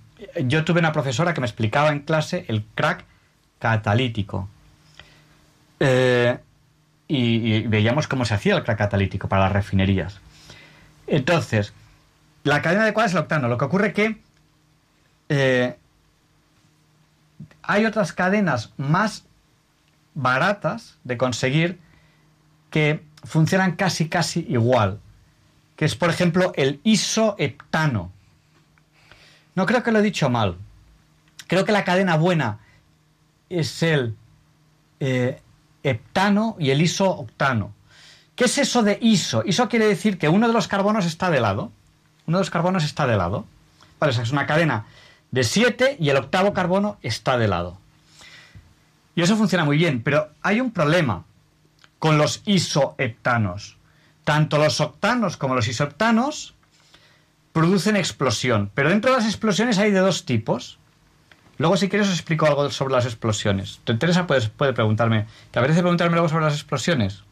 yo 0.45 0.65
tuve 0.65 0.81
una 0.81 0.93
profesora 0.93 1.35
que 1.35 1.41
me 1.41 1.47
explicaba 1.47 1.91
en 1.91 2.01
clase 2.01 2.47
el 2.49 2.65
crack 2.75 3.05
catalítico. 3.59 4.49
Eh, 5.81 6.39
y, 7.07 7.63
veíamos 7.63 8.07
cómo 8.07 8.25
se 8.25 8.35
hacía 8.35 8.57
el 8.57 8.65
crack 8.65 8.79
catalítico 8.79 9.29
para 9.29 9.45
las 9.45 9.53
refinerías. 9.53 10.21
Entonces, 11.07 11.73
la 12.45 12.61
cadena 12.63 12.83
adecuada 12.83 13.09
es 13.09 13.15
el 13.15 13.21
octano. 13.21 13.49
Lo 13.49 13.57
que 13.57 13.65
ocurre 13.65 13.93
que 13.93 14.21
eh, 15.29 15.77
hay 17.63 17.87
otras 17.87 18.13
cadenas 18.13 18.73
más 18.77 19.25
baratas 20.15 20.99
de 21.05 21.17
conseguir 21.17 21.79
que 22.71 23.03
funcionan 23.25 23.73
casi 23.77 24.09
casi 24.09 24.47
igual, 24.49 25.01
que 25.77 25.85
es 25.85 25.95
por 25.95 26.11
ejemplo 26.11 26.53
el 26.57 26.81
isoheptano. 26.85 28.13
No 29.55 29.67
creo 29.67 29.83
que 29.83 29.93
lo 29.93 30.01
he 30.01 30.03
dicho 30.03 30.29
mal. 30.31 30.57
Creo 31.47 31.65
que 31.65 31.73
la 31.73 31.85
cadena 31.85 32.17
buena 32.17 32.61
es 33.49 33.83
el 33.83 34.17
eh, 35.01 35.41
heptano 35.83 36.57
y 36.59 36.71
el 36.71 36.83
isooctano. 36.83 37.73
¿Qué 38.35 38.45
es 38.45 38.59
eso 38.59 38.83
de 38.83 38.99
ISO? 39.01 39.43
ISO 39.45 39.69
quiere 39.69 39.87
decir 39.87 40.19
que 40.19 40.29
uno 40.29 40.47
de 40.47 40.53
los 40.53 40.69
carbonos 40.69 41.07
está 41.07 41.31
de 41.31 41.41
lado. 41.41 41.73
Uno 42.27 42.39
de 42.39 42.43
los 42.43 42.51
carbonos 42.51 42.85
está 42.85 43.07
de 43.07 43.17
lado. 43.17 43.47
Vale, 43.99 44.17
o 44.17 44.23
es 44.23 44.31
una 44.31 44.47
cadena 44.47 44.87
de 45.31 45.45
7 45.45 45.97
y 45.99 46.09
el 46.11 46.17
octavo 46.17 46.53
carbono 46.53 46.99
está 47.03 47.37
de 47.37 47.49
lado. 47.49 47.79
Y 49.15 49.23
eso 49.23 49.37
funciona 49.37 49.65
muy 49.65 49.77
bien, 49.77 50.03
pero 50.03 50.31
hay 50.43 50.61
un 50.61 50.71
problema 50.71 51.25
con 51.99 52.19
los 52.19 52.43
isoheptanos. 52.47 53.77
Tanto 54.25 54.59
los 54.59 54.81
octanos 54.81 55.37
como 55.37 55.55
los 55.55 55.67
isoheptanos 55.67 56.55
producen 57.53 57.97
explosión, 57.97 58.71
pero 58.75 58.91
dentro 58.91 59.11
de 59.11 59.17
las 59.17 59.27
explosiones 59.27 59.79
hay 59.79 59.91
de 59.91 59.99
dos 59.99 60.25
tipos. 60.25 60.78
Luego, 61.59 61.77
si 61.77 61.89
quieres, 61.89 62.09
os 62.09 62.15
explico 62.15 62.47
algo 62.47 62.71
sobre 62.71 62.95
las 62.95 63.05
explosiones. 63.05 63.81
¿Te 63.85 63.93
interesa? 63.93 64.27
Puedes, 64.27 64.49
puede 64.49 64.73
preguntarme. 64.73 65.27
¿Te 65.51 65.59
apetece 65.59 65.81
preguntarme 65.81 66.17
algo 66.17 66.29
sobre 66.29 66.45
las 66.45 66.55
explosiones? 66.55 67.23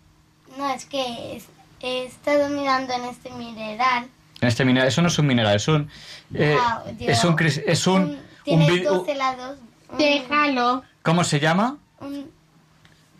No, 0.58 0.68
es 0.74 0.84
que 0.86 1.36
es- 1.36 1.46
he 1.80 2.04
estado 2.06 2.48
mirando 2.48 2.92
en 2.94 3.04
este 3.04 3.30
mineral. 3.30 4.08
En 4.40 4.48
este 4.48 4.64
mineral, 4.64 4.88
eso 4.88 5.00
no 5.02 5.08
es 5.08 5.18
un 5.18 5.26
mineral, 5.26 5.56
es 5.56 5.68
un. 5.68 5.88
eh, 6.34 6.56
Ah, 6.60 6.82
digo, 6.98 7.10
es 7.12 7.24
un. 7.24 7.36
Es 7.66 7.86
un, 7.86 8.02
un 8.02 8.18
Tiene 8.44 8.68
vid- 8.68 8.84
12 8.84 9.14
lados. 9.14 9.58
un- 9.90 9.98
Déjalo. 9.98 10.82
¿Cómo 11.02 11.22
se 11.24 11.38
llama? 11.40 11.78
Un 12.00 12.28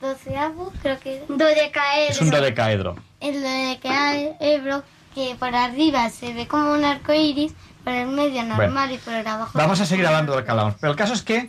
doceavo, 0.00 0.72
creo 0.82 0.98
que. 0.98 1.22
Dodecaedro. 1.28 2.10
Es 2.10 2.20
un 2.20 2.30
dodecaedro. 2.30 2.96
El 3.20 3.42
dodecaedro 3.42 4.82
que 5.14 5.34
por 5.38 5.54
arriba 5.54 6.10
se 6.10 6.34
ve 6.34 6.46
como 6.46 6.72
un 6.72 6.84
arco 6.84 7.12
iris, 7.14 7.54
por 7.86 7.94
el 7.94 8.08
medio 8.08 8.42
normal 8.42 8.72
Bueno. 8.72 8.92
y 8.94 8.98
por 8.98 9.14
el 9.14 9.26
abajo. 9.26 9.52
Vamos 9.56 9.80
a 9.80 9.86
seguir 9.86 10.04
hablando 10.06 10.32
de 10.32 10.38
lo 10.40 10.44
que 10.44 10.50
hablamos. 10.50 10.74
Pero 10.80 10.90
el 10.90 10.98
caso 10.98 11.12
es 11.14 11.22
que. 11.22 11.48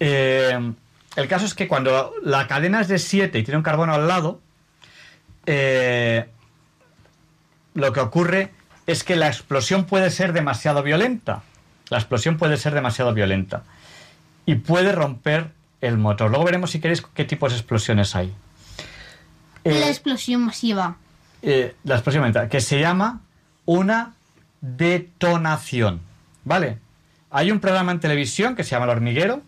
eh, 0.00 0.72
el 1.14 1.28
caso 1.28 1.46
es 1.46 1.54
que 1.54 1.66
cuando 1.68 2.12
la 2.22 2.46
cadena 2.48 2.80
es 2.80 2.88
de 2.88 2.98
7 2.98 3.38
y 3.38 3.42
tiene 3.44 3.56
un 3.56 3.62
carbono 3.62 3.94
al 3.94 4.06
lado, 4.06 4.40
eh, 5.46 6.28
lo 7.74 7.92
que 7.92 8.00
ocurre 8.00 8.52
es 8.86 9.02
que 9.04 9.16
la 9.16 9.28
explosión 9.28 9.84
puede 9.84 10.10
ser 10.10 10.32
demasiado 10.32 10.82
violenta. 10.82 11.42
La 11.88 11.98
explosión 11.98 12.36
puede 12.36 12.56
ser 12.56 12.74
demasiado 12.74 13.14
violenta. 13.14 13.62
Y 14.44 14.56
puede 14.56 14.92
romper 14.92 15.52
el 15.80 15.96
motor. 15.98 16.28
Luego 16.30 16.44
veremos 16.44 16.70
si 16.72 16.80
queréis 16.80 17.00
qué 17.00 17.24
tipos 17.24 17.52
de 17.52 17.58
explosiones 17.58 18.14
hay. 18.16 18.34
Eh, 19.64 19.80
La 19.80 19.88
explosión 19.88 20.42
masiva. 20.46 20.96
eh, 21.42 21.74
la 21.84 21.94
explosión 21.94 22.24
mental, 22.24 22.48
que 22.48 22.60
se 22.60 22.78
llama 22.80 23.20
una 23.66 24.14
detonación. 24.60 26.00
¿Vale? 26.44 26.78
Hay 27.30 27.50
un 27.50 27.60
programa 27.60 27.92
en 27.92 28.00
televisión 28.00 28.54
que 28.54 28.64
se 28.64 28.70
llama 28.70 28.84
El 28.84 28.90
Hormiguero. 28.92 29.42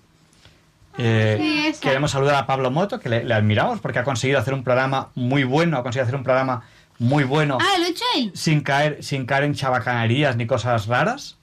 Eh, 1.01 1.73
queremos 1.81 2.11
saludar 2.11 2.35
a 2.35 2.47
Pablo 2.47 2.71
Moto, 2.73 2.99
que 2.99 3.09
le, 3.09 3.25
le 3.25 3.33
admiramos 3.35 3.81
porque 3.81 4.01
ha 4.01 4.05
conseguido 4.05 4.39
hacer 4.41 4.53
un 4.53 4.65
programa 4.65 5.11
muy 5.15 5.45
bueno, 5.45 5.79
ha 5.79 5.83
conseguido 5.85 6.05
hacer 6.05 6.17
un 6.17 6.25
programa 6.25 6.65
muy 6.99 7.23
bueno 7.23 7.59
Ah, 7.61 7.79
lo 7.79 7.85
he 7.87 7.91
hecho 7.91 8.05
él. 8.17 8.33
sin 8.35 8.61
caer, 8.63 9.05
sin 9.05 9.25
caer 9.25 9.45
en 9.45 9.55
chabacanerías 9.55 10.37
ni 10.37 10.47
cosas 10.49 10.87
raras. 10.87 11.37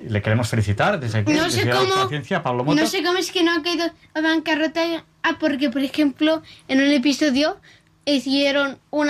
Le 0.00 0.20
queremos 0.22 0.48
felicitar 0.48 0.98
desde 0.98 1.18
aquí, 1.20 1.32
No 1.32 1.44
desde 1.44 1.60
sé 1.62 1.66
la 1.66 1.76
cómo- 1.76 1.94
conciencia, 1.94 2.38
a 2.38 2.42
Pablo 2.42 2.64
Moto. 2.64 2.80
No 2.80 2.86
sé 2.88 3.02
cómo 3.04 3.18
es 3.18 3.30
que 3.30 3.42
no 3.44 3.52
ha 3.52 3.62
caído 3.62 3.84
a 4.14 4.20
bancarrota. 4.20 4.80
Ah, 5.22 5.36
porque, 5.38 5.70
por 5.70 5.82
ejemplo, 5.82 6.42
en 6.66 6.78
un 6.80 6.90
episodio 6.90 7.56
hicieron 8.04 8.78
un 8.90 9.08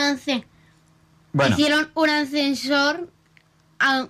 Bueno. 1.33 1.55
hicieron 1.55 1.91
un 1.95 2.11
ascensor 2.11 3.09
a, 3.79 4.07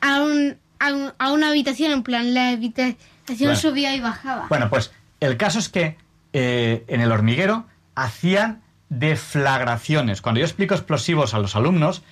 a, 0.00 0.20
un- 0.22 0.56
a 0.78 0.92
un- 0.92 1.12
a 1.18 1.32
una 1.32 1.48
habitación, 1.48 1.92
en 1.92 2.02
plan, 2.02 2.34
la 2.34 2.50
habitación 2.50 2.96
Bueno. 3.38 3.56
subía 3.56 3.94
y 3.94 4.00
bajaba. 4.00 4.46
Bueno, 4.48 4.68
pues 4.70 4.90
el 5.20 5.36
caso 5.36 5.58
es 5.58 5.68
que 5.68 5.96
eh, 6.32 6.84
en 6.88 7.00
el 7.00 7.10
hormiguero 7.12 7.66
hacían 7.94 8.62
deflagraciones. 8.88 10.20
Cuando 10.22 10.40
yo 10.40 10.46
explico 10.46 10.74
explosivos 10.74 11.34
a 11.34 11.38
los 11.38 11.54
alumnos, 11.56 12.02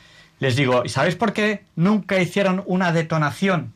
les 0.41 0.55
digo, 0.57 0.83
¿y 0.85 0.89
sabéis 0.89 1.17
por 1.17 1.33
qué 1.33 1.65
nunca 1.77 2.21
hicieron 2.21 2.63
una 2.67 2.93
detonación? 2.93 3.73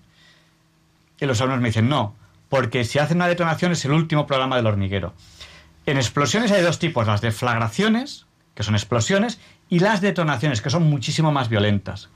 Y 1.21 1.27
los 1.27 1.41
alumnos 1.41 1.61
me 1.63 1.69
dicen, 1.69 1.89
no, 1.89 2.15
porque 2.49 2.85
si 2.85 2.99
hacen 2.99 3.17
una 3.19 3.29
detonación 3.29 3.73
es 3.73 3.85
el 3.85 3.93
último 3.93 4.27
programa 4.27 4.57
del 4.57 4.67
hormiguero. 4.67 5.15
En 5.87 5.97
explosiones 5.97 6.53
hay 6.53 6.63
dos 6.63 6.79
tipos, 6.79 7.07
las 7.07 7.21
deflagraciones, 7.21 8.27
que 8.55 8.63
son 8.63 8.75
explosiones, 8.75 9.41
y 9.73 9.79
las 9.79 10.03
detonaciones, 10.03 10.61
que 10.61 10.69
son 10.69 10.83
muchísimo 10.83 11.33
más 11.33 11.49
violentas. 11.49 12.11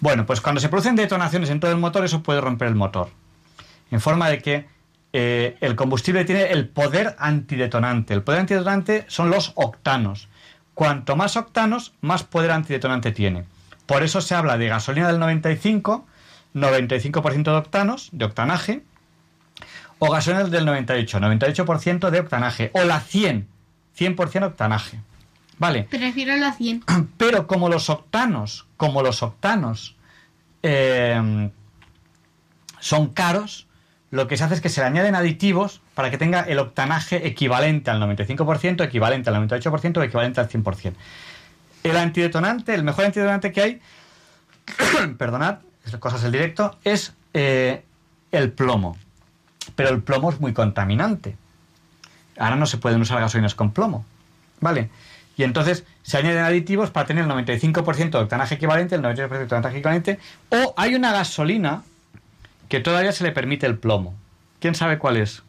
Bueno, 0.00 0.26
pues 0.26 0.42
cuando 0.42 0.60
se 0.60 0.68
producen 0.68 0.94
detonaciones 0.94 1.48
en 1.48 1.58
todo 1.58 1.70
el 1.70 1.78
motor, 1.78 2.04
eso 2.04 2.22
puede 2.22 2.42
romper 2.42 2.68
el 2.68 2.74
motor 2.74 3.08
en 3.90 3.98
forma 3.98 4.28
de 4.28 4.42
que 4.42 4.66
eh, 5.14 5.56
el 5.62 5.74
combustible 5.74 6.26
tiene 6.26 6.50
el 6.50 6.68
poder 6.68 7.16
antidetonante. 7.18 8.12
El 8.12 8.22
poder 8.22 8.40
antidetonante 8.40 9.06
son 9.08 9.30
los 9.30 9.52
octanos. 9.54 10.28
Cuanto 10.74 11.16
más 11.16 11.38
octanos, 11.38 11.94
más 12.02 12.24
poder 12.24 12.50
antidetonante 12.50 13.10
tiene. 13.10 13.46
Por 13.86 14.02
eso 14.02 14.20
se 14.20 14.34
habla 14.34 14.58
de 14.58 14.68
gasolina 14.68 15.08
del 15.08 15.18
95, 15.18 16.06
95% 16.54 17.44
de 17.44 17.52
octanos, 17.52 18.10
de 18.12 18.26
octanaje, 18.26 18.82
o 19.98 20.10
gasolina 20.10 20.44
del 20.44 20.66
98, 20.66 21.20
98% 21.20 22.10
de 22.10 22.20
octanaje, 22.20 22.70
o 22.74 22.84
la 22.84 23.00
100, 23.00 23.48
100% 23.98 24.44
octanaje. 24.44 25.00
¿Vale? 25.62 25.84
Prefiero 25.84 26.34
la 26.34 26.52
100. 26.52 26.82
Pero 27.16 27.46
como 27.46 27.68
los 27.68 27.88
octanos, 27.88 28.66
como 28.76 29.00
los 29.00 29.22
octanos 29.22 29.94
eh, 30.64 31.50
son 32.80 33.10
caros, 33.10 33.68
lo 34.10 34.26
que 34.26 34.36
se 34.36 34.42
hace 34.42 34.54
es 34.54 34.60
que 34.60 34.68
se 34.68 34.80
le 34.80 34.88
añaden 34.88 35.14
aditivos 35.14 35.80
para 35.94 36.10
que 36.10 36.18
tenga 36.18 36.40
el 36.40 36.58
octanaje 36.58 37.28
equivalente 37.28 37.92
al 37.92 38.02
95%, 38.02 38.82
equivalente 38.82 39.30
al 39.30 39.36
98% 39.36 39.98
o 39.98 40.02
equivalente 40.02 40.40
al 40.40 40.48
100%. 40.48 40.94
El 41.84 41.96
antidetonante, 41.96 42.74
el 42.74 42.82
mejor 42.82 43.04
antidetonante 43.04 43.52
que 43.52 43.62
hay, 43.62 43.80
perdonad, 45.16 45.58
cosas 46.00 46.22
del 46.22 46.32
directo, 46.32 46.76
es 46.82 47.14
eh, 47.34 47.84
el 48.32 48.50
plomo. 48.50 48.96
Pero 49.76 49.90
el 49.90 50.02
plomo 50.02 50.32
es 50.32 50.40
muy 50.40 50.54
contaminante. 50.54 51.36
Ahora 52.36 52.56
no 52.56 52.66
se 52.66 52.78
pueden 52.78 53.00
usar 53.00 53.20
gasolinas 53.20 53.54
con 53.54 53.70
plomo. 53.70 54.04
¿Vale? 54.60 54.90
Y 55.36 55.44
entonces 55.44 55.84
se 56.02 56.18
añaden 56.18 56.44
aditivos 56.44 56.90
para 56.90 57.06
tener 57.06 57.24
el 57.24 57.30
95% 57.30 58.10
de 58.10 58.18
octanaje 58.18 58.56
equivalente, 58.56 58.94
el 58.94 59.02
98% 59.02 59.28
de 59.28 59.42
octanaje 59.42 59.78
equivalente. 59.78 60.18
O 60.50 60.74
hay 60.76 60.94
una 60.94 61.12
gasolina 61.12 61.82
que 62.68 62.80
todavía 62.80 63.12
se 63.12 63.24
le 63.24 63.32
permite 63.32 63.66
el 63.66 63.78
plomo. 63.78 64.14
¿Quién 64.60 64.74
sabe 64.74 64.98
cuál 64.98 65.16
es? 65.16 65.42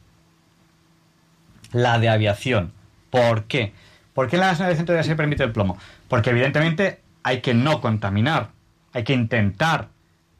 La 1.71 1.99
de 1.99 2.09
aviación. 2.09 2.71
¿Por 3.09 3.45
qué? 3.45 3.73
¿Por 4.13 4.29
qué 4.29 4.37
en 4.37 4.41
la 4.41 4.47
gasolina 4.47 4.75
de 4.75 4.83
todavía 4.83 5.03
se 5.03 5.15
permite 5.15 5.43
el 5.43 5.51
plomo? 5.51 5.77
Porque 6.07 6.29
evidentemente 6.29 7.01
hay 7.23 7.41
que 7.41 7.53
no 7.53 7.81
contaminar. 7.81 8.49
Hay 8.93 9.03
que 9.03 9.13
intentar 9.13 9.87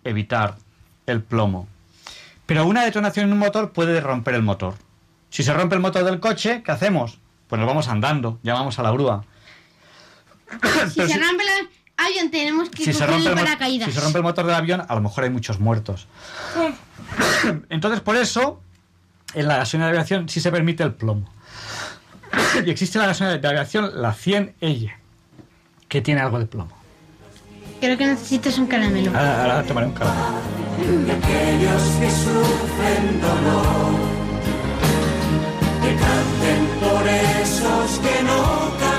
evitar 0.04 0.56
el 1.06 1.22
plomo. 1.22 1.68
Pero 2.46 2.66
una 2.66 2.84
detonación 2.84 3.28
en 3.28 3.34
un 3.34 3.40
motor 3.40 3.72
puede 3.72 4.00
romper 4.00 4.36
el 4.36 4.44
motor. 4.44 4.76
Si 5.30 5.44
se 5.44 5.54
rompe 5.54 5.76
el 5.76 5.82
motor 5.82 6.04
del 6.04 6.20
coche, 6.20 6.62
¿qué 6.64 6.72
hacemos? 6.72 7.18
Pues 7.48 7.60
nos 7.60 7.68
vamos 7.68 7.88
andando, 7.88 8.40
llamamos 8.44 8.78
a 8.80 8.84
la 8.84 8.92
grúa. 8.92 9.26
Si 10.90 11.08
se 11.08 11.18
rompe 11.20 11.44
el 11.44 11.70
avión, 11.98 12.32
tenemos 12.32 12.70
que 12.70 12.84
Si 12.86 12.94
se, 12.94 13.06
rompe 13.06 13.30
el 13.30 13.36
paracaídas. 13.36 13.90
si 13.90 13.94
se 13.96 14.02
rompe 14.02 14.18
el 14.20 14.24
motor 14.24 14.46
del 14.46 14.56
avión, 14.56 14.84
a 14.88 14.96
lo 14.96 15.02
mejor 15.02 15.24
hay 15.24 15.30
muchos 15.30 15.60
muertos. 15.60 16.08
Entonces, 17.70 18.02
por 18.02 18.16
eso, 18.18 18.62
en 19.34 19.48
la 19.48 19.58
gasolina 19.58 19.86
de 19.88 19.92
aviación 19.92 20.30
sí 20.30 20.40
se 20.42 20.52
permite 20.52 20.84
el 20.84 20.94
plomo. 20.94 21.30
y 22.66 22.70
existe 22.70 22.98
la 23.00 23.08
gasolina 23.08 23.38
de 23.38 23.48
aviación, 23.48 23.92
la 24.02 24.14
100L, 24.14 24.94
que 25.88 26.02
tiene 26.02 26.22
algo 26.22 26.40
de 26.40 26.46
plomo. 26.46 26.76
Creo 27.80 27.98
que 27.98 28.06
necesitas 28.08 28.58
un 28.58 28.68
caramelo. 28.68 29.12
Ahora, 29.12 29.42
ahora 29.42 29.64
tomaré 29.64 29.88
un 29.88 29.94
caramelo. 29.94 31.06
de 31.06 31.12
aquellos 31.12 31.84
que 32.00 32.10
sufren 32.10 33.22
dolor, 33.22 33.94
que 35.82 35.96
canten 35.96 36.80
por 36.80 37.08
esos 37.08 38.00
que 38.00 38.24
no 38.24 38.72
cantarán, 38.80 38.93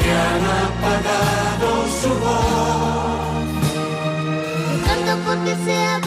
porque 0.00 0.12
han 0.12 0.44
apagado 0.66 1.86
su 2.00 2.08
voz. 2.08 3.48
Canto 4.86 5.12
porque 5.26 5.54
sea 5.64 6.00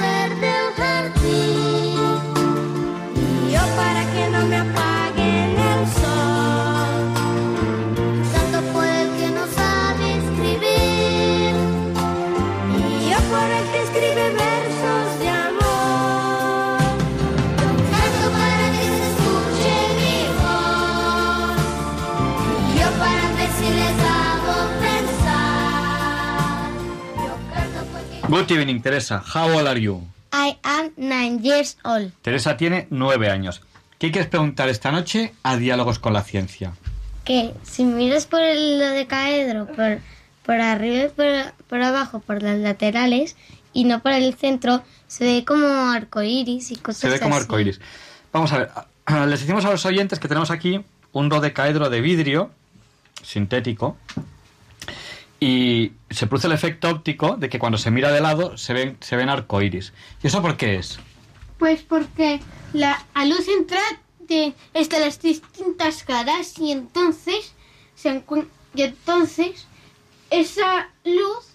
Good 28.34 28.50
evening, 28.50 28.82
Teresa. 28.82 29.22
How 29.36 29.48
old 29.56 29.68
are 29.68 29.80
you? 29.80 30.02
I 30.32 30.58
am 30.64 30.92
nine 30.98 31.44
years 31.44 31.78
old. 31.84 32.12
Teresa 32.24 32.58
tiene 32.58 32.88
nueve 32.90 33.30
años. 33.30 33.62
¿Qué 34.00 34.12
quieres 34.12 34.28
preguntar 34.28 34.70
esta 34.70 34.92
noche 34.92 35.36
a 35.44 35.56
Diálogos 35.56 36.00
con 36.00 36.14
la 36.14 36.24
Ciencia? 36.24 36.74
que 37.26 37.54
si 37.62 37.84
miras 37.86 38.26
por 38.26 38.42
el 38.42 38.80
dodecaedro, 38.80 39.68
por, 39.68 40.00
por 40.44 40.56
arriba 40.60 41.04
y 41.04 41.10
por, 41.10 41.54
por 41.68 41.84
abajo, 41.84 42.22
por 42.22 42.42
las 42.42 42.58
laterales 42.58 43.36
y 43.72 43.84
no 43.84 44.02
por 44.02 44.14
el 44.14 44.34
centro, 44.34 44.82
se 45.06 45.26
ve 45.26 45.46
como 45.46 45.68
arcoíris 45.68 46.72
y 46.72 46.78
cosas 46.78 47.02
Se 47.02 47.10
ve 47.10 47.20
como 47.20 47.36
así. 47.36 47.44
arcoíris. 47.44 47.80
Vamos 48.32 48.52
a 48.52 48.58
ver, 48.58 48.72
les 49.30 49.42
decimos 49.42 49.64
a 49.64 49.70
los 49.70 49.86
oyentes 49.86 50.18
que 50.18 50.28
tenemos 50.28 50.50
aquí 50.50 50.84
un 51.12 51.30
dodecaedro 51.30 51.92
de 51.92 52.02
vidrio 52.02 52.50
sintético 53.22 53.96
y 55.44 55.94
se 56.10 56.28
produce 56.28 56.48
el 56.48 56.54
efecto 56.54 56.90
óptico 56.90 57.36
de 57.38 57.50
que 57.50 57.60
cuando 57.60 57.78
se 57.78 57.92
mira 57.92 58.12
de 58.12 58.22
lado 58.22 58.58
se 58.58 58.74
ven, 58.74 58.98
se 59.02 59.16
ven 59.16 59.30
arcoíris. 59.30 59.94
¿Y 60.22 60.28
eso 60.28 60.42
por 60.42 60.56
qué 60.58 60.76
es? 60.76 61.00
Pues 61.58 61.82
porque 61.82 62.40
la 62.74 63.06
a 63.14 63.26
luz 63.26 63.48
entra 63.48 63.80
de 64.20 64.54
estas 64.74 65.00
las 65.02 65.22
distintas 65.22 66.04
caras 66.04 66.58
y 66.60 66.72
entonces 66.72 67.54
se 67.96 68.24
y 68.76 68.82
entonces 68.82 69.68
esa 70.30 70.90
luz 71.04 71.46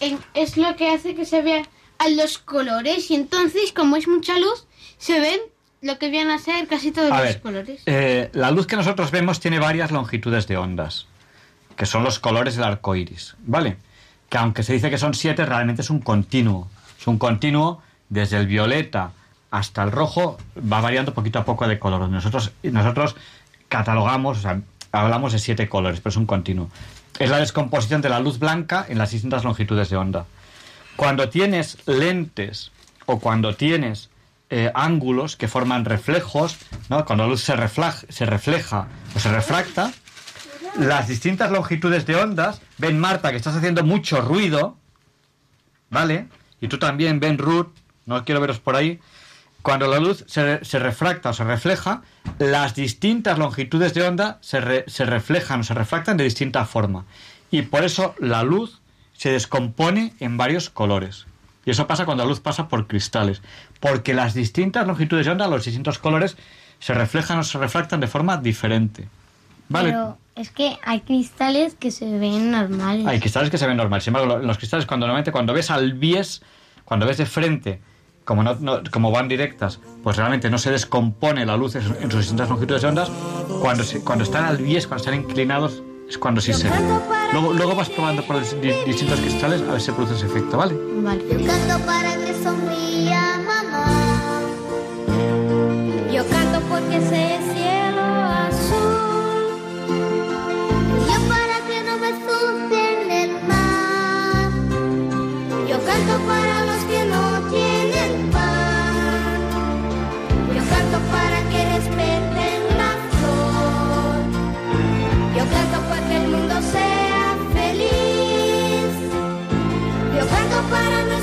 en- 0.00 0.18
es 0.34 0.56
lo 0.56 0.74
que 0.76 0.88
hace 0.90 1.14
que 1.14 1.24
se 1.24 1.42
vean 1.42 1.66
a 1.98 2.08
los 2.08 2.38
colores 2.38 3.10
y 3.10 3.14
entonces 3.14 3.72
como 3.72 3.96
es 3.96 4.08
mucha 4.08 4.38
luz 4.38 4.66
se 4.98 5.20
ven 5.20 5.40
lo 5.82 5.98
que 5.98 6.08
vienen 6.10 6.30
a 6.32 6.38
ser 6.38 6.66
casi 6.68 6.92
todos 6.92 7.10
A 7.12 7.18
los 7.18 7.24
ver, 7.26 7.40
colores. 7.42 7.82
eh, 7.86 8.30
la 8.32 8.50
luz 8.50 8.66
que 8.66 8.76
nosotros 8.76 9.10
vemos 9.10 9.40
tiene 9.40 9.58
varias 9.58 9.90
longitudes 9.92 10.46
de 10.46 10.56
ondas, 10.56 11.06
que 11.76 11.86
son 11.86 12.04
los 12.04 12.18
colores 12.18 12.56
del 12.56 12.64
arco 12.64 12.94
iris, 12.94 13.34
¿vale? 13.44 13.76
Que 14.28 14.38
aunque 14.38 14.62
se 14.62 14.72
dice 14.72 14.90
que 14.90 14.98
son 14.98 15.14
siete, 15.14 15.44
realmente 15.44 15.82
es 15.82 15.90
un 15.90 16.00
continuo. 16.00 16.68
Es 16.98 17.06
un 17.06 17.18
continuo 17.18 17.82
desde 18.08 18.36
el 18.38 18.46
violeta 18.46 19.10
hasta 19.50 19.82
el 19.82 19.90
rojo, 19.92 20.38
va 20.70 20.80
variando 20.80 21.12
poquito 21.14 21.38
a 21.38 21.44
poco 21.44 21.66
de 21.68 21.78
color. 21.78 22.08
Nosotros, 22.08 22.52
nosotros 22.62 23.16
catalogamos, 23.68 24.38
o 24.38 24.40
sea, 24.40 24.60
hablamos 24.92 25.32
de 25.32 25.38
siete 25.38 25.68
colores, 25.68 26.00
pero 26.00 26.10
es 26.10 26.16
un 26.16 26.26
continuo. 26.26 26.70
Es 27.18 27.28
la 27.30 27.38
descomposición 27.38 28.00
de 28.00 28.08
la 28.08 28.20
luz 28.20 28.38
blanca 28.38 28.86
en 28.88 28.98
las 28.98 29.10
distintas 29.10 29.44
longitudes 29.44 29.90
de 29.90 29.96
onda. 29.96 30.24
Cuando 30.96 31.28
tienes 31.28 31.78
lentes 31.86 32.70
o 33.06 33.18
cuando 33.18 33.54
tienes 33.54 34.08
eh, 34.50 34.70
ángulos 34.74 35.36
que 35.36 35.48
forman 35.48 35.84
reflejos, 35.84 36.56
¿no? 36.88 37.04
cuando 37.04 37.24
la 37.24 37.30
luz 37.30 37.42
se, 37.42 37.54
reflaj- 37.54 38.06
se 38.10 38.26
refleja 38.26 38.86
o 39.14 39.18
se 39.18 39.30
refracta, 39.30 39.92
las 40.78 41.08
distintas 41.08 41.50
longitudes 41.50 42.06
de 42.06 42.16
ondas, 42.16 42.60
ven 42.78 42.98
Marta 42.98 43.30
que 43.30 43.36
estás 43.36 43.56
haciendo 43.56 43.84
mucho 43.84 44.20
ruido, 44.20 44.76
¿vale? 45.90 46.28
Y 46.60 46.68
tú 46.68 46.78
también, 46.78 47.20
ven 47.20 47.38
Ruth, 47.38 47.68
no 48.06 48.24
quiero 48.24 48.40
veros 48.40 48.58
por 48.58 48.76
ahí. 48.76 49.00
Cuando 49.62 49.86
la 49.86 50.00
luz 50.00 50.24
se, 50.26 50.58
refracta 50.78 51.30
o 51.30 51.32
se 51.32 51.44
refleja, 51.44 52.02
las 52.38 52.74
distintas 52.74 53.38
longitudes 53.38 53.94
de 53.94 54.02
onda 54.02 54.38
se, 54.40 54.60
re- 54.60 54.84
se 54.88 55.04
reflejan 55.04 55.60
o 55.60 55.64
se 55.64 55.74
refractan 55.74 56.16
de 56.16 56.24
distinta 56.24 56.64
forma. 56.64 57.04
Y 57.50 57.62
por 57.62 57.84
eso 57.84 58.14
la 58.18 58.42
luz 58.42 58.80
se 59.12 59.30
descompone 59.30 60.14
en 60.18 60.36
varios 60.36 60.68
colores. 60.70 61.26
Y 61.64 61.70
eso 61.70 61.86
pasa 61.86 62.06
cuando 62.06 62.24
la 62.24 62.28
luz 62.28 62.40
pasa 62.40 62.66
por 62.66 62.88
cristales. 62.88 63.40
Porque 63.78 64.14
las 64.14 64.34
distintas 64.34 64.84
longitudes 64.84 65.26
de 65.26 65.32
onda, 65.32 65.46
los 65.46 65.64
distintos 65.64 65.98
colores, 65.98 66.36
se 66.80 66.92
reflejan 66.94 67.38
o 67.38 67.44
se 67.44 67.56
refractan 67.58 68.00
de 68.00 68.08
forma 68.08 68.36
diferente. 68.38 69.08
¿Vale? 69.68 69.90
Es 70.34 70.50
que 70.50 70.78
hay 70.84 71.00
cristales 71.00 71.74
que 71.74 71.90
se 71.90 72.06
ven 72.18 72.50
normales. 72.50 73.06
Hay 73.06 73.20
cristales 73.20 73.50
que 73.50 73.58
se 73.58 73.66
ven 73.66 73.76
normales. 73.76 74.04
Sin 74.04 74.14
embargo, 74.14 74.38
lo- 74.38 74.42
los 74.46 74.58
cristales, 74.58 74.86
cuando 74.86 75.06
normalmente 75.06 75.32
cuando 75.32 75.52
ves 75.52 75.70
al 75.70 75.92
bies, 75.94 76.42
cuando 76.84 77.06
ves 77.06 77.18
de 77.18 77.26
frente, 77.26 77.80
como, 78.24 78.42
no, 78.42 78.54
no- 78.60 78.80
como 78.90 79.10
van 79.10 79.28
directas, 79.28 79.78
pues 80.02 80.16
realmente 80.16 80.48
no 80.48 80.58
se 80.58 80.70
descompone 80.70 81.44
la 81.44 81.56
luz 81.56 81.74
en, 81.76 81.82
su- 81.82 81.94
en 81.94 82.10
sus 82.10 82.20
distintas 82.20 82.48
longitudes 82.48 82.82
de 82.82 82.88
ondas. 82.88 83.10
Cuando, 83.60 83.84
se- 83.84 84.02
cuando 84.02 84.24
están 84.24 84.44
al 84.44 84.56
bies, 84.58 84.86
cuando 84.86 85.04
están 85.04 85.20
inclinados, 85.20 85.82
es 86.08 86.16
cuando 86.18 86.40
sí 86.40 86.52
se 86.52 86.68
ve. 86.70 86.76
Luego, 87.32 87.52
luego 87.52 87.74
vas 87.74 87.88
probando 87.90 88.22
por 88.22 88.36
los 88.36 88.58
di- 88.60 88.72
distintos 88.86 89.20
cristales 89.20 89.60
a 89.62 89.72
ver 89.72 89.80
si 89.80 89.86
se 89.86 89.92
produce 89.92 90.14
ese 90.14 90.26
efecto, 90.26 90.56
¿vale? 90.56 90.74
Vale. 91.02 91.22
Yo 91.30 91.46
canto 91.46 91.84
para 91.86 92.14
que 92.16 92.34
sonría 92.42 93.38
mamá. 93.46 93.86
Yo 96.12 96.26
canto 96.28 96.60
porque 96.68 96.96
ese 96.96 97.38
cielo 97.54 97.71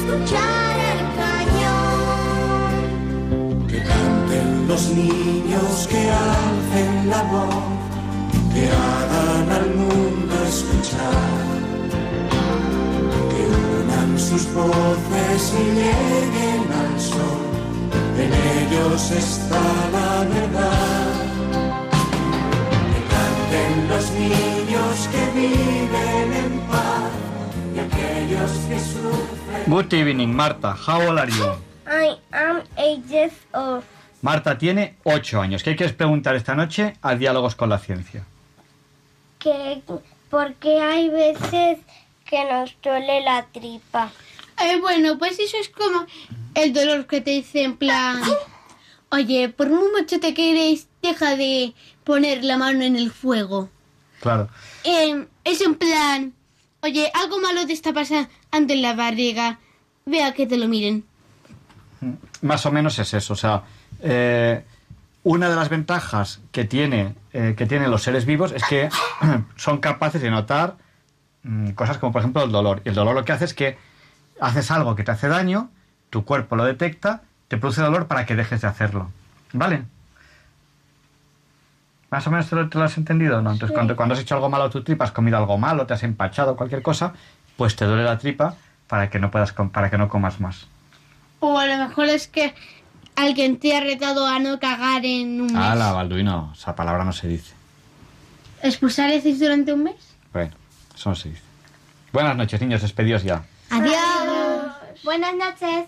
escuchar 0.10 0.76
el 0.92 1.02
cañón. 1.20 2.70
Que 3.68 3.80
canten 3.84 4.68
los 4.68 4.84
niños, 4.90 5.88
que 5.90 6.02
alcen 6.10 7.10
la 7.10 7.22
voz, 7.24 7.64
que 8.54 8.64
hagan 8.68 9.48
al 9.60 9.68
mundo 9.76 10.34
escuchar. 10.48 11.48
Que 13.32 13.42
unan 13.82 14.12
sus 14.20 14.44
voces 14.54 15.42
y 15.62 15.66
lleguen 15.80 16.66
al 16.84 16.94
sol, 17.00 17.46
en 18.18 18.32
ellos 18.58 19.02
está 19.12 19.64
la 19.96 20.12
verdad. 20.34 21.10
Que 22.92 23.02
canten 23.14 23.74
los 23.90 24.06
niños 24.12 24.96
que 25.12 25.22
viven 25.40 26.30
en 26.44 26.52
paz 26.72 27.29
Good 29.68 29.94
evening, 29.94 30.36
Marta. 30.36 30.74
How 30.74 31.08
old 31.08 31.20
are 31.20 31.30
you? 31.30 31.56
I 31.86 32.18
am 32.32 32.64
eight 32.78 33.06
years 33.08 33.34
old. 33.54 33.84
Marta 34.22 34.58
tiene 34.58 34.96
8 35.04 35.40
años. 35.40 35.64
¿Qué 35.64 35.76
quieres 35.76 35.96
preguntar 35.96 36.36
esta 36.36 36.56
noche 36.56 36.96
a 37.02 37.16
Diálogos 37.16 37.56
con 37.56 37.70
la 37.70 37.80
Ciencia? 37.80 38.26
Que, 39.40 39.82
porque 40.30 40.82
hay 40.82 41.10
veces 41.10 41.80
que 42.26 42.46
nos 42.52 42.76
duele 42.84 43.22
la 43.22 43.46
tripa. 43.46 44.12
Eh, 44.62 44.80
bueno, 44.82 45.18
pues 45.18 45.40
eso 45.40 45.58
es 45.58 45.70
como 45.70 46.06
el 46.54 46.74
dolor 46.74 47.08
que 47.08 47.22
te 47.22 47.32
dice 47.32 47.64
en 47.64 47.78
plan, 47.78 48.22
oye, 49.10 49.50
por 49.50 49.70
muy 49.70 49.90
mucho 49.98 50.20
te 50.20 50.34
quieres, 50.34 50.88
deja 51.02 51.36
de 51.38 51.74
poner 52.04 52.44
la 52.44 52.58
mano 52.58 52.84
en 52.84 52.98
el 52.98 53.12
fuego. 53.12 53.70
Claro. 54.20 54.50
Eh, 54.84 55.26
es 55.46 55.62
en 55.62 55.76
plan, 55.76 56.34
oye, 56.82 57.12
algo 57.14 57.40
malo 57.40 57.66
te 57.66 57.74
está 57.74 57.94
pasando 57.94 58.30
en 58.50 58.82
la 58.82 58.94
barriga, 58.94 59.60
vea 60.06 60.34
que 60.34 60.48
te 60.48 60.58
lo 60.58 60.68
miren. 60.68 61.04
Más 62.42 62.66
o 62.66 62.72
menos 62.72 62.98
es 63.00 63.14
eso. 63.14 63.34
O 63.34 63.36
sea, 63.36 63.64
eh, 64.02 64.64
una 65.24 65.50
de 65.50 65.56
las 65.56 65.70
ventajas 65.70 66.40
que, 66.52 66.66
tiene, 66.66 67.16
eh, 67.34 67.56
que 67.58 67.66
tienen 67.66 67.92
los 67.92 68.04
seres 68.04 68.26
vivos 68.26 68.52
es 68.52 68.64
que 68.64 68.90
son 69.56 69.80
capaces 69.80 70.22
de 70.22 70.30
notar 70.30 70.78
mm, 71.44 71.72
cosas 71.72 71.98
como, 71.98 72.12
por 72.12 72.22
ejemplo, 72.22 72.44
el 72.44 72.52
dolor. 72.52 72.82
Y 72.86 72.90
el 72.90 72.96
dolor 72.96 73.16
lo 73.16 73.26
que 73.26 73.34
hace 73.34 73.46
es 73.46 73.54
que 73.54 73.78
haces 74.40 74.72
algo 74.72 74.96
que 74.96 75.04
te 75.04 75.12
hace 75.12 75.28
daño, 75.28 75.70
tu 76.10 76.24
cuerpo 76.24 76.56
lo 76.56 76.64
detecta, 76.64 77.24
te 77.48 77.58
produce 77.58 77.82
dolor 77.82 78.08
para 78.08 78.26
que 78.26 78.36
dejes 78.36 78.62
de 78.62 78.68
hacerlo. 78.68 79.12
¿Vale? 79.52 79.84
¿Más 82.12 82.26
o 82.26 82.32
menos 82.32 82.50
te 82.50 82.56
lo, 82.56 82.70
te 82.70 82.78
lo 82.78 82.84
has 82.86 82.98
entendido? 82.98 83.42
¿no? 83.42 83.52
Entonces, 83.52 83.76
cuando, 83.76 83.96
cuando 83.96 84.14
has 84.16 84.22
hecho 84.22 84.36
algo 84.36 84.50
malo 84.50 84.64
a 84.66 84.70
tu 84.70 84.84
tripa, 84.84 85.06
has 85.06 85.12
comido 85.12 85.38
algo 85.38 85.58
malo, 85.58 85.86
te 85.86 85.94
has 85.94 86.04
empachado, 86.04 86.56
cualquier 86.56 86.82
cosa, 86.82 87.14
pues 87.58 87.76
te 87.76 87.86
duele 87.86 88.04
la 88.04 88.18
tripa 88.18 88.56
para 88.88 89.10
que 89.10 89.20
no 89.20 89.30
puedas 89.30 89.54
com- 89.54 89.70
para 89.70 89.90
que 89.92 89.98
no 89.98 90.10
comas 90.10 90.40
más. 90.40 90.66
O 91.40 91.58
a 91.60 91.66
lo 91.68 91.78
mejor 91.78 92.06
es 92.08 92.28
que 92.28 92.54
alguien 93.16 93.60
te 93.60 93.76
ha 93.78 93.82
retado 93.82 94.26
a 94.26 94.40
no 94.40 94.60
cagar 94.60 95.06
en 95.06 95.40
un 95.42 95.48
mes. 95.48 95.56
Ah, 95.56 95.92
Balduino, 95.94 96.52
esa 96.56 96.76
palabra 96.76 97.04
no 97.04 97.14
se 97.14 97.28
dice. 97.28 97.54
¿Expulsar 98.64 99.10
heces 99.12 99.40
durante 99.40 99.72
un 99.72 99.84
mes? 99.84 99.96
Bueno, 100.34 100.52
eso 100.96 101.10
no 101.10 101.16
se 101.16 101.30
dice. 101.30 101.42
Buenas 102.12 102.36
noches, 102.36 102.60
niños, 102.60 102.82
despedidos 102.82 103.24
ya. 103.24 103.44
Adiós. 103.70 104.74
Buenas 105.04 105.34
noches. 105.36 105.86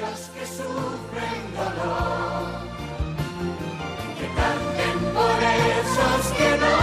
Que 0.00 0.46
sufren 0.46 1.40
dolor. 1.54 2.48
Que 4.18 4.26
canten 4.38 4.98
por 5.14 5.42
esos 5.42 6.32
que 6.36 6.50
no 6.58 6.79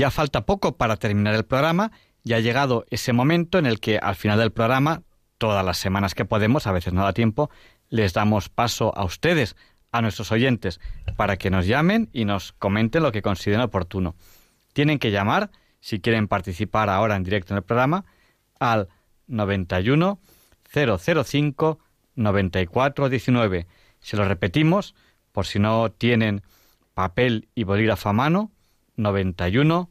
ya 0.00 0.10
falta 0.10 0.46
poco 0.46 0.78
para 0.78 0.96
terminar 0.96 1.34
el 1.34 1.44
programa. 1.44 1.92
Ya 2.24 2.36
ha 2.36 2.40
llegado 2.40 2.86
ese 2.88 3.12
momento 3.12 3.58
en 3.58 3.66
el 3.66 3.80
que 3.80 3.98
al 3.98 4.16
final 4.16 4.38
del 4.38 4.50
programa, 4.50 5.02
todas 5.36 5.62
las 5.62 5.76
semanas 5.76 6.14
que 6.14 6.24
podemos, 6.24 6.66
a 6.66 6.72
veces 6.72 6.94
no 6.94 7.04
da 7.04 7.12
tiempo, 7.12 7.50
les 7.90 8.14
damos 8.14 8.48
paso 8.48 8.96
a 8.96 9.04
ustedes, 9.04 9.56
a 9.92 10.00
nuestros 10.00 10.32
oyentes, 10.32 10.80
para 11.16 11.36
que 11.36 11.50
nos 11.50 11.66
llamen 11.66 12.08
y 12.14 12.24
nos 12.24 12.52
comenten 12.52 13.02
lo 13.02 13.12
que 13.12 13.20
consideren 13.20 13.60
oportuno. 13.60 14.14
Tienen 14.72 14.98
que 14.98 15.10
llamar, 15.10 15.50
si 15.80 16.00
quieren 16.00 16.28
participar 16.28 16.88
ahora 16.88 17.14
en 17.16 17.22
directo 17.22 17.52
en 17.52 17.58
el 17.58 17.64
programa, 17.64 18.06
al 18.58 18.88
91 19.26 20.18
005 20.72 21.78
9419. 22.14 23.66
Se 24.00 24.16
lo 24.16 24.26
repetimos, 24.26 24.94
por 25.32 25.44
si 25.44 25.58
no 25.58 25.90
tienen 25.92 26.42
papel 26.94 27.48
y 27.54 27.64
bolígrafo 27.64 28.08
a 28.08 28.14
mano, 28.14 28.50
91 28.96 29.90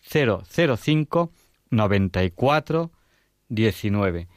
005 0.00 1.32
94 1.70 2.90
19. 3.48 4.28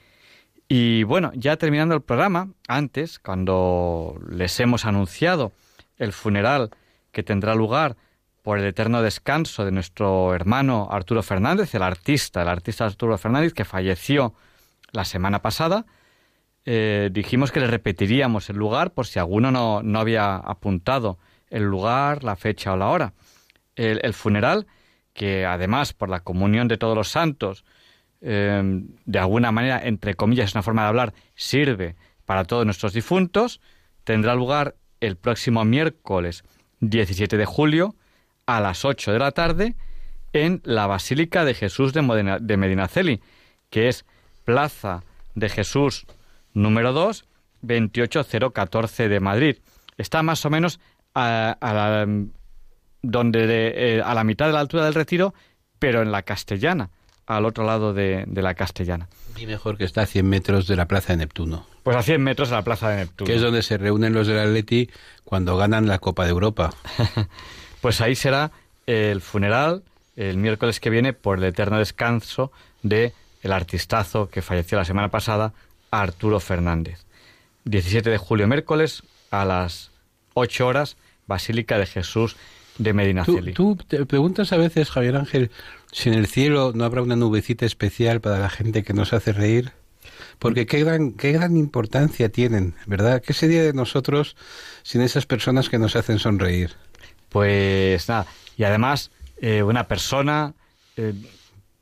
Y 0.68 1.04
bueno, 1.04 1.32
ya 1.36 1.58
terminando 1.58 1.96
el 1.96 2.02
programa, 2.02 2.50
antes, 2.68 3.20
cuando 3.20 4.20
les 4.30 4.60
hemos 4.60 4.86
anunciado 4.86 5.52
el 5.98 6.14
funeral 6.14 6.72
que 7.12 7.24
tendrá 7.24 7.54
lugar 7.54 7.96
por 8.42 8.60
el 8.60 8.66
eterno 8.66 9.02
descanso 9.02 9.66
de 9.66 9.72
nuestro 9.72 10.34
hermano 10.34 10.88
Arturo 10.92 11.24
Fernández, 11.24 11.74
el 11.76 11.84
artista, 11.84 12.42
el 12.42 12.50
artista 12.50 12.86
Arturo 12.86 13.18
Fernández, 13.18 13.54
que 13.54 13.66
falleció 13.66 14.34
la 14.92 15.06
semana 15.06 15.42
pasada, 15.42 15.86
eh, 16.66 17.10
dijimos 17.12 17.52
que 17.52 17.60
le 17.60 17.68
repetiríamos 17.68 18.50
el 18.50 18.58
lugar 18.58 18.92
por 18.92 19.06
si 19.06 19.20
alguno 19.20 19.52
no, 19.52 19.84
no 19.84 20.00
había 20.00 20.36
apuntado 20.36 21.18
el 21.50 21.64
lugar, 21.64 22.24
la 22.24 22.36
fecha 22.36 22.74
o 22.74 22.78
la 22.78 22.88
hora. 22.88 23.14
El, 23.76 24.14
funeral, 24.14 24.68
que 25.14 25.46
además 25.46 25.94
por 25.94 26.10
la 26.10 26.20
comunión 26.22 26.68
de 26.68 26.78
todos 26.78 26.96
los 26.96 27.10
santos, 27.10 27.66
eh, 28.22 28.62
de 29.06 29.20
alguna 29.20 29.52
manera, 29.52 29.82
entre 29.84 30.16
comillas, 30.16 30.50
es 30.50 30.56
una 30.56 30.64
forma 30.64 30.84
de 30.84 30.88
hablar, 30.90 31.14
sirve 31.36 31.96
para 32.26 32.46
todos 32.46 32.66
nuestros 32.66 32.94
difuntos, 32.94 33.60
tendrá 34.04 34.36
lugar 34.36 34.76
el 35.02 35.18
próximo 35.18 35.66
miércoles 35.66 36.44
17 36.80 37.38
de 37.38 37.46
julio 37.46 37.96
a 38.46 38.60
las 38.62 38.86
8 38.86 39.12
de 39.12 39.20
la 39.20 39.32
tarde 39.32 39.76
en 40.34 40.62
la 40.64 40.88
Basílica 40.88 41.46
de 41.46 41.54
Jesús 41.54 41.94
de, 41.94 42.02
Modena- 42.02 42.40
de 42.40 42.58
Medinaceli, 42.58 43.22
que 43.70 43.88
es 43.88 44.06
Plaza 44.46 45.04
de 45.36 45.50
Jesús 45.50 46.06
número 46.54 46.94
2, 46.94 47.26
28014 47.62 49.10
de 49.10 49.20
Madrid. 49.20 49.58
Está 49.98 50.24
más 50.24 50.46
o 50.46 50.50
menos 50.50 50.80
a 51.14 51.58
la, 51.62 52.08
donde 53.04 53.46
de- 53.46 53.98
eh, 53.98 54.02
a 54.04 54.16
la 54.16 54.24
mitad 54.24 54.48
de 54.48 54.54
la 54.54 54.60
altura 54.62 54.86
del 54.86 54.96
retiro, 54.96 55.36
pero 55.78 56.02
en 56.02 56.12
la 56.12 56.24
castellana, 56.24 56.90
al 57.28 57.46
otro 57.46 57.64
lado 57.66 57.94
de, 57.94 58.24
de 58.26 58.42
la 58.42 58.56
castellana. 58.56 59.08
Y 59.38 59.46
mejor 59.46 59.78
que 59.78 59.84
está 59.84 60.02
a 60.02 60.06
100 60.08 60.28
metros 60.28 60.68
de 60.68 60.76
la 60.76 60.88
Plaza 60.88 61.14
de 61.14 61.18
Neptuno. 61.18 61.68
Pues 61.84 61.96
a 61.98 62.02
100 62.04 62.22
metros 62.24 62.50
de 62.50 62.56
la 62.56 62.62
Plaza 62.64 62.90
de 62.90 62.98
Neptuno. 62.98 63.28
Que 63.28 63.36
es 63.36 63.42
donde 63.42 63.62
se 63.62 63.78
reúnen 63.78 64.14
los 64.14 64.26
del 64.28 64.40
Atleti 64.40 64.90
cuando 65.24 65.56
ganan 65.58 65.88
la 65.88 66.00
Copa 66.00 66.24
de 66.24 66.32
Europa. 66.32 66.72
Pues 67.82 68.00
ahí 68.00 68.16
será 68.16 68.52
el 68.88 69.20
funeral 69.20 69.84
el 70.16 70.38
miércoles 70.38 70.80
que 70.80 70.90
viene 70.90 71.12
por 71.12 71.38
el 71.40 71.44
eterno 71.44 71.78
descanso 71.80 72.52
de 72.82 73.12
el 73.42 73.52
artistazo 73.52 74.30
que 74.30 74.42
falleció 74.42 74.78
la 74.78 74.86
semana 74.86 75.10
pasada, 75.10 75.52
Arturo 75.92 76.40
Fernández. 76.40 77.04
17 77.66 78.10
de 78.10 78.18
julio, 78.18 78.48
miércoles, 78.48 79.04
a 79.32 79.44
las 79.44 79.92
8 80.34 80.66
horas, 80.66 80.96
Basílica 81.28 81.78
de 81.78 81.86
Jesús 81.88 82.38
de 82.78 82.92
¿Tú, 82.92 82.96
Medinaceli. 82.96 83.54
tú 83.54 83.76
te 83.76 84.06
preguntas 84.06 84.52
a 84.52 84.58
veces, 84.58 84.90
Javier 84.90 85.16
Ángel, 85.16 85.52
si 85.92 86.10
en 86.10 86.16
el 86.16 86.28
cielo 86.28 86.72
no 86.74 86.86
habrá 86.86 87.02
una 87.02 87.16
nubecita 87.16 87.66
especial 87.66 88.22
para 88.22 88.40
la 88.40 88.50
gente 88.50 88.84
que 88.84 88.94
nos 88.94 89.14
hace 89.14 89.32
reír. 89.32 89.72
Porque 90.40 90.66
qué 90.66 90.84
gran, 90.84 91.14
qué 91.14 91.32
gran 91.32 91.56
importancia 91.56 92.30
tienen, 92.30 92.74
¿verdad? 92.86 93.22
¿Qué 93.22 93.34
sería 93.34 93.64
de 93.64 93.74
nosotros 93.74 94.36
sin 94.82 95.02
esas 95.02 95.26
personas 95.26 95.70
que 95.70 95.78
nos 95.78 95.96
hacen 95.96 96.20
sonreír? 96.20 96.72
Pues 97.30 98.10
nada, 98.10 98.26
y 98.58 98.64
además 98.64 99.12
eh, 99.38 99.64
una 99.64 99.88
persona 99.88 100.54
eh, 100.98 101.14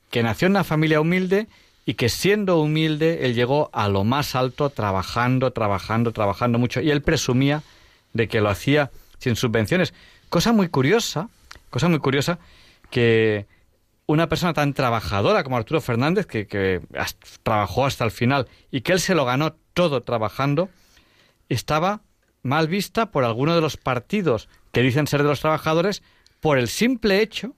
que 0.09 0.23
nació 0.23 0.45
en 0.47 0.53
una 0.53 0.63
familia 0.63 1.01
humilde 1.01 1.47
y 1.85 1.95
que 1.95 2.09
siendo 2.09 2.59
humilde 2.59 3.25
él 3.25 3.33
llegó 3.33 3.69
a 3.73 3.89
lo 3.89 4.03
más 4.03 4.35
alto 4.35 4.69
trabajando, 4.69 5.51
trabajando, 5.51 6.11
trabajando 6.11 6.59
mucho 6.59 6.81
y 6.81 6.91
él 6.91 7.01
presumía 7.01 7.63
de 8.13 8.27
que 8.27 8.41
lo 8.41 8.49
hacía 8.49 8.91
sin 9.17 9.35
subvenciones. 9.35 9.93
Cosa 10.31 10.53
muy 10.53 10.69
curiosa, 10.69 11.27
cosa 11.69 11.89
muy 11.89 11.99
curiosa 11.99 12.39
que 12.89 13.47
una 14.05 14.29
persona 14.29 14.53
tan 14.53 14.73
trabajadora 14.73 15.43
como 15.43 15.57
Arturo 15.57 15.81
Fernández, 15.81 16.25
que, 16.25 16.47
que 16.47 16.79
trabajó 17.43 17.85
hasta 17.85 18.05
el 18.05 18.11
final 18.11 18.47
y 18.71 18.79
que 18.79 18.93
él 18.93 19.01
se 19.01 19.13
lo 19.13 19.25
ganó 19.25 19.57
todo 19.73 20.03
trabajando, 20.03 20.69
estaba 21.49 21.99
mal 22.43 22.69
vista 22.69 23.11
por 23.11 23.25
alguno 23.25 23.55
de 23.55 23.59
los 23.59 23.75
partidos 23.75 24.47
que 24.71 24.81
dicen 24.81 25.05
ser 25.05 25.21
de 25.21 25.27
los 25.27 25.41
trabajadores 25.41 26.01
por 26.39 26.57
el 26.57 26.69
simple 26.69 27.21
hecho 27.21 27.53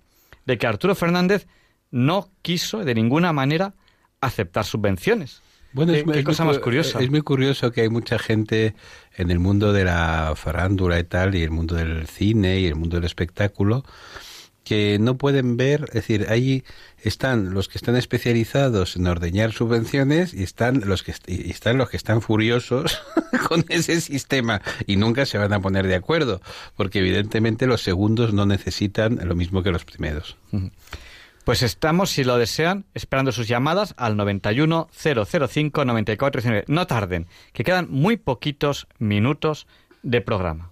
de 0.47 0.57
que 0.57 0.65
Arturo 0.65 0.95
Fernández 0.95 1.45
no 1.91 2.31
quiso 2.41 2.79
de 2.79 2.95
ninguna 2.95 3.33
manera 3.33 3.75
aceptar 4.19 4.65
subvenciones. 4.65 5.42
Bueno, 5.73 5.93
¿Qué, 5.93 5.99
es, 5.99 6.05
muy- 6.05 6.13
qué 6.13 6.19
es 6.19 6.25
cosa 6.25 6.43
muy 6.43 6.51
más 6.53 6.57
cu- 6.59 6.63
curiosa. 6.65 6.99
Es 7.01 7.09
muy 7.09 7.21
curioso 7.21 7.71
que 7.71 7.81
hay 7.81 7.89
mucha 7.89 8.19
gente 8.19 8.75
en 9.15 9.31
el 9.31 9.39
mundo 9.39 9.73
de 9.73 9.85
la 9.85 10.33
farándula 10.35 10.99
y 10.99 11.03
tal, 11.03 11.35
y 11.35 11.41
el 11.43 11.51
mundo 11.51 11.75
del 11.75 12.07
cine 12.07 12.59
y 12.59 12.65
el 12.67 12.75
mundo 12.75 12.97
del 12.97 13.05
espectáculo, 13.05 13.83
que 14.63 14.97
no 14.99 15.17
pueden 15.17 15.57
ver, 15.57 15.85
es 15.89 15.93
decir, 15.95 16.27
ahí 16.29 16.63
están 17.01 17.53
los 17.53 17.67
que 17.67 17.77
están 17.77 17.97
especializados 17.97 18.95
en 18.95 19.07
ordeñar 19.07 19.51
subvenciones 19.51 20.33
y 20.33 20.41
están 20.43 20.83
los 20.85 21.03
que 21.03 21.13
y 21.27 21.49
están 21.49 21.77
los 21.77 21.89
que 21.89 21.97
están 21.97 22.21
furiosos 22.21 23.01
con 23.49 23.65
ese 23.67 23.99
sistema 23.99 24.61
y 24.87 24.95
nunca 24.95 25.25
se 25.25 25.37
van 25.37 25.51
a 25.51 25.59
poner 25.59 25.85
de 25.87 25.95
acuerdo, 25.95 26.41
porque 26.77 26.99
evidentemente 26.99 27.67
los 27.67 27.81
segundos 27.81 28.33
no 28.33 28.45
necesitan 28.45 29.19
lo 29.27 29.35
mismo 29.35 29.63
que 29.63 29.71
los 29.71 29.83
primeros. 29.83 30.37
Pues 31.43 31.61
estamos, 31.61 32.09
si 32.09 32.23
lo 32.23 32.37
desean, 32.37 32.85
esperando 32.93 33.33
sus 33.33 33.47
llamadas 33.47 33.93
al 33.97 34.15
91 34.15 34.87
005 34.93 35.85
94 35.85 36.41
19. 36.41 36.63
No 36.67 36.87
tarden, 36.87 37.27
que 37.51 37.65
quedan 37.65 37.87
muy 37.89 38.15
poquitos 38.17 38.87
minutos 38.97 39.67
de 40.03 40.21
programa. 40.21 40.71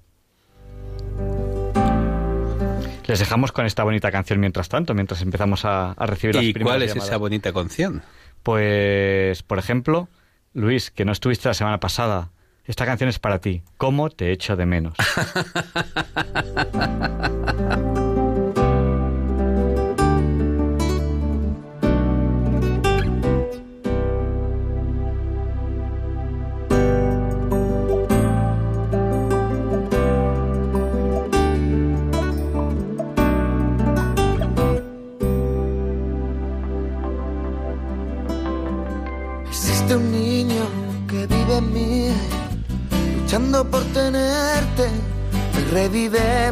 Les 3.07 3.19
dejamos 3.19 3.51
con 3.51 3.65
esta 3.65 3.83
bonita 3.83 4.11
canción 4.11 4.39
mientras 4.39 4.69
tanto, 4.69 4.93
mientras 4.93 5.21
empezamos 5.21 5.65
a, 5.65 5.91
a 5.91 6.05
recibir 6.05 6.35
las 6.35 6.45
¿Y 6.45 6.53
primeras 6.53 6.75
cuál 6.75 6.83
es 6.83 6.89
llamadas. 6.91 7.09
esa 7.09 7.17
bonita 7.17 7.51
canción? 7.51 8.01
Pues, 8.41 9.43
por 9.43 9.59
ejemplo, 9.59 10.07
Luis, 10.53 10.91
que 10.91 11.03
no 11.03 11.11
estuviste 11.11 11.49
la 11.49 11.53
semana 11.53 11.81
pasada, 11.81 12.31
esta 12.63 12.85
canción 12.85 13.09
es 13.09 13.19
para 13.19 13.41
ti. 13.41 13.63
¿Cómo 13.75 14.09
te 14.09 14.31
echo 14.31 14.55
de 14.55 14.65
menos? 14.65 14.93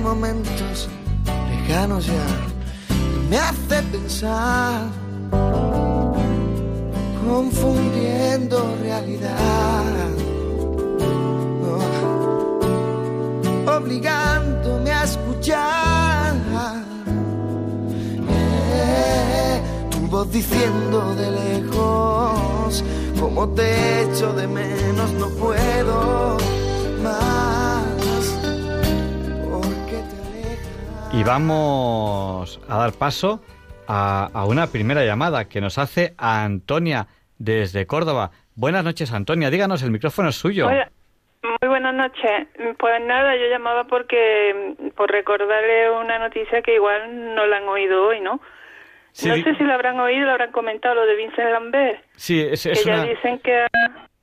momentos 0.10 0.90
lejanos 1.52 2.08
ya, 2.08 2.28
y 2.90 3.30
me 3.30 3.38
hace 3.38 3.78
pensar, 3.92 4.88
confundiendo 7.24 8.76
realidad, 8.82 10.10
obligándome 13.78 14.92
a 14.92 15.04
escuchar. 15.04 16.34
Eh, 18.32 19.62
tu 19.92 20.00
voz 20.08 20.32
diciendo 20.32 21.14
de 21.20 21.28
lejos 21.44 22.84
como 23.20 23.48
te 23.50 24.04
echo 24.06 24.34
de 24.34 24.48
menos 24.48 25.12
no 25.22 25.28
puedo 25.42 26.38
más 27.04 27.49
Y 31.12 31.24
vamos 31.24 32.60
a 32.70 32.78
dar 32.78 32.92
paso 32.94 33.42
a, 33.88 34.30
a 34.34 34.46
una 34.46 34.68
primera 34.68 35.04
llamada 35.04 35.50
que 35.50 35.60
nos 35.60 35.78
hace 35.78 36.14
Antonia 36.18 37.08
desde 37.38 37.88
Córdoba. 37.88 38.32
Buenas 38.56 38.84
noches, 38.84 39.12
Antonia. 39.12 39.50
Díganos, 39.50 39.82
el 39.84 39.92
micrófono 39.92 40.30
es 40.30 40.36
suyo. 40.36 40.68
Hola, 40.68 40.92
Muy 41.62 41.68
buenas 41.70 41.96
noches. 41.96 42.48
Pues 42.78 43.02
nada, 43.06 43.36
yo 43.36 43.48
llamaba 43.50 43.86
porque 43.86 44.76
mm, 44.80 44.90
por 44.90 45.10
recordarle 45.12 45.90
una 45.92 46.20
noticia 46.20 46.62
que 46.62 46.76
igual 46.76 47.34
no 47.36 47.48
la 47.48 47.58
han 47.58 47.68
oído 47.68 48.08
hoy, 48.08 48.22
¿no? 48.22 48.40
Sí, 49.12 49.28
no 49.30 49.36
sé 49.36 49.56
si 49.56 49.64
lo 49.64 49.74
habrán 49.74 50.00
oído, 50.00 50.26
lo 50.26 50.32
habrán 50.32 50.52
comentado 50.52 50.94
lo 50.96 51.06
de 51.08 51.16
Vincent 51.16 51.50
Lambert, 51.50 52.00
Sí, 52.16 52.40
es, 52.42 52.64
que 52.64 52.72
es 52.74 52.86
ya 52.86 52.94
una... 52.94 53.04
dicen 53.06 53.40
que 53.40 53.62
ha, 53.62 53.68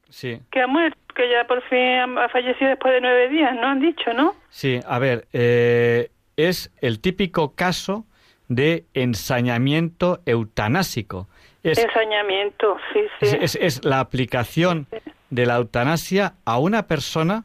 Sí, 0.09 0.41
que 0.53 0.63
ha 0.63 0.67
muerto, 0.69 0.97
que 1.15 1.29
ya 1.29 1.45
por 1.49 1.61
fin 1.63 1.79
ha 1.99 2.25
ha 2.25 2.29
fallecido 2.29 2.71
después 2.71 2.95
de 2.95 3.01
nueve 3.01 3.29
días, 3.29 3.53
¿no? 3.57 3.67
Han 3.67 3.81
dicho, 3.81 4.13
¿no? 4.15 4.37
sí, 4.49 4.79
a 4.87 4.99
ver, 5.01 5.27
eh, 5.33 6.11
es 6.37 6.71
el 6.81 7.01
típico 7.01 7.55
caso 7.55 8.07
de 8.49 8.87
ensañamiento 8.95 10.21
eutanásico. 10.27 11.29
Es, 11.63 11.79
Ensañamiento, 11.79 12.77
sí, 12.93 13.01
sí. 13.21 13.37
es, 13.41 13.55
es- 13.57 13.59
es 13.61 13.85
la 13.85 14.01
aplicación 14.01 14.87
de 15.31 15.47
la 15.47 15.57
eutanasia 15.57 16.35
a 16.45 16.59
una 16.59 16.87
persona 16.87 17.45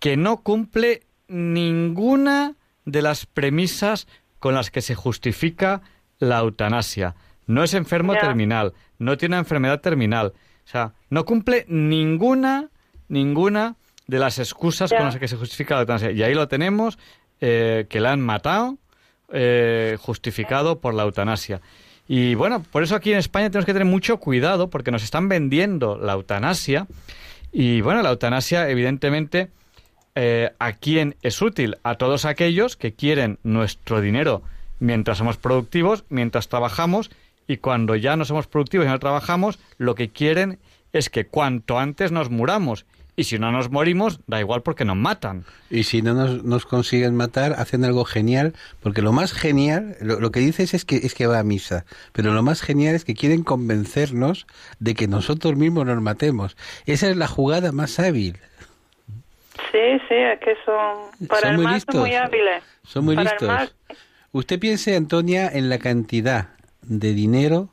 que 0.00 0.16
no 0.16 0.42
cumple 0.42 1.02
ninguna 1.28 2.54
de 2.84 3.02
las 3.02 3.26
premisas 3.26 4.06
con 4.40 4.54
las 4.54 4.70
que 4.70 4.82
se 4.82 4.94
justifica 4.94 5.82
la 6.18 6.38
eutanasia. 6.40 7.14
No 7.46 7.62
es 7.62 7.74
enfermo 7.74 8.14
Ya. 8.14 8.20
terminal, 8.20 8.72
no 8.98 9.16
tiene 9.16 9.34
una 9.34 9.40
enfermedad 9.40 9.80
terminal. 9.80 10.32
O 10.64 10.68
sea, 10.68 10.94
no 11.10 11.24
cumple 11.24 11.64
ninguna, 11.68 12.70
ninguna 13.08 13.76
de 14.06 14.18
las 14.18 14.38
excusas 14.38 14.90
Ya. 14.90 14.96
con 14.98 15.06
las 15.06 15.16
que 15.18 15.28
se 15.28 15.36
justifica 15.36 15.74
la 15.76 15.82
eutanasia. 15.82 16.10
Y 16.10 16.22
ahí 16.22 16.34
lo 16.34 16.48
tenemos, 16.48 16.98
eh, 17.40 17.86
que 17.88 18.00
la 18.00 18.12
han 18.12 18.20
matado, 18.20 18.78
eh, 19.32 19.96
justificado 20.00 20.80
por 20.80 20.94
la 20.94 21.02
eutanasia. 21.02 21.60
Y 22.06 22.34
bueno, 22.34 22.62
por 22.70 22.82
eso 22.82 22.94
aquí 22.94 23.12
en 23.12 23.18
España 23.18 23.50
tenemos 23.50 23.66
que 23.66 23.72
tener 23.72 23.88
mucho 23.88 24.18
cuidado 24.18 24.68
porque 24.68 24.90
nos 24.90 25.02
están 25.02 25.28
vendiendo 25.28 25.96
la 25.96 26.12
eutanasia. 26.12 26.86
Y 27.50 27.80
bueno, 27.80 28.02
la 28.02 28.10
eutanasia, 28.10 28.68
evidentemente, 28.68 29.48
eh, 30.14 30.52
¿a 30.58 30.72
quién 30.72 31.16
es 31.22 31.40
útil? 31.40 31.78
A 31.82 31.94
todos 31.94 32.24
aquellos 32.24 32.76
que 32.76 32.92
quieren 32.92 33.38
nuestro 33.42 34.00
dinero 34.00 34.42
mientras 34.80 35.18
somos 35.18 35.36
productivos, 35.36 36.04
mientras 36.10 36.48
trabajamos, 36.48 37.10
y 37.46 37.58
cuando 37.58 37.96
ya 37.96 38.16
no 38.16 38.24
somos 38.24 38.46
productivos 38.46 38.86
y 38.86 38.90
no 38.90 38.98
trabajamos, 38.98 39.58
lo 39.78 39.94
que 39.94 40.08
quieren 40.08 40.58
es 40.92 41.10
que 41.10 41.26
cuanto 41.26 41.78
antes 41.78 42.12
nos 42.12 42.30
muramos. 42.30 42.86
Y 43.16 43.24
si 43.24 43.38
no 43.38 43.52
nos 43.52 43.70
morimos, 43.70 44.18
da 44.26 44.40
igual 44.40 44.62
porque 44.62 44.84
nos 44.84 44.96
matan. 44.96 45.44
Y 45.70 45.84
si 45.84 46.02
no 46.02 46.14
nos, 46.14 46.42
nos 46.42 46.66
consiguen 46.66 47.14
matar, 47.14 47.52
hacen 47.52 47.84
algo 47.84 48.04
genial, 48.04 48.54
porque 48.82 49.02
lo 49.02 49.12
más 49.12 49.32
genial, 49.32 49.96
lo, 50.00 50.18
lo 50.18 50.32
que 50.32 50.40
dices 50.40 50.74
es 50.74 50.84
que, 50.84 50.96
es 50.96 51.14
que 51.14 51.28
va 51.28 51.38
a 51.38 51.44
misa, 51.44 51.84
pero 52.12 52.32
lo 52.32 52.42
más 52.42 52.60
genial 52.60 52.96
es 52.96 53.04
que 53.04 53.14
quieren 53.14 53.44
convencernos 53.44 54.46
de 54.80 54.94
que 54.94 55.06
nosotros 55.06 55.54
mismos 55.56 55.86
nos 55.86 56.02
matemos. 56.02 56.56
Esa 56.86 57.08
es 57.08 57.16
la 57.16 57.28
jugada 57.28 57.70
más 57.70 58.00
hábil. 58.00 58.36
Sí, 59.70 59.78
sí, 60.08 60.14
es 60.14 60.40
que 60.40 60.54
son, 60.64 61.28
para 61.28 61.42
Son 61.42 61.50
el 61.50 61.56
muy 61.56 61.64
mal 61.66 61.74
listos. 61.74 61.94
son 61.94 62.02
muy 62.02 62.14
hábiles. 62.14 62.62
Son 62.84 63.04
muy 63.04 63.14
Para 63.14 63.30
listos. 63.30 63.48
mal, 63.48 63.72
Usted 64.32 64.58
piense, 64.58 64.96
Antonia, 64.96 65.48
en 65.52 65.68
la 65.68 65.78
cantidad 65.78 66.48
de 66.82 67.14
dinero 67.14 67.68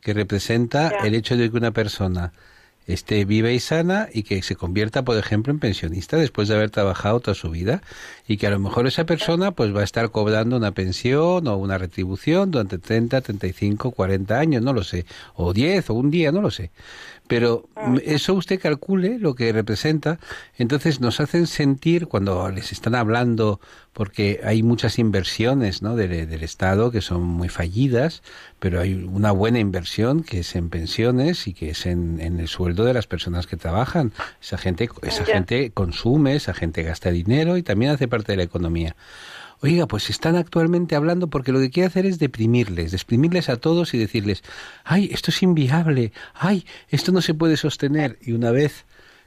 que 0.00 0.12
representa 0.14 0.90
Ya. 0.90 1.06
el 1.06 1.14
hecho 1.14 1.36
de 1.36 1.48
que 1.48 1.56
una 1.56 1.70
persona 1.70 2.32
esté 2.86 3.24
viva 3.24 3.50
y 3.50 3.60
sana 3.60 4.08
y 4.12 4.24
que 4.24 4.42
se 4.42 4.56
convierta, 4.56 5.02
por 5.02 5.16
ejemplo, 5.16 5.52
en 5.52 5.58
pensionista 5.58 6.16
después 6.16 6.48
de 6.48 6.56
haber 6.56 6.70
trabajado 6.70 7.20
toda 7.20 7.34
su 7.34 7.50
vida 7.50 7.82
y 8.26 8.36
que 8.36 8.46
a 8.46 8.50
lo 8.50 8.58
mejor 8.58 8.86
esa 8.86 9.04
persona 9.04 9.52
pues 9.52 9.74
va 9.74 9.80
a 9.80 9.84
estar 9.84 10.10
cobrando 10.10 10.56
una 10.56 10.72
pensión 10.72 11.46
o 11.46 11.56
una 11.56 11.78
retribución 11.78 12.50
durante 12.50 12.78
30, 12.78 13.20
35, 13.20 13.90
40 13.92 14.38
años, 14.38 14.62
no 14.62 14.72
lo 14.72 14.84
sé, 14.84 15.06
o 15.34 15.52
10 15.52 15.90
o 15.90 15.94
un 15.94 16.10
día, 16.10 16.32
no 16.32 16.40
lo 16.40 16.50
sé. 16.50 16.70
Pero 17.28 17.68
eso 18.04 18.34
usted 18.34 18.60
calcule 18.60 19.18
lo 19.18 19.34
que 19.34 19.52
representa, 19.52 20.18
entonces 20.58 21.00
nos 21.00 21.20
hacen 21.20 21.46
sentir 21.46 22.08
cuando 22.08 22.50
les 22.50 22.72
están 22.72 22.94
hablando, 22.94 23.60
porque 23.92 24.40
hay 24.44 24.62
muchas 24.62 24.98
inversiones 24.98 25.82
¿no? 25.82 25.96
del, 25.96 26.28
del 26.28 26.42
Estado 26.42 26.90
que 26.90 27.00
son 27.00 27.22
muy 27.22 27.48
fallidas, 27.48 28.22
pero 28.62 28.80
hay 28.80 28.94
una 28.94 29.32
buena 29.32 29.58
inversión 29.58 30.22
que 30.22 30.38
es 30.38 30.54
en 30.54 30.70
pensiones 30.70 31.48
y 31.48 31.52
que 31.52 31.70
es 31.70 31.84
en, 31.84 32.20
en 32.20 32.38
el 32.38 32.46
sueldo 32.46 32.84
de 32.84 32.94
las 32.94 33.08
personas 33.08 33.48
que 33.48 33.56
trabajan. 33.56 34.12
Esa 34.40 34.56
gente, 34.56 34.88
esa 35.02 35.24
Ya. 35.24 35.34
gente 35.34 35.72
consume, 35.72 36.36
esa 36.36 36.54
gente 36.54 36.84
gasta 36.84 37.10
dinero 37.10 37.56
y 37.56 37.64
también 37.64 37.90
hace 37.90 38.06
parte 38.06 38.30
de 38.30 38.36
la 38.36 38.44
economía. 38.44 38.94
Oiga, 39.62 39.88
pues 39.88 40.10
están 40.10 40.36
actualmente 40.36 40.94
hablando 40.94 41.26
porque 41.26 41.50
lo 41.50 41.58
que 41.58 41.70
quiere 41.70 41.88
hacer 41.88 42.06
es 42.06 42.20
deprimirles, 42.20 42.92
deprimirles 42.92 43.48
a 43.48 43.56
todos 43.56 43.94
y 43.94 43.98
decirles, 43.98 44.44
ay, 44.84 45.10
esto 45.12 45.32
es 45.32 45.42
inviable, 45.42 46.12
ay, 46.32 46.64
esto 46.88 47.10
no 47.10 47.20
se 47.20 47.34
puede 47.34 47.56
sostener. 47.56 48.16
Y 48.22 48.30
una 48.30 48.52
vez 48.52 48.84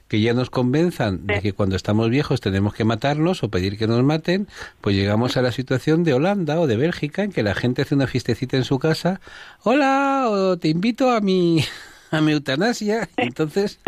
que 0.08 0.20
ya 0.20 0.34
nos 0.34 0.50
convenzan 0.50 1.26
de 1.26 1.40
que 1.40 1.52
cuando 1.52 1.76
estamos 1.76 2.10
viejos 2.10 2.40
tenemos 2.40 2.74
que 2.74 2.84
matarnos 2.84 3.42
o 3.42 3.50
pedir 3.50 3.76
que 3.76 3.86
nos 3.86 4.02
maten, 4.02 4.48
pues 4.80 4.94
llegamos 4.94 5.36
a 5.36 5.42
la 5.42 5.52
situación 5.52 6.04
de 6.04 6.14
Holanda 6.14 6.60
o 6.60 6.66
de 6.66 6.76
Bélgica 6.76 7.24
en 7.24 7.32
que 7.32 7.42
la 7.42 7.54
gente 7.54 7.82
hace 7.82 7.94
una 7.94 8.06
fiestecita 8.06 8.56
en 8.56 8.64
su 8.64 8.78
casa, 8.78 9.20
hola, 9.62 10.26
o 10.28 10.56
te 10.56 10.68
invito 10.68 11.10
a 11.10 11.20
mi 11.20 11.64
a 12.10 12.20
mi 12.20 12.32
eutanasia. 12.32 13.08
Entonces, 13.16 13.80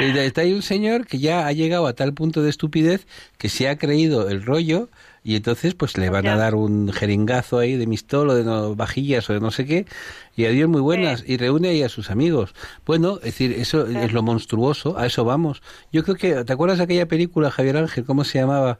eh, 0.00 0.26
está 0.26 0.42
ahí 0.42 0.52
un 0.52 0.62
señor 0.62 1.06
que 1.06 1.18
ya 1.18 1.46
ha 1.46 1.52
llegado 1.52 1.86
a 1.86 1.94
tal 1.94 2.14
punto 2.14 2.42
de 2.42 2.50
estupidez 2.50 3.06
que 3.38 3.48
se 3.48 3.68
ha 3.68 3.78
creído 3.78 4.28
el 4.28 4.44
rollo 4.44 4.88
y 5.24 5.36
entonces 5.36 5.74
pues 5.74 5.96
le 5.98 6.10
van 6.10 6.26
a 6.26 6.36
dar 6.36 6.54
un 6.54 6.92
jeringazo 6.92 7.58
ahí 7.58 7.76
de 7.76 7.86
mistol 7.86 8.30
o 8.30 8.34
de 8.34 8.44
no- 8.44 8.74
vajillas 8.76 9.28
o 9.28 9.34
de 9.34 9.40
no 9.40 9.50
sé 9.50 9.66
qué 9.66 9.84
y 10.36 10.44
adiós 10.46 10.68
muy 10.68 10.80
buenas 10.80 11.24
y 11.26 11.36
reúne 11.36 11.68
ahí 11.70 11.82
a 11.82 11.88
sus 11.88 12.10
amigos. 12.10 12.54
Bueno, 12.86 13.16
es 13.16 13.22
decir, 13.24 13.52
eso 13.52 13.86
es 13.86 14.12
lo 14.12 14.22
monstruoso, 14.22 14.96
a 14.98 15.06
eso 15.06 15.24
vamos. 15.24 15.62
Yo 15.92 16.04
creo 16.04 16.16
que, 16.16 16.44
¿te 16.44 16.52
acuerdas 16.52 16.78
de 16.78 16.84
aquella 16.84 17.06
película, 17.06 17.50
Javier 17.50 17.76
Ángel, 17.78 18.04
cómo 18.04 18.24
se 18.24 18.38
llamaba? 18.38 18.78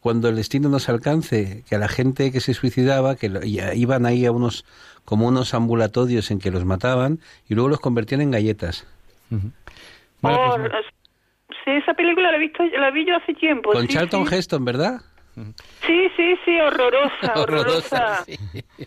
Cuando 0.00 0.30
el 0.30 0.36
destino 0.36 0.70
nos 0.70 0.88
alcance, 0.88 1.62
que 1.68 1.74
a 1.74 1.78
la 1.78 1.88
gente 1.88 2.32
que 2.32 2.40
se 2.40 2.54
suicidaba, 2.54 3.16
que 3.16 3.28
lo- 3.28 3.44
y- 3.44 3.60
iban 3.74 4.06
ahí 4.06 4.24
a 4.24 4.32
unos, 4.32 4.64
como 5.04 5.26
unos 5.28 5.52
ambulatorios 5.52 6.30
en 6.30 6.38
que 6.38 6.50
los 6.50 6.64
mataban 6.64 7.18
y 7.48 7.54
luego 7.54 7.68
los 7.68 7.80
convertían 7.80 8.22
en 8.22 8.30
galletas. 8.30 8.86
Oh, 10.22 10.56
sí, 11.64 11.70
esa 11.70 11.94
película 11.94 12.30
la 12.30 12.36
he 12.36 12.40
visto, 12.40 12.62
la 12.64 12.90
vi 12.90 13.06
yo 13.06 13.16
hace 13.16 13.34
tiempo. 13.34 13.70
Con 13.70 13.80
Pues 13.80 13.86
sí, 13.88 13.94
Charlton 13.94 14.26
sí. 14.26 14.34
Heston, 14.34 14.64
¿verdad? 14.64 15.00
Sí, 15.86 16.08
sí, 16.16 16.34
sí, 16.44 16.60
horrorosa, 16.60 17.32
Horrorosa, 17.36 18.24
horrorosa, 18.24 18.24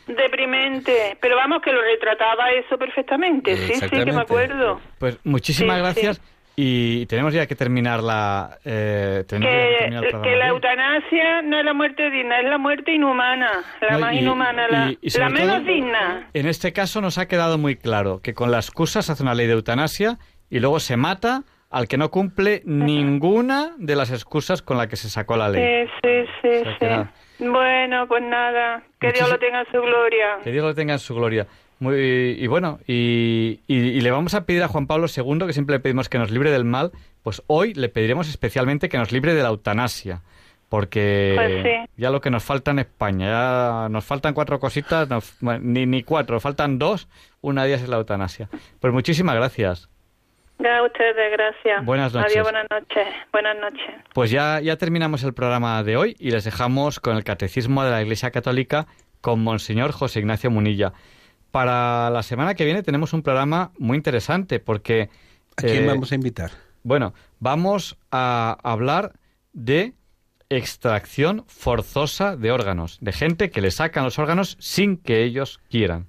deprimente. 0.07 1.17
Pero 1.21 1.35
vamos, 1.35 1.61
que 1.61 1.71
lo 1.71 1.81
retrataba 1.81 2.51
eso 2.51 2.77
perfectamente. 2.77 3.55
Sí, 3.57 3.73
sí, 3.75 3.89
que 3.89 4.05
me 4.11 4.21
acuerdo. 4.21 4.79
Pues 4.99 5.17
muchísimas 5.23 5.77
Sí, 5.77 5.81
gracias. 5.81 6.21
Y 6.55 7.07
tenemos 7.07 7.33
ya 7.33 7.47
que 7.47 7.55
terminar 7.55 8.03
la. 8.03 8.59
eh, 8.63 9.23
que 9.27 9.37
Que, 9.39 9.75
terminar 9.79 10.03
el 10.03 10.09
programa 10.11 10.21
que 10.31 10.35
la 10.37 10.47
eutanasia 10.49 11.41
no 11.41 11.57
es 11.57 11.65
la 11.65 11.73
muerte 11.73 12.11
digna, 12.11 12.39
es 12.41 12.47
la 12.47 12.59
muerte 12.59 12.93
inhumana, 12.93 13.49
la 13.81 13.93
No, 13.93 13.99
más 13.99 14.13
y- 14.13 14.17
inhumana, 14.19 14.67
la, 14.67 14.91
y- 14.91 14.99
y 15.01 15.09
sobre 15.09 15.25
la 15.25 15.29
menos 15.31 15.55
todo- 15.63 15.65
digna. 15.73 16.29
En 16.35 16.45
este 16.47 16.71
caso 16.71 17.01
nos 17.01 17.17
ha 17.17 17.27
quedado 17.27 17.57
muy 17.57 17.75
claro 17.75 18.21
que 18.21 18.35
con 18.35 18.51
la 18.51 18.57
excusa 18.57 19.01
se 19.01 19.11
hace 19.11 19.23
una 19.23 19.33
ley 19.33 19.47
de 19.47 19.53
eutanasia 19.53 20.19
y 20.51 20.59
luego 20.59 20.79
se 20.79 20.95
mata 20.95 21.41
al 21.73 21.87
que 21.87 21.97
no 21.97 22.09
cumple 22.11 22.61
ninguna 22.65 23.73
de 23.77 23.95
las 23.95 24.11
excusas 24.11 24.61
con 24.61 24.77
la 24.77 24.87
que 24.87 24.95
se 24.95 25.09
sacó 25.09 25.35
la 25.37 25.49
ley. 25.49 25.87
Sí, 26.01 26.01
sí, 26.03 26.27
sí, 26.41 26.67
O 26.69 26.77
sea, 26.77 27.11
sí. 27.37 27.45
Bueno, 27.45 28.07
pues 28.07 28.21
nada, 28.23 28.83
que 28.99 29.11
Dios 29.11 29.29
lo 29.29 29.39
tenga 29.39 29.61
en 29.61 29.65
su 29.71 29.81
gloria. 29.81 30.37
Que 30.43 30.51
Dios 30.51 30.63
lo 30.63 30.73
tenga 30.75 30.93
en 30.93 30.99
su 30.99 31.15
gloria. 31.15 31.47
Muy, 31.79 31.95
y 32.39 32.47
bueno, 32.47 32.79
y, 32.87 33.59
y- 33.67 33.75
y 33.97 34.01
le 34.01 34.11
vamos 34.11 34.35
a 34.35 34.45
pedir 34.45 34.63
a 34.63 34.67
Juan 34.69 34.87
Pablo 34.87 35.07
II, 35.13 35.47
que 35.47 35.53
siempre 35.53 35.75
le 35.75 35.79
pedimos 35.81 36.07
que 36.07 36.17
nos 36.19 36.31
libre 36.31 36.51
del 36.51 36.63
mal, 36.63 36.91
pues 37.23 37.41
hoy 37.47 37.73
le 37.73 37.89
pediremos 37.89 38.29
especialmente 38.29 38.87
que 38.87 38.97
nos 38.97 39.11
libre 39.11 39.33
de 39.33 39.43
la 39.43 39.49
eutanasia. 39.49 40.21
Porque 40.69 41.33
Pues 41.35 41.63
sí. 41.63 41.91
ya 41.97 42.09
lo 42.09 42.19
que 42.21 42.29
nos 42.31 42.43
falta 42.43 42.71
en 42.71 42.79
España, 42.79 43.27
ya 43.27 43.87
nos 43.89 44.03
faltan 44.05 44.33
cuatro 44.33 44.59
cositas, 44.59 45.09
nos- 45.09 45.35
ni, 45.41 45.85
ni 45.85 46.03
cuatro, 46.03 46.39
faltan 46.39 46.79
dos, 46.79 47.07
una 47.41 47.63
de 47.63 47.69
ellas 47.69 47.81
es 47.83 47.89
la 47.89 47.97
eutanasia. 47.97 48.47
Pues 48.79 48.93
muchísimas 48.93 49.35
gracias. 49.35 49.89
Ya 50.63 50.77
a 50.77 50.85
ustedes, 50.85 51.31
gracias. 51.33 51.85
Buenas 51.85 52.13
noches. 52.13 52.31
Adiós, 52.31 52.43
buenas 52.45 52.67
noches. 52.71 53.07
Buenas 53.33 53.57
noches. 53.59 53.95
Pues 54.13 54.31
ya, 54.31 54.61
ya 54.61 54.77
terminamos 54.77 55.23
el 55.23 55.33
programa 55.33 55.83
de 55.83 55.97
hoy 55.97 56.15
y 56.19 56.31
les 56.31 56.45
dejamos 56.45 57.01
con 57.01 57.17
el 57.17 57.25
Catecismo 57.25 57.83
de 57.83 57.91
la 57.91 58.01
Iglesia 58.01 58.31
Católica 58.31 58.87
con 59.19 59.43
Monseñor 59.43 59.91
José 59.91 60.19
Ignacio 60.19 60.49
Munilla. 60.49 60.93
Para 61.51 62.09
la 62.11 62.23
semana 62.23 62.55
que 62.55 62.63
viene 62.63 62.81
tenemos 62.81 63.11
un 63.11 63.23
programa 63.23 63.71
muy 63.77 63.97
interesante 63.97 64.61
porque... 64.61 65.09
¿A 65.57 65.63
quién 65.63 65.83
eh, 65.83 65.87
vamos 65.87 66.13
a 66.13 66.15
invitar? 66.15 66.51
Bueno, 66.83 67.13
vamos 67.39 67.97
a 68.09 68.57
hablar 68.63 69.11
de 69.51 69.95
extracción 70.47 71.43
forzosa 71.47 72.37
de 72.37 72.53
órganos, 72.53 72.99
de 73.01 73.11
gente 73.11 73.51
que 73.51 73.59
le 73.59 73.69
sacan 73.69 74.05
los 74.05 74.17
órganos 74.17 74.55
sin 74.61 74.95
que 74.95 75.23
ellos 75.23 75.59
quieran. 75.69 76.07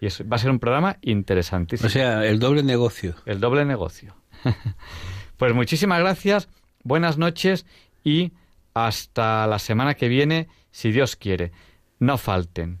Y 0.00 0.06
es- 0.06 0.22
va 0.22 0.36
a 0.36 0.38
ser 0.38 0.50
un 0.50 0.58
programa 0.58 0.98
interesantísimo. 1.02 1.86
O 1.86 1.90
sea, 1.90 2.24
el 2.26 2.38
doble 2.38 2.62
negocio. 2.62 3.14
El 3.26 3.40
doble 3.40 3.64
negocio. 3.64 4.14
pues 5.36 5.54
muchísimas 5.54 6.00
gracias, 6.00 6.48
buenas 6.82 7.18
noches 7.18 7.66
y 8.02 8.32
hasta 8.74 9.46
la 9.46 9.58
semana 9.58 9.94
que 9.94 10.08
viene, 10.08 10.48
si 10.70 10.90
Dios 10.92 11.16
quiere. 11.16 11.52
No 11.98 12.18
falten. 12.18 12.80